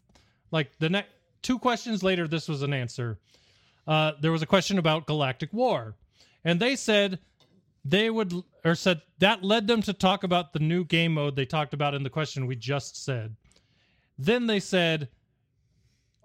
like 0.51 0.77
the 0.77 0.89
next 0.89 1.09
two 1.41 1.57
questions 1.57 2.03
later, 2.03 2.27
this 2.27 2.47
was 2.47 2.61
an 2.61 2.71
answer. 2.71 3.17
Uh, 3.87 4.11
there 4.21 4.31
was 4.31 4.43
a 4.43 4.45
question 4.45 4.77
about 4.77 5.07
Galactic 5.07 5.51
War, 5.51 5.95
and 6.43 6.59
they 6.59 6.75
said 6.75 7.17
they 7.83 8.11
would, 8.11 8.31
or 8.63 8.75
said 8.75 9.01
that 9.17 9.43
led 9.43 9.65
them 9.65 9.81
to 9.81 9.93
talk 9.93 10.23
about 10.23 10.53
the 10.53 10.59
new 10.59 10.85
game 10.85 11.15
mode 11.15 11.35
they 11.35 11.45
talked 11.47 11.73
about 11.73 11.95
in 11.95 12.03
the 12.03 12.09
question 12.11 12.45
we 12.45 12.55
just 12.55 13.03
said. 13.03 13.35
Then 14.19 14.45
they 14.45 14.59
said, 14.59 15.09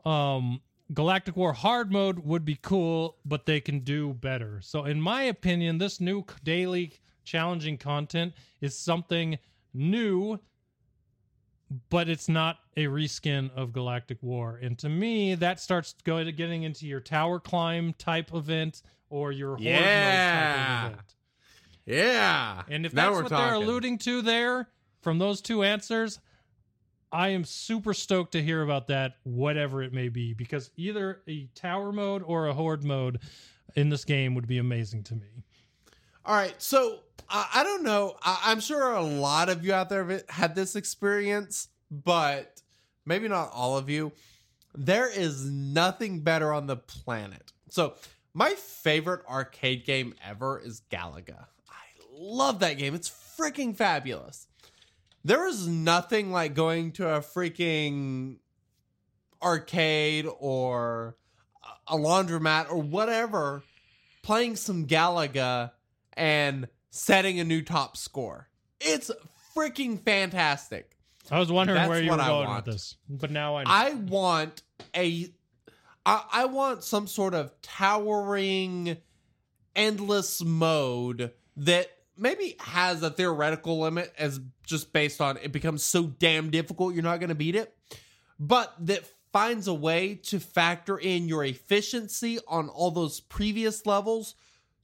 um, 0.04 0.60
Galactic 0.92 1.36
War 1.36 1.52
hard 1.52 1.90
mode 1.92 2.18
would 2.20 2.44
be 2.44 2.56
cool, 2.60 3.16
but 3.24 3.46
they 3.46 3.60
can 3.60 3.80
do 3.80 4.12
better. 4.14 4.60
So, 4.62 4.84
in 4.84 5.00
my 5.00 5.22
opinion, 5.22 5.78
this 5.78 6.00
new 6.00 6.24
daily 6.44 6.92
challenging 7.24 7.78
content 7.78 8.34
is 8.60 8.76
something 8.78 9.38
new, 9.72 10.38
but 11.88 12.08
it's 12.08 12.28
not 12.28 12.58
a 12.76 12.84
reskin 12.86 13.50
of 13.54 13.72
Galactic 13.72 14.22
War. 14.22 14.58
And 14.62 14.78
to 14.80 14.88
me, 14.88 15.34
that 15.36 15.60
starts 15.60 15.94
going 16.04 16.26
to 16.26 16.32
getting 16.32 16.64
into 16.64 16.86
your 16.86 17.00
tower 17.00 17.40
climb 17.40 17.94
type 17.94 18.34
event 18.34 18.82
or 19.08 19.32
your 19.32 19.50
horde 19.50 19.60
mode 19.60 19.72
Yeah. 19.72 20.80
type 20.82 20.92
event. 20.92 21.14
Yeah. 21.86 22.62
And 22.68 22.86
if 22.86 22.92
Now 22.92 23.10
that's 23.14 23.30
what 23.30 23.38
they're 23.38 23.54
alluding 23.54 23.98
to 23.98 24.22
there 24.22 24.68
from 25.00 25.18
those 25.18 25.40
two 25.40 25.62
answers, 25.62 26.20
I 27.12 27.28
am 27.28 27.44
super 27.44 27.92
stoked 27.92 28.32
to 28.32 28.42
hear 28.42 28.62
about 28.62 28.88
that, 28.88 29.16
whatever 29.24 29.82
it 29.82 29.92
may 29.92 30.08
be, 30.08 30.32
because 30.32 30.70
either 30.76 31.20
a 31.28 31.46
tower 31.54 31.92
mode 31.92 32.22
or 32.24 32.46
a 32.46 32.54
horde 32.54 32.84
mode 32.84 33.20
in 33.76 33.90
this 33.90 34.04
game 34.04 34.34
would 34.34 34.46
be 34.46 34.58
amazing 34.58 35.02
to 35.04 35.14
me. 35.14 35.44
All 36.24 36.34
right, 36.34 36.54
so 36.58 37.00
I 37.28 37.62
don't 37.64 37.82
know. 37.82 38.16
I, 38.22 38.40
I'm 38.46 38.60
sure 38.60 38.92
a 38.92 39.02
lot 39.02 39.48
of 39.48 39.64
you 39.64 39.74
out 39.74 39.88
there 39.88 40.04
have 40.04 40.30
had 40.30 40.54
this 40.54 40.76
experience, 40.76 41.68
but 41.90 42.62
maybe 43.04 43.28
not 43.28 43.50
all 43.52 43.76
of 43.76 43.90
you. 43.90 44.12
There 44.74 45.10
is 45.10 45.44
nothing 45.44 46.20
better 46.20 46.52
on 46.52 46.66
the 46.66 46.76
planet. 46.76 47.52
So, 47.68 47.94
my 48.34 48.54
favorite 48.54 49.26
arcade 49.28 49.84
game 49.84 50.14
ever 50.26 50.58
is 50.58 50.82
Galaga. 50.90 51.46
I 51.68 51.84
love 52.10 52.60
that 52.60 52.78
game. 52.78 52.94
It's 52.94 53.10
freaking 53.10 53.76
fabulous. 53.76 54.46
There 55.24 55.46
is 55.46 55.66
nothing 55.68 56.32
like 56.32 56.54
going 56.54 56.92
to 56.92 57.08
a 57.08 57.20
freaking 57.20 58.38
arcade 59.42 60.26
or 60.38 61.16
a 61.86 61.96
laundromat 61.96 62.70
or 62.70 62.78
whatever, 62.78 63.62
playing 64.22 64.56
some 64.56 64.86
Galaga 64.86 65.72
and 66.14 66.68
setting 66.90 67.40
a 67.40 67.44
new 67.44 67.62
top 67.62 67.96
score. 67.96 68.48
It's 68.80 69.10
freaking 69.56 70.02
fantastic. 70.02 70.96
I 71.30 71.38
was 71.38 71.52
wondering 71.52 71.76
That's 71.76 71.88
where 71.88 72.02
you 72.02 72.10
were 72.10 72.16
going 72.16 72.54
with 72.54 72.64
this, 72.64 72.96
but 73.08 73.30
now 73.30 73.56
I 73.56 73.64
know. 73.64 73.70
I 73.70 73.94
want 73.94 74.62
a 74.94 75.28
I, 76.04 76.24
I 76.32 76.44
want 76.46 76.82
some 76.82 77.06
sort 77.06 77.34
of 77.34 77.52
towering 77.62 78.96
endless 79.76 80.42
mode 80.42 81.32
that 81.56 81.90
maybe 82.16 82.56
has 82.60 83.02
a 83.02 83.10
theoretical 83.10 83.80
limit 83.80 84.12
as 84.18 84.40
just 84.64 84.92
based 84.92 85.20
on 85.20 85.36
it 85.38 85.52
becomes 85.52 85.82
so 85.82 86.04
damn 86.04 86.50
difficult 86.50 86.94
you're 86.94 87.02
not 87.02 87.20
going 87.20 87.28
to 87.28 87.34
beat 87.34 87.56
it. 87.56 87.76
But 88.38 88.74
that 88.86 89.04
finds 89.32 89.66
a 89.66 89.74
way 89.74 90.14
to 90.14 90.38
factor 90.38 90.98
in 90.98 91.28
your 91.28 91.44
efficiency 91.44 92.38
on 92.46 92.68
all 92.68 92.90
those 92.90 93.20
previous 93.20 93.86
levels 93.86 94.34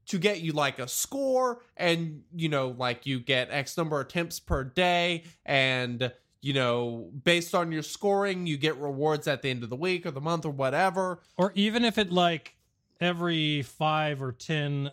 to 0.07 0.19
get 0.19 0.41
you 0.41 0.53
like 0.53 0.79
a 0.79 0.89
score 0.89 1.61
and 1.77 2.23
you 2.35 2.49
know 2.49 2.69
like 2.79 3.05
you 3.05 3.21
get 3.21 3.49
x 3.51 3.77
number 3.77 4.01
of 4.01 4.07
attempts 4.07 4.41
per 4.41 4.65
day. 4.65 5.25
And 5.45 6.13
you 6.41 6.55
know 6.55 7.11
based 7.25 7.55
on 7.55 7.73
your 7.73 7.83
scoring 7.83 8.47
you 8.47 8.57
get 8.57 8.77
rewards 8.79 9.27
at 9.27 9.43
the 9.43 9.51
end 9.51 9.65
of 9.65 9.71
the 9.71 9.77
week 9.77 10.07
or 10.07 10.11
the 10.11 10.21
month 10.21 10.45
or 10.47 10.53
whatever. 10.53 11.21
Or 11.37 11.53
even 11.55 11.85
if 11.85 11.99
it 11.99 12.11
like 12.11 12.55
every 13.01 13.63
five 13.63 14.23
or 14.23 14.33
ten 14.33 14.91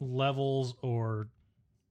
levels 0.00 0.74
or 0.82 1.28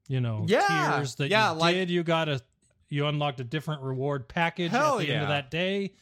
you 0.08 0.22
know 0.22 0.46
Yeah, 0.48 0.96
tiers 0.96 1.16
that 1.16 1.30
yeah, 1.30 1.54
you 1.54 1.60
like- 1.60 1.76
did. 1.76 1.90
You 1.90 2.04
got 2.04 2.30
a 2.30 2.42
you 2.90 3.06
unlocked 3.06 3.40
a 3.40 3.44
different 3.44 3.82
reward 3.82 4.28
package 4.28 4.74
at 4.74 4.98
the 4.98 5.10
end 5.12 5.24
of 5.24 5.28
that 5.30 5.52
day. 5.52 5.94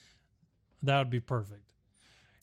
That 0.84 1.00
would 1.00 1.10
be 1.10 1.20
perfect. 1.20 1.62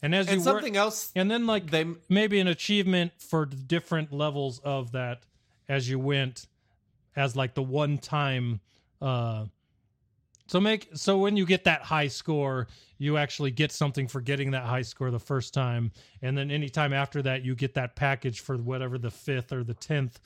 And 0.03 0.15
as 0.15 0.27
and 0.27 0.41
you 0.41 0.45
work 0.47 0.57
something 0.57 0.77
else 0.77 1.13
and 1.15 1.31
then 1.31 1.47
like 1.47 1.71
they 1.71 1.87
maybe 2.09 2.41
an 2.41 2.49
achievement 2.49 3.13
for 3.19 3.47
the 3.47 3.55
different 3.55 4.13
levels 4.13 4.59
of 4.59 4.93
that 4.93 5.23
as 5.69 5.89
you 5.89 5.99
went 5.99 6.47
as 7.15 7.37
like 7.37 7.55
the 7.55 7.63
one 7.63 7.99
time 7.99 8.59
uh 9.01 9.45
so 10.49 10.61
make 10.61 10.89
so 10.95 11.19
when 11.19 11.37
you 11.37 11.47
get 11.47 11.65
that 11.65 11.83
high 11.83 12.09
score 12.09 12.67
you 12.99 13.17
actually 13.17 13.53
get 13.53 13.71
something 13.71 14.09
for 14.09 14.21
getting 14.21 14.51
that 14.53 14.65
high 14.65 14.83
score 14.83 15.11
the 15.11 15.19
first 15.19 15.53
time. 15.55 15.91
And 16.21 16.37
then 16.39 16.51
anytime 16.51 16.93
after 16.93 17.23
that 17.23 17.45
you 17.45 17.55
get 17.55 17.75
that 17.75 17.95
package 17.97 18.41
for 18.41 18.57
whatever 18.57 18.99
the 18.99 19.11
fifth 19.11 19.53
or 19.53 19.63
the 19.65 19.75
tenth 19.75 20.21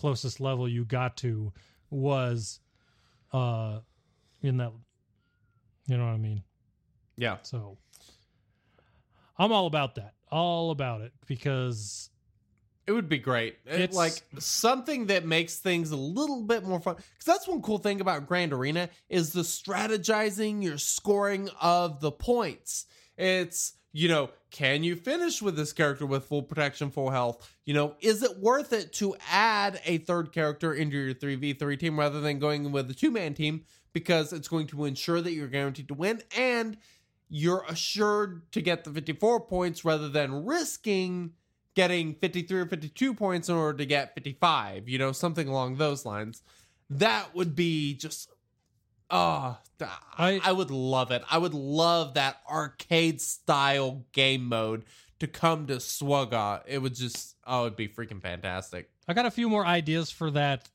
closest 0.00 0.40
level 0.40 0.68
you 0.68 0.84
got 0.84 1.16
to 1.16 1.52
was 1.90 2.60
uh 3.32 3.78
in 4.42 4.56
that 4.56 4.72
you 5.86 5.96
know 5.96 6.04
what 6.06 6.12
i 6.12 6.16
mean 6.16 6.42
yeah 7.16 7.36
so 7.42 7.76
I'm 9.38 9.52
all 9.52 9.66
about 9.66 9.94
that. 9.94 10.12
All 10.30 10.70
about 10.70 11.00
it 11.00 11.12
because 11.26 12.10
It 12.86 12.92
would 12.92 13.08
be 13.08 13.18
great. 13.18 13.56
It- 13.64 13.80
It's- 13.80 13.94
like 13.96 14.22
something 14.38 15.06
that 15.06 15.24
makes 15.24 15.58
things 15.58 15.92
a 15.92 15.96
little 15.96 16.42
bit 16.42 16.64
more 16.64 16.80
fun. 16.80 16.96
Because 16.96 17.24
that's 17.24 17.48
one 17.48 17.62
cool 17.62 17.78
thing 17.78 18.00
about 18.00 18.26
Grand 18.26 18.52
Arena 18.52 18.90
is 19.08 19.32
the 19.32 19.40
strategizing, 19.42 20.62
your 20.62 20.76
scoring 20.76 21.48
of 21.60 22.00
the 22.00 22.10
points. 22.12 22.84
It's 23.16 23.74
you 23.92 24.08
know, 24.08 24.30
can 24.50 24.82
you 24.82 24.96
finish 24.96 25.42
with 25.42 25.56
this 25.56 25.72
character 25.72 26.06
with 26.06 26.24
full 26.24 26.42
protection, 26.42 26.90
full 26.90 27.10
health? 27.10 27.54
You 27.64 27.74
know, 27.74 27.94
is 28.00 28.22
it 28.22 28.38
worth 28.38 28.72
it 28.72 28.92
to 28.94 29.16
add 29.30 29.80
a 29.84 29.98
third 29.98 30.32
character 30.32 30.74
into 30.74 30.96
your 30.96 31.14
three 31.14 31.36
v 31.36 31.52
three 31.52 31.76
team 31.76 31.98
rather 31.98 32.20
than 32.20 32.38
going 32.38 32.70
with 32.72 32.90
a 32.90 32.94
two 32.94 33.10
man 33.10 33.34
team 33.34 33.64
because 33.92 34.32
it's 34.32 34.48
going 34.48 34.66
to 34.68 34.84
ensure 34.84 35.20
that 35.20 35.32
you're 35.32 35.48
guaranteed 35.48 35.88
to 35.88 35.94
win 35.94 36.22
and 36.36 36.76
you're 37.28 37.64
assured 37.68 38.50
to 38.52 38.60
get 38.60 38.84
the 38.84 38.90
54 38.90 39.40
points 39.40 39.84
rather 39.84 40.08
than 40.08 40.44
risking 40.44 41.32
getting 41.74 42.14
53 42.14 42.60
or 42.60 42.66
52 42.66 43.14
points 43.14 43.48
in 43.48 43.54
order 43.54 43.78
to 43.78 43.86
get 43.86 44.14
55, 44.14 44.88
you 44.88 44.98
know, 44.98 45.12
something 45.12 45.48
along 45.48 45.76
those 45.76 46.04
lines. 46.04 46.42
That 46.88 47.34
would 47.34 47.54
be 47.54 47.94
just 47.94 48.30
oh, 49.10 49.58
I, 50.18 50.40
I- 50.44 50.52
would 50.52 50.70
love 50.70 51.10
it. 51.10 51.22
I 51.30 51.38
would 51.38 51.54
love 51.54 52.14
that 52.14 52.38
arcade 52.50 53.20
style 53.20 54.04
game 54.12 54.44
mode 54.46 54.84
to 55.18 55.26
come 55.26 55.66
to 55.66 55.74
SWGOH. 55.76 56.62
It 56.66 56.78
would 56.78 56.94
just 56.94 57.36
oh, 57.46 57.66
it'd 57.66 57.76
be 57.76 57.88
freaking 57.88 58.20
fantastic. 58.22 58.90
I 59.08 59.14
got 59.14 59.26
a 59.26 59.30
few 59.30 59.48
more 59.48 59.66
ideas 59.66 60.10
for 60.10 60.30
that 60.32 60.68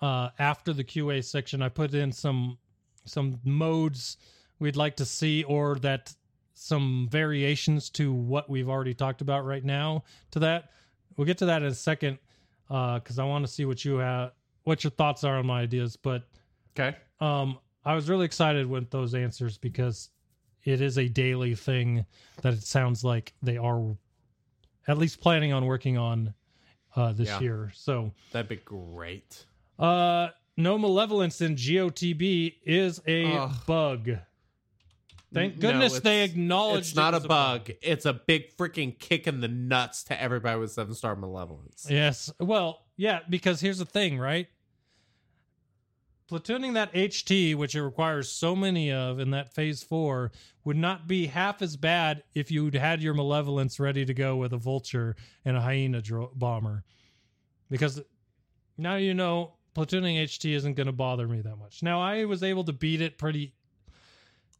uh, 0.00 0.30
after 0.38 0.72
the 0.72 0.84
QA 0.84 1.24
section. 1.24 1.62
I 1.62 1.68
put 1.68 1.94
in 1.94 2.12
some 2.12 2.58
some 3.04 3.40
modes 3.44 4.16
we'd 4.58 4.76
like 4.76 4.96
to 4.96 5.04
see, 5.04 5.42
or 5.44 5.76
that 5.80 6.14
some 6.54 7.08
variations 7.10 7.90
to 7.90 8.12
what 8.12 8.48
we've 8.48 8.68
already 8.68 8.94
talked 8.94 9.20
about 9.20 9.44
right 9.44 9.64
now. 9.64 10.04
To 10.32 10.38
that, 10.40 10.70
we'll 11.16 11.26
get 11.26 11.38
to 11.38 11.46
that 11.46 11.62
in 11.62 11.68
a 11.68 11.74
second 11.74 12.18
because 12.68 13.18
I 13.18 13.24
want 13.24 13.44
to 13.44 13.50
see 13.52 13.64
what 13.64 13.84
you 13.84 13.96
have, 13.96 14.32
what 14.64 14.84
your 14.84 14.92
thoughts 14.92 15.24
are 15.24 15.38
on 15.38 15.46
my 15.46 15.62
ideas. 15.62 15.96
But 15.96 16.22
Okay. 16.78 16.96
um, 17.20 17.58
I 17.84 17.94
was 17.94 18.08
really 18.08 18.24
excited 18.24 18.66
with 18.66 18.90
those 18.90 19.14
answers 19.14 19.58
because 19.58 20.10
it 20.64 20.80
is 20.80 20.98
a 20.98 21.08
daily 21.08 21.54
thing 21.54 22.06
that 22.42 22.54
it 22.54 22.62
sounds 22.62 23.02
like 23.04 23.32
they 23.42 23.56
are 23.56 23.96
at 24.86 24.98
least 24.98 25.20
planning 25.20 25.52
on 25.52 25.66
working 25.66 25.96
on 25.98 26.34
uh, 26.94 27.12
this 27.12 27.28
Yeah. 27.28 27.40
year. 27.40 27.72
So, 27.74 28.12
That'd 28.32 28.48
be 28.48 28.56
great. 28.56 29.46
uh, 29.78 30.28
no 30.56 30.76
malevolence 30.78 31.40
in 31.40 31.56
GOTB 31.56 32.56
is 32.64 33.00
a 33.06 33.24
Ugh. 33.34 33.52
bug. 33.66 34.10
Thank 35.32 35.54
No, 35.56 35.60
goodness 35.70 35.98
they 36.00 36.24
it's- 36.24 36.30
acknowledged 36.36 36.88
It's 36.88 36.94
not 36.96 37.14
it 37.14 37.16
a 37.16 37.20
was 37.20 37.26
bug. 37.26 37.70
It's 37.80 38.04
a 38.04 38.12
big 38.12 38.54
freaking 38.56 38.98
kick 38.98 39.26
in 39.26 39.40
the 39.40 39.48
nuts 39.48 40.04
to 40.04 40.20
everybody 40.20 40.60
with 40.60 40.70
seven 40.72 40.94
star 40.94 41.16
malevolence. 41.16 41.86
Yes. 41.88 42.30
Well, 42.38 42.84
yeah, 42.96 43.20
because 43.30 43.60
here's 43.62 43.78
the 43.78 43.86
thing, 43.86 44.18
right? 44.18 44.48
Platooning 46.30 46.74
that 46.74 46.92
HT, 46.92 47.54
which 47.56 47.74
it 47.74 47.82
requires 47.82 48.30
so 48.30 48.56
many 48.56 48.92
of 48.92 49.18
in 49.18 49.30
that 49.30 49.54
phase 49.54 49.82
four, 49.82 50.32
would 50.64 50.76
not 50.76 51.06
be 51.06 51.26
half 51.26 51.62
as 51.62 51.76
bad 51.76 52.22
if 52.34 52.50
you'd 52.50 52.74
had 52.74 53.02
your 53.02 53.14
malevolence 53.14 53.78
ready 53.80 54.04
to 54.04 54.14
go 54.14 54.36
with 54.36 54.52
a 54.52 54.58
vulture 54.58 55.16
and 55.44 55.56
a 55.56 55.60
hyena 55.60 56.00
dro- 56.00 56.32
bomber. 56.34 56.84
Because 57.70 58.00
now 58.76 58.96
you 58.96 59.14
know 59.14 59.54
platooning 59.74 60.22
HT 60.22 60.54
isn't 60.54 60.74
going 60.74 60.86
to 60.86 60.92
bother 60.92 61.26
me 61.26 61.40
that 61.40 61.56
much. 61.56 61.82
Now 61.82 62.00
I 62.00 62.24
was 62.24 62.42
able 62.42 62.64
to 62.64 62.72
beat 62.72 63.00
it 63.00 63.18
pretty 63.18 63.54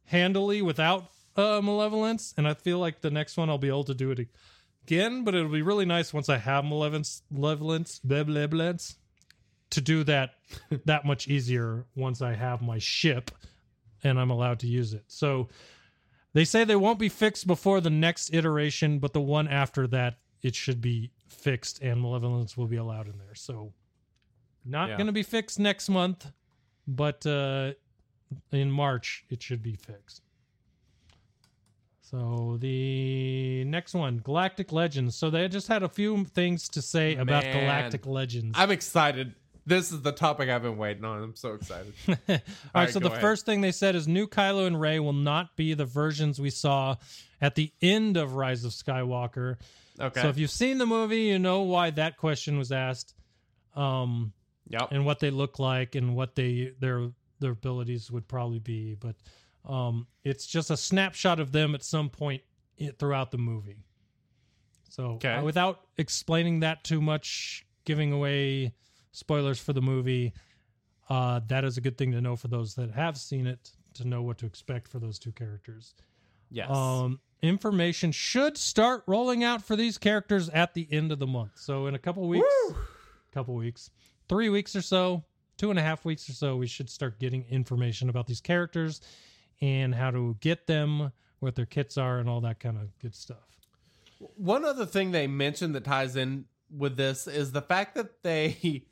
handily 0.05 0.61
without 0.61 1.09
uh, 1.35 1.61
malevolence, 1.63 2.33
and 2.37 2.47
I 2.47 2.53
feel 2.53 2.79
like 2.79 3.01
the 3.01 3.11
next 3.11 3.37
one 3.37 3.49
I'll 3.49 3.57
be 3.57 3.67
able 3.67 3.85
to 3.85 3.93
do 3.93 4.11
it 4.11 4.27
again. 4.85 5.23
But 5.23 5.35
it'll 5.35 5.49
be 5.49 5.61
really 5.61 5.85
nice 5.85 6.13
once 6.13 6.29
I 6.29 6.37
have 6.37 6.65
malevolence, 6.65 7.23
malevolence, 7.31 8.01
malevolence 8.03 8.97
to 9.73 9.81
do 9.81 10.03
that 10.05 10.31
that 10.85 11.05
much 11.05 11.27
easier 11.27 11.85
once 11.95 12.21
I 12.21 12.33
have 12.33 12.61
my 12.61 12.77
ship 12.79 13.29
and 14.03 14.19
I'm 14.19 14.29
allowed 14.31 14.59
to 14.59 14.67
use 14.67 14.93
it. 14.93 15.03
So 15.07 15.49
they 16.33 16.45
say 16.45 16.63
they 16.63 16.75
won't 16.75 16.99
be 16.99 17.09
fixed 17.09 17.45
before 17.47 17.79
the 17.81 17.89
next 17.89 18.33
iteration, 18.33 18.99
but 18.99 19.13
the 19.13 19.21
one 19.21 19.47
after 19.47 19.85
that 19.87 20.17
it 20.41 20.55
should 20.55 20.81
be 20.81 21.11
fixed 21.29 21.81
and 21.81 22.01
malevolence 22.01 22.57
will 22.57 22.67
be 22.67 22.77
allowed 22.77 23.07
in 23.07 23.17
there. 23.17 23.35
So 23.35 23.73
not 24.65 24.89
Yeah. 24.89 24.97
going 24.97 25.07
to 25.07 25.13
be 25.13 25.23
fixed 25.23 25.59
next 25.59 25.89
month, 25.89 26.31
but 26.87 27.25
uh 27.25 27.73
in 28.51 28.71
March 28.71 29.25
it 29.29 29.41
should 29.43 29.61
be 29.61 29.75
fixed. 29.75 30.21
So 32.01 32.57
the 32.59 33.63
next 33.65 33.93
one, 33.95 34.19
Galactic 34.23 34.71
Legends. 34.71 35.15
So 35.15 35.29
they 35.29 35.47
just 35.47 35.67
had 35.67 35.81
a 35.83 35.89
few 35.89 36.25
things 36.25 36.69
to 36.69 36.81
say 36.81 37.15
about 37.15 37.43
Man. 37.43 37.59
Galactic 37.61 38.05
Legends. 38.05 38.53
I'm 38.57 38.69
excited. 38.71 39.33
This 39.65 39.91
is 39.91 40.01
the 40.01 40.11
topic 40.11 40.49
I've 40.49 40.63
been 40.63 40.77
waiting 40.77 41.05
on. 41.05 41.23
I'm 41.23 41.35
so 41.35 41.53
excited. 41.53 41.93
All 42.07 42.15
right, 42.27 42.41
right, 42.75 42.89
so 42.89 42.99
the 42.99 43.07
ahead. 43.07 43.21
first 43.21 43.45
thing 43.45 43.61
they 43.61 43.71
said 43.71 43.95
is 43.95 44.07
new 44.07 44.27
Kylo 44.27 44.67
and 44.67 44.79
Rey 44.79 44.99
will 44.99 45.13
not 45.13 45.55
be 45.55 45.73
the 45.73 45.85
versions 45.85 46.39
we 46.39 46.49
saw 46.49 46.97
at 47.39 47.55
the 47.55 47.71
end 47.81 48.17
of 48.17 48.35
Rise 48.35 48.65
of 48.65 48.71
Skywalker. 48.71 49.57
Okay. 49.99 50.21
So 50.21 50.27
if 50.27 50.37
you've 50.37 50.51
seen 50.51 50.79
the 50.79 50.85
movie, 50.85 51.23
you 51.23 51.39
know 51.39 51.61
why 51.61 51.91
that 51.91 52.17
question 52.17 52.57
was 52.57 52.71
asked, 52.71 53.13
um, 53.75 54.33
yep. 54.67 54.89
and 54.91 55.05
what 55.05 55.19
they 55.19 55.29
look 55.29 55.59
like 55.59 55.95
and 55.95 56.15
what 56.15 56.35
they 56.35 56.73
their 56.79 57.09
their 57.39 57.51
abilities 57.51 58.11
would 58.11 58.27
probably 58.27 58.59
be. 58.59 58.95
But 58.95 59.15
um, 59.65 60.07
it's 60.23 60.45
just 60.45 60.71
a 60.71 60.77
snapshot 60.77 61.39
of 61.39 61.51
them 61.51 61.75
at 61.75 61.83
some 61.83 62.09
point 62.09 62.41
throughout 62.99 63.31
the 63.31 63.37
movie. 63.37 63.77
So 64.89 65.03
Okay. 65.13 65.35
uh, 65.35 65.43
without 65.43 65.81
explaining 65.97 66.61
that 66.61 66.83
too 66.83 67.01
much, 67.01 67.65
giving 67.85 68.11
away 68.11 68.73
spoilers 69.13 69.59
for 69.59 69.71
the 69.71 69.81
movie, 69.81 70.33
uh, 71.09 71.39
that 71.47 71.63
is 71.63 71.77
a 71.77 71.81
good 71.81 71.97
thing 71.97 72.11
to 72.11 72.21
know 72.21 72.35
for 72.35 72.49
those 72.49 72.75
that 72.75 72.91
have 72.91 73.17
seen 73.17 73.47
it 73.47 73.71
to 73.93 74.07
know 74.07 74.21
what 74.21 74.37
to 74.39 74.45
expect 74.45 74.87
for 74.87 74.99
those 74.99 75.17
two 75.17 75.31
characters. 75.31 75.93
yes. 76.51 76.69
Um, 76.69 77.19
information 77.41 78.11
should 78.11 78.57
start 78.57 79.03
rolling 79.05 79.43
out 79.43 79.61
for 79.61 79.75
these 79.75 79.97
characters 79.97 80.49
at 80.49 80.73
the 80.73 80.87
end 80.91 81.11
of 81.11 81.19
the 81.19 81.27
month. 81.27 81.51
So 81.55 81.87
in 81.87 81.95
a 81.95 81.99
couple 81.99 82.27
weeks, 82.27 82.45
couple 83.31 83.55
weeks, 83.55 83.89
three 84.29 84.49
weeks 84.49 84.75
or 84.75 84.81
so, 84.81 85.23
two 85.57 85.69
and 85.69 85.77
a 85.77 85.81
half 85.81 86.05
weeks 86.05 86.29
or 86.29 86.33
so, 86.33 86.55
we 86.55 86.67
should 86.67 86.89
start 86.89 87.19
getting 87.19 87.45
information 87.49 88.09
about 88.09 88.27
these 88.27 88.41
characters 88.41 89.01
and 89.61 89.93
how 89.93 90.11
to 90.11 90.37
get 90.39 90.67
them, 90.67 91.11
what 91.39 91.55
their 91.55 91.65
kits 91.65 91.97
are, 91.97 92.19
and 92.19 92.29
all 92.29 92.41
that 92.41 92.59
kind 92.59 92.77
of 92.77 92.97
good 92.99 93.13
stuff. 93.13 93.37
One 94.37 94.63
other 94.63 94.85
thing 94.85 95.11
they 95.11 95.27
mentioned 95.27 95.75
that 95.75 95.83
ties 95.83 96.15
in 96.15 96.45
with 96.75 96.95
this 96.95 97.27
is 97.27 97.51
the 97.51 97.61
fact 97.61 97.95
that 97.95 98.23
they 98.23 98.85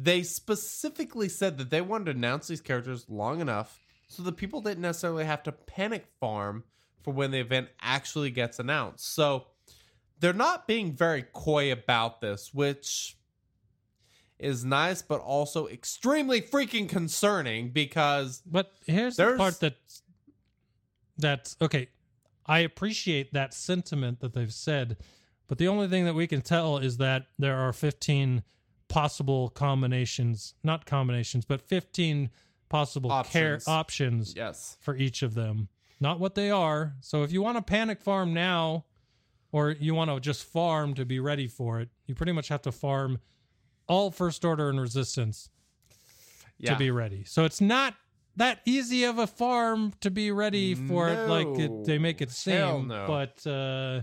they 0.00 0.22
specifically 0.22 1.28
said 1.28 1.58
that 1.58 1.70
they 1.70 1.80
wanted 1.80 2.04
to 2.04 2.10
announce 2.12 2.46
these 2.46 2.60
characters 2.60 3.04
long 3.08 3.40
enough 3.40 3.80
so 4.06 4.22
that 4.22 4.36
people 4.36 4.60
didn't 4.60 4.82
necessarily 4.82 5.24
have 5.24 5.42
to 5.42 5.50
panic 5.52 6.06
farm 6.20 6.62
for 7.02 7.12
when 7.12 7.32
the 7.32 7.40
event 7.40 7.68
actually 7.82 8.30
gets 8.30 8.60
announced. 8.60 9.12
So 9.12 9.46
they're 10.20 10.32
not 10.32 10.68
being 10.68 10.92
very 10.94 11.24
coy 11.32 11.72
about 11.72 12.20
this, 12.20 12.54
which 12.54 13.16
is 14.38 14.64
nice 14.64 15.02
but 15.02 15.20
also 15.20 15.66
extremely 15.66 16.40
freaking 16.40 16.88
concerning 16.88 17.70
because 17.70 18.40
But 18.46 18.72
here's 18.86 19.16
the 19.16 19.24
There's- 19.24 19.38
part 19.38 19.60
that 19.60 19.76
that's 21.16 21.56
okay. 21.60 21.88
I 22.46 22.60
appreciate 22.60 23.32
that 23.32 23.52
sentiment 23.52 24.20
that 24.20 24.32
they've 24.32 24.54
said, 24.54 24.96
but 25.48 25.58
the 25.58 25.66
only 25.68 25.88
thing 25.88 26.04
that 26.04 26.14
we 26.14 26.28
can 26.28 26.40
tell 26.40 26.78
is 26.78 26.98
that 26.98 27.26
there 27.38 27.56
are 27.56 27.72
15 27.72 28.44
possible 28.88 29.50
combinations, 29.50 30.54
not 30.62 30.86
combinations, 30.86 31.44
but 31.44 31.60
15 31.60 32.30
possible 32.68 33.10
care 33.24 33.54
Options. 33.54 33.68
options 33.68 34.34
yes. 34.36 34.76
for 34.80 34.96
each 34.96 35.22
of 35.22 35.34
them. 35.34 35.68
Not 36.00 36.20
what 36.20 36.34
they 36.34 36.50
are. 36.50 36.94
So 37.00 37.22
if 37.22 37.32
you 37.32 37.42
want 37.42 37.56
to 37.56 37.62
panic 37.62 38.00
farm 38.00 38.32
now, 38.32 38.84
or 39.50 39.70
you 39.70 39.94
want 39.94 40.10
to 40.10 40.20
just 40.20 40.44
farm 40.44 40.94
to 40.94 41.04
be 41.04 41.18
ready 41.20 41.48
for 41.48 41.80
it, 41.80 41.88
you 42.06 42.14
pretty 42.14 42.32
much 42.32 42.48
have 42.48 42.62
to 42.62 42.72
farm 42.72 43.18
all 43.88 44.10
first 44.10 44.44
order 44.44 44.68
and 44.68 44.80
resistance 44.80 45.48
Yeah. 46.58 46.72
to 46.72 46.78
be 46.78 46.90
ready. 46.90 47.24
So 47.24 47.44
it's 47.44 47.60
not 47.60 47.94
that 48.36 48.60
easy 48.64 49.04
of 49.04 49.18
a 49.18 49.26
farm 49.26 49.92
to 50.00 50.10
be 50.10 50.30
ready 50.30 50.74
for 50.74 51.08
it 51.08 51.28
like 51.28 51.58
it, 51.58 51.84
they 51.84 51.98
make 51.98 52.20
it 52.20 52.30
seem. 52.30 52.88
No. 52.88 53.06
But 53.06 53.44
uh, 53.50 54.02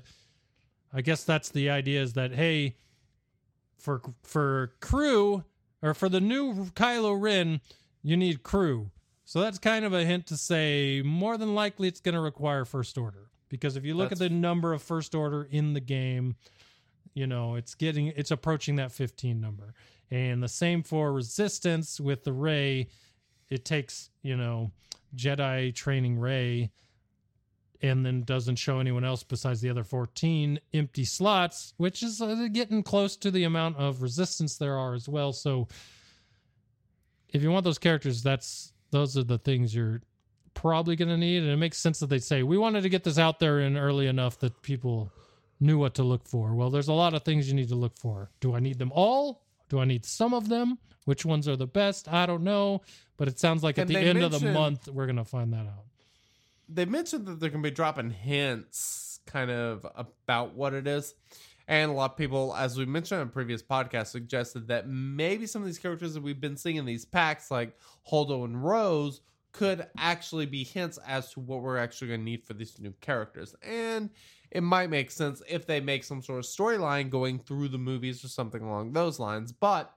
I 0.91 1.01
guess 1.01 1.23
that's 1.23 1.49
the 1.49 1.69
idea 1.69 2.01
is 2.01 2.13
that 2.13 2.33
hey, 2.33 2.75
for 3.85 4.01
for 4.23 4.73
crew 4.81 5.43
or 5.81 5.93
for 5.93 6.09
the 6.09 6.19
new 6.19 6.65
Kylo 6.71 7.21
Ren, 7.21 7.61
you 8.01 8.17
need 8.17 8.43
crew. 8.43 8.89
So 9.23 9.39
that's 9.39 9.59
kind 9.59 9.85
of 9.85 9.93
a 9.93 10.03
hint 10.03 10.27
to 10.27 10.37
say 10.37 11.01
more 11.05 11.37
than 11.37 11.55
likely 11.55 11.87
it's 11.87 12.01
going 12.01 12.15
to 12.15 12.21
require 12.21 12.65
first 12.65 12.97
order. 12.97 13.29
Because 13.47 13.77
if 13.77 13.85
you 13.85 13.93
look 13.93 14.11
at 14.11 14.17
the 14.17 14.29
number 14.29 14.73
of 14.73 14.81
first 14.81 15.15
order 15.15 15.47
in 15.49 15.73
the 15.73 15.79
game, 15.79 16.35
you 17.13 17.27
know 17.27 17.55
it's 17.55 17.75
getting 17.75 18.07
it's 18.07 18.31
approaching 18.31 18.75
that 18.77 18.91
15 18.91 19.39
number. 19.39 19.73
And 20.11 20.41
the 20.41 20.49
same 20.49 20.83
for 20.83 21.13
resistance 21.13 21.99
with 21.99 22.23
the 22.23 22.33
Rey 22.33 22.87
it 23.49 23.63
takes 23.63 24.09
you 24.23 24.35
know 24.35 24.71
jedi 25.15 25.73
training 25.73 26.19
Rey 26.19 26.71
and 27.85 28.05
then 28.05 28.23
doesn't 28.23 28.55
show 28.55 28.79
anyone 28.79 29.03
else 29.03 29.23
besides 29.23 29.61
the 29.61 29.69
other 29.69 29.83
14 29.83 30.59
empty 30.73 31.05
slots 31.05 31.73
which 31.77 32.03
is 32.03 32.21
uh, 32.21 32.47
getting 32.51 32.83
close 32.83 33.15
to 33.15 33.31
the 33.31 33.43
amount 33.43 33.77
of 33.77 34.01
resistance 34.01 34.57
there 34.57 34.77
are 34.77 34.93
as 34.93 35.07
well 35.07 35.31
so 35.31 35.67
if 37.29 37.41
you 37.41 37.51
want 37.51 37.63
those 37.63 37.79
characters 37.79 38.23
that's 38.23 38.73
those 38.91 39.17
are 39.17 39.23
the 39.23 39.37
things 39.37 39.75
you're 39.75 40.01
probably 40.53 40.95
going 40.95 41.09
to 41.09 41.17
need 41.17 41.43
and 41.43 41.51
it 41.51 41.57
makes 41.57 41.77
sense 41.77 41.99
that 41.99 42.07
they 42.07 42.19
say 42.19 42.43
we 42.43 42.57
wanted 42.57 42.81
to 42.81 42.89
get 42.89 43.03
this 43.03 43.17
out 43.17 43.39
there 43.39 43.59
in 43.59 43.77
early 43.77 44.07
enough 44.07 44.39
that 44.39 44.61
people 44.61 45.11
knew 45.59 45.77
what 45.77 45.95
to 45.95 46.03
look 46.03 46.27
for. 46.27 46.53
Well, 46.53 46.69
there's 46.69 46.87
a 46.87 46.93
lot 46.93 47.13
of 47.13 47.23
things 47.23 47.47
you 47.47 47.53
need 47.53 47.69
to 47.69 47.75
look 47.75 47.97
for. 47.97 48.29
Do 48.39 48.55
I 48.55 48.59
need 48.59 48.79
them 48.79 48.91
all? 48.93 49.43
Do 49.69 49.79
I 49.79 49.85
need 49.85 50.05
some 50.05 50.33
of 50.33 50.49
them? 50.49 50.77
Which 51.05 51.25
ones 51.25 51.47
are 51.47 51.55
the 51.55 51.67
best? 51.67 52.11
I 52.11 52.25
don't 52.25 52.43
know, 52.43 52.81
but 53.17 53.27
it 53.27 53.39
sounds 53.39 53.63
like 53.63 53.77
at 53.77 53.87
the 53.87 53.97
end 53.97 54.23
of 54.23 54.31
the 54.31 54.51
month 54.51 54.87
we're 54.87 55.05
going 55.05 55.17
to 55.17 55.25
find 55.25 55.53
that 55.53 55.65
out. 55.65 55.85
They 56.69 56.85
mentioned 56.85 57.25
that 57.27 57.39
they're 57.39 57.49
going 57.49 57.63
to 57.63 57.69
be 57.69 57.75
dropping 57.75 58.11
hints 58.11 59.19
kind 59.25 59.51
of 59.51 59.85
about 59.95 60.55
what 60.55 60.73
it 60.73 60.87
is. 60.87 61.13
And 61.67 61.89
a 61.89 61.93
lot 61.93 62.11
of 62.11 62.17
people, 62.17 62.55
as 62.55 62.77
we 62.77 62.85
mentioned 62.85 63.21
in 63.21 63.27
a 63.27 63.31
previous 63.31 63.63
podcast, 63.63 64.07
suggested 64.07 64.67
that 64.67 64.87
maybe 64.87 65.47
some 65.47 65.63
of 65.63 65.65
these 65.65 65.79
characters 65.79 66.13
that 66.13 66.21
we've 66.21 66.39
been 66.39 66.57
seeing 66.57 66.75
in 66.75 66.85
these 66.85 67.05
packs, 67.05 67.49
like 67.49 67.75
Holdo 68.09 68.45
and 68.45 68.63
Rose, 68.63 69.21
could 69.51 69.87
actually 69.97 70.45
be 70.45 70.63
hints 70.63 70.99
as 71.07 71.31
to 71.31 71.39
what 71.39 71.61
we're 71.61 71.77
actually 71.77 72.09
going 72.09 72.19
to 72.19 72.25
need 72.25 72.43
for 72.43 72.53
these 72.53 72.79
new 72.79 72.93
characters. 73.01 73.55
And 73.63 74.09
it 74.51 74.61
might 74.61 74.89
make 74.89 75.09
sense 75.09 75.41
if 75.49 75.65
they 75.65 75.79
make 75.79 76.03
some 76.03 76.21
sort 76.21 76.39
of 76.39 76.45
storyline 76.45 77.09
going 77.09 77.39
through 77.39 77.69
the 77.69 77.77
movies 77.77 78.23
or 78.23 78.27
something 78.27 78.61
along 78.61 78.93
those 78.93 79.17
lines. 79.17 79.51
But 79.51 79.91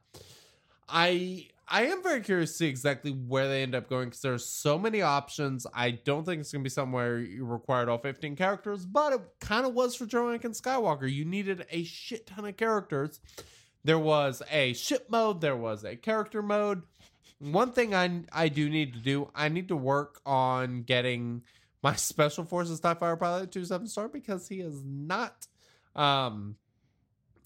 I 0.89 1.49
I 1.71 1.85
am 1.87 2.03
very 2.03 2.21
curious 2.21 2.51
to 2.53 2.57
see 2.59 2.67
exactly 2.67 3.11
where 3.11 3.47
they 3.49 3.63
end 3.63 3.75
up 3.75 3.89
going 3.89 4.07
because 4.07 4.23
there's 4.23 4.47
so 4.47 4.79
many 4.79 5.03
options. 5.03 5.67
I 5.75 5.91
don't 5.93 6.25
think 6.25 6.41
it's 6.41 6.51
gonna 6.53 6.65
be 6.65 6.71
somewhere 6.71 7.19
you 7.19 7.45
required 7.45 7.89
all 7.89 7.99
15 7.99 8.37
characters, 8.37 8.87
but 8.87 9.13
it 9.13 9.21
kind 9.41 9.67
of 9.67 9.75
was 9.75 9.95
for 9.95 10.07
General 10.07 10.39
Skywalker. 10.39 11.11
You 11.13 11.25
needed 11.25 11.67
a 11.71 11.85
shit 11.85 12.27
ton 12.27 12.47
of 12.47 12.57
characters. 12.57 13.21
There 13.85 13.99
was 13.99 14.43
a 14.51 14.73
ship 14.73 15.07
mode, 15.11 15.41
there 15.41 15.57
was 15.57 15.85
a 15.85 15.97
character 15.97 16.43
mode. 16.43 16.83
One 17.39 17.73
thing 17.73 17.95
I 17.95 18.23
I 18.33 18.49
do 18.49 18.69
need 18.69 18.95
to 18.95 18.99
do, 19.01 19.31
I 19.35 19.49
need 19.49 19.69
to 19.69 19.77
work 19.77 20.21
on 20.27 20.83
getting 20.83 21.43
my 21.83 21.95
Special 21.97 22.45
Forces 22.45 22.81
TIE 22.81 22.95
Fighter 22.95 23.17
Pilot 23.17 23.53
to 23.53 23.65
seven 23.65 23.87
star 23.87 24.09
because 24.09 24.49
he 24.49 24.61
is 24.61 24.83
not. 24.85 25.47
Um, 25.95 26.57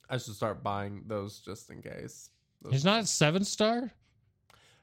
I 0.09 0.19
should 0.19 0.35
start 0.35 0.63
buying 0.63 1.05
those 1.07 1.41
just 1.41 1.71
in 1.71 1.83
case. 1.83 2.31
Those- 2.63 2.73
He's 2.73 2.85
not 2.85 3.03
a 3.03 3.07
seven 3.07 3.45
star. 3.45 3.93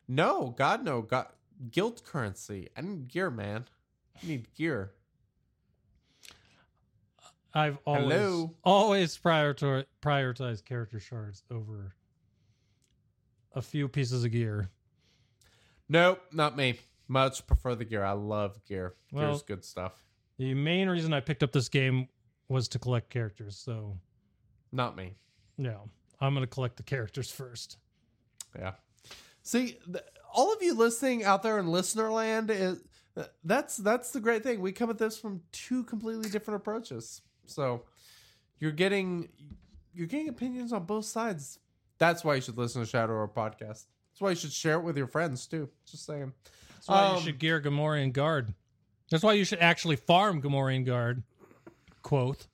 No, 0.10 0.53
God, 0.57 0.84
no. 0.84 1.02
God, 1.02 1.27
guilt 1.72 2.03
currency. 2.03 2.68
I 2.76 2.81
need 2.81 3.07
gear, 3.07 3.30
man. 3.31 3.65
I 4.22 4.27
need 4.27 4.53
gear. 4.56 4.91
I've 7.53 7.77
always 7.86 8.03
Hello? 8.11 8.56
always 8.64 9.18
prioritize 9.18 9.86
prioritize 10.02 10.64
character 10.64 10.99
shards 10.99 11.44
over 11.49 11.95
a 13.56 13.61
few 13.61 13.88
pieces 13.88 14.23
of 14.23 14.31
gear. 14.31 14.69
Nope, 15.88 16.22
not 16.31 16.56
me. 16.56 16.80
Much 17.07 17.48
prefer 17.48 17.73
the 17.73 17.86
gear. 17.86 18.03
I 18.03 18.11
love 18.11 18.64
gear. 18.65 18.94
Well- 19.11 19.31
Gear's 19.31 19.41
good 19.41 19.64
stuff. 19.65 20.06
The 20.38 20.53
main 20.53 20.88
reason 20.88 21.11
I 21.11 21.19
picked 21.19 21.44
up 21.44 21.52
this 21.52 21.68
game 21.69 22.07
was 22.48 22.68
to 22.69 22.80
collect 22.80 23.10
characters. 23.10 23.57
So, 23.57 23.98
Not 24.72 24.95
me. 24.95 25.15
No. 25.57 25.90
I'm 26.22 26.34
going 26.34 26.44
to 26.45 26.48
collect 26.48 26.77
the 26.77 26.84
characters 26.84 27.30
first. 27.31 27.77
Yeah. 28.57 28.73
See, 29.43 29.77
th- 29.85 30.03
all 30.33 30.53
of 30.53 30.61
you 30.61 30.73
listening 30.75 31.23
out 31.23 31.41
there 31.43 31.57
in 31.59 31.67
listener 31.67 32.11
land 32.11 32.49
is 32.51 32.83
that's 33.43 33.77
that's 33.77 34.11
the 34.11 34.19
great 34.19 34.43
thing. 34.43 34.61
We 34.61 34.71
come 34.71 34.89
at 34.89 34.97
this 34.97 35.17
from 35.19 35.41
two 35.51 35.83
completely 35.83 36.29
different 36.29 36.57
approaches. 36.61 37.21
So 37.45 37.83
you're 38.59 38.71
getting 38.71 39.29
you're 39.93 40.07
getting 40.07 40.29
opinions 40.29 40.71
on 40.71 40.85
both 40.85 41.05
sides. 41.05 41.59
That's 41.97 42.23
why 42.23 42.35
you 42.35 42.41
should 42.41 42.57
listen 42.57 42.81
to 42.81 42.87
Shadow 42.87 43.13
or 43.13 43.27
podcast. 43.27 43.85
That's 44.11 44.19
why 44.21 44.29
you 44.29 44.35
should 44.35 44.53
share 44.53 44.75
it 44.75 44.83
with 44.83 44.97
your 44.97 45.07
friends 45.07 45.47
too. 45.47 45.69
Just 45.85 46.05
saying. 46.05 46.31
That's 46.75 46.87
why 46.87 47.07
Um, 47.07 47.15
you 47.17 47.21
should 47.23 47.39
gear 47.39 47.59
Gamorrean 47.61 48.13
Guard. 48.13 48.53
That's 49.11 49.23
why 49.23 49.33
you 49.33 49.43
should 49.43 49.59
actually 49.59 49.95
farm 49.97 50.41
Gamorrean 50.41 50.85
Guard. 50.85 51.23
Quoth. 52.03 52.47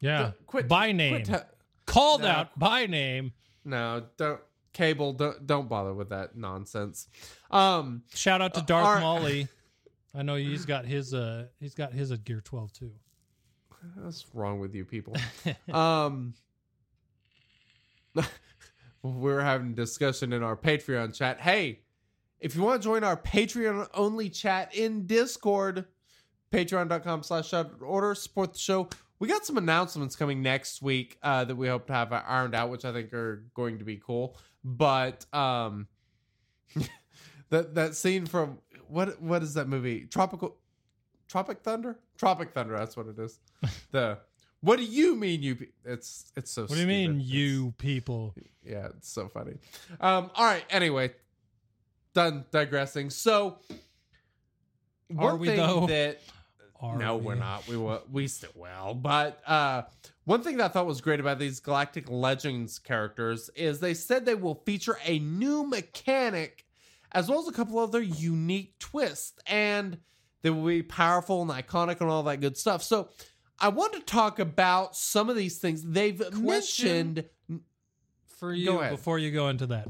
Yeah. 0.00 0.32
Quit 0.46 0.68
by 0.68 0.92
name. 0.92 1.24
quit 1.24 1.26
ta- 1.26 1.46
Called 1.86 2.22
No. 2.22 2.28
out 2.28 2.58
by 2.58 2.86
name. 2.86 3.32
no, 3.64 4.04
don't 4.16 4.40
cable. 4.74 5.14
Don't 5.14 5.46
don't 5.46 5.68
bother 5.68 5.94
with 5.94 6.10
that 6.10 6.36
nonsense. 6.36 7.08
Um, 7.50 8.02
Shout 8.14 8.42
out 8.42 8.52
to 8.54 8.62
Darth 8.62 8.86
our- 8.86 9.00
Molly. 9.00 9.48
I 10.14 10.22
know 10.22 10.36
he's 10.36 10.64
got 10.64 10.84
his 10.84 11.12
uh 11.14 11.46
he's 11.58 11.74
got 11.74 11.92
his 11.92 12.12
at 12.12 12.24
Gear 12.24 12.40
12 12.40 12.72
too. 12.72 12.92
What's 13.96 14.26
wrong 14.32 14.60
with 14.60 14.74
you 14.74 14.84
people? 14.84 15.16
um, 15.72 16.34
we 18.14 18.22
were 19.02 19.42
having 19.42 19.72
a 19.72 19.74
discussion 19.74 20.32
in 20.32 20.42
our 20.42 20.56
Patreon 20.56 21.14
chat. 21.14 21.40
Hey, 21.40 21.80
if 22.40 22.54
you 22.54 22.62
want 22.62 22.80
to 22.80 22.86
join 22.86 23.04
our 23.04 23.16
Patreon 23.16 23.88
only 23.94 24.30
chat 24.30 24.74
in 24.74 25.06
Discord, 25.06 25.86
patreon.com 26.52 27.22
slash 27.22 27.52
order, 27.80 28.14
support 28.14 28.52
the 28.52 28.58
show. 28.58 28.88
We 29.18 29.28
got 29.28 29.46
some 29.46 29.56
announcements 29.56 30.16
coming 30.16 30.42
next 30.42 30.82
week 30.82 31.18
uh, 31.22 31.44
that 31.44 31.56
we 31.56 31.68
hope 31.68 31.86
to 31.86 31.92
have 31.92 32.12
ironed 32.12 32.54
out, 32.54 32.70
which 32.70 32.84
I 32.84 32.92
think 32.92 33.12
are 33.12 33.44
going 33.54 33.78
to 33.78 33.84
be 33.84 33.96
cool. 33.96 34.36
But 34.64 35.24
um, 35.32 35.86
that 37.50 37.74
that 37.74 37.94
scene 37.94 38.26
from 38.26 38.58
what 38.88 39.20
what 39.22 39.42
is 39.42 39.54
that 39.54 39.68
movie? 39.68 40.06
Tropical 40.06 40.56
Tropic 41.28 41.60
Thunder? 41.62 41.98
Tropic 42.18 42.52
Thunder, 42.52 42.76
that's 42.76 42.96
what 42.96 43.06
it 43.06 43.18
is. 43.18 43.38
the 43.92 44.18
what 44.60 44.78
do 44.78 44.84
you 44.84 45.14
mean 45.14 45.42
you 45.42 45.56
pe-" 45.56 45.66
it's 45.84 46.32
it's 46.36 46.50
so 46.50 46.62
What 46.62 46.70
do 46.74 46.80
you 46.80 46.86
mean. 46.86 47.16
It's- 47.16 47.26
you 47.28 47.74
people? 47.78 48.34
yeah, 48.64 48.88
it's 48.96 49.10
so 49.10 49.28
funny. 49.28 49.54
Um, 50.00 50.30
all 50.34 50.44
right, 50.46 50.64
anyway, 50.70 51.12
done 52.14 52.46
digressing. 52.50 53.10
So, 53.10 53.58
Are 55.18 55.36
we, 55.36 55.48
thing 55.48 55.56
though? 55.58 55.86
that 55.86 56.20
Are 56.84 56.98
no, 56.98 57.16
we? 57.16 57.26
we're 57.26 57.34
not. 57.36 57.66
We 57.66 57.76
will. 57.76 58.02
We 58.10 58.28
still 58.28 58.50
will. 58.54 58.94
But 58.94 59.40
uh, 59.46 59.82
one 60.24 60.42
thing 60.42 60.58
that 60.58 60.64
I 60.64 60.68
thought 60.68 60.86
was 60.86 61.00
great 61.00 61.18
about 61.18 61.38
these 61.38 61.60
Galactic 61.60 62.10
Legends 62.10 62.78
characters 62.78 63.48
is 63.56 63.80
they 63.80 63.94
said 63.94 64.26
they 64.26 64.34
will 64.34 64.62
feature 64.66 64.98
a 65.04 65.18
new 65.18 65.66
mechanic 65.66 66.66
as 67.12 67.28
well 67.28 67.38
as 67.40 67.48
a 67.48 67.52
couple 67.52 67.78
other 67.78 68.02
unique 68.02 68.78
twists, 68.78 69.38
and 69.46 69.98
they 70.42 70.50
will 70.50 70.66
be 70.66 70.82
powerful 70.82 71.40
and 71.40 71.50
iconic 71.50 72.00
and 72.00 72.10
all 72.10 72.22
that 72.24 72.40
good 72.40 72.56
stuff. 72.56 72.82
So. 72.82 73.08
I 73.60 73.68
want 73.68 73.92
to 73.92 74.00
talk 74.00 74.40
about 74.40 74.96
some 74.96 75.30
of 75.30 75.36
these 75.36 75.58
things 75.58 75.84
they've 75.84 76.18
Question. 76.18 76.42
mentioned. 76.44 77.24
For 78.26 78.52
you, 78.52 78.80
before 78.90 79.20
you 79.20 79.30
go 79.30 79.48
into 79.48 79.66
that, 79.68 79.86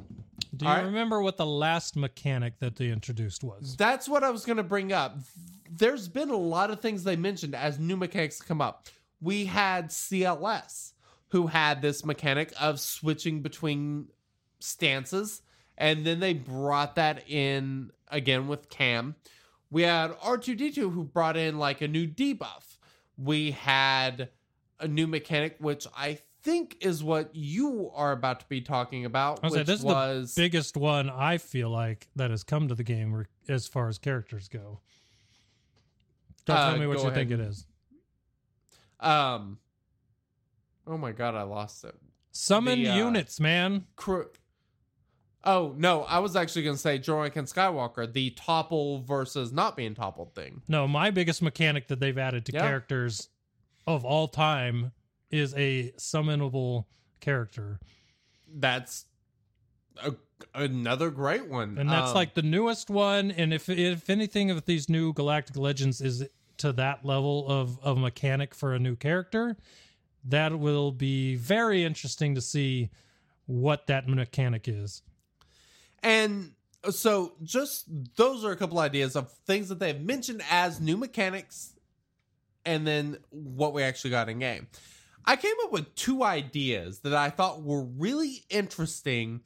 do 0.57 0.67
you 0.67 0.71
right. 0.71 0.85
remember 0.85 1.21
what 1.23 1.37
the 1.37 1.47
last 1.47 1.97
mechanic 1.97 2.59
that 2.61 2.77
they 2.77 2.91
introduced 2.91 3.43
was? 3.43 3.77
That's 3.77 4.09
what 4.09 4.23
I 4.23 4.31
was 4.31 4.45
going 4.45 4.59
to 4.59 4.63
bring 4.63 4.93
up. 4.93 5.19
There's 5.77 6.09
been 6.09 6.31
a 6.31 6.37
lot 6.37 6.71
of 6.71 6.81
things 6.81 7.05
they 7.05 7.17
mentioned 7.17 7.55
as 7.55 7.79
new 7.79 7.97
mechanics 7.97 8.41
come 8.41 8.61
up. 8.61 8.89
We 9.21 9.47
had 9.47 9.89
CLS, 9.89 10.93
who 11.29 11.49
had 11.49 11.83
this 11.83 12.05
mechanic 12.05 12.53
of 12.61 12.79
switching 12.79 13.41
between 13.41 14.09
stances, 14.61 15.43
and 15.77 16.05
then 16.05 16.21
they 16.21 16.35
brought 16.35 16.97
that 16.97 17.29
in 17.29 17.91
again 18.09 18.47
with 18.47 18.69
KAM. 18.69 19.17
We 19.71 19.83
had 19.83 20.13
R2D2, 20.19 20.93
who 20.93 21.05
brought 21.05 21.37
in 21.37 21.59
like 21.59 21.81
a 21.81 21.89
new 21.89 22.07
debuff. 22.07 22.79
We 23.17 23.51
had 23.51 24.29
a 24.79 24.87
new 24.87 25.07
mechanic, 25.07 25.57
which 25.59 25.87
I 25.97 26.19
think 26.43 26.77
is 26.81 27.03
what 27.03 27.35
you 27.35 27.91
are 27.95 28.13
about 28.13 28.41
to 28.41 28.47
be 28.47 28.61
talking 28.61 29.05
about, 29.05 29.41
I 29.43 29.47
was 29.47 29.57
which 29.57 29.67
this 29.67 29.83
is 29.83 30.35
the 30.35 30.41
biggest 30.43 30.77
one 30.77 31.09
I 31.11 31.39
feel 31.39 31.71
like 31.71 32.09
that 32.15 32.31
has 32.31 32.45
come 32.45 32.69
to 32.69 32.75
the 32.75 32.85
game 32.85 33.25
as 33.49 33.67
far 33.67 33.89
as 33.89 33.99
characters 33.99 34.49
go. 34.49 34.81
Don't 36.47 36.57
Uh, 36.57 36.71
tell 36.71 36.79
me 36.79 36.87
what 36.87 37.03
you 37.03 37.11
think 37.13 37.31
it 37.31 37.41
is. 37.41 37.67
um. 39.01 39.59
Oh 40.87 40.99
my 40.99 41.13
god, 41.13 41.35
I 41.35 41.43
lost 41.43 41.85
it. 41.85 41.95
Summon 42.33 42.83
The, 42.83 42.91
uh, 42.91 42.97
units, 42.97 43.41
man. 43.41 43.87
Cru- 43.97 44.31
Oh 45.47 45.75
no, 45.77 46.05
I 46.05 46.21
was 46.21 46.37
actually 46.37 46.63
gonna 46.65 46.77
say 46.79 46.99
General 46.99 47.29
Skywalker, 47.31 48.11
the 48.11 48.31
topple 48.31 49.03
versus 49.03 49.53
not 49.53 49.77
being 49.77 49.95
toppled 49.95 50.35
thing. 50.35 50.63
No, 50.69 50.89
my 50.89 51.11
biggest 51.11 51.43
mechanic 51.43 51.89
that 51.89 52.01
they've 52.01 52.17
added 52.17 52.47
to 52.47 52.53
Yeah. 52.53 52.61
characters 52.63 53.29
of 53.87 54.05
all 54.07 54.27
time 54.29 54.93
is 55.31 55.53
a 55.55 55.93
summonable 55.99 56.87
character. 57.21 57.79
That's 58.49 59.05
a, 60.03 60.15
another 60.55 61.11
great 61.11 61.49
one, 61.49 61.79
and 61.79 61.89
that's 61.89 62.11
Um, 62.11 62.15
like 62.15 62.35
the 62.35 62.43
newest 62.43 62.91
one. 62.91 63.31
And 63.31 63.53
if 63.53 63.69
if 63.69 64.09
anything 64.11 64.51
of 64.51 64.65
these 64.65 64.89
new 64.89 65.13
Galactic 65.13 65.57
Legends 65.57 66.01
is 66.01 66.27
to 66.59 66.73
that 66.73 67.05
level 67.05 67.49
of 67.49 67.79
of 67.81 67.99
mechanic 67.99 68.55
for 68.55 68.75
a 68.75 68.79
new 68.79 68.97
character, 68.97 69.57
that 70.25 70.59
will 70.59 70.93
be 70.93 71.37
very 71.37 71.85
interesting 71.85 72.35
to 72.35 72.41
see 72.41 72.91
what 73.47 73.87
that 73.87 74.09
mechanic 74.09 74.69
is. 74.69 75.03
And 76.03 76.53
so, 76.91 77.33
just 77.43 77.87
those 78.17 78.45
are 78.45 78.53
a 78.53 78.57
couple 78.57 78.79
ideas 78.79 79.17
of 79.17 79.33
things 79.47 79.69
that 79.69 79.79
they've 79.79 80.01
mentioned 80.01 80.43
as 80.51 80.81
new 80.81 80.97
mechanics, 80.97 81.75
and 82.65 82.87
then 82.87 83.19
what 83.31 83.73
we 83.73 83.83
actually 83.83 84.11
got 84.11 84.29
in 84.29 84.39
game. 84.39 84.67
I 85.25 85.37
came 85.37 85.55
up 85.65 85.73
with 85.73 85.95
two 85.95 86.23
ideas 86.23 87.01
that 87.01 87.15
I 87.15 87.31
thought 87.31 87.63
were 87.63 87.83
really 87.83 88.45
interesting. 88.51 89.41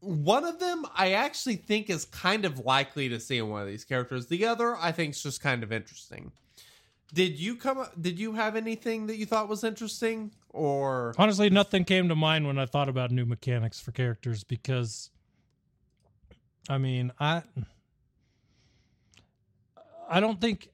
One 0.00 0.44
of 0.44 0.60
them 0.60 0.84
I 0.94 1.12
actually 1.12 1.56
think 1.56 1.90
is 1.90 2.04
kind 2.04 2.44
of 2.44 2.60
likely 2.60 3.08
to 3.08 3.18
see 3.18 3.38
in 3.38 3.48
one 3.48 3.62
of 3.62 3.68
these 3.68 3.84
characters. 3.84 4.26
The 4.26 4.46
other 4.46 4.76
I 4.76 4.92
think 4.92 5.14
is 5.14 5.22
just 5.22 5.40
kind 5.40 5.62
of 5.62 5.72
interesting. 5.72 6.32
Did 7.12 7.38
you 7.38 7.56
come? 7.56 7.86
Did 8.00 8.18
you 8.18 8.34
have 8.34 8.54
anything 8.54 9.06
that 9.06 9.16
you 9.16 9.24
thought 9.24 9.48
was 9.48 9.64
interesting, 9.64 10.30
or 10.50 11.14
Honestly, 11.16 11.48
nothing 11.48 11.84
came 11.84 12.08
to 12.08 12.14
mind 12.14 12.46
when 12.46 12.58
I 12.58 12.66
thought 12.66 12.88
about 12.88 13.10
new 13.10 13.24
mechanics 13.24 13.80
for 13.80 13.92
characters 13.92 14.44
because 14.44 15.10
I 16.68 16.76
mean, 16.76 17.12
I 17.18 17.42
I 20.08 20.20
don't 20.20 20.40
think 20.40 20.68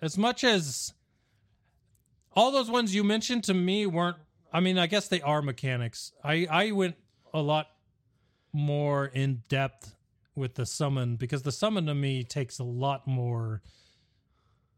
as 0.00 0.16
much 0.16 0.44
as 0.44 0.94
all 2.32 2.52
those 2.52 2.70
ones 2.70 2.94
you 2.94 3.02
mentioned 3.02 3.44
to 3.44 3.54
me 3.54 3.86
weren't 3.86 4.18
I 4.52 4.60
mean, 4.60 4.78
I 4.78 4.86
guess 4.86 5.08
they 5.08 5.20
are 5.20 5.42
mechanics. 5.42 6.12
I 6.22 6.46
I 6.48 6.70
went 6.70 6.96
a 7.34 7.40
lot 7.40 7.66
more 8.52 9.06
in 9.06 9.42
depth 9.48 9.94
with 10.34 10.54
the 10.54 10.66
summon 10.66 11.16
because 11.16 11.42
the 11.42 11.52
summon 11.52 11.86
to 11.86 11.94
me 11.94 12.24
takes 12.24 12.58
a 12.58 12.64
lot 12.64 13.06
more 13.06 13.62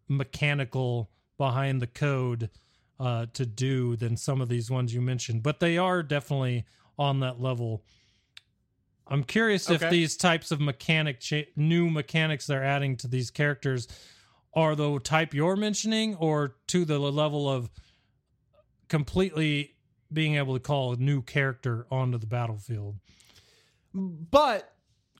mechanical 0.08 1.10
behind 1.38 1.80
the 1.80 1.86
code 1.86 2.50
uh, 3.00 3.26
to 3.32 3.44
do 3.46 3.96
than 3.96 4.16
some 4.16 4.40
of 4.40 4.48
these 4.48 4.70
ones 4.70 4.94
you 4.94 5.00
mentioned, 5.00 5.42
but 5.42 5.60
they 5.60 5.78
are 5.78 6.02
definitely 6.02 6.64
on 6.98 7.20
that 7.20 7.40
level. 7.40 7.84
I'm 9.08 9.24
curious 9.24 9.68
if 9.68 9.80
these 9.90 10.16
types 10.16 10.52
of 10.52 10.60
mechanic 10.60 11.20
cha- 11.20 11.50
new 11.56 11.90
mechanics 11.90 12.46
they're 12.46 12.64
adding 12.64 12.96
to 12.98 13.08
these 13.08 13.30
characters 13.30 13.88
are 14.54 14.76
the 14.76 15.00
type 15.00 15.34
you're 15.34 15.56
mentioning, 15.56 16.14
or 16.16 16.56
to 16.68 16.84
the 16.84 16.98
level 16.98 17.48
of 17.48 17.70
completely 18.88 19.74
being 20.12 20.36
able 20.36 20.54
to 20.54 20.60
call 20.60 20.92
a 20.92 20.96
new 20.96 21.22
character 21.22 21.86
onto 21.90 22.18
the 22.18 22.26
battlefield. 22.26 22.96
But 23.94 24.72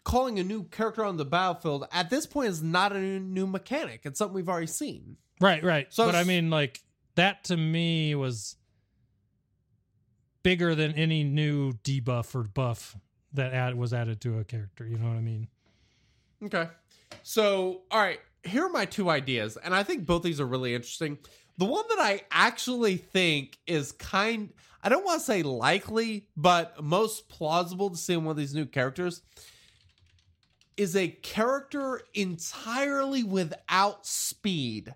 calling 0.05 0.39
a 0.39 0.45
new 0.45 0.65
character 0.65 1.05
on 1.05 1.17
the 1.17 1.25
battlefield 1.25 1.87
at 1.93 2.11
this 2.11 2.27
point 2.27 2.49
is 2.49 2.63
not 2.63 2.93
a 2.93 2.99
new, 2.99 3.21
new 3.21 3.47
mechanic. 3.47 4.03
It's 4.05 4.19
something 4.19 4.35
we've 4.35 4.49
already 4.49 4.67
seen. 4.67 5.17
Right, 5.41 5.63
right. 5.63 5.93
So 5.93 6.07
but 6.07 6.15
I 6.15 6.25
mean, 6.25 6.51
like 6.51 6.81
that 7.15 7.45
to 7.45 7.57
me 7.57 8.15
was 8.15 8.57
bigger 10.43 10.75
than 10.75 10.93
any 10.93 11.25
new 11.25 11.73
debuff 11.73 12.35
or 12.35 12.45
buff 12.45 12.97
that 13.35 13.53
add, 13.53 13.77
was 13.77 13.93
added 13.93 14.21
to 14.23 14.39
a 14.39 14.45
character. 14.45 14.87
You 14.87 14.99
know 14.99 15.09
what 15.09 15.17
I 15.17 15.21
mean? 15.21 15.49
Okay. 16.45 16.69
So, 17.23 17.83
all 17.91 18.01
right, 18.01 18.21
here 18.43 18.65
are 18.67 18.71
my 18.71 18.85
two 18.85 19.09
ideas, 19.11 19.57
and 19.57 19.75
I 19.75 19.83
think 19.83 20.07
both 20.07 20.23
these 20.23 20.41
are 20.41 20.47
really 20.47 20.75
interesting. 20.75 21.19
The 21.59 21.65
one 21.65 21.85
that 21.91 21.99
I 21.99 22.23
actually 22.31 22.97
think 22.97 23.59
is 23.67 23.93
kind 23.93 24.53
I 24.83 24.89
don't 24.89 25.05
want 25.05 25.21
to 25.21 25.27
say 25.27 25.43
likely, 25.43 26.27
but 26.37 26.83
most 26.83 27.29
plausible 27.29 27.91
to 27.91 27.97
see 27.97 28.15
in 28.15 28.25
one 28.25 28.33
of 28.33 28.37
these 28.37 28.55
new 28.55 28.67
characters 28.67 29.23
is 30.77 30.97
a 30.97 31.09
character 31.09 32.01
entirely 32.15 33.23
without 33.23 34.07
speed. 34.07 34.93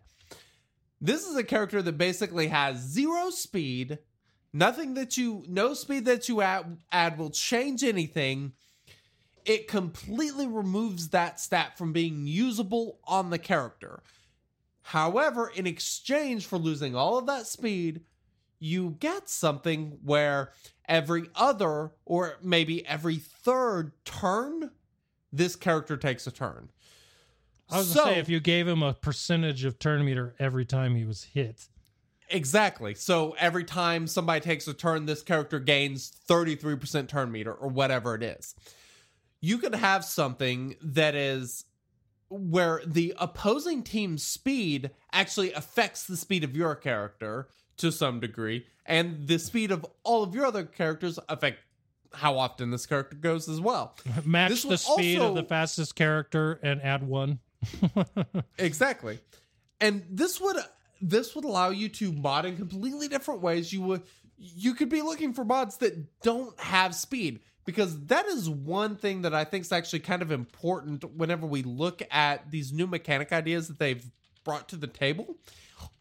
This 1.00 1.26
is 1.26 1.36
a 1.36 1.44
character 1.44 1.82
that 1.82 1.98
basically 1.98 2.48
has 2.48 2.78
zero 2.78 3.30
speed. 3.30 3.98
Nothing 4.52 4.94
that 4.94 5.16
you, 5.16 5.44
no 5.46 5.74
speed 5.74 6.06
that 6.06 6.28
you 6.28 6.40
add, 6.40 6.78
add 6.90 7.18
will 7.18 7.30
change 7.30 7.84
anything. 7.84 8.52
It 9.44 9.68
completely 9.68 10.46
removes 10.46 11.10
that 11.10 11.38
stat 11.38 11.78
from 11.78 11.92
being 11.92 12.26
usable 12.26 12.98
on 13.04 13.30
the 13.30 13.38
character. 13.38 14.02
However, 14.82 15.52
in 15.54 15.66
exchange 15.66 16.46
for 16.46 16.58
losing 16.58 16.96
all 16.96 17.18
of 17.18 17.26
that 17.26 17.46
speed, 17.46 18.00
you 18.58 18.96
get 19.00 19.28
something 19.28 19.98
where 20.02 20.52
every 20.88 21.28
other 21.34 21.92
or 22.04 22.38
maybe 22.42 22.86
every 22.86 23.16
third 23.16 23.92
turn, 24.04 24.70
this 25.32 25.56
character 25.56 25.96
takes 25.96 26.26
a 26.26 26.30
turn. 26.30 26.70
I 27.68 27.78
was 27.78 27.88
So- 27.92 28.04
gonna 28.04 28.14
say 28.14 28.20
if 28.20 28.28
you 28.28 28.40
gave 28.40 28.68
him 28.68 28.82
a 28.82 28.94
percentage 28.94 29.64
of 29.64 29.78
turn 29.78 30.04
meter 30.04 30.34
every 30.38 30.64
time 30.64 30.94
he 30.94 31.04
was 31.04 31.24
hit. 31.24 31.68
Exactly. 32.28 32.94
So 32.94 33.32
every 33.38 33.64
time 33.64 34.06
somebody 34.06 34.40
takes 34.40 34.66
a 34.66 34.74
turn, 34.74 35.06
this 35.06 35.22
character 35.22 35.60
gains 35.60 36.10
33% 36.28 37.08
turn 37.08 37.30
meter 37.30 37.52
or 37.52 37.68
whatever 37.68 38.14
it 38.14 38.22
is. 38.22 38.54
You 39.40 39.58
could 39.58 39.74
have 39.76 40.04
something 40.04 40.76
that 40.82 41.14
is 41.14 41.64
where 42.28 42.82
the 42.84 43.14
opposing 43.18 43.84
team's 43.84 44.24
speed 44.24 44.90
actually 45.12 45.52
affects 45.52 46.04
the 46.04 46.16
speed 46.16 46.42
of 46.42 46.56
your 46.56 46.74
character 46.74 47.48
to 47.78 47.92
some 47.92 48.20
degree, 48.20 48.66
and 48.84 49.26
the 49.26 49.38
speed 49.38 49.70
of 49.70 49.84
all 50.02 50.22
of 50.22 50.34
your 50.34 50.46
other 50.46 50.64
characters 50.64 51.18
affect 51.28 51.58
how 52.12 52.38
often 52.38 52.70
this 52.70 52.86
character 52.86 53.16
goes 53.16 53.48
as 53.48 53.60
well. 53.60 53.94
Match 54.24 54.62
the 54.62 54.78
speed 54.78 55.20
of 55.20 55.34
the 55.34 55.42
fastest 55.42 55.94
character 55.94 56.58
and 56.62 56.80
add 56.82 57.06
one. 57.06 57.38
Exactly. 58.58 59.18
And 59.80 60.04
this 60.10 60.40
would 60.40 60.56
this 61.00 61.34
would 61.34 61.44
allow 61.44 61.70
you 61.70 61.88
to 61.90 62.12
mod 62.12 62.46
in 62.46 62.56
completely 62.56 63.08
different 63.08 63.42
ways. 63.42 63.72
You 63.72 63.82
would 63.82 64.02
you 64.38 64.74
could 64.74 64.88
be 64.88 65.02
looking 65.02 65.32
for 65.32 65.44
mods 65.44 65.78
that 65.78 66.20
don't 66.22 66.58
have 66.60 66.94
speed 66.94 67.40
because 67.64 68.06
that 68.06 68.26
is 68.26 68.48
one 68.48 68.96
thing 68.96 69.22
that 69.22 69.34
I 69.34 69.44
think 69.44 69.64
is 69.64 69.72
actually 69.72 70.00
kind 70.00 70.22
of 70.22 70.30
important 70.30 71.04
whenever 71.16 71.46
we 71.46 71.62
look 71.62 72.02
at 72.10 72.50
these 72.50 72.72
new 72.72 72.86
mechanic 72.86 73.32
ideas 73.32 73.68
that 73.68 73.78
they've 73.78 74.04
brought 74.44 74.68
to 74.70 74.76
the 74.76 74.86
table. 74.86 75.36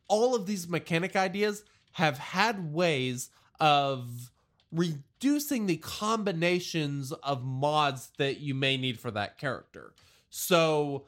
All 0.08 0.36
of 0.36 0.46
these 0.46 0.68
mechanic 0.68 1.16
ideas 1.16 1.64
have 1.94 2.18
had 2.18 2.74
ways 2.74 3.30
of 3.60 4.32
reducing 4.72 5.66
the 5.66 5.78
combinations 5.78 7.12
of 7.12 7.44
mods 7.44 8.12
that 8.18 8.40
you 8.40 8.54
may 8.54 8.78
need 8.78 9.00
for 9.00 9.12
that 9.12 9.38
character. 9.38 9.94
So, 10.30 11.06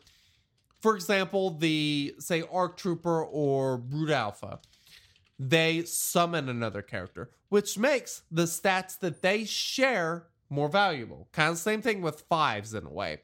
for 0.79 0.95
example, 0.95 1.51
the 1.51 2.15
say 2.19 2.43
Arc 2.51 2.77
Trooper 2.77 3.23
or 3.25 3.77
Brood 3.77 4.11
Alpha, 4.11 4.59
they 5.37 5.83
summon 5.83 6.49
another 6.49 6.81
character, 6.81 7.29
which 7.49 7.77
makes 7.77 8.23
the 8.31 8.43
stats 8.43 8.97
that 8.99 9.21
they 9.21 9.43
share 9.43 10.27
more 10.49 10.69
valuable. 10.69 11.27
Kind 11.33 11.51
of 11.51 11.57
same 11.57 11.81
thing 11.81 12.01
with 12.01 12.21
fives 12.21 12.73
in 12.73 12.85
a 12.85 12.89
way. 12.89 13.19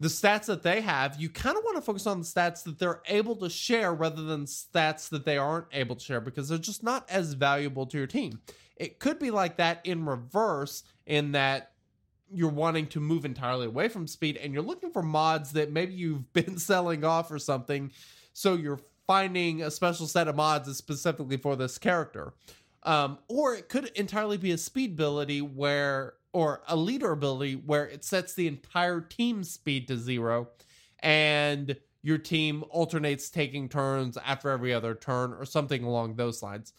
The 0.00 0.08
stats 0.08 0.46
that 0.46 0.62
they 0.62 0.80
have, 0.80 1.20
you 1.20 1.28
kind 1.28 1.56
of 1.56 1.62
want 1.64 1.76
to 1.76 1.82
focus 1.82 2.06
on 2.06 2.18
the 2.18 2.26
stats 2.26 2.64
that 2.64 2.78
they're 2.78 3.00
able 3.06 3.36
to 3.36 3.48
share 3.48 3.94
rather 3.94 4.22
than 4.22 4.44
stats 4.44 5.08
that 5.10 5.24
they 5.24 5.38
aren't 5.38 5.66
able 5.72 5.96
to 5.96 6.04
share 6.04 6.20
because 6.20 6.48
they're 6.48 6.58
just 6.58 6.82
not 6.82 7.08
as 7.08 7.34
valuable 7.34 7.86
to 7.86 7.98
your 7.98 8.06
team. 8.06 8.40
It 8.76 8.98
could 8.98 9.18
be 9.18 9.30
like 9.30 9.56
that 9.58 9.80
in 9.84 10.04
reverse, 10.04 10.82
in 11.06 11.32
that 11.32 11.72
you're 12.32 12.50
wanting 12.50 12.86
to 12.88 13.00
move 13.00 13.24
entirely 13.24 13.66
away 13.66 13.88
from 13.88 14.06
speed 14.06 14.36
and 14.36 14.52
you're 14.52 14.62
looking 14.62 14.90
for 14.90 15.02
mods 15.02 15.52
that 15.52 15.70
maybe 15.70 15.94
you've 15.94 16.32
been 16.32 16.58
selling 16.58 17.04
off 17.04 17.30
or 17.30 17.38
something. 17.38 17.92
So 18.32 18.54
you're 18.54 18.80
finding 19.06 19.62
a 19.62 19.70
special 19.70 20.06
set 20.06 20.28
of 20.28 20.36
mods 20.36 20.74
specifically 20.76 21.36
for 21.36 21.56
this 21.56 21.78
character. 21.78 22.32
Um, 22.82 23.18
or 23.28 23.54
it 23.54 23.68
could 23.68 23.86
entirely 23.94 24.36
be 24.36 24.50
a 24.50 24.58
speed 24.58 24.92
ability 24.92 25.40
where, 25.40 26.14
or 26.34 26.62
a 26.66 26.76
leader 26.76 27.12
ability 27.12 27.54
where 27.54 27.86
it 27.86 28.04
sets 28.04 28.34
the 28.34 28.48
entire 28.48 29.00
team's 29.00 29.50
speed 29.50 29.86
to 29.86 29.96
zero 29.96 30.48
and 30.98 31.76
your 32.02 32.18
team 32.18 32.64
alternates 32.70 33.30
taking 33.30 33.68
turns 33.68 34.18
after 34.18 34.50
every 34.50 34.74
other 34.74 34.94
turn 34.94 35.32
or 35.32 35.44
something 35.44 35.84
along 35.84 36.16
those 36.16 36.42
lines. 36.42 36.72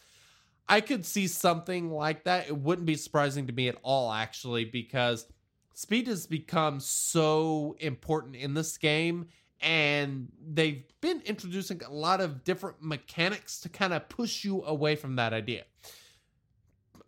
I 0.67 0.81
could 0.81 1.05
see 1.05 1.27
something 1.27 1.89
like 1.89 2.25
that. 2.25 2.47
It 2.47 2.57
wouldn't 2.57 2.85
be 2.85 2.95
surprising 2.95 3.47
to 3.47 3.53
me 3.53 3.69
at 3.69 3.77
all, 3.81 4.11
actually, 4.11 4.65
because 4.65 5.25
speed 5.73 6.07
has 6.07 6.27
become 6.27 6.79
so 6.79 7.77
important 7.79 8.35
in 8.35 8.55
this 8.55 8.77
game, 8.77 9.27
and 9.61 10.27
they've 10.53 10.83
been 11.01 11.21
introducing 11.21 11.81
a 11.83 11.91
lot 11.91 12.19
of 12.19 12.43
different 12.43 12.77
mechanics 12.81 13.61
to 13.61 13.69
kind 13.69 13.93
of 13.93 14.09
push 14.09 14.43
you 14.43 14.63
away 14.65 14.95
from 14.95 15.15
that 15.15 15.33
idea. 15.33 15.63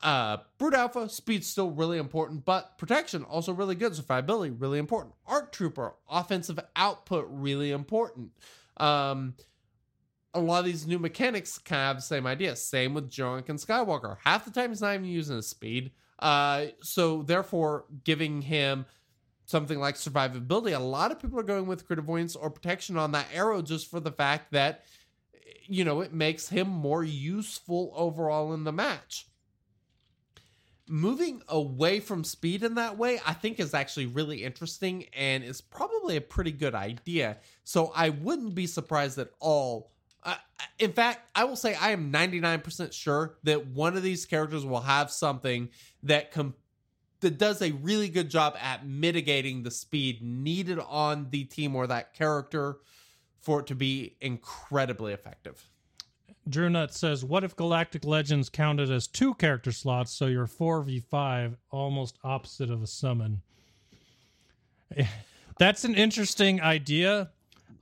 Uh, 0.04 0.38
Brood 0.58 0.76
Alpha, 0.76 1.10
speed's 1.10 1.48
still 1.48 1.72
really 1.72 1.98
important, 1.98 2.46
but 2.46 2.78
protection 2.78 3.24
also 3.24 3.52
really 3.52 3.76
good. 3.76 3.94
Survivability, 3.94 4.56
really 4.60 4.80
important. 4.80 5.16
Arc 5.26 5.52
Trooper, 5.52 5.96
offensive 6.10 6.60
output, 6.76 7.28
really 7.30 7.72
important. 7.72 8.32
Um, 8.78 9.34
a 10.34 10.40
lot 10.40 10.60
of 10.60 10.66
these 10.66 10.86
new 10.86 11.00
mechanics 11.00 11.58
kind 11.58 11.82
of 11.82 11.88
have 11.88 11.96
the 11.98 12.02
same 12.04 12.28
idea. 12.28 12.56
Same 12.56 12.94
with 12.94 13.10
General 13.10 13.42
Skywalker. 13.42 14.18
Half 14.24 14.46
the 14.46 14.52
time 14.52 14.70
he's 14.70 14.82
not 14.82 14.94
even 14.94 15.06
using 15.06 15.38
his 15.38 15.48
speed. 15.48 15.92
Uh, 16.20 16.68
so 16.82 17.24
therefore, 17.24 17.86
giving 18.04 18.42
him 18.44 18.86
something 19.46 19.80
like 19.80 19.96
survivability, 19.96 20.76
a 20.76 20.80
lot 20.80 21.12
of 21.12 21.20
people 21.20 21.40
are 21.40 21.44
going 21.44 21.66
with 21.66 21.88
crit 21.88 22.00
avoidance 22.00 22.36
or 22.36 22.50
protection 22.50 22.98
on 22.98 23.14
that 23.14 23.28
arrow 23.34 23.62
just 23.62 23.90
for 23.90 24.00
the 24.00 24.12
fact 24.12 24.52
that 24.52 24.84
you 25.66 25.84
know 25.84 26.02
it 26.02 26.14
makes 26.14 26.50
him 26.50 26.68
more 26.68 27.04
useful 27.04 27.92
overall 27.96 28.54
in 28.54 28.64
the 28.64 28.72
match. 28.72 29.28
Moving 30.90 31.42
away 31.50 32.00
from 32.00 32.24
speed 32.24 32.64
in 32.64 32.76
that 32.76 32.98
way, 32.98 33.20
I 33.26 33.34
think 33.34 33.60
is 33.60 33.74
actually 33.74 34.06
really 34.06 34.44
interesting 34.44 35.06
and 35.16 35.44
is 35.44 35.62
probably 35.62 36.16
a 36.16 36.22
pretty 36.22 36.52
good 36.52 36.76
idea. 36.76 37.38
So 37.64 37.92
I 37.96 38.10
wouldn't 38.10 38.56
be 38.56 38.68
surprised 38.68 39.18
at 39.18 39.30
all 39.40 39.92
uh, 40.28 40.36
in 40.78 40.92
fact, 40.92 41.30
I 41.36 41.46
will 41.46 41.56
say 41.56 41.74
I 41.74 41.92
am 41.92 42.12
99% 42.12 42.92
sure 42.92 43.38
that 43.44 43.68
one 43.68 43.96
of 43.96 44.04
these 44.04 44.26
characters 44.26 44.66
will 44.66 44.82
have 44.82 45.10
something 45.10 45.70
that 46.04 46.32
com- 46.32 46.56
that 47.22 47.38
does 47.38 47.62
a 47.62 47.72
really 47.72 48.10
good 48.10 48.30
job 48.30 48.56
at 48.62 48.86
mitigating 48.86 49.64
the 49.64 49.72
speed 49.72 50.22
needed 50.22 50.80
on 50.80 51.30
the 51.32 51.46
team 51.46 51.76
or 51.76 51.88
that 51.88 52.14
character 52.14 52.78
for 53.40 53.62
it 53.62 53.68
to 53.68 53.76
be 53.76 54.18
incredibly 54.22 55.14
effective. 55.14 55.68
Drew 56.50 56.70
Nut 56.70 56.94
says, 56.94 57.24
"What 57.26 57.44
if 57.44 57.56
Galactic 57.56 58.06
Legends 58.06 58.50
counted 58.50 58.90
as 58.92 59.08
two 59.08 59.34
character 59.36 59.72
slots, 59.72 60.12
so 60.12 60.28
you're 60.28 60.48
four 60.48 60.82
v 60.82 61.00
five, 61.00 61.58
almost 61.72 62.18
opposite 62.24 62.70
of 62.70 62.82
a 62.82 62.88
summon?" 62.88 63.42
That's 65.60 65.84
an 65.84 65.96
interesting 65.96 66.62
idea. 66.62 67.32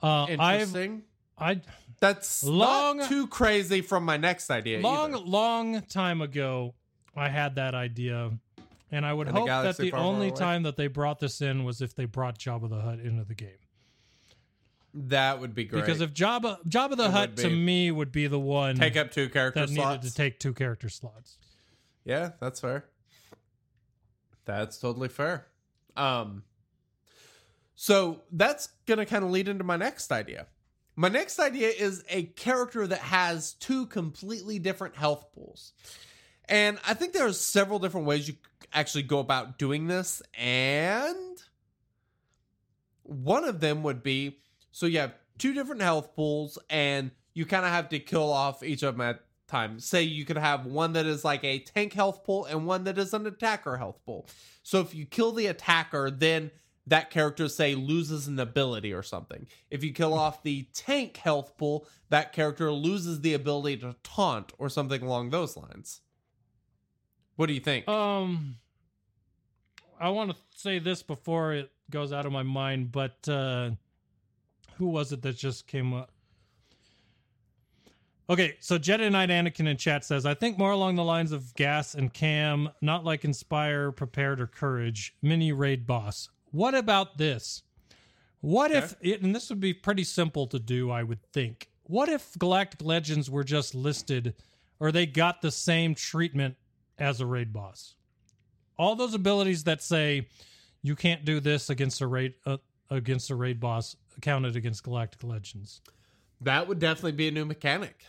Uh, 0.01 0.23
I've 0.23 0.29
Interesting. 0.29 1.03
I 1.37 1.61
That's 1.99 2.43
Long- 2.43 2.97
not 2.97 3.09
too 3.09 3.27
crazy 3.27 3.81
from 3.81 4.05
my 4.05 4.17
next 4.17 4.49
idea. 4.49 4.79
long 4.79 5.13
either. 5.13 5.23
long 5.25 5.81
time 5.83 6.21
ago 6.21 6.73
I 7.15 7.29
had 7.29 7.55
that 7.55 7.75
idea, 7.75 8.31
and 8.91 9.05
I 9.05 9.13
would 9.13 9.27
the 9.27 9.31
hope 9.33 9.47
that 9.47 9.77
the 9.77 9.89
far, 9.91 9.99
far 9.99 10.07
only 10.07 10.31
time 10.31 10.63
that 10.63 10.77
they 10.77 10.87
brought 10.87 11.19
this 11.19 11.41
in 11.41 11.63
was 11.63 11.81
if 11.81 11.95
they 11.95 12.05
brought 12.05 12.37
Jabba 12.39 12.69
the 12.69 12.79
Hutt 12.81 12.99
into 12.99 13.23
the 13.23 13.35
game. 13.35 13.49
That 14.97 15.41
would 15.41 15.53
be 15.53 15.65
great. 15.65 15.81
Because 15.81 15.99
if 15.99 16.13
Jabba 16.13 16.65
Jabba 16.67 16.95
the 16.95 17.05
It 17.05 17.11
Hutt 17.11 17.37
to 17.37 17.49
me 17.49 17.91
would 17.91 18.13
be 18.13 18.27
the 18.27 18.39
one 18.39 18.77
take 18.77 18.95
up 18.95 19.11
two 19.11 19.27
character 19.27 19.59
that 19.65 19.69
slots. 19.69 20.03
needed 20.03 20.09
to 20.09 20.15
take 20.15 20.39
two 20.39 20.53
character 20.53 20.87
slots. 20.87 21.37
Yeah, 22.05 22.31
that's 22.39 22.61
fair. 22.61 22.85
That's 24.45 24.77
totally 24.77 25.09
fair. 25.09 25.47
Um 25.97 26.43
so 27.75 28.21
that's 28.31 28.67
going 28.85 28.99
to 28.99 29.05
kind 29.05 29.25
of 29.25 29.31
lead 29.31 29.49
into 29.49 29.65
my 29.65 29.75
next 29.75 30.13
idea. 30.13 30.47
My 30.95 31.09
next 31.09 31.39
idea 31.39 31.67
is 31.67 32.05
a 32.07 32.23
character 32.23 32.87
that 32.87 32.99
has 32.99 33.51
two 33.55 33.85
completely 33.87 34.59
different 34.59 34.95
health 34.95 35.25
pools. 35.33 35.73
And 36.47 36.79
I 36.87 36.93
think 36.93 37.11
there 37.11 37.27
are 37.27 37.33
several 37.33 37.79
different 37.79 38.07
ways 38.07 38.29
you 38.29 38.35
actually 38.71 39.03
go 39.03 39.19
about 39.19 39.57
doing 39.57 39.87
this 39.87 40.21
and 40.37 41.37
one 43.03 43.43
of 43.43 43.59
them 43.59 43.83
would 43.83 44.01
be 44.01 44.39
so 44.75 44.87
you 44.87 44.99
have 44.99 45.13
two 45.37 45.53
different 45.53 45.81
health 45.81 46.13
pools 46.17 46.59
and 46.69 47.11
you 47.33 47.45
kind 47.45 47.63
of 47.63 47.71
have 47.71 47.87
to 47.87 47.97
kill 47.97 48.29
off 48.29 48.61
each 48.61 48.83
of 48.83 48.97
them 48.97 49.07
at 49.07 49.21
time. 49.47 49.79
Say 49.79 50.03
you 50.03 50.25
could 50.25 50.37
have 50.37 50.65
one 50.65 50.91
that 50.93 51.05
is 51.05 51.23
like 51.23 51.45
a 51.45 51.59
tank 51.59 51.93
health 51.93 52.25
pool 52.25 52.43
and 52.43 52.67
one 52.67 52.83
that 52.83 52.97
is 52.97 53.13
an 53.13 53.25
attacker 53.25 53.77
health 53.77 54.01
pool. 54.05 54.27
So 54.63 54.81
if 54.81 54.93
you 54.93 55.05
kill 55.05 55.31
the 55.31 55.47
attacker, 55.47 56.11
then 56.11 56.51
that 56.87 57.09
character 57.09 57.47
say 57.47 57.73
loses 57.73 58.27
an 58.27 58.37
ability 58.37 58.91
or 58.91 59.01
something. 59.01 59.47
If 59.71 59.81
you 59.81 59.93
kill 59.93 60.13
off 60.13 60.43
the 60.43 60.67
tank 60.73 61.15
health 61.15 61.55
pool, 61.55 61.87
that 62.09 62.33
character 62.33 62.69
loses 62.69 63.21
the 63.21 63.33
ability 63.33 63.77
to 63.77 63.95
taunt 64.03 64.51
or 64.57 64.67
something 64.67 65.01
along 65.01 65.29
those 65.29 65.55
lines. 65.55 66.01
What 67.37 67.45
do 67.45 67.53
you 67.53 67.61
think? 67.61 67.87
Um, 67.87 68.57
I 70.01 70.09
want 70.09 70.31
to 70.31 70.37
say 70.53 70.79
this 70.79 71.01
before 71.01 71.53
it 71.53 71.71
goes 71.89 72.11
out 72.11 72.25
of 72.25 72.33
my 72.33 72.43
mind, 72.43 72.91
but 72.91 73.25
uh, 73.29 73.71
who 74.77 74.87
was 74.87 75.11
it 75.11 75.21
that 75.21 75.37
just 75.37 75.67
came 75.67 75.93
up? 75.93 76.11
Okay, 78.27 78.55
so 78.59 78.79
Jedi 78.79 79.11
Knight 79.11 79.29
Anakin 79.29 79.67
in 79.67 79.77
chat 79.77 80.03
says, 80.03 80.25
I 80.25 80.33
think 80.33 80.57
more 80.57 80.71
along 80.71 80.95
the 80.95 81.03
lines 81.03 81.31
of 81.31 81.53
GAS 81.53 81.93
and 81.93 82.11
KAM, 82.11 82.69
not 82.81 83.05
like 83.05 83.23
Inspire, 83.23 83.91
Prepared, 83.91 84.41
or 84.41 84.47
Courage, 84.47 85.15
mini 85.21 85.51
raid 85.51 85.85
boss. 85.85 86.29
What 86.51 86.73
about 86.73 87.19
this? 87.19 87.61
What 88.41 88.71
if, 88.71 88.95
it, 89.01 89.21
and 89.21 89.35
this 89.35 89.49
would 89.49 89.59
be 89.59 89.73
pretty 89.73 90.03
simple 90.03 90.47
to 90.47 90.59
do, 90.59 90.89
I 90.89 91.03
would 91.03 91.21
think. 91.33 91.69
What 91.83 92.09
if 92.09 92.37
Galactic 92.37 92.83
Legends 92.83 93.29
were 93.29 93.43
just 93.43 93.75
listed 93.75 94.33
or 94.79 94.91
they 94.91 95.05
got 95.05 95.41
the 95.41 95.51
same 95.51 95.93
treatment 95.93 96.55
as 96.97 97.21
a 97.21 97.25
raid 97.27 97.53
boss? 97.53 97.93
All 98.77 98.95
those 98.95 99.13
abilities 99.13 99.63
that 99.65 99.83
say 99.83 100.27
you 100.81 100.95
can't 100.95 101.25
do 101.25 101.39
this 101.39 101.69
against 101.69 102.01
a 102.01 102.07
raid 102.07 102.33
uh, 102.45 102.57
against 102.89 103.29
a 103.29 103.35
raid 103.35 103.59
boss 103.59 103.95
counted 104.21 104.55
against 104.55 104.83
Galactic 104.83 105.23
Legends. 105.23 105.81
that 106.41 106.67
would 106.67 106.79
definitely 106.79 107.11
be 107.13 107.27
a 107.27 107.31
new 107.31 107.45
mechanic. 107.45 108.03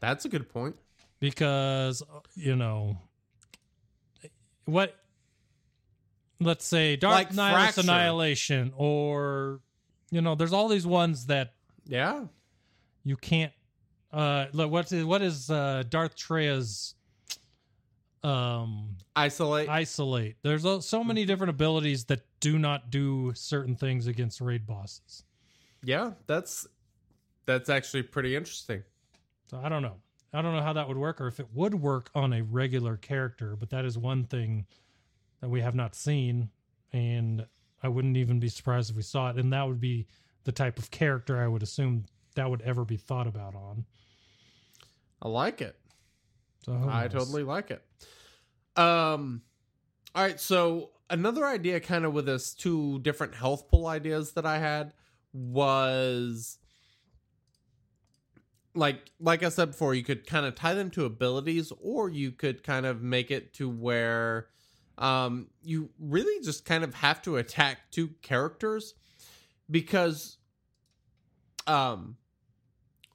That's 0.00 0.24
a 0.24 0.28
good 0.28 0.48
point. 0.48 0.76
because 1.20 2.02
uh, 2.02 2.20
you 2.34 2.56
know 2.56 2.98
what 4.64 4.96
let's 6.40 6.64
say 6.64 6.96
dark 6.96 7.14
Like 7.14 7.30
nihilus 7.30 7.78
annihilation 7.78 8.72
or 8.76 9.60
you 10.10 10.20
know 10.20 10.34
there's 10.34 10.52
all 10.52 10.68
these 10.68 10.86
ones 10.86 11.26
that 11.26 11.54
Yeah. 11.86 12.24
you 13.04 13.16
can't 13.16 13.52
uh 14.12 14.46
what's 14.52 14.92
what 14.92 15.22
is 15.22 15.50
uh 15.50 15.84
Darth 15.88 16.16
Traya's 16.16 16.94
um 18.24 18.96
Isolate. 19.16 19.68
isolate 19.68 20.36
there's 20.42 20.64
so 20.86 21.02
many 21.02 21.24
different 21.24 21.50
abilities 21.50 22.04
that 22.06 22.20
do 22.40 22.58
not 22.58 22.90
do 22.90 23.32
certain 23.34 23.74
things 23.74 24.06
against 24.06 24.40
raid 24.40 24.64
bosses 24.66 25.24
yeah, 25.84 26.12
that's 26.26 26.66
that's 27.46 27.68
actually 27.68 28.04
pretty 28.04 28.36
interesting. 28.36 28.82
So 29.50 29.60
I 29.62 29.68
don't 29.68 29.82
know. 29.82 29.96
I 30.32 30.40
don't 30.40 30.54
know 30.54 30.62
how 30.62 30.72
that 30.72 30.88
would 30.88 30.96
work 30.96 31.20
or 31.20 31.26
if 31.26 31.40
it 31.40 31.48
would 31.52 31.74
work 31.74 32.10
on 32.14 32.32
a 32.32 32.42
regular 32.42 32.96
character, 32.96 33.54
but 33.56 33.70
that 33.70 33.84
is 33.84 33.98
one 33.98 34.24
thing 34.24 34.66
that 35.40 35.50
we 35.50 35.60
have 35.60 35.74
not 35.74 35.94
seen. 35.94 36.48
And 36.92 37.46
I 37.82 37.88
wouldn't 37.88 38.16
even 38.16 38.40
be 38.40 38.48
surprised 38.48 38.90
if 38.90 38.96
we 38.96 39.02
saw 39.02 39.28
it. 39.30 39.36
And 39.36 39.52
that 39.52 39.66
would 39.66 39.80
be 39.80 40.06
the 40.44 40.52
type 40.52 40.78
of 40.78 40.90
character 40.90 41.38
I 41.38 41.48
would 41.48 41.62
assume 41.62 42.06
that 42.34 42.48
would 42.48 42.62
ever 42.62 42.84
be 42.84 42.96
thought 42.96 43.26
about 43.26 43.54
on. 43.54 43.84
I 45.20 45.28
like 45.28 45.60
it. 45.60 45.76
So 46.64 46.80
I 46.88 47.08
totally 47.08 47.42
like 47.42 47.70
it. 47.70 47.84
Um 48.76 49.42
all 50.14 50.22
right, 50.22 50.40
so 50.40 50.90
another 51.10 51.44
idea 51.44 51.80
kind 51.80 52.04
of 52.04 52.12
with 52.12 52.26
this 52.26 52.54
two 52.54 53.00
different 53.00 53.34
health 53.34 53.68
pool 53.68 53.86
ideas 53.86 54.32
that 54.32 54.46
I 54.46 54.58
had 54.58 54.94
was 55.32 56.58
like 58.74 59.10
like 59.20 59.42
I 59.42 59.48
said 59.48 59.72
before, 59.72 59.94
you 59.94 60.04
could 60.04 60.26
kind 60.26 60.46
of 60.46 60.54
tie 60.54 60.74
them 60.74 60.90
to 60.90 61.04
abilities 61.04 61.72
or 61.80 62.08
you 62.08 62.32
could 62.32 62.62
kind 62.62 62.86
of 62.86 63.02
make 63.02 63.30
it 63.30 63.54
to 63.54 63.68
where 63.68 64.48
um 64.98 65.48
you 65.62 65.90
really 65.98 66.42
just 66.44 66.64
kind 66.64 66.84
of 66.84 66.94
have 66.94 67.22
to 67.22 67.36
attack 67.36 67.90
two 67.90 68.10
characters 68.22 68.94
because 69.70 70.36
um 71.66 72.16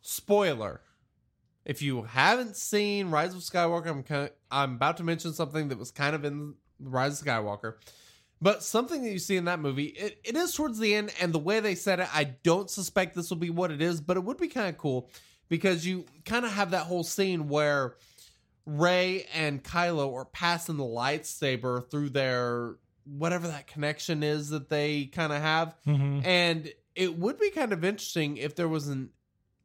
spoiler 0.01 0.81
if 1.67 1.81
you 1.81 2.03
haven't 2.03 2.55
seen 2.55 3.09
Rise 3.09 3.35
of 3.35 3.41
Skywalker, 3.41 3.87
I'm 3.87 4.01
kind 4.01 4.23
of, 4.23 4.31
I'm 4.49 4.75
about 4.75 4.95
to 4.97 5.03
mention 5.03 5.33
something 5.33 5.67
that 5.67 5.77
was 5.77 5.91
kind 5.91 6.15
of 6.15 6.23
in 6.23 6.53
Rise 6.79 7.21
of 7.21 7.27
Skywalker, 7.27 7.73
but 8.41 8.63
something 8.63 9.03
that 9.03 9.09
you 9.11 9.19
see 9.19 9.35
in 9.37 9.45
that 9.45 9.59
movie, 9.59 9.85
it, 9.85 10.19
it 10.23 10.35
is 10.35 10.53
towards 10.53 10.79
the 10.79 10.93
end, 10.93 11.11
and 11.19 11.33
the 11.33 11.39
way 11.39 11.59
they 11.59 11.75
said 11.75 11.99
it, 11.99 12.07
I 12.13 12.23
don't 12.43 12.69
suspect 12.69 13.15
this 13.15 13.29
will 13.29 13.37
be 13.37 13.49
what 13.49 13.71
it 13.71 13.81
is, 13.81 13.99
but 14.01 14.17
it 14.17 14.23
would 14.23 14.37
be 14.37 14.47
kind 14.47 14.69
of 14.69 14.77
cool 14.77 15.09
because 15.49 15.85
you 15.85 16.05
kind 16.25 16.45
of 16.45 16.51
have 16.51 16.71
that 16.71 16.85
whole 16.85 17.03
scene 17.03 17.47
where 17.49 17.95
Rey 18.65 19.25
and 19.33 19.63
Kylo 19.63 20.13
are 20.15 20.25
passing 20.25 20.77
the 20.77 20.83
lightsaber 20.83 21.89
through 21.89 22.09
their 22.09 22.75
whatever 23.05 23.47
that 23.47 23.67
connection 23.67 24.21
is 24.23 24.49
that 24.49 24.67
they 24.69 25.05
kind 25.05 25.31
of 25.31 25.41
have, 25.41 25.73
Mhm. 25.87 26.25
and 26.25 26.71
it 26.95 27.17
would 27.17 27.39
be 27.39 27.49
kind 27.51 27.71
of 27.71 27.85
interesting 27.85 28.35
if 28.37 28.55
there 28.55 28.67
was 28.67 28.87
an 28.89 29.11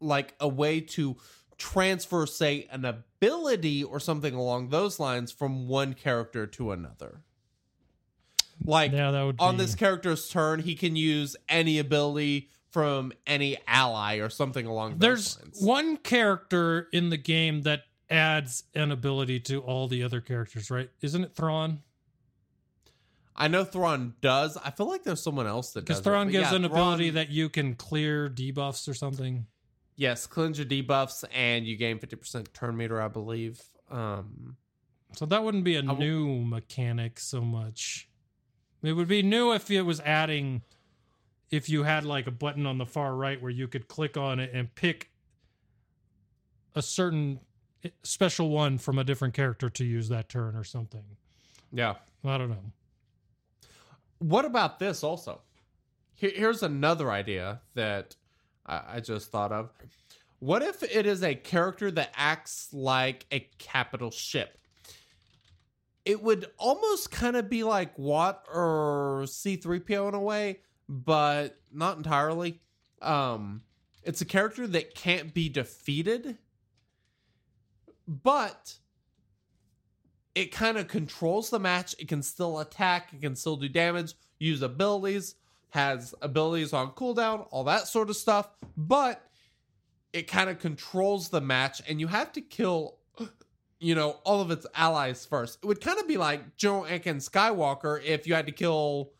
like 0.00 0.34
a 0.40 0.46
way 0.48 0.80
to 0.80 1.16
transfer 1.58 2.26
say 2.26 2.66
an 2.70 2.84
ability 2.84 3.82
or 3.84 3.98
something 4.00 4.34
along 4.34 4.68
those 4.68 4.98
lines 5.00 5.30
from 5.32 5.68
one 5.68 5.94
character 5.94 6.46
to 6.46 6.70
another 6.72 7.22
like 8.64 8.92
Yeah, 8.92 9.10
that 9.10 9.22
would 9.22 9.36
on 9.40 9.56
be- 9.56 9.64
this 9.64 9.74
character's 9.74 10.28
turn 10.28 10.60
he 10.60 10.74
can 10.74 10.96
use 10.96 11.36
any 11.48 11.78
ability 11.78 12.48
from 12.70 13.12
any 13.26 13.58
ally 13.66 14.16
or 14.16 14.28
something 14.30 14.64
along 14.66 14.96
There's 14.98 15.36
those 15.36 15.44
lines 15.44 15.62
one 15.62 15.96
character 15.98 16.88
in 16.92 17.10
the 17.10 17.16
game 17.18 17.62
that 17.62 17.82
adds 18.10 18.64
an 18.74 18.90
ability 18.92 19.40
to 19.40 19.60
all 19.60 19.88
the 19.88 20.02
other 20.02 20.20
characters, 20.20 20.70
right? 20.70 20.90
Isn't 21.00 21.24
it 21.24 21.34
Thrawn? 21.34 21.80
i 23.34 23.48
know 23.48 23.64
thrawn 23.64 24.12
does 24.20 24.58
i 24.62 24.70
feel 24.70 24.86
like 24.86 25.04
there's 25.04 25.22
someone 25.22 25.46
else 25.46 25.72
that 25.72 25.80
Because 25.86 25.96
does 25.98 26.06
it, 26.06 26.10
Thrawn 26.10 26.26
but 26.26 26.32
gives 26.32 26.50
yeah, 26.50 26.56
an 26.56 26.64
ability 26.66 27.10
that 27.10 27.30
you 27.30 27.48
can 27.48 27.74
clear 27.74 28.28
debuffs 28.28 28.86
or 28.88 28.92
something. 28.94 29.46
yes 29.96 30.26
cleanse 30.26 30.58
your 30.58 30.66
debuffs 30.66 31.24
and 31.32 31.64
you 31.66 31.76
gain 31.76 31.98
50% 31.98 32.52
turn 32.52 32.76
meter 32.76 33.00
i 33.00 33.08
believe 33.08 33.58
um 33.90 34.56
So 35.14 35.24
that 35.26 35.42
wouldn't 35.42 35.64
be 35.64 35.76
a 35.76 35.82
w- 35.82 35.98
new 36.06 36.44
mechanic 36.44 37.18
so 37.18 37.40
much. 37.40 38.06
It 38.82 38.92
would 38.92 39.08
be 39.08 39.22
new 39.22 39.52
if 39.52 39.70
it 39.70 39.82
was 39.82 40.00
adding 40.00 40.62
if 41.50 41.68
you 41.68 41.84
had 41.84 42.04
like 42.04 42.26
a 42.26 42.30
button 42.32 42.66
on 42.66 42.78
the 42.78 42.86
far 42.86 43.14
right 43.14 43.40
where 43.40 43.50
you 43.50 43.68
could 43.68 43.86
click 43.86 44.16
on 44.16 44.40
it 44.40 44.50
and 44.52 44.74
pick 44.74 45.10
a 46.74 46.82
certain 46.82 47.40
eh, 47.84 47.90
special 48.02 48.48
one 48.48 48.78
from 48.78 48.98
a 48.98 49.04
different 49.04 49.34
character 49.34 49.68
to 49.68 49.84
use 49.84 50.08
that 50.08 50.28
turn 50.28 50.56
or 50.56 50.64
something. 50.64 51.04
yeah 51.72 51.94
I 52.24 52.38
don't 52.38 52.50
know. 52.50 52.72
What 54.18 54.44
about 54.44 54.78
this 54.78 55.02
also? 55.02 55.40
Here's 56.14 56.62
another 56.62 57.10
idea 57.10 57.60
that 57.74 58.14
I, 58.64 58.82
I 58.94 59.00
just 59.00 59.32
thought 59.32 59.50
of. 59.50 59.70
What 60.38 60.62
if 60.62 60.82
it 60.82 61.04
is 61.06 61.22
a 61.24 61.34
character 61.34 61.90
that 61.90 62.12
acts 62.16 62.68
like 62.72 63.26
a 63.32 63.40
capital 63.58 64.10
ship? 64.12 64.58
It 66.04 66.22
would 66.22 66.46
almost 66.58 67.10
kind 67.10 67.36
of 67.36 67.48
be 67.48 67.62
like 67.62 67.96
Wat 67.98 68.44
or 68.52 69.22
C3PO 69.26 70.08
in 70.08 70.14
a 70.14 70.20
way, 70.20 70.60
but 70.88 71.58
not 71.72 71.96
entirely. 71.96 72.60
Um, 73.00 73.62
it's 74.02 74.20
a 74.20 74.24
character 74.24 74.66
that 74.66 74.94
can't 74.94 75.32
be 75.32 75.48
defeated, 75.48 76.38
but 78.06 78.78
it 80.34 80.50
kind 80.50 80.78
of 80.78 80.88
controls 80.88 81.50
the 81.50 81.58
match. 81.58 81.94
It 81.98 82.08
can 82.08 82.22
still 82.22 82.58
attack, 82.58 83.12
it 83.12 83.20
can 83.20 83.36
still 83.36 83.56
do 83.56 83.68
damage, 83.68 84.14
use 84.38 84.62
abilities, 84.62 85.36
has 85.70 86.14
abilities 86.20 86.72
on 86.72 86.90
cooldown, 86.92 87.46
all 87.50 87.64
that 87.64 87.86
sort 87.86 88.10
of 88.10 88.16
stuff, 88.16 88.48
but 88.76 89.26
it 90.12 90.26
kind 90.26 90.50
of 90.50 90.58
controls 90.58 91.30
the 91.30 91.40
match, 91.40 91.80
and 91.88 92.00
you 92.00 92.06
have 92.08 92.32
to 92.32 92.40
kill, 92.40 92.98
you 93.82 93.96
know, 93.96 94.16
all 94.24 94.40
of 94.40 94.50
its 94.52 94.64
allies 94.76 95.26
first. 95.26 95.58
It 95.62 95.66
would 95.66 95.80
kind 95.80 95.98
of 95.98 96.06
be 96.06 96.16
like 96.16 96.56
General 96.56 96.84
Anakin 96.84 97.16
Skywalker 97.16 98.02
if 98.02 98.28
you 98.28 98.34
had 98.34 98.46
to 98.46 98.52
kill 98.52 99.10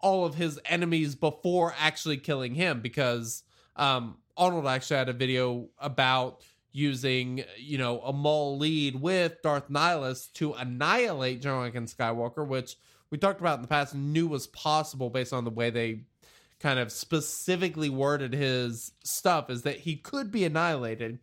all 0.00 0.26
of 0.26 0.34
his 0.34 0.58
enemies 0.64 1.14
before 1.14 1.72
actually 1.78 2.16
killing 2.16 2.54
him, 2.54 2.80
because 2.80 3.44
um, 3.76 4.16
Arnold 4.36 4.66
actually 4.66 4.96
had 4.96 5.08
a 5.08 5.12
video 5.12 5.68
about 5.78 6.42
using, 6.72 7.44
you 7.56 7.78
know, 7.78 8.00
a 8.00 8.12
Maul 8.12 8.58
lead 8.58 9.00
with 9.00 9.40
Darth 9.42 9.68
Nihilus 9.68 10.32
to 10.34 10.52
annihilate 10.52 11.40
General 11.40 11.70
Anakin 11.70 11.92
Skywalker, 11.92 12.46
which 12.46 12.76
we 13.10 13.18
talked 13.18 13.40
about 13.40 13.58
in 13.58 13.62
the 13.62 13.68
past 13.68 13.94
knew 13.94 14.26
was 14.26 14.48
possible 14.48 15.10
based 15.10 15.32
on 15.32 15.44
the 15.44 15.50
way 15.50 15.70
they 15.70 16.00
kind 16.58 16.80
of 16.80 16.90
specifically 16.90 17.88
worded 17.88 18.32
his 18.32 18.92
stuff 19.04 19.48
is 19.48 19.62
that 19.62 19.78
he 19.78 19.94
could 19.94 20.32
be 20.32 20.44
annihilated. 20.44 21.20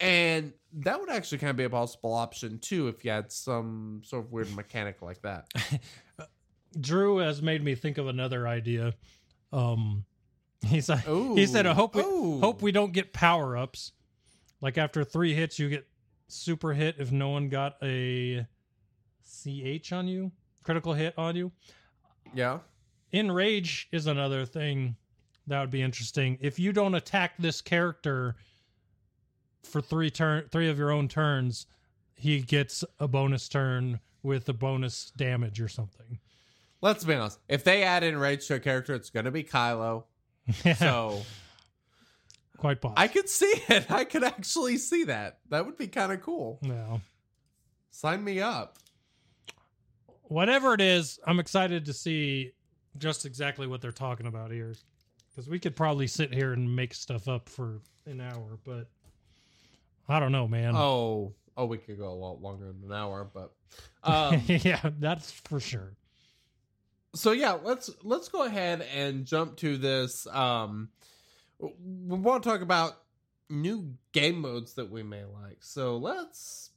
And 0.00 0.52
that 0.72 1.00
would 1.00 1.10
actually 1.10 1.38
kind 1.38 1.50
of 1.50 1.56
be 1.56 1.64
a 1.64 1.70
possible 1.70 2.12
option 2.12 2.58
too 2.58 2.88
if 2.88 3.04
you 3.04 3.10
had 3.10 3.30
some 3.30 4.02
sort 4.04 4.24
of 4.24 4.32
weird 4.32 4.54
mechanic 4.54 5.02
like 5.02 5.22
that. 5.22 5.50
Drew 6.80 7.18
has 7.18 7.40
made 7.40 7.62
me 7.62 7.74
think 7.74 7.98
of 7.98 8.08
another 8.08 8.48
idea. 8.48 8.94
Um, 9.52 10.04
he 10.66 10.78
Ooh. 11.08 11.46
said, 11.46 11.66
"I 11.66 11.74
hope 11.74 11.94
we 11.94 12.02
Ooh. 12.02 12.40
hope 12.40 12.62
we 12.62 12.72
don't 12.72 12.92
get 12.92 13.12
power 13.12 13.56
ups. 13.56 13.92
Like 14.60 14.78
after 14.78 15.04
three 15.04 15.34
hits, 15.34 15.58
you 15.58 15.68
get 15.68 15.86
super 16.28 16.72
hit 16.72 16.96
if 16.98 17.12
no 17.12 17.28
one 17.28 17.48
got 17.48 17.76
a 17.82 18.46
CH 19.24 19.92
on 19.92 20.08
you, 20.08 20.32
critical 20.62 20.92
hit 20.92 21.14
on 21.18 21.36
you. 21.36 21.52
Yeah. 22.32 22.58
enrage 23.12 23.88
is 23.92 24.06
another 24.08 24.44
thing 24.44 24.96
that 25.46 25.60
would 25.60 25.70
be 25.70 25.82
interesting. 25.82 26.38
If 26.40 26.58
you 26.58 26.72
don't 26.72 26.94
attack 26.94 27.34
this 27.38 27.60
character 27.60 28.36
for 29.64 29.80
three 29.80 30.10
turn 30.10 30.48
three 30.50 30.68
of 30.68 30.78
your 30.78 30.90
own 30.90 31.08
turns, 31.08 31.66
he 32.14 32.40
gets 32.40 32.84
a 32.98 33.08
bonus 33.08 33.48
turn 33.48 34.00
with 34.22 34.48
a 34.48 34.52
bonus 34.52 35.12
damage 35.16 35.60
or 35.60 35.68
something. 35.68 36.18
Let's 36.80 37.04
be 37.04 37.14
honest. 37.14 37.38
If 37.48 37.64
they 37.64 37.82
add 37.82 38.04
enrage 38.04 38.46
to 38.48 38.54
a 38.54 38.60
character, 38.60 38.94
it's 38.94 39.10
going 39.10 39.24
to 39.24 39.30
be 39.30 39.44
Kylo. 39.44 40.04
So 40.76 41.22
Quite 42.58 42.80
possible. 42.80 43.02
I 43.02 43.08
could 43.08 43.28
see 43.28 43.52
it. 43.68 43.90
I 43.90 44.04
could 44.04 44.24
actually 44.24 44.78
see 44.78 45.04
that. 45.04 45.38
That 45.50 45.66
would 45.66 45.76
be 45.76 45.88
kind 45.88 46.12
of 46.12 46.22
cool. 46.22 46.58
no. 46.62 47.00
Sign 47.90 48.24
me 48.24 48.40
up. 48.40 48.78
Whatever 50.22 50.74
it 50.74 50.80
is, 50.80 51.18
I'm 51.26 51.38
excited 51.38 51.84
to 51.86 51.92
see 51.92 52.52
just 52.98 53.24
exactly 53.24 53.66
what 53.66 53.80
they're 53.80 53.92
talking 53.92 54.26
about 54.26 54.50
here. 54.50 54.74
Because 55.30 55.48
we 55.48 55.58
could 55.58 55.76
probably 55.76 56.06
sit 56.06 56.32
here 56.34 56.52
and 56.52 56.74
make 56.74 56.92
stuff 56.94 57.28
up 57.28 57.48
for 57.48 57.80
an 58.06 58.20
hour, 58.20 58.58
but 58.64 58.88
I 60.08 60.20
don't 60.20 60.32
know, 60.32 60.46
man. 60.48 60.74
Oh, 60.76 61.34
oh, 61.56 61.66
we 61.66 61.78
could 61.78 61.98
go 61.98 62.08
a 62.08 62.14
lot 62.14 62.40
longer 62.42 62.66
than 62.66 62.90
an 62.90 62.92
hour, 62.92 63.28
but 63.32 63.52
um, 64.02 64.42
yeah, 64.46 64.90
that's 64.98 65.30
for 65.30 65.60
sure. 65.60 65.92
so 67.14 67.32
yeah, 67.32 67.58
let's 67.62 67.90
let's 68.02 68.28
go 68.28 68.44
ahead 68.44 68.84
and 68.94 69.24
jump 69.24 69.56
to 69.58 69.76
this. 69.76 70.26
Um, 70.26 70.88
we 71.58 72.18
want 72.18 72.42
to 72.42 72.48
talk 72.48 72.60
about 72.60 72.98
new 73.48 73.94
game 74.12 74.40
modes 74.40 74.74
that 74.74 74.90
we 74.90 75.02
may 75.02 75.24
like. 75.24 75.58
So 75.60 75.96
let's. 75.96 76.70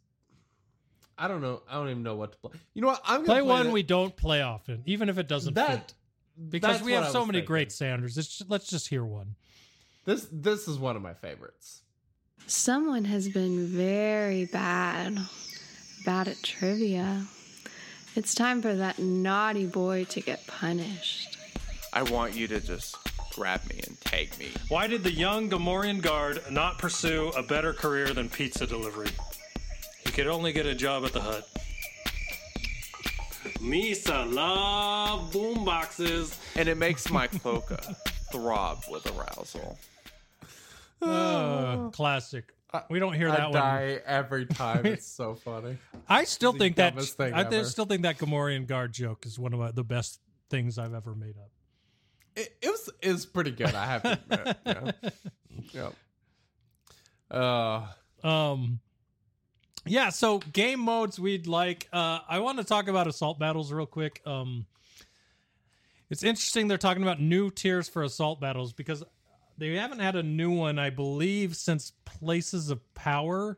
I 1.19 1.27
don't 1.27 1.41
know. 1.41 1.63
I 1.67 1.73
don't 1.73 1.89
even 1.89 2.03
know 2.03 2.15
what 2.15 2.33
to 2.33 2.37
play. 2.37 2.51
You 2.75 2.83
know 2.83 2.89
what? 2.89 3.01
I'm 3.03 3.23
Play 3.25 3.39
gonna 3.39 3.45
one 3.49 3.65
the- 3.67 3.71
we 3.71 3.81
don't 3.83 4.15
play 4.15 4.43
often, 4.43 4.83
even 4.85 5.09
if 5.09 5.17
it 5.17 5.27
doesn't 5.27 5.55
that 5.55 5.69
fit. 5.71 5.93
Because 6.49 6.83
we 6.83 6.91
have 6.91 7.09
so 7.09 7.21
many 7.25 7.39
thinking. 7.39 7.47
great 7.47 7.71
Sanders. 7.71 8.15
It's 8.19 8.27
just, 8.37 8.49
let's 8.51 8.67
just 8.67 8.87
hear 8.87 9.03
one. 9.03 9.35
This 10.05 10.27
this 10.31 10.67
is 10.67 10.77
one 10.77 10.95
of 10.95 11.01
my 11.01 11.15
favorites. 11.15 11.81
Someone 12.45 13.05
has 13.05 13.27
been 13.27 13.65
very 13.67 14.45
bad, 14.45 15.17
bad 16.05 16.27
at 16.27 16.41
trivia. 16.43 17.25
It's 18.15 18.33
time 18.33 18.61
for 18.61 18.73
that 18.75 18.99
naughty 18.99 19.65
boy 19.65 20.05
to 20.05 20.21
get 20.21 20.45
punished. 20.47 21.37
I 21.93 22.03
want 22.03 22.35
you 22.35 22.47
to 22.47 22.59
just 22.59 22.95
grab 23.33 23.61
me 23.69 23.81
and 23.87 23.99
take 24.01 24.37
me. 24.39 24.49
Why 24.69 24.87
did 24.87 25.03
the 25.03 25.11
young 25.11 25.49
Gamorrean 25.49 26.01
guard 26.01 26.41
not 26.49 26.77
pursue 26.77 27.29
a 27.35 27.43
better 27.43 27.73
career 27.73 28.13
than 28.13 28.29
pizza 28.29 28.65
delivery? 28.65 29.09
He 30.05 30.11
could 30.11 30.27
only 30.27 30.53
get 30.53 30.65
a 30.65 30.73
job 30.73 31.05
at 31.05 31.13
the 31.13 31.21
hut. 31.21 31.47
Misa 33.59 34.31
love 34.33 35.31
boomboxes. 35.31 36.37
And 36.55 36.67
it 36.69 36.77
makes 36.77 37.09
my 37.09 37.27
cloaca 37.27 37.95
throb 38.31 38.83
with 38.89 39.05
arousal. 39.07 39.77
Uh, 41.01 41.89
classic. 41.89 42.53
We 42.89 42.99
don't 42.99 43.13
hear 43.13 43.29
I 43.29 43.37
that 43.37 43.43
one. 43.51 43.53
die 43.53 43.99
every 44.05 44.45
time. 44.45 44.85
It's 44.85 45.07
so 45.07 45.35
funny. 45.35 45.77
I 46.07 46.25
still 46.25 46.51
the 46.53 46.59
think 46.59 46.75
that 46.77 46.99
thing 47.01 47.33
I 47.33 47.43
th- 47.43 47.53
ever. 47.61 47.65
still 47.69 47.85
think 47.85 48.03
that 48.03 48.17
Gamorrean 48.17 48.67
guard 48.67 48.93
joke 48.93 49.25
is 49.25 49.39
one 49.39 49.53
of 49.53 49.59
my, 49.59 49.71
the 49.71 49.83
best 49.83 50.19
things 50.49 50.77
I've 50.77 50.93
ever 50.93 51.15
made 51.15 51.35
up. 51.37 51.49
It, 52.35 52.55
it 52.61 52.69
was 52.69 52.89
it 53.01 53.11
was 53.11 53.25
pretty 53.25 53.51
good. 53.51 53.73
I 53.73 53.85
have 53.85 54.03
to 54.03 54.19
admit. 54.29 54.57
yeah. 55.73 55.91
Yep. 57.31 57.31
Uh, 57.31 57.87
Um, 58.27 58.79
yeah. 59.85 60.09
So 60.09 60.39
game 60.39 60.79
modes 60.79 61.19
we'd 61.19 61.47
like. 61.47 61.87
Uh, 61.91 62.19
I 62.27 62.39
want 62.39 62.57
to 62.59 62.63
talk 62.63 62.87
about 62.89 63.07
assault 63.07 63.39
battles 63.39 63.71
real 63.71 63.85
quick. 63.85 64.21
Um, 64.25 64.65
it's 66.09 66.23
interesting 66.23 66.67
they're 66.67 66.77
talking 66.77 67.03
about 67.03 67.19
new 67.21 67.49
tiers 67.49 67.89
for 67.89 68.03
assault 68.03 68.39
battles 68.39 68.71
because 68.71 69.03
they 69.57 69.73
haven't 69.75 69.99
had 69.99 70.15
a 70.15 70.23
new 70.23 70.51
one, 70.51 70.77
I 70.79 70.89
believe, 70.89 71.55
since 71.55 71.91
Places 72.05 72.69
of 72.69 72.93
Power 72.93 73.57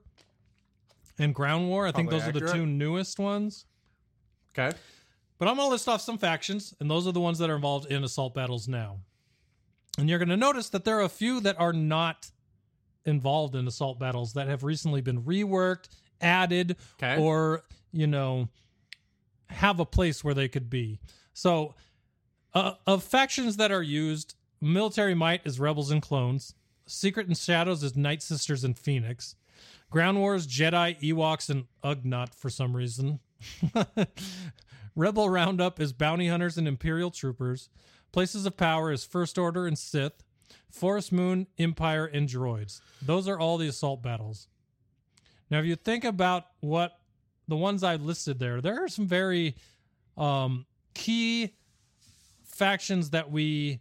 and 1.18 1.34
Ground 1.36 1.68
War. 1.68 1.86
I 1.88 1.92
think 1.92 2.10
Probably 2.10 2.32
those 2.32 2.44
are 2.44 2.48
the 2.48 2.54
two 2.54 2.66
newest 2.66 3.20
ones. 3.20 3.66
okay. 4.58 4.76
But 5.38 5.48
I'm 5.48 5.56
going 5.56 5.68
to 5.68 5.72
list 5.72 5.88
off 5.88 6.02
some 6.02 6.18
factions, 6.18 6.74
and 6.82 6.92
those 6.92 7.08
are 7.08 7.14
the 7.14 7.20
ones 7.22 7.38
that 7.40 7.50
are 7.50 7.56
involved 7.56 7.90
in 7.92 8.04
assault 8.04 8.34
battles 8.34 8.68
now. 8.68 9.00
And 9.98 10.10
you're 10.10 10.20
going 10.20 10.30
to 10.30 10.38
notice 10.38 10.68
that 10.70 10.84
there 10.84 10.98
are 11.00 11.04
a 11.04 11.10
few 11.10 11.40
that 11.42 11.58
are 11.60 11.72
not 11.72 12.30
involved 13.06 13.56
in 13.56 13.66
assault 13.68 14.00
battles 14.00 14.34
that 14.34 14.48
have 14.50 14.64
recently 14.66 15.00
been 15.02 15.24
reworked, 15.24 15.88
added, 16.20 16.76
Okay. 17.02 17.22
or, 17.22 17.64
you 17.94 18.06
know, 18.06 18.50
have 19.48 19.80
a 19.80 19.86
place 19.86 20.24
where 20.26 20.34
they 20.34 20.50
could 20.50 20.70
be. 20.70 21.00
So, 21.34 21.76
uh, 22.54 22.74
of 22.86 23.04
factions 23.04 23.56
that 23.58 23.72
are 23.72 23.82
used, 23.82 24.36
Military 24.62 25.16
Might 25.16 25.42
is 25.46 25.60
Rebels 25.60 25.92
and 25.92 26.02
Clones, 26.02 26.54
Secret 26.86 27.28
and 27.28 27.38
Shadows 27.38 27.84
is 27.84 27.96
Night 27.96 28.22
Sisters 28.22 28.64
and 28.64 28.78
Phoenix, 28.78 29.36
Ground 29.90 30.20
Wars, 30.20 30.48
Jedi, 30.48 31.00
Ewoks, 31.02 31.50
and 31.50 31.66
Ugnaught 31.84 32.34
for 32.34 32.50
some 32.50 32.76
reason. 32.76 33.20
Rebel 34.96 35.30
Roundup 35.30 35.80
is 35.80 35.94
Bounty 35.94 36.28
Hunters 36.28 36.58
and 36.58 36.68
Imperial 36.68 37.12
Troopers. 37.12 37.70
Places 38.12 38.46
of 38.46 38.58
Power 38.58 38.92
is 38.92 39.06
First 39.06 39.38
Order 39.38 39.66
and 39.66 39.78
Sith. 39.78 40.24
Forest 40.70 41.12
Moon, 41.12 41.48
Empire, 41.58 42.06
and 42.06 42.28
Droids. 42.28 42.82
Those 43.02 43.28
are 43.28 43.40
all 43.40 43.58
the 43.58 43.68
assault 43.68 44.04
battles. 44.04 44.48
Now, 45.50 45.60
if 45.60 45.66
you 45.66 45.76
think 45.76 46.04
about 46.04 46.46
what 46.60 47.00
the 47.48 47.56
ones 47.56 47.84
I 47.84 47.96
listed 47.96 48.40
there, 48.40 48.62
there 48.62 48.84
are 48.84 48.88
some 48.88 49.08
very 49.08 49.56
um, 50.18 50.66
key 50.94 51.56
factions 52.46 53.12
that 53.12 53.32
we 53.32 53.80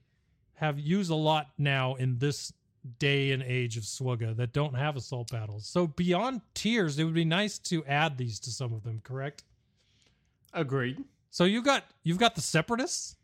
have 0.58 0.78
used 0.78 1.10
a 1.10 1.14
lot 1.14 1.48
now 1.56 1.94
in 1.94 2.18
this 2.18 2.52
day 2.98 3.32
and 3.32 3.42
age 3.42 3.76
of 3.76 3.84
Swugga 3.84 4.36
that 4.36 4.52
don't 4.52 4.74
have 4.74 4.96
assault 4.96 5.30
battles. 5.30 5.66
So 5.66 5.86
beyond 5.86 6.40
tiers, 6.54 6.98
it 6.98 7.04
would 7.04 7.14
be 7.14 7.24
nice 7.24 7.58
to 7.60 7.84
add 7.84 8.16
these 8.16 8.38
to 8.40 8.50
some 8.50 8.72
of 8.72 8.82
them, 8.82 9.00
correct? 9.04 9.44
Agreed. 10.52 11.04
So 11.30 11.44
you've 11.44 11.64
got 11.64 11.84
you've 12.02 12.18
got 12.18 12.34
the 12.34 12.40
separatists. 12.40 13.16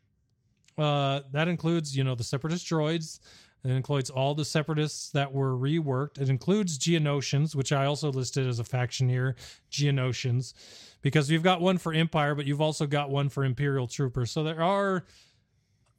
Uh, 0.76 1.20
that 1.32 1.48
includes 1.48 1.96
you 1.96 2.04
know 2.04 2.14
the 2.14 2.24
separatist 2.24 2.66
droids. 2.66 3.20
It 3.64 3.70
includes 3.70 4.10
all 4.10 4.34
the 4.34 4.44
separatists 4.44 5.10
that 5.12 5.32
were 5.32 5.56
reworked. 5.56 6.20
It 6.20 6.28
includes 6.28 6.78
Geonosians, 6.78 7.54
which 7.54 7.72
I 7.72 7.86
also 7.86 8.12
listed 8.12 8.46
as 8.46 8.58
a 8.58 8.64
faction 8.64 9.08
here, 9.08 9.36
Geonosians, 9.70 10.52
because 11.00 11.30
you've 11.30 11.42
got 11.42 11.62
one 11.62 11.78
for 11.78 11.94
Empire, 11.94 12.34
but 12.34 12.44
you've 12.44 12.60
also 12.60 12.86
got 12.86 13.08
one 13.08 13.30
for 13.30 13.42
Imperial 13.42 13.86
Troopers. 13.86 14.30
So 14.30 14.44
there 14.44 14.62
are 14.62 15.06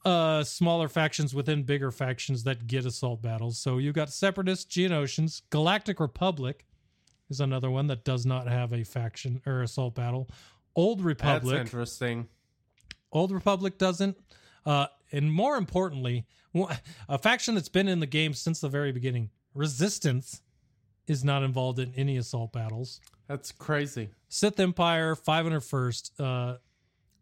uh 0.06 0.44
smaller 0.44 0.88
factions 0.88 1.34
within 1.34 1.64
bigger 1.64 1.91
factions 1.91 2.44
that 2.44 2.68
get 2.68 2.86
assault 2.86 3.22
battles. 3.22 3.57
So 3.57 3.77
you've 3.80 3.95
got 3.95 4.10
separatists, 4.10 4.65
Geonosians, 4.65 5.41
Galactic 5.49 5.99
Republic 5.99 6.65
is 7.30 7.40
another 7.40 7.72
one 7.72 7.88
that 7.88 8.03
does 8.03 8.26
not 8.26 8.48
have 8.48 8.72
a 8.72 8.84
faction 8.84 9.41
or 9.45 9.64
assault 9.64 9.95
battle. 9.95 10.30
Old 10.76 11.02
Republic. 11.02 11.56
That's 11.56 11.68
interesting. 11.68 12.27
Old 13.11 13.32
Republic 13.32 13.77
doesn't. 13.77 14.18
Uh, 14.65 14.88
and 15.11 15.32
more 15.32 15.56
importantly, 15.57 16.26
a 17.10 17.18
faction 17.18 17.56
that's 17.56 17.69
been 17.69 17.88
in 17.88 17.99
the 17.99 18.07
game 18.07 18.34
since 18.34 18.60
the 18.60 18.69
very 18.69 18.91
beginning, 18.91 19.30
Resistance, 19.53 20.41
is 21.07 21.23
not 21.23 21.44
involved 21.44 21.80
in 21.80 21.94
any 21.95 22.18
assault 22.18 22.52
battles. 22.52 22.99
That's 23.27 23.52
crazy. 23.52 24.10
Sith 24.27 24.60
Empire, 24.60 25.15
501st. 25.15 26.11
Uh, 26.19 26.57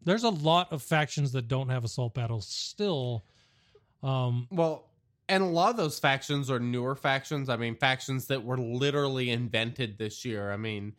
there's 0.05 0.23
a 0.23 0.29
lot 0.29 0.71
of 0.71 0.81
factions 0.83 1.31
that 1.33 1.47
don't 1.47 1.69
have 1.69 1.83
assault 1.83 2.13
battles 2.13 2.47
still. 2.47 3.25
Um, 4.01 4.47
Well, 4.51 4.89
and 5.29 5.41
a 5.43 5.47
lot 5.47 5.69
of 5.71 5.77
those 5.77 5.99
factions 5.99 6.51
are 6.51 6.59
newer 6.59 6.95
factions. 6.95 7.49
I 7.49 7.55
mean, 7.57 7.75
factions 7.75 8.27
that 8.27 8.43
were 8.43 8.57
literally 8.57 9.29
invented 9.29 9.97
this 9.97 10.25
year. 10.25 10.51
I 10.51 10.57
mean, 10.57 10.93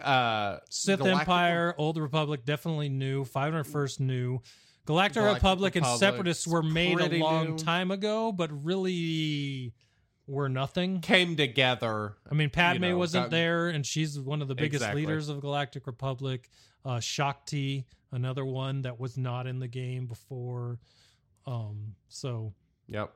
uh, 0.00 0.58
Sith 0.70 0.98
Galactic- 1.00 1.20
Empire, 1.20 1.74
Old 1.78 1.98
Republic, 1.98 2.44
definitely 2.44 2.88
new. 2.88 3.24
501st 3.24 4.00
new. 4.00 4.40
Galactic, 4.86 5.14
Galactic 5.22 5.42
Republic 5.42 5.76
and 5.76 5.86
Separatists 5.86 6.46
were 6.46 6.62
made 6.62 7.00
a 7.00 7.18
long 7.18 7.50
new. 7.52 7.58
time 7.58 7.90
ago, 7.90 8.30
but 8.32 8.50
really 8.64 9.72
were 10.26 10.48
nothing. 10.48 11.00
came 11.00 11.36
together. 11.36 12.16
I 12.30 12.34
mean, 12.34 12.50
Padme 12.50 12.82
know, 12.90 12.98
wasn't 12.98 13.24
got- 13.24 13.30
there, 13.30 13.68
and 13.68 13.84
she's 13.84 14.18
one 14.20 14.40
of 14.42 14.48
the 14.48 14.54
biggest 14.54 14.82
Exactly. 14.82 15.02
leaders 15.06 15.28
of 15.28 15.40
Galactic 15.40 15.86
Republic. 15.86 16.48
Uh, 16.84 17.00
Shaak 17.00 17.46
Ti, 17.46 17.86
another 18.14 18.44
one 18.44 18.82
that 18.82 18.98
was 18.98 19.18
not 19.18 19.46
in 19.46 19.58
the 19.58 19.68
game 19.68 20.06
before. 20.06 20.78
Um, 21.46 21.94
so 22.08 22.54
Yep. 22.88 23.12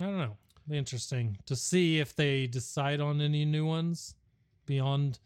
I 0.00 0.04
don't 0.04 0.18
know. 0.18 0.36
Interesting 0.70 1.38
to 1.46 1.56
see 1.56 1.98
if 1.98 2.14
they 2.14 2.46
decide 2.46 3.00
on 3.00 3.20
any 3.20 3.44
new 3.44 3.66
ones 3.66 4.14
beyond, 4.66 5.18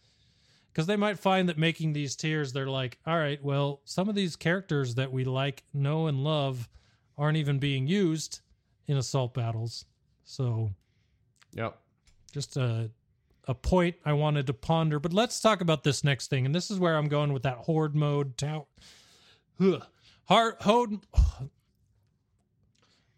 because 0.72 0.86
they 0.86 0.96
might 0.96 1.18
find 1.18 1.48
that 1.48 1.58
making 1.58 1.92
these 1.92 2.16
tiers, 2.16 2.52
they're 2.52 2.66
like, 2.66 2.98
all 3.06 3.18
right, 3.18 3.42
well, 3.44 3.82
some 3.84 4.08
of 4.08 4.14
these 4.14 4.36
characters 4.36 4.94
that 4.94 5.12
we 5.12 5.24
like, 5.24 5.64
know, 5.74 6.06
and 6.06 6.24
love 6.24 6.68
aren't 7.18 7.36
even 7.36 7.58
being 7.58 7.86
used 7.86 8.40
in 8.86 8.96
assault 8.96 9.34
battles. 9.34 9.84
So 10.24 10.70
Yep. 11.52 11.78
just 12.32 12.56
a 12.56 12.90
a 13.46 13.54
point 13.54 13.96
I 14.04 14.12
wanted 14.12 14.46
to 14.46 14.54
ponder. 14.54 14.98
But 14.98 15.12
let's 15.12 15.40
talk 15.40 15.60
about 15.60 15.84
this 15.84 16.04
next 16.04 16.28
thing, 16.28 16.46
and 16.46 16.54
this 16.54 16.70
is 16.70 16.78
where 16.78 16.96
I'm 16.96 17.08
going 17.08 17.32
with 17.32 17.42
that 17.44 17.58
horde 17.58 17.94
mode. 17.94 18.36
Tower. 18.38 18.66
Hard 20.26 20.54
horde 20.60 20.98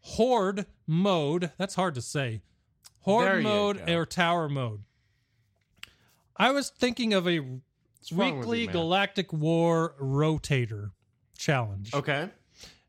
horde 0.01 0.67
mode. 0.87 1.53
That's 1.59 1.75
hard 1.75 1.95
to 1.95 2.03
say. 2.03 2.43
Horde 3.01 3.39
you 3.39 3.43
mode 3.43 3.89
or 3.89 4.05
tower 4.07 4.49
mode. 4.49 4.83
I 6.37 6.51
was 6.51 6.71
thinking 6.71 7.15
of 7.15 7.27
a 7.27 7.41
weekly 8.13 8.63
you. 8.63 8.69
Galactic 8.69 9.33
War 9.33 9.95
rotator 10.01 10.91
challenge. 11.39 11.95
Okay. 11.95 12.29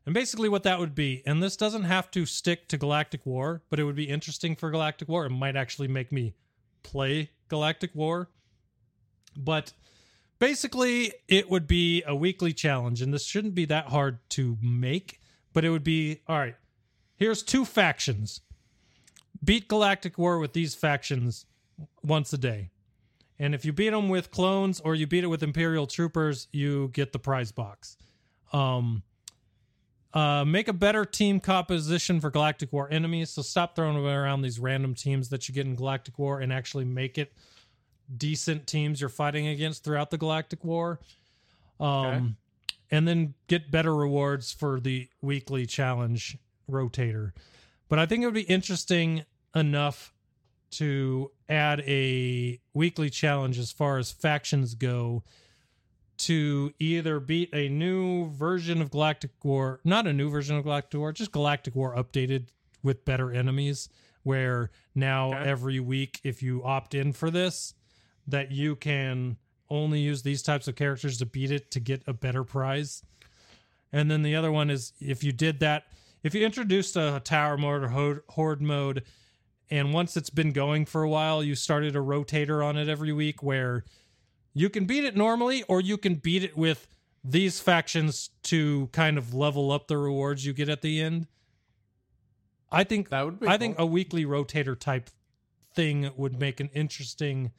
And 0.04 0.14
basically, 0.14 0.48
what 0.48 0.62
that 0.62 0.78
would 0.78 0.94
be, 0.94 1.22
and 1.26 1.42
this 1.42 1.56
doesn't 1.56 1.84
have 1.84 2.10
to 2.12 2.24
stick 2.24 2.66
to 2.68 2.78
Galactic 2.78 3.26
War, 3.26 3.62
but 3.68 3.78
it 3.78 3.84
would 3.84 3.94
be 3.94 4.08
interesting 4.08 4.56
for 4.56 4.70
Galactic 4.70 5.06
War. 5.06 5.26
It 5.26 5.30
might 5.30 5.54
actually 5.54 5.88
make 5.88 6.10
me 6.10 6.34
play 6.82 7.30
Galactic 7.48 7.94
War. 7.94 8.28
But 9.36 9.72
basically, 10.38 11.12
it 11.28 11.50
would 11.50 11.66
be 11.66 12.02
a 12.06 12.14
weekly 12.14 12.52
challenge, 12.52 13.02
and 13.02 13.12
this 13.12 13.24
shouldn't 13.24 13.54
be 13.54 13.64
that 13.66 13.86
hard 13.86 14.18
to 14.30 14.56
make, 14.62 15.20
but 15.52 15.64
it 15.64 15.70
would 15.70 15.84
be 15.84 16.20
all 16.26 16.38
right, 16.38 16.56
here's 17.16 17.42
two 17.42 17.64
factions. 17.64 18.40
Beat 19.42 19.68
Galactic 19.68 20.18
War 20.18 20.38
with 20.38 20.52
these 20.52 20.74
factions 20.74 21.46
once 22.02 22.32
a 22.32 22.38
day. 22.38 22.70
And 23.38 23.54
if 23.54 23.64
you 23.64 23.72
beat 23.72 23.90
them 23.90 24.08
with 24.08 24.32
clones 24.32 24.80
or 24.80 24.96
you 24.96 25.06
beat 25.06 25.22
it 25.22 25.28
with 25.28 25.44
Imperial 25.44 25.86
troopers, 25.86 26.48
you 26.50 26.88
get 26.88 27.12
the 27.12 27.20
prize 27.20 27.52
box. 27.52 27.96
Um, 28.52 29.04
uh, 30.14 30.44
make 30.44 30.68
a 30.68 30.72
better 30.72 31.04
team 31.04 31.38
composition 31.40 32.20
for 32.20 32.30
Galactic 32.30 32.72
War 32.72 32.88
enemies. 32.90 33.30
So 33.30 33.42
stop 33.42 33.76
throwing 33.76 33.96
around 33.96 34.42
these 34.42 34.58
random 34.58 34.94
teams 34.94 35.28
that 35.28 35.48
you 35.48 35.54
get 35.54 35.66
in 35.66 35.76
Galactic 35.76 36.18
War 36.18 36.40
and 36.40 36.52
actually 36.52 36.84
make 36.84 37.18
it 37.18 37.32
decent 38.16 38.66
teams 38.66 39.00
you're 39.00 39.10
fighting 39.10 39.46
against 39.48 39.84
throughout 39.84 40.10
the 40.10 40.18
Galactic 40.18 40.64
War. 40.64 41.00
Um, 41.78 41.86
Okay. 41.88 42.24
and 42.90 43.06
then 43.06 43.34
get 43.46 43.70
better 43.70 43.94
rewards 43.94 44.50
for 44.50 44.80
the 44.80 45.08
weekly 45.20 45.66
challenge 45.66 46.38
rotator. 46.70 47.32
But 47.88 47.98
I 47.98 48.06
think 48.06 48.22
it 48.22 48.26
would 48.26 48.34
be 48.34 48.40
interesting 48.42 49.24
enough 49.54 50.12
to 50.70 51.30
add 51.48 51.80
a 51.86 52.58
weekly 52.74 53.10
challenge 53.10 53.58
as 53.58 53.70
far 53.72 53.98
as 53.98 54.10
factions 54.10 54.74
go 54.74 55.22
to 56.18 56.72
either 56.78 57.20
beat 57.20 57.48
a 57.52 57.68
new 57.68 58.30
version 58.30 58.82
of 58.82 58.90
Galactic 58.90 59.30
War, 59.42 59.80
not 59.84 60.06
a 60.06 60.12
new 60.12 60.28
version 60.30 60.56
of 60.56 60.64
Galactic 60.64 60.98
War, 60.98 61.12
just 61.12 61.32
Galactic 61.32 61.74
War 61.74 61.94
updated 61.94 62.48
with 62.82 63.04
better 63.04 63.30
enemies, 63.32 63.88
where 64.22 64.70
now 64.94 65.30
Okay. 65.32 65.48
every 65.48 65.80
week, 65.80 66.20
if 66.24 66.42
you 66.42 66.62
opt 66.64 66.94
in 66.94 67.12
for 67.12 67.30
this, 67.30 67.74
that 68.26 68.50
you 68.50 68.76
can 68.76 69.36
only 69.70 70.00
use 70.00 70.22
these 70.22 70.42
types 70.42 70.66
of 70.68 70.76
characters 70.76 71.18
to 71.18 71.26
beat 71.26 71.50
it 71.50 71.70
to 71.70 71.80
get 71.80 72.02
a 72.06 72.12
better 72.12 72.44
prize. 72.44 73.02
And 73.92 74.10
then 74.10 74.22
the 74.22 74.34
other 74.34 74.52
one 74.52 74.70
is 74.70 74.92
if 75.00 75.22
you 75.24 75.32
did 75.32 75.60
that, 75.60 75.84
if 76.22 76.34
you 76.34 76.44
introduced 76.44 76.96
a 76.96 77.20
tower 77.24 77.56
mode 77.56 77.84
or 77.84 78.22
horde 78.28 78.60
mode, 78.60 79.04
and 79.70 79.92
once 79.92 80.16
it's 80.16 80.30
been 80.30 80.52
going 80.52 80.84
for 80.84 81.02
a 81.02 81.08
while, 81.08 81.42
you 81.42 81.54
started 81.54 81.94
a 81.94 82.00
rotator 82.00 82.64
on 82.64 82.76
it 82.76 82.88
every 82.88 83.12
week 83.12 83.42
where 83.42 83.84
you 84.58 84.68
can 84.68 84.86
beat 84.86 85.04
it 85.04 85.16
normally 85.16 85.62
or 85.64 85.80
you 85.80 85.96
can 85.96 86.16
beat 86.16 86.42
it 86.42 86.56
with 86.56 86.88
these 87.22 87.60
factions 87.60 88.30
to 88.42 88.88
kind 88.92 89.18
of 89.18 89.34
level 89.34 89.70
up 89.70 89.88
the 89.88 89.96
rewards 89.96 90.44
you 90.44 90.52
get 90.52 90.68
at 90.68 90.82
the 90.82 91.00
end. 91.00 91.26
I 92.70 92.84
think 92.84 93.10
That 93.10 93.24
would 93.24 93.40
be 93.40 93.46
I 93.46 93.56
think 93.56 93.78
a 93.78 93.86
weekly 93.86 94.24
rotator 94.24 94.78
type 94.78 95.10
thing 95.74 96.10
would 96.16 96.38
make 96.38 96.60
an 96.60 96.70
interesting 96.74 97.52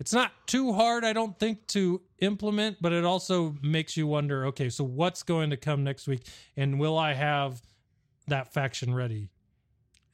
it's 0.00 0.12
not 0.12 0.32
too 0.48 0.72
hard, 0.72 1.04
I 1.04 1.12
don't 1.12 1.38
think, 1.38 1.68
to 1.68 2.02
implement, 2.18 2.78
but 2.80 2.92
it 2.92 3.04
also 3.04 3.54
makes 3.62 3.96
you 3.96 4.08
wonder 4.08 4.46
okay, 4.46 4.68
so 4.68 4.82
what's 4.82 5.22
going 5.22 5.50
to 5.50 5.56
come 5.56 5.84
next 5.84 6.08
week? 6.08 6.26
And 6.56 6.80
will 6.80 6.98
I 6.98 7.14
have 7.14 7.62
that 8.26 8.52
faction 8.52 8.92
ready? 8.92 9.30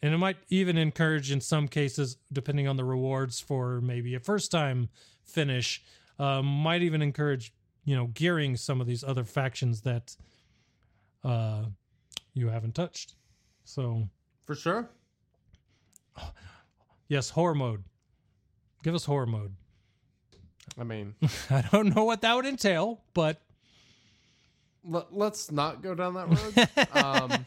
And 0.02 0.14
it 0.14 0.18
might 0.18 0.36
even 0.48 0.78
encourage, 0.78 1.30
in 1.32 1.40
some 1.40 1.66
cases, 1.66 2.18
depending 2.32 2.68
on 2.68 2.76
the 2.76 2.84
rewards 2.84 3.40
for 3.40 3.80
maybe 3.80 4.14
a 4.14 4.20
first 4.20 4.50
time 4.50 4.88
finish, 5.30 5.82
uh, 6.18 6.42
might 6.42 6.82
even 6.82 7.02
encourage, 7.02 7.52
you 7.84 7.94
know, 7.96 8.08
gearing 8.08 8.56
some 8.56 8.80
of 8.80 8.86
these 8.86 9.02
other 9.04 9.24
factions 9.24 9.82
that 9.82 10.16
uh, 11.24 11.64
you 12.34 12.48
haven't 12.48 12.74
touched. 12.74 13.14
So, 13.64 14.08
For 14.44 14.54
sure. 14.54 14.90
yes, 17.08 17.30
horror 17.30 17.54
mode. 17.54 17.84
Give 18.82 18.94
us 18.94 19.04
horror 19.04 19.26
mode. 19.26 19.54
I 20.78 20.84
mean, 20.84 21.14
I 21.50 21.62
don't 21.72 21.94
know 21.94 22.04
what 22.04 22.22
that 22.22 22.34
would 22.34 22.46
entail, 22.46 23.02
but 23.14 23.40
let, 24.84 25.12
let's 25.12 25.50
not 25.50 25.82
go 25.82 25.94
down 25.94 26.14
that 26.14 26.28
road. 26.28 26.88
um, 27.04 27.46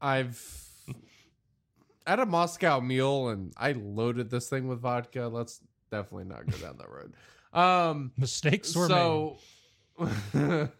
I've 0.00 0.61
at 2.06 2.20
a 2.20 2.26
Moscow 2.26 2.80
Mule 2.80 3.30
and 3.30 3.52
I 3.56 3.72
loaded 3.72 4.30
this 4.30 4.48
thing 4.48 4.68
with 4.68 4.80
vodka. 4.80 5.28
Let's 5.28 5.60
definitely 5.90 6.24
not 6.24 6.46
go 6.46 6.56
down 6.58 6.78
that 6.78 6.90
road. 6.90 7.14
Um, 7.54 8.12
mistakes 8.16 8.74
were 8.74 8.88
so, 8.88 9.36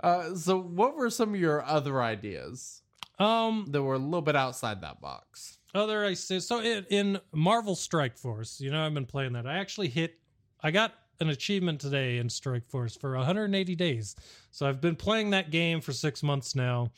uh, 0.00 0.34
so 0.34 0.60
what 0.60 0.96
were 0.96 1.08
some 1.08 1.34
of 1.34 1.40
your 1.40 1.62
other 1.62 2.02
ideas. 2.02 2.82
Um, 3.20 3.66
that 3.68 3.80
were 3.80 3.94
a 3.94 3.98
little 3.98 4.22
bit 4.22 4.34
outside 4.34 4.80
that 4.80 5.00
box? 5.00 5.58
other 5.74 6.04
I 6.04 6.14
so 6.14 6.60
in, 6.60 6.84
in 6.90 7.20
Marvel 7.32 7.74
Strike 7.74 8.18
Force, 8.18 8.60
you 8.60 8.70
know, 8.70 8.84
I've 8.84 8.94
been 8.94 9.06
playing 9.06 9.32
that. 9.34 9.46
I 9.46 9.58
actually 9.58 9.88
hit 9.88 10.18
I 10.62 10.70
got 10.70 10.94
an 11.20 11.30
achievement 11.30 11.80
today 11.80 12.18
in 12.18 12.28
Strike 12.28 12.68
Force 12.68 12.96
for 12.96 13.16
180 13.16 13.74
days. 13.74 14.16
So 14.50 14.68
I've 14.68 14.80
been 14.80 14.96
playing 14.96 15.30
that 15.30 15.50
game 15.50 15.80
for 15.80 15.92
6 15.92 16.22
months 16.22 16.54
now. 16.54 16.90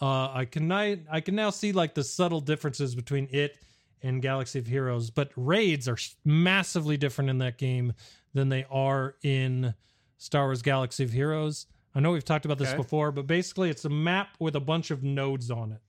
Uh 0.00 0.30
I 0.32 0.44
can 0.44 0.70
I, 0.72 1.00
I 1.10 1.20
can 1.20 1.34
now 1.34 1.50
see 1.50 1.72
like 1.72 1.94
the 1.94 2.04
subtle 2.04 2.40
differences 2.40 2.94
between 2.94 3.28
it 3.30 3.58
and 4.02 4.20
Galaxy 4.20 4.58
of 4.58 4.66
Heroes, 4.66 5.10
but 5.10 5.30
raids 5.36 5.88
are 5.88 5.96
massively 6.24 6.96
different 6.96 7.30
in 7.30 7.38
that 7.38 7.56
game 7.58 7.92
than 8.34 8.48
they 8.50 8.66
are 8.70 9.14
in 9.22 9.74
Star 10.18 10.44
Wars 10.46 10.62
Galaxy 10.62 11.04
of 11.04 11.10
Heroes. 11.12 11.66
I 11.94 12.00
know 12.00 12.10
we've 12.10 12.24
talked 12.24 12.44
about 12.44 12.58
this 12.58 12.68
Okay. 12.70 12.76
before, 12.76 13.12
but 13.12 13.26
basically 13.26 13.70
it's 13.70 13.84
a 13.84 13.88
map 13.88 14.28
with 14.40 14.56
a 14.56 14.60
bunch 14.60 14.90
of 14.90 15.02
nodes 15.02 15.50
on 15.50 15.72
it 15.72 15.80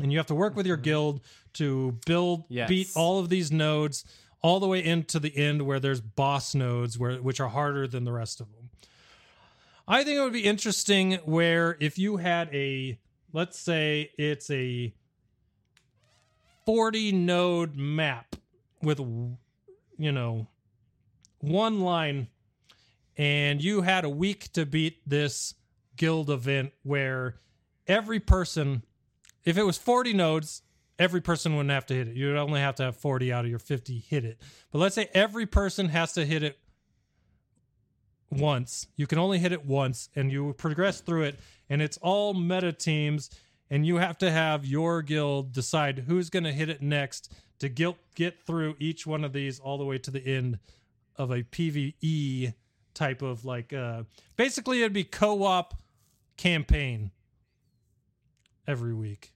and 0.00 0.10
you 0.10 0.18
have 0.18 0.26
to 0.26 0.34
work 0.34 0.56
with 0.56 0.66
your 0.66 0.76
guild 0.76 1.20
to 1.52 1.96
build 2.06 2.44
Yes. 2.48 2.68
beat 2.68 2.88
all 2.96 3.18
of 3.20 3.28
these 3.28 3.52
nodes 3.52 4.04
all 4.42 4.58
the 4.60 4.66
way 4.66 4.82
into 4.84 5.20
the 5.20 5.34
end 5.36 5.62
where 5.62 5.78
there's 5.78 6.00
boss 6.00 6.54
nodes 6.54 6.98
where 6.98 7.16
which 7.22 7.38
are 7.38 7.48
harder 7.48 7.86
than 7.86 8.04
the 8.04 8.12
rest 8.12 8.40
of 8.40 8.50
them 8.52 8.63
i 9.86 10.02
think 10.02 10.18
it 10.18 10.20
would 10.20 10.32
be 10.32 10.44
interesting 10.44 11.14
where 11.24 11.76
if 11.80 11.98
you 11.98 12.16
had 12.16 12.48
a 12.54 12.98
let's 13.32 13.58
say 13.58 14.10
it's 14.18 14.50
a 14.50 14.94
40 16.66 17.12
node 17.12 17.76
map 17.76 18.36
with 18.82 18.98
you 19.98 20.12
know 20.12 20.46
one 21.40 21.80
line 21.80 22.28
and 23.16 23.62
you 23.62 23.82
had 23.82 24.04
a 24.04 24.08
week 24.08 24.52
to 24.52 24.66
beat 24.66 25.08
this 25.08 25.54
guild 25.96 26.30
event 26.30 26.72
where 26.82 27.36
every 27.86 28.18
person 28.18 28.82
if 29.44 29.58
it 29.58 29.62
was 29.62 29.76
40 29.76 30.14
nodes, 30.14 30.62
every 30.98 31.20
person 31.20 31.54
wouldn't 31.54 31.72
have 31.72 31.86
to 31.86 31.94
hit 31.94 32.08
it. 32.08 32.16
You 32.16 32.28
would 32.28 32.36
only 32.36 32.60
have 32.60 32.76
to 32.76 32.84
have 32.84 32.96
40 32.96 33.32
out 33.32 33.44
of 33.44 33.50
your 33.50 33.58
50 33.58 33.98
hit 33.98 34.24
it. 34.24 34.40
But 34.72 34.78
let's 34.78 34.94
say 34.94 35.08
every 35.12 35.46
person 35.46 35.88
has 35.88 36.12
to 36.14 36.24
hit 36.24 36.42
it 36.42 36.58
once. 38.34 38.86
You 38.96 39.06
can 39.06 39.18
only 39.18 39.38
hit 39.38 39.52
it 39.52 39.64
once 39.64 40.08
and 40.14 40.30
you 40.30 40.52
progress 40.54 41.00
through 41.00 41.22
it 41.22 41.38
and 41.68 41.80
it's 41.80 41.98
all 41.98 42.34
meta 42.34 42.72
teams 42.72 43.30
and 43.70 43.86
you 43.86 43.96
have 43.96 44.18
to 44.18 44.30
have 44.30 44.64
your 44.64 45.02
guild 45.02 45.52
decide 45.52 46.04
who's 46.06 46.30
going 46.30 46.44
to 46.44 46.52
hit 46.52 46.68
it 46.68 46.82
next 46.82 47.32
to 47.58 47.68
get 47.68 47.96
get 48.14 48.42
through 48.46 48.76
each 48.78 49.06
one 49.06 49.24
of 49.24 49.32
these 49.32 49.58
all 49.58 49.78
the 49.78 49.84
way 49.84 49.98
to 49.98 50.10
the 50.10 50.24
end 50.24 50.58
of 51.16 51.30
a 51.30 51.42
PvE 51.42 52.54
type 52.92 53.22
of 53.22 53.44
like 53.44 53.72
uh 53.72 54.02
basically 54.36 54.80
it'd 54.80 54.92
be 54.92 55.04
co-op 55.04 55.74
campaign 56.36 57.10
every 58.66 58.94
week. 58.94 59.32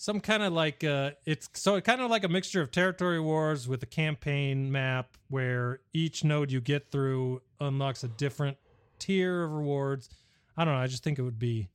Some 0.00 0.20
kind 0.20 0.42
of 0.42 0.54
like 0.54 0.82
uh 0.82 1.10
it's 1.26 1.50
so 1.52 1.78
kind 1.82 2.00
of 2.00 2.10
like 2.10 2.24
a 2.24 2.28
mixture 2.28 2.62
of 2.62 2.70
territory 2.70 3.20
wars 3.20 3.68
with 3.68 3.82
a 3.82 3.86
campaign 3.86 4.72
map 4.72 5.18
where 5.28 5.80
each 5.92 6.24
node 6.24 6.50
you 6.50 6.62
get 6.62 6.90
through 6.90 7.42
unlocks 7.60 8.02
a 8.02 8.08
different 8.08 8.56
tier 8.98 9.42
of 9.42 9.52
rewards. 9.52 10.08
I 10.56 10.64
don't 10.64 10.72
know, 10.72 10.80
I 10.80 10.86
just 10.86 11.04
think 11.04 11.18
it 11.18 11.22
would 11.22 11.38
be 11.38 11.68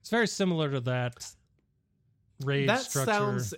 it's 0.00 0.10
very 0.10 0.26
similar 0.26 0.68
to 0.72 0.80
that 0.80 1.14
raid 2.44 2.68
that 2.68 2.80
structure. 2.80 3.12
sounds 3.12 3.54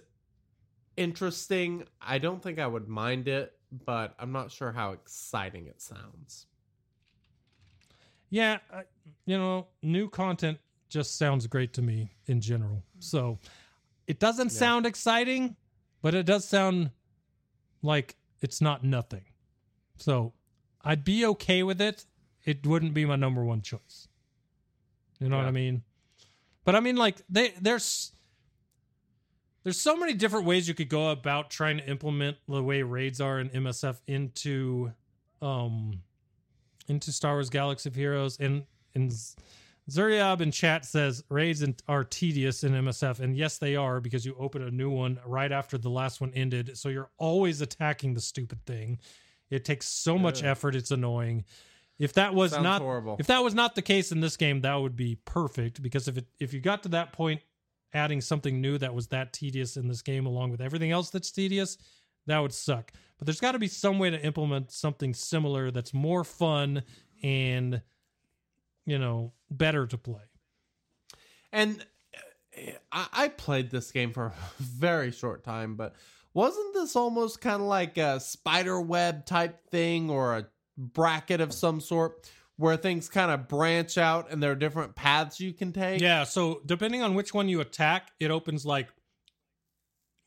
interesting. 0.99 1.87
I 2.03 2.19
don't 2.19 2.43
think 2.43 2.59
I 2.59 2.67
would 2.67 2.87
mind 2.87 3.29
it, 3.29 3.55
but 3.87 4.15
I'm 4.19 4.33
not 4.33 4.51
sure 4.51 4.73
how 4.73 4.93
exciting 4.93 5.69
it 5.69 5.81
sounds. 5.81 6.49
yeah, 8.29 8.59
you 9.25 9.39
know, 9.39 9.69
new 9.83 10.11
content 10.11 10.59
just 10.93 11.19
sounds 11.19 11.47
great 11.47 11.73
to 11.75 11.83
me 11.83 12.13
in 12.27 12.41
general. 12.41 12.83
So 12.99 13.39
it 14.07 14.19
doesn't 14.19 14.51
sound 14.51 14.87
exciting, 14.87 15.57
but 16.03 16.15
it 16.15 16.27
does 16.27 16.47
sound 16.47 16.91
like 17.83 18.17
it's 18.41 18.61
not 18.61 18.85
nothing. 18.85 19.25
So 19.97 20.33
I'd 20.85 21.05
be 21.05 21.25
okay 21.27 21.63
with 21.63 21.81
it 21.81 22.07
it 22.45 22.67
wouldn't 22.67 22.95
be 22.95 23.05
my 23.05 23.17
number 23.17 23.45
one 23.45 23.63
choice. 23.63 24.09
You 25.21 25.29
know 25.29 25.37
what 25.37 25.47
I 25.47 25.53
mean? 25.53 25.83
But 26.65 26.75
I 26.75 26.81
mean, 26.81 26.97
like 26.97 27.23
they 27.29 27.55
there's 27.61 28.13
there's 29.63 29.81
so 29.81 29.97
many 29.97 30.15
different 30.15 30.47
ways 30.47 30.67
you 30.67 30.75
could 30.75 30.89
go 30.89 31.11
about 31.11 31.51
trying 31.51 31.79
to 31.79 31.89
implement 31.89 32.39
the 32.49 32.63
way 32.63 32.83
raids 32.83 33.21
are 33.21 33.39
in 33.39 33.49
MSF 33.51 33.99
into 34.07 34.93
um 35.41 36.01
into 36.89 37.13
Star 37.13 37.35
Wars 37.35 37.51
Galaxy 37.51 37.89
of 37.89 37.95
Heroes 37.95 38.39
and 38.39 38.65
and 38.95 39.13
Zuriab 39.91 40.41
in 40.41 40.51
chat 40.53 40.85
says 40.85 41.25
raids 41.29 41.65
are 41.89 42.05
tedious 42.05 42.63
in 42.63 42.73
MSF 42.73 43.21
and 43.21 43.37
yes 43.37 43.59
they 43.59 43.75
are 43.75 44.01
because 44.01 44.25
you 44.25 44.37
open 44.39 44.63
a 44.63 44.71
new 44.71 44.91
one 44.91 45.19
right 45.27 45.51
after 45.51 45.77
the 45.77 45.91
last 45.91 46.21
one 46.21 46.33
ended 46.35 46.77
so 46.79 46.89
you're 46.89 47.11
always 47.19 47.61
attacking 47.61 48.15
the 48.15 48.21
stupid 48.21 48.65
thing. 48.65 48.99
It 49.51 49.65
takes 49.65 49.87
so 49.89 50.17
much 50.17 50.41
Ugh. 50.43 50.47
effort 50.49 50.77
it's 50.77 50.93
annoying. 50.93 51.45
If 51.99 52.15
that 52.15 52.35
was 52.35 52.53
Sounds 52.53 52.63
not 52.65 52.81
horrible. 52.81 53.17
if 53.19 53.27
that 53.27 53.43
was 53.43 53.55
not 53.55 53.75
the 53.75 53.83
case 53.83 54.13
in 54.13 54.21
this 54.21 54.37
game 54.37 54.61
that 54.63 54.75
would 54.75 54.97
be 54.97 55.17
perfect 55.25 55.83
because 55.83 56.07
if 56.09 56.17
it 56.17 56.27
if 56.39 56.55
you 56.55 56.61
got 56.61 56.85
to 56.85 56.89
that 56.91 57.13
point 57.13 57.41
adding 57.93 58.21
something 58.21 58.61
new 58.61 58.79
that 58.79 58.95
was 58.95 59.09
that 59.09 59.33
tedious 59.33 59.77
in 59.77 59.89
this 59.89 60.01
game 60.01 60.27
along 60.27 60.51
with 60.51 60.61
everything 60.61 60.93
else 60.93 61.11
that's 61.11 61.31
tedious 61.31 61.77
that 62.27 62.39
would 62.39 62.53
suck 62.55 62.93
but 63.19 63.27
there's 63.27 63.41
got 63.41 63.53
to 63.53 63.59
be 63.59 63.69
some 63.69 63.99
way 63.99 64.09
to 64.11 64.25
implement 64.25 64.71
something 64.71 65.13
similar 65.13 65.71
that's 65.71 65.93
more 65.93 66.25
fun 66.25 66.83
and 67.23 67.83
you 68.87 68.99
know 68.99 69.33
better 69.51 69.87
to 69.87 69.99
play 69.99 70.23
And 71.53 71.85
uh, 72.57 72.73
I, 72.91 73.07
I 73.13 73.29
played 73.29 73.71
this 73.71 73.91
game 73.91 74.13
for 74.13 74.27
a 74.59 74.63
very 74.63 75.13
short 75.13 75.45
time, 75.45 75.77
but 75.77 75.95
wasn't 76.35 76.75
this 76.75 76.97
almost 76.97 77.41
kind 77.41 77.61
of 77.61 77.69
like 77.69 77.99
a 77.99 78.19
spider 78.21 78.81
web 78.81 79.27
type 79.27 79.69
thing 79.71 80.11
or 80.11 80.37
a 80.37 80.47
bracket 80.77 81.41
of 81.41 81.53
some 81.53 81.81
sort 81.81 82.31
where 82.57 82.77
things 82.77 83.09
kind 83.09 83.31
of 83.31 83.49
branch 83.49 83.99
out 83.99 84.31
and 84.31 84.43
there 84.43 84.53
are 84.53 84.57
different 84.57 84.95
paths 84.95 85.41
you 85.41 85.53
can 85.53 85.73
take? 85.73 86.01
yeah 86.01 86.25
so 86.25 86.61
depending 86.65 87.03
on 87.03 87.15
which 87.15 87.35
one 87.35 87.49
you 87.49 87.61
attack 87.61 88.11
it 88.19 88.31
opens 88.31 88.65
like 88.65 88.89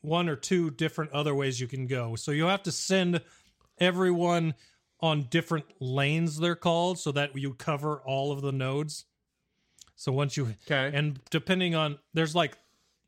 one 0.02 0.28
or 0.28 0.36
two 0.36 0.70
different 0.70 1.10
other 1.12 1.34
ways 1.34 1.60
you 1.60 1.66
can 1.66 1.86
go 1.86 2.14
so 2.14 2.30
you 2.30 2.44
have 2.44 2.62
to 2.62 2.70
send 2.70 3.20
everyone 3.80 4.54
on 5.00 5.26
different 5.30 5.66
lanes 5.80 6.38
they're 6.38 6.56
called 6.56 6.98
so 6.98 7.12
that 7.12 7.36
you 7.36 7.54
cover 7.54 8.00
all 8.06 8.32
of 8.32 8.40
the 8.42 8.52
nodes 8.52 9.04
so 9.94 10.10
once 10.12 10.36
you 10.36 10.54
Okay. 10.70 10.96
and 10.96 11.20
depending 11.30 11.74
on 11.74 11.98
there's 12.14 12.34
like 12.34 12.56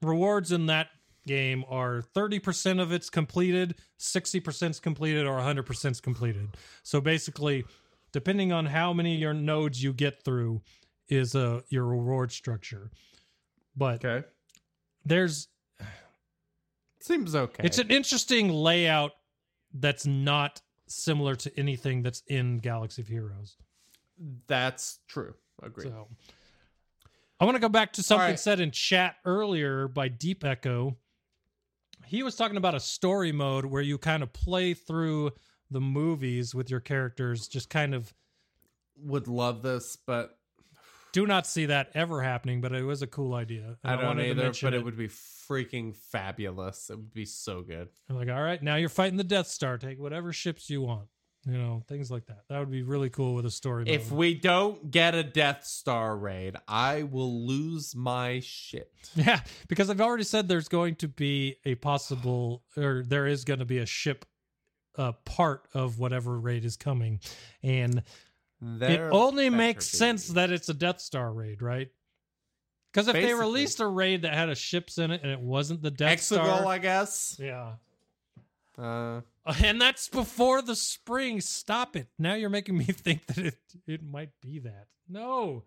rewards 0.02 0.52
in 0.52 0.66
that 0.66 0.88
game 1.26 1.64
are 1.68 2.02
30% 2.14 2.80
of 2.80 2.92
it's 2.92 3.10
completed 3.10 3.74
60% 3.98 4.70
is 4.70 4.80
completed 4.80 5.26
or 5.26 5.38
100% 5.38 5.90
is 5.90 6.00
completed 6.00 6.48
so 6.82 7.00
basically 7.00 7.64
depending 8.12 8.52
on 8.52 8.66
how 8.66 8.92
many 8.92 9.14
of 9.14 9.20
your 9.20 9.34
nodes 9.34 9.82
you 9.82 9.92
get 9.92 10.22
through 10.24 10.62
is 11.08 11.34
uh, 11.34 11.60
your 11.68 11.84
reward 11.84 12.32
structure 12.32 12.90
but 13.76 14.04
okay. 14.04 14.26
there's 15.04 15.48
Seems 17.00 17.34
okay. 17.34 17.62
it's 17.64 17.78
an 17.78 17.90
interesting 17.90 18.48
layout 18.50 19.12
that's 19.72 20.04
not 20.06 20.60
similar 20.90 21.34
to 21.34 21.56
anything 21.58 22.02
that's 22.02 22.22
in 22.28 22.58
galaxy 22.58 23.02
of 23.02 23.08
heroes 23.08 23.56
That's 24.46 24.98
true. 25.08 25.34
Agreed. 25.62 25.84
So 25.84 26.08
I 27.40 27.44
want 27.44 27.56
to 27.56 27.60
go 27.60 27.68
back 27.68 27.92
to 27.94 28.02
something 28.02 28.30
right. 28.30 28.40
said 28.40 28.60
in 28.60 28.70
chat 28.70 29.16
earlier 29.24 29.88
by 29.88 30.08
Deep 30.08 30.44
Echo. 30.44 30.96
He 32.06 32.22
was 32.22 32.36
talking 32.36 32.56
about 32.56 32.74
a 32.74 32.80
story 32.80 33.32
mode 33.32 33.64
where 33.64 33.82
you 33.82 33.98
kind 33.98 34.22
of 34.22 34.32
play 34.32 34.74
through 34.74 35.32
the 35.70 35.80
movies 35.80 36.54
with 36.54 36.70
your 36.70 36.80
characters, 36.80 37.48
just 37.48 37.68
kind 37.68 37.94
of 37.94 38.12
Would 39.02 39.28
love 39.28 39.62
this, 39.62 39.96
but 39.96 40.37
do 41.18 41.26
not 41.26 41.46
see 41.48 41.66
that 41.66 41.90
ever 41.94 42.22
happening, 42.22 42.60
but 42.60 42.72
it 42.72 42.84
was 42.84 43.02
a 43.02 43.06
cool 43.08 43.34
idea. 43.34 43.76
And 43.82 44.00
I 44.00 44.00
don't 44.00 44.20
either. 44.20 44.52
But 44.62 44.72
it 44.74 44.84
would 44.84 44.96
be 44.96 45.08
freaking 45.08 45.96
fabulous. 45.96 46.90
It 46.90 46.96
would 46.96 47.12
be 47.12 47.24
so 47.24 47.62
good. 47.62 47.88
I'm 48.08 48.16
like, 48.16 48.28
all 48.28 48.40
right, 48.42 48.62
now 48.62 48.76
you're 48.76 48.88
fighting 48.88 49.16
the 49.16 49.24
Death 49.24 49.48
Star. 49.48 49.78
Take 49.78 49.98
whatever 49.98 50.32
ships 50.32 50.70
you 50.70 50.82
want. 50.82 51.08
You 51.44 51.56
know, 51.56 51.82
things 51.88 52.10
like 52.10 52.26
that. 52.26 52.42
That 52.48 52.58
would 52.58 52.70
be 52.70 52.82
really 52.82 53.10
cool 53.10 53.34
with 53.34 53.46
a 53.46 53.50
story 53.50 53.84
If 53.88 54.10
mode. 54.10 54.18
we 54.18 54.34
don't 54.34 54.90
get 54.90 55.14
a 55.14 55.22
Death 55.24 55.64
Star 55.64 56.16
raid, 56.16 56.56
I 56.68 57.04
will 57.04 57.46
lose 57.46 57.96
my 57.96 58.40
shit. 58.40 58.92
Yeah, 59.16 59.40
because 59.66 59.88
I've 59.90 60.00
already 60.00 60.24
said 60.24 60.46
there's 60.46 60.68
going 60.68 60.96
to 60.96 61.08
be 61.08 61.56
a 61.64 61.74
possible, 61.76 62.62
or 62.76 63.02
there 63.06 63.26
is 63.26 63.44
going 63.44 63.60
to 63.60 63.64
be 63.64 63.78
a 63.78 63.86
ship 63.86 64.24
uh, 64.96 65.12
part 65.24 65.66
of 65.74 65.98
whatever 65.98 66.38
raid 66.38 66.64
is 66.64 66.76
coming, 66.76 67.20
and 67.62 68.02
There 68.60 69.08
it 69.08 69.12
only 69.12 69.50
makes 69.50 69.86
sense 69.86 70.28
that 70.28 70.50
it's 70.50 70.68
a 70.68 70.74
Death 70.74 71.00
Star 71.00 71.32
raid, 71.32 71.62
right? 71.62 71.88
Because 72.92 73.06
if 73.08 73.14
they 73.14 73.34
released 73.34 73.80
a 73.80 73.86
raid 73.86 74.22
that 74.22 74.34
had 74.34 74.48
a 74.48 74.54
ships 74.54 74.98
in 74.98 75.10
it 75.10 75.22
and 75.22 75.30
it 75.30 75.40
wasn't 75.40 75.82
the 75.82 75.90
Death 75.90 76.18
Exegol, 76.18 76.44
Star, 76.56 76.66
I 76.66 76.78
guess. 76.78 77.36
yeah, 77.38 77.74
Uh, 78.76 79.20
and 79.62 79.80
that's 79.80 80.08
before 80.08 80.62
the 80.62 80.74
spring. 80.74 81.40
Stop 81.40 81.94
it! 81.96 82.08
Now 82.18 82.34
you're 82.34 82.50
making 82.50 82.76
me 82.78 82.84
think 82.86 83.26
that 83.26 83.38
it 83.38 83.58
it 83.86 84.02
might 84.02 84.30
be 84.40 84.58
that. 84.60 84.86
No, 85.08 85.64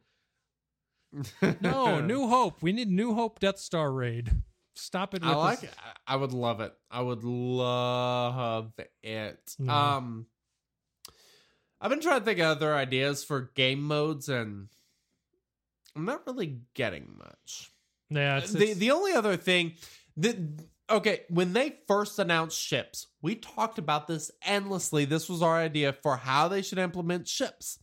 no, 1.61 1.99
New 2.05 2.27
Hope. 2.27 2.61
We 2.61 2.71
need 2.73 2.89
New 2.89 3.13
Hope 3.13 3.39
Death 3.39 3.59
Star 3.59 3.91
raid. 3.91 4.31
Stop 4.75 5.13
it! 5.13 5.21
With 5.21 5.31
I 5.31 5.35
like 5.35 5.61
this- 5.61 5.69
it. 5.71 5.77
I 6.07 6.15
would 6.15 6.31
love 6.33 6.59
it. 6.61 6.73
I 6.89 7.01
would 7.01 7.23
love 7.23 8.73
it. 9.03 9.55
Mhm. 9.59 9.69
Um, 9.69 10.25
I've 11.81 11.89
been 11.89 11.99
trying 11.99 12.19
to 12.19 12.25
think 12.25 12.39
of 12.39 12.45
other 12.57 12.75
ideas 12.75 13.23
for 13.23 13.51
game 13.55 13.81
modes, 13.81 14.29
and 14.29 14.67
I'm 15.95 16.05
not 16.05 16.25
really 16.27 16.59
getting 16.75 17.15
much. 17.17 17.71
Yeah, 18.09 18.37
it's, 18.37 18.51
the 18.51 18.61
it's- 18.63 18.77
the 18.77 18.91
only 18.91 19.13
other 19.13 19.35
thing 19.37 19.73
that 20.17 20.37
okay 20.89 21.21
when 21.29 21.53
they 21.53 21.77
first 21.87 22.19
announced 22.19 22.59
ships 22.59 23.07
we 23.21 23.33
talked 23.35 23.77
about 23.77 24.07
this 24.07 24.29
endlessly 24.45 25.05
this 25.05 25.29
was 25.29 25.41
our 25.41 25.55
idea 25.55 25.93
for 25.93 26.17
how 26.17 26.49
they 26.49 26.61
should 26.61 26.77
implement 26.79 27.25
ships 27.29 27.79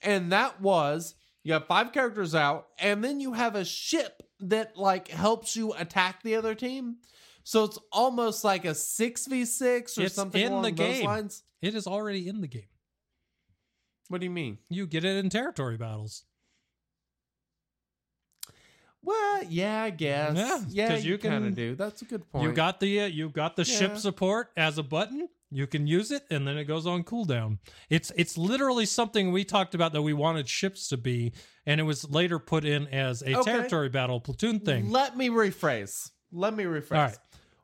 and 0.00 0.32
that 0.32 0.58
was 0.62 1.14
you 1.44 1.52
have 1.52 1.66
five 1.66 1.92
characters 1.92 2.34
out 2.34 2.68
and 2.78 3.04
then 3.04 3.20
you 3.20 3.34
have 3.34 3.54
a 3.54 3.66
ship 3.66 4.22
that 4.40 4.78
like 4.78 5.08
helps 5.08 5.54
you 5.56 5.74
attack 5.74 6.22
the 6.22 6.36
other 6.36 6.54
team 6.54 6.96
so 7.44 7.64
it's 7.64 7.78
almost 7.92 8.42
like 8.44 8.64
a 8.64 8.68
6v6 8.70 9.98
or 9.98 10.02
It's 10.04 10.14
something 10.14 10.40
in 10.42 10.50
along 10.52 10.62
the 10.62 10.70
those 10.70 10.96
game. 10.96 11.04
lines 11.04 11.42
It 11.60 11.74
is 11.74 11.86
already 11.86 12.28
in 12.28 12.40
the 12.40 12.48
game. 12.48 12.62
What 14.08 14.20
do 14.20 14.26
you 14.26 14.30
mean 14.30 14.58
You 14.68 14.86
get 14.86 15.04
it 15.04 15.16
in 15.16 15.28
territory 15.30 15.76
battles. 15.76 16.24
well 19.02 19.42
yeah 19.48 19.82
i 19.84 19.90
guess 19.90 20.36
Yeah, 20.36 20.60
yeah 20.68 20.96
you, 20.96 21.12
you 21.12 21.18
kind 21.18 21.34
of 21.36 21.42
can- 21.44 21.54
do 21.54 21.74
that's 21.74 22.02
a 22.02 22.04
good 22.04 22.28
point 22.30 22.44
You 22.44 22.52
got 22.52 22.80
the 22.80 23.00
uh, 23.02 23.06
you 23.06 23.28
got 23.30 23.56
the 23.56 23.64
ship 23.64 23.96
support 23.96 24.50
as 24.56 24.78
a 24.78 24.82
button. 24.82 25.28
You 25.50 25.66
can 25.66 25.86
use 25.86 26.10
it, 26.10 26.24
and 26.30 26.46
then 26.46 26.58
it 26.58 26.64
goes 26.64 26.86
on 26.86 27.04
cooldown. 27.04 27.56
It's 27.88 28.12
it's 28.16 28.36
literally 28.36 28.84
something 28.84 29.32
we 29.32 29.44
talked 29.44 29.74
about 29.74 29.94
that 29.94 30.02
we 30.02 30.12
wanted 30.12 30.46
ships 30.46 30.88
to 30.88 30.98
be, 30.98 31.32
and 31.64 31.80
it 31.80 31.84
was 31.84 32.06
later 32.10 32.38
put 32.38 32.66
in 32.66 32.86
as 32.88 33.22
a 33.22 33.34
Okay. 33.38 33.52
territory 33.52 33.88
battle 33.88 34.20
platoon 34.20 34.60
thing. 34.60 34.90
Let 34.90 35.16
me 35.16 35.30
rephrase. 35.30 36.10
Let 36.32 36.52
me 36.54 36.64
rephrase. 36.64 36.92
All 36.98 37.02
right. 37.04 37.18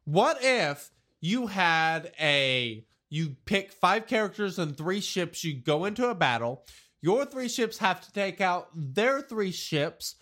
What 0.04 0.38
if 0.42 0.90
you 1.20 1.46
had 1.48 2.10
a 2.18 2.86
you 3.10 3.36
pick 3.44 3.72
five 3.72 4.06
characters 4.06 4.58
and 4.58 4.76
three 4.76 5.00
ships, 5.00 5.44
you 5.44 5.54
go 5.54 5.84
into 5.84 6.08
a 6.08 6.14
battle. 6.14 6.66
Your 7.02 7.24
three 7.24 7.48
ships 7.48 7.78
have 7.78 8.00
to 8.00 8.12
take 8.12 8.40
out 8.40 8.68
their 8.74 9.20
three 9.20 9.52
ships 9.52 10.16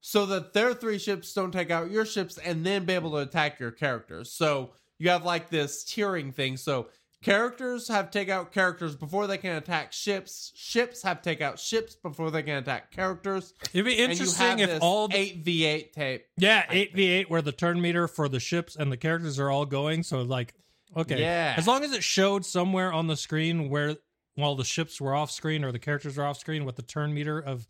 so 0.00 0.26
that 0.26 0.52
their 0.52 0.74
three 0.74 0.98
ships 0.98 1.32
don't 1.32 1.52
take 1.52 1.70
out 1.70 1.90
your 1.90 2.04
ships 2.04 2.38
and 2.38 2.64
then 2.64 2.84
be 2.84 2.92
able 2.92 3.10
to 3.12 3.18
attack 3.18 3.58
your 3.60 3.70
characters. 3.70 4.32
So 4.32 4.72
you 4.98 5.10
have 5.10 5.24
like 5.24 5.48
this 5.50 5.84
tiering 5.84 6.34
thing. 6.34 6.56
So 6.56 6.88
characters 7.22 7.88
have 7.88 8.10
to 8.10 8.18
take 8.18 8.28
out 8.28 8.52
characters 8.52 8.96
before 8.96 9.26
they 9.26 9.38
can 9.38 9.56
attack 9.56 9.92
ships. 9.92 10.52
Ships 10.54 11.02
have 11.02 11.22
to 11.22 11.30
take 11.30 11.40
out 11.40 11.58
ships 11.58 11.94
before 11.94 12.30
they 12.30 12.42
can 12.42 12.56
attack 12.56 12.90
characters. 12.90 13.54
It'd 13.72 13.84
be 13.84 13.94
interesting 13.94 14.58
if 14.58 14.82
all 14.82 15.08
the, 15.08 15.16
eight 15.16 15.44
v 15.44 15.64
eight 15.64 15.92
tape. 15.92 16.26
yeah 16.36 16.66
eight 16.70 16.94
v 16.94 17.08
eight 17.08 17.30
where 17.30 17.42
the 17.42 17.52
turn 17.52 17.80
meter 17.80 18.08
for 18.08 18.28
the 18.28 18.40
ships 18.40 18.76
and 18.76 18.90
the 18.92 18.96
characters 18.96 19.38
are 19.38 19.50
all 19.50 19.66
going. 19.66 20.02
So 20.02 20.22
like 20.22 20.54
okay, 20.96 21.20
Yeah. 21.20 21.54
as 21.56 21.66
long 21.66 21.84
as 21.84 21.92
it 21.92 22.02
showed 22.04 22.44
somewhere 22.44 22.92
on 22.92 23.06
the 23.06 23.16
screen 23.16 23.68
where 23.68 23.96
while 24.34 24.54
the 24.54 24.64
ships 24.64 25.00
were 25.00 25.14
off 25.14 25.30
screen 25.30 25.62
or 25.64 25.72
the 25.72 25.78
characters 25.78 26.16
were 26.16 26.24
off 26.24 26.38
screen, 26.38 26.64
what 26.64 26.76
the 26.76 26.82
turn 26.82 27.12
meter 27.12 27.38
of 27.38 27.66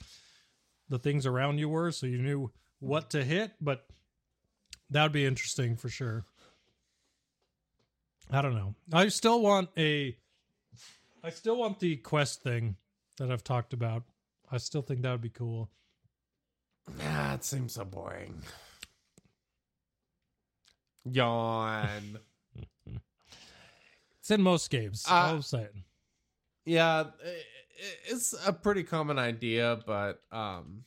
the 0.89 0.99
things 0.99 1.27
around 1.27 1.59
you 1.59 1.69
were, 1.69 1.91
so 1.91 2.07
you 2.07 2.19
knew 2.19 2.51
what 2.79 3.11
to 3.11 3.25
hit. 3.25 3.53
But 3.61 3.87
that 4.91 5.03
would 5.03 5.13
be 5.13 5.25
interesting 5.27 5.77
for 5.77 5.89
sure. 5.89 6.25
I 8.31 8.41
don't 8.43 8.55
know. 8.55 8.75
I 8.93 9.09
still 9.09 9.41
want 9.43 9.71
a. 9.77 10.17
I 11.25 11.31
still 11.31 11.57
want 11.57 11.81
the 11.81 11.97
quest 11.97 12.43
thing 12.43 12.77
that 13.19 13.31
I've 13.31 13.45
talked 13.45 13.73
about. 13.73 14.05
I 14.51 14.59
still 14.59 14.83
think 14.83 15.03
that 15.03 15.11
would 15.13 15.21
be 15.21 15.29
cool. 15.31 15.71
Ah, 17.01 17.35
it 17.35 17.45
seems 17.45 17.75
so 17.75 17.85
boring. 17.85 18.43
Yawn. 21.05 22.19
In 24.33 24.43
most 24.43 24.71
games. 24.71 25.05
Uh, 25.09 25.15
all 25.15 25.35
I'm 25.35 25.43
saying. 25.43 25.85
yeah, 26.65 27.05
it's 28.07 28.35
a 28.47 28.53
pretty 28.53 28.83
common 28.83 29.19
idea, 29.19 29.79
but 29.87 30.21
um, 30.31 30.85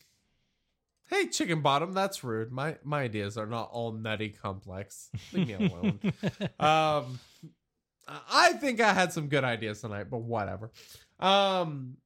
hey, 1.09 1.27
chicken 1.27 1.61
bottom, 1.61 1.93
that's 1.93 2.23
rude. 2.23 2.51
My 2.51 2.77
my 2.83 3.01
ideas 3.03 3.37
are 3.37 3.45
not 3.45 3.69
all 3.71 3.91
nutty 3.91 4.29
complex. 4.29 5.09
Leave 5.33 5.47
me 5.47 5.53
alone. 5.69 5.99
um, 6.59 7.19
I 8.07 8.53
think 8.53 8.81
I 8.81 8.93
had 8.93 9.11
some 9.13 9.27
good 9.27 9.43
ideas 9.43 9.81
tonight, 9.81 10.09
but 10.09 10.19
whatever. 10.19 10.71
Um, 11.19 11.97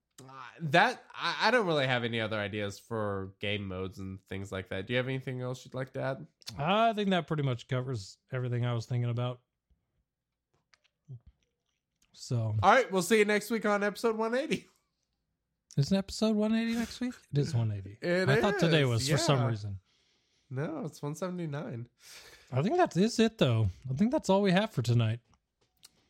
that 0.61 1.02
I, 1.16 1.48
I 1.48 1.52
don't 1.52 1.66
really 1.66 1.88
have 1.88 2.03
any 2.03 2.20
other 2.20 2.38
ideas 2.38 2.80
for 2.80 3.32
game 3.40 3.66
modes 3.68 3.99
and 3.99 4.20
things 4.28 4.52
like 4.52 4.70
that. 4.70 4.88
Do 4.88 4.94
you 4.94 4.98
have 4.98 5.07
anything 5.07 5.41
else 5.41 5.64
you'd 5.66 5.74
like 5.74 5.94
to 5.94 6.02
add? 6.02 6.28
I 6.57 6.94
think 6.94 7.10
that 7.11 7.28
pretty 7.28 7.44
much 7.44 7.68
covers 7.68 8.18
everything 8.34 8.66
I 8.66 8.74
was 8.74 8.86
thinking 8.86 9.10
about. 9.10 9.40
So, 12.14 12.56
All 12.61 12.72
right, 12.72 12.91
we'll 12.91 13.02
see 13.02 13.19
you 13.19 13.26
next 13.26 13.49
week 13.49 13.65
on 13.65 13.84
episode 13.84 14.18
180. 14.18 14.68
isn't 15.77 15.98
episode 15.98 16.36
180 16.36 16.80
next 16.80 16.99
week? 16.99 17.14
It 17.31 17.40
is 17.40 17.53
180. 17.53 17.98
It 18.02 18.30
I 18.30 18.41
thought 18.41 18.60
today 18.60 18.81
is, 18.84 18.88
was 18.90 19.10
for 19.10 19.18
some 19.18 19.45
reason. 19.45 19.80
No, 20.49 20.84
it's 20.86 21.02
179. 21.02 21.88
I 22.52 22.61
think 22.61 22.77
that 22.77 22.98
is 22.98 23.19
it, 23.19 23.38
though. 23.38 23.69
I 23.90 23.94
think 23.94 24.11
that's 24.11 24.30
all 24.30 24.41
we 24.41 24.52
have 24.52 24.72
for 24.72 24.81
tonight. 24.81 25.19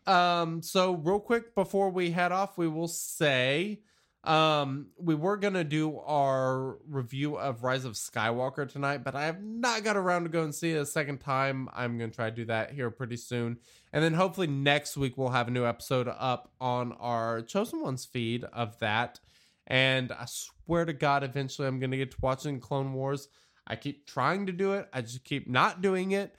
Um, 0.08 0.62
so 0.62 0.94
real 0.94 1.20
quick 1.20 1.54
before 1.54 1.90
we 1.90 2.12
head 2.12 2.32
off, 2.32 2.58
we 2.58 2.68
will 2.68 2.88
say 2.88 3.82
um 4.26 4.88
we 4.98 5.16
were 5.16 5.38
gonna 5.38 5.64
do 5.64 5.98
our 6.00 6.78
review 6.88 7.38
of 7.38 7.64
Rise 7.64 7.86
of 7.86 7.94
Skywalker 7.94 8.70
tonight, 8.70 9.04
but 9.04 9.16
I 9.16 9.26
have 9.26 9.42
not 9.42 9.84
got 9.84 9.96
around 9.96 10.24
to 10.24 10.30
go 10.30 10.44
and 10.44 10.54
see 10.54 10.72
it 10.72 10.78
a 10.78 10.86
second 10.86 11.20
time. 11.20 11.70
I'm 11.74 11.98
gonna 11.98 12.12
try 12.12 12.30
to 12.30 12.36
do 12.36 12.46
that 12.46 12.72
here 12.72 12.90
pretty 12.90 13.16
soon. 13.16 13.60
And 13.94 14.04
then 14.04 14.14
hopefully 14.14 14.48
next 14.48 14.98
week 14.98 15.18
we'll 15.18 15.30
have 15.30 15.48
a 15.48 15.52
new 15.52 15.66
episode 15.66 16.08
up 16.08 16.52
on 16.60 16.92
our 16.94 17.42
Chosen 17.42 17.82
Ones 17.82 18.06
feed 18.06 18.44
of 18.44 18.78
that. 18.80 19.20
And 19.68 20.12
I 20.12 20.26
swear 20.26 20.84
to 20.84 20.94
God, 20.94 21.24
eventually 21.24 21.68
I'm 21.68 21.80
gonna 21.80 21.98
get 21.98 22.12
to 22.12 22.18
watching 22.22 22.60
Clone 22.60 22.94
Wars. 22.94 23.30
I 23.66 23.78
keep 23.78 24.06
trying 24.06 24.48
to 24.48 24.52
do 24.52 24.74
it, 24.74 24.90
I 24.92 25.02
just 25.02 25.24
keep 25.24 25.48
not 25.48 25.82
doing 25.82 26.12
it. 26.12 26.36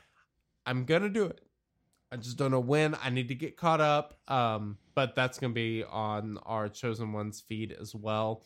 I'm 0.66 0.84
gonna 0.84 1.08
do 1.08 1.24
it. 1.24 1.40
I 2.12 2.16
just 2.16 2.36
don't 2.36 2.50
know 2.50 2.60
when. 2.60 2.96
I 3.02 3.10
need 3.10 3.28
to 3.28 3.34
get 3.34 3.56
caught 3.56 3.80
up. 3.80 4.18
Um, 4.28 4.78
but 5.00 5.14
that's 5.14 5.38
gonna 5.38 5.54
be 5.54 5.82
on 5.82 6.36
our 6.44 6.68
chosen 6.68 7.14
ones 7.14 7.40
feed 7.40 7.74
as 7.80 7.94
well. 7.94 8.44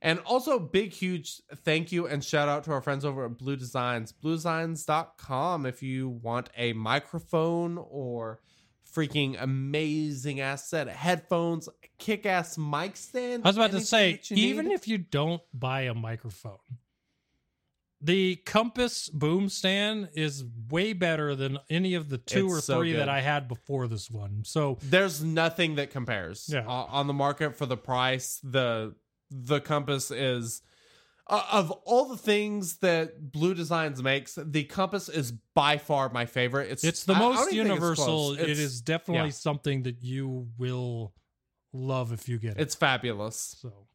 And 0.00 0.20
also 0.20 0.60
big 0.60 0.92
huge 0.92 1.42
thank 1.64 1.90
you 1.90 2.06
and 2.06 2.22
shout 2.22 2.48
out 2.48 2.62
to 2.64 2.70
our 2.70 2.80
friends 2.80 3.04
over 3.04 3.24
at 3.24 3.36
Blue 3.36 3.56
Designs. 3.56 4.12
Bluedesigns.com 4.12 5.66
if 5.66 5.82
you 5.82 6.08
want 6.08 6.48
a 6.56 6.74
microphone 6.74 7.76
or 7.76 8.38
freaking 8.94 9.36
amazing 9.42 10.38
ass 10.38 10.70
set 10.70 10.86
of 10.86 10.94
headphones, 10.94 11.68
kick 11.98 12.24
ass 12.24 12.56
mic 12.56 12.96
stand. 12.96 13.44
I 13.44 13.48
was 13.48 13.56
about 13.56 13.72
to 13.72 13.80
say, 13.80 14.20
even 14.30 14.68
need. 14.68 14.74
if 14.74 14.86
you 14.86 14.98
don't 14.98 15.42
buy 15.52 15.82
a 15.82 15.94
microphone, 15.94 16.58
the 18.00 18.36
Compass 18.44 19.08
boom 19.08 19.48
stand 19.48 20.10
is 20.14 20.44
way 20.70 20.92
better 20.92 21.34
than 21.34 21.58
any 21.70 21.94
of 21.94 22.08
the 22.08 22.18
two 22.18 22.46
It's 22.46 22.54
or 22.56 22.60
so 22.60 22.78
three 22.78 22.92
good. 22.92 23.00
that 23.00 23.08
I 23.08 23.20
had 23.22 23.48
before 23.48 23.88
this 23.88 24.10
one. 24.10 24.42
So 24.44 24.78
there's 24.82 25.22
nothing 25.24 25.76
that 25.76 25.90
compares 25.90 26.48
Yeah. 26.52 26.66
uh, 26.66 26.70
on 26.88 27.06
the 27.06 27.14
market 27.14 27.56
for 27.56 27.66
the 27.66 27.76
price 27.76 28.38
the 28.42 28.94
the 29.30 29.60
compass 29.60 30.10
is 30.10 30.62
uh, 31.28 31.42
of 31.50 31.72
all 31.84 32.04
the 32.08 32.16
things 32.16 32.76
that 32.78 33.32
blue 33.32 33.54
designs 33.54 34.00
makes 34.02 34.38
the 34.40 34.62
compass 34.64 35.08
is 35.08 35.32
by 35.54 35.76
far 35.78 36.08
my 36.12 36.26
favorite 36.26 36.70
it's 36.70 36.84
it's 36.84 37.02
the 37.04 37.12
I- 37.14 37.16
I 37.16 37.18
most 37.20 37.32
even 37.32 37.48
think 37.48 37.50
it's 37.60 37.68
universal. 37.68 38.32
It's- 38.34 38.80
definitely 38.82 39.28
yeah. 39.30 39.32
something 39.32 39.82
that 39.82 40.00
you 40.02 40.46
will 40.58 41.12
love 41.72 42.12
if 42.12 42.28
you 42.28 42.38
get 42.38 42.52
it. 42.52 42.60
it's 42.60 42.74
fabulous 42.76 43.56
so 43.60 43.88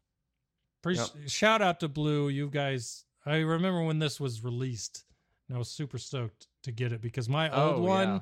pre- 0.82 0.96
Yep. 0.96 1.08
shout 1.28 1.62
out 1.62 1.80
to 1.80 1.88
Blue. 1.88 2.28
You 2.28 2.50
guys, 2.50 3.04
I 3.24 3.36
remember 3.38 3.82
when 3.82 3.98
this 3.98 4.18
was 4.20 4.42
released, 4.42 5.04
and 5.48 5.56
I 5.56 5.58
was 5.58 5.68
super 5.70 5.98
stoked 5.98 6.48
to 6.64 6.72
get 6.72 6.92
it 6.92 7.00
because 7.00 7.28
my 7.28 7.50
old 7.50 7.76
Oh, 7.76 7.82
one. 7.82 8.08
yeah. 8.08 8.20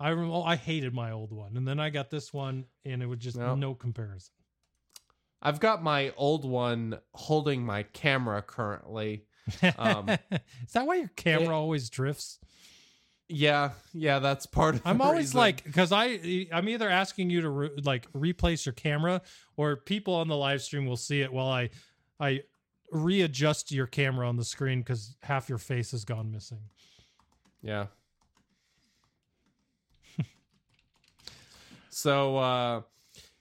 I 0.00 0.10
rem- 0.12 0.30
oh, 0.30 0.42
I 0.42 0.56
hated 0.56 0.94
my 0.94 1.10
old 1.10 1.32
one, 1.32 1.56
and 1.56 1.66
then 1.66 1.80
I 1.80 1.90
got 1.90 2.08
this 2.10 2.32
one, 2.32 2.66
and 2.84 3.02
it 3.02 3.06
was 3.06 3.18
just 3.18 3.36
Yep. 3.36 3.58
no 3.58 3.74
comparison. 3.74 4.32
i've 5.40 5.60
got 5.60 5.84
my 5.84 6.12
old 6.16 6.44
one 6.44 6.98
holding 7.14 7.64
my 7.64 7.84
camera 7.84 8.42
currently 8.42 9.24
Um, 9.78 10.08
Is 10.32 10.72
that 10.72 10.84
why 10.84 10.96
your 10.96 11.08
camera 11.14 11.50
it- 11.50 11.60
always 11.60 11.88
drifts? 11.90 12.40
yeah 13.28 13.70
yeah 13.92 14.18
that's 14.20 14.46
part 14.46 14.74
of 14.76 14.80
it. 14.80 14.86
I'm 14.88 15.00
always 15.00 15.26
reason. 15.26 15.38
like, 15.38 15.62
because 15.64 15.92
I 15.92 16.46
I'm 16.52 16.68
either 16.68 16.88
asking 16.88 17.30
you 17.30 17.42
to 17.42 17.50
re- 17.50 17.70
like 17.84 18.06
replace 18.14 18.66
your 18.66 18.72
camera, 18.72 19.22
or 19.56 19.76
people 19.76 20.14
on 20.14 20.26
the 20.28 20.36
live 20.36 20.60
stream 20.62 20.86
will 20.86 20.96
see 20.96 21.20
it 21.20 21.32
while 21.32 21.48
I 21.48 21.70
I 22.18 22.40
readjust 22.90 23.72
your 23.72 23.86
camera 23.86 24.28
on 24.28 24.36
the 24.36 24.44
screen 24.44 24.80
because 24.80 25.16
half 25.22 25.48
your 25.48 25.58
face 25.58 25.90
has 25.92 26.04
gone 26.04 26.30
missing. 26.30 26.60
Yeah. 27.62 27.86
so 31.90 32.36
uh 32.36 32.82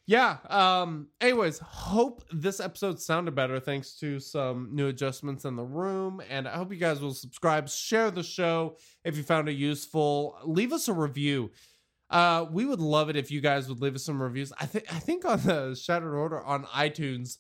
yeah, 0.05 0.37
um 0.49 1.07
anyways, 1.19 1.59
hope 1.59 2.23
this 2.31 2.59
episode 2.59 2.99
sounded 3.01 3.35
better 3.35 3.59
thanks 3.59 3.99
to 3.99 4.19
some 4.19 4.69
new 4.73 4.87
adjustments 4.87 5.43
in 5.45 5.55
the 5.55 5.63
room 5.63 6.21
and 6.29 6.47
I 6.47 6.55
hope 6.55 6.71
you 6.71 6.79
guys 6.79 7.01
will 7.01 7.13
subscribe, 7.13 7.69
share 7.69 8.09
the 8.09 8.23
show 8.23 8.77
if 9.03 9.17
you 9.17 9.23
found 9.23 9.49
it 9.49 9.53
useful, 9.53 10.37
leave 10.45 10.71
us 10.73 10.87
a 10.87 10.93
review. 10.93 11.51
Uh 12.09 12.45
we 12.49 12.65
would 12.65 12.79
love 12.79 13.09
it 13.09 13.15
if 13.15 13.31
you 13.31 13.41
guys 13.41 13.67
would 13.69 13.81
leave 13.81 13.95
us 13.95 14.03
some 14.03 14.21
reviews. 14.21 14.53
I 14.59 14.65
think 14.65 14.93
I 14.93 14.99
think 14.99 15.25
on 15.25 15.41
the 15.41 15.75
Shattered 15.75 16.15
Order 16.15 16.41
on 16.41 16.63
iTunes 16.65 17.37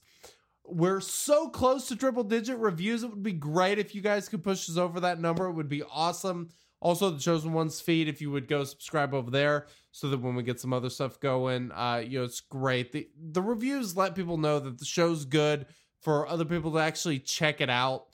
we're 0.67 0.99
so 0.99 1.49
close 1.49 1.87
to 1.87 1.95
triple 1.95 2.23
digit 2.23 2.57
reviews. 2.57 3.03
It 3.03 3.09
would 3.09 3.23
be 3.23 3.33
great 3.33 3.79
if 3.79 3.95
you 3.95 4.01
guys 4.01 4.27
could 4.27 4.43
push 4.43 4.69
us 4.69 4.77
over 4.77 4.99
that 5.01 5.19
number. 5.19 5.45
It 5.45 5.53
would 5.53 5.69
be 5.69 5.83
awesome. 5.83 6.49
Also, 6.79 7.09
the 7.09 7.19
Chosen 7.19 7.53
Ones 7.53 7.81
feed, 7.81 8.07
if 8.07 8.21
you 8.21 8.29
would 8.29 8.47
go 8.47 8.63
subscribe 8.63 9.13
over 9.13 9.31
there 9.31 9.65
so 9.91 10.09
that 10.09 10.21
when 10.21 10.35
we 10.35 10.43
get 10.43 10.59
some 10.59 10.73
other 10.73 10.89
stuff 10.89 11.19
going, 11.19 11.71
uh, 11.71 12.03
you 12.05 12.19
know, 12.19 12.25
it's 12.25 12.41
great. 12.41 12.91
The 12.91 13.09
the 13.31 13.41
reviews 13.41 13.97
let 13.97 14.13
people 14.13 14.37
know 14.37 14.59
that 14.59 14.77
the 14.77 14.85
show's 14.85 15.25
good 15.25 15.65
for 16.01 16.27
other 16.27 16.45
people 16.45 16.71
to 16.73 16.79
actually 16.79 17.19
check 17.19 17.61
it 17.61 17.69
out. 17.69 18.05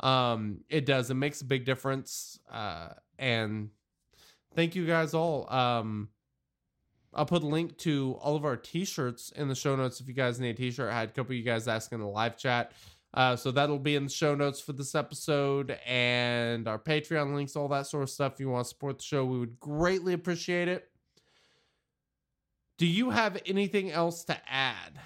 Um, 0.00 0.62
it 0.68 0.84
does. 0.84 1.10
It 1.10 1.14
makes 1.14 1.42
a 1.42 1.44
big 1.44 1.64
difference. 1.64 2.40
Uh, 2.50 2.88
and 3.18 3.70
thank 4.54 4.74
you 4.74 4.86
guys 4.86 5.14
all. 5.14 5.52
Um, 5.52 6.08
I'll 7.18 7.26
put 7.26 7.42
a 7.42 7.46
link 7.46 7.76
to 7.78 8.16
all 8.20 8.36
of 8.36 8.44
our 8.44 8.56
t-shirts 8.56 9.32
in 9.34 9.48
the 9.48 9.54
show 9.56 9.74
notes 9.74 10.00
if 10.00 10.06
you 10.06 10.14
guys 10.14 10.38
need 10.38 10.50
a 10.50 10.54
t-shirt. 10.54 10.88
I 10.88 11.00
had 11.00 11.08
a 11.08 11.12
couple 11.12 11.32
of 11.32 11.36
you 11.36 11.42
guys 11.42 11.66
asking 11.66 11.98
in 11.98 12.04
the 12.04 12.10
live 12.10 12.38
chat. 12.38 12.70
Uh, 13.12 13.34
so 13.34 13.50
that'll 13.50 13.80
be 13.80 13.96
in 13.96 14.04
the 14.04 14.10
show 14.10 14.36
notes 14.36 14.60
for 14.60 14.72
this 14.72 14.94
episode 14.94 15.76
and 15.84 16.68
our 16.68 16.78
Patreon 16.78 17.34
links, 17.34 17.56
all 17.56 17.66
that 17.68 17.88
sort 17.88 18.04
of 18.04 18.10
stuff. 18.10 18.34
If 18.34 18.40
you 18.40 18.50
want 18.50 18.66
to 18.66 18.68
support 18.68 18.98
the 18.98 19.04
show, 19.04 19.24
we 19.24 19.36
would 19.40 19.58
greatly 19.58 20.12
appreciate 20.12 20.68
it. 20.68 20.88
Do 22.76 22.86
you 22.86 23.10
have 23.10 23.42
anything 23.46 23.90
else 23.90 24.22
to 24.26 24.38
add? 24.48 25.00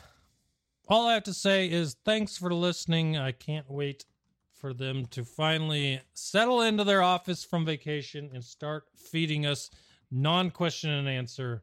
All 0.89 1.07
I 1.07 1.15
have 1.15 1.23
to 1.23 1.33
say 1.33 1.71
is 1.71 1.97
thanks 2.05 2.37
for 2.37 2.53
listening. 2.53 3.17
I 3.17 3.33
can't 3.33 3.71
wait 3.71 4.05
for 4.53 4.75
them 4.75 5.07
to 5.07 5.25
finally 5.25 6.03
settle 6.13 6.61
into 6.61 6.85
their 6.85 7.03
office 7.03 7.43
from 7.43 7.65
vacation 7.65 8.31
and 8.35 8.45
start 8.45 8.85
feeding 8.95 9.47
us 9.47 9.71
non 10.11 10.51
question 10.51 10.91
and 10.91 11.09
answer 11.09 11.63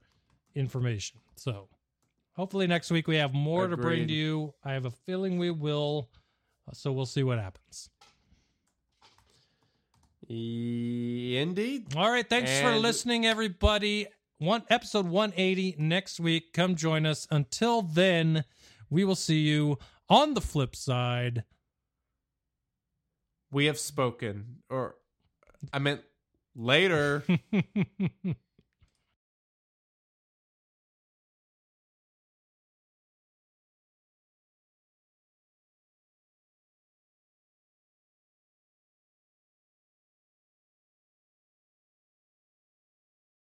information. 0.55 1.19
So 1.35 1.67
hopefully 2.33 2.67
next 2.67 2.91
week 2.91 3.07
we 3.07 3.15
have 3.17 3.33
more 3.33 3.67
to 3.67 3.77
bring 3.77 4.07
to 4.07 4.13
you. 4.13 4.53
I 4.63 4.73
have 4.73 4.85
a 4.85 4.91
feeling 4.91 5.37
we 5.39 5.51
will. 5.51 6.09
uh, 6.67 6.73
So 6.73 6.91
we'll 6.91 7.05
see 7.05 7.23
what 7.23 7.39
happens. 7.39 7.89
Indeed. 10.27 11.95
All 11.95 12.09
right. 12.11 12.27
Thanks 12.27 12.59
for 12.59 12.75
listening, 12.75 13.25
everybody. 13.25 14.07
One 14.37 14.63
episode 14.69 15.07
180 15.07 15.75
next 15.79 16.19
week. 16.19 16.53
Come 16.53 16.75
join 16.75 17.05
us. 17.05 17.27
Until 17.31 17.81
then, 17.81 18.43
we 18.89 19.03
will 19.03 19.15
see 19.15 19.39
you 19.39 19.79
on 20.07 20.33
the 20.35 20.41
flip 20.41 20.75
side. 20.75 21.43
We 23.51 23.65
have 23.65 23.79
spoken. 23.79 24.57
Or 24.69 24.95
I 25.73 25.79
meant 25.79 26.01
later. 26.55 27.23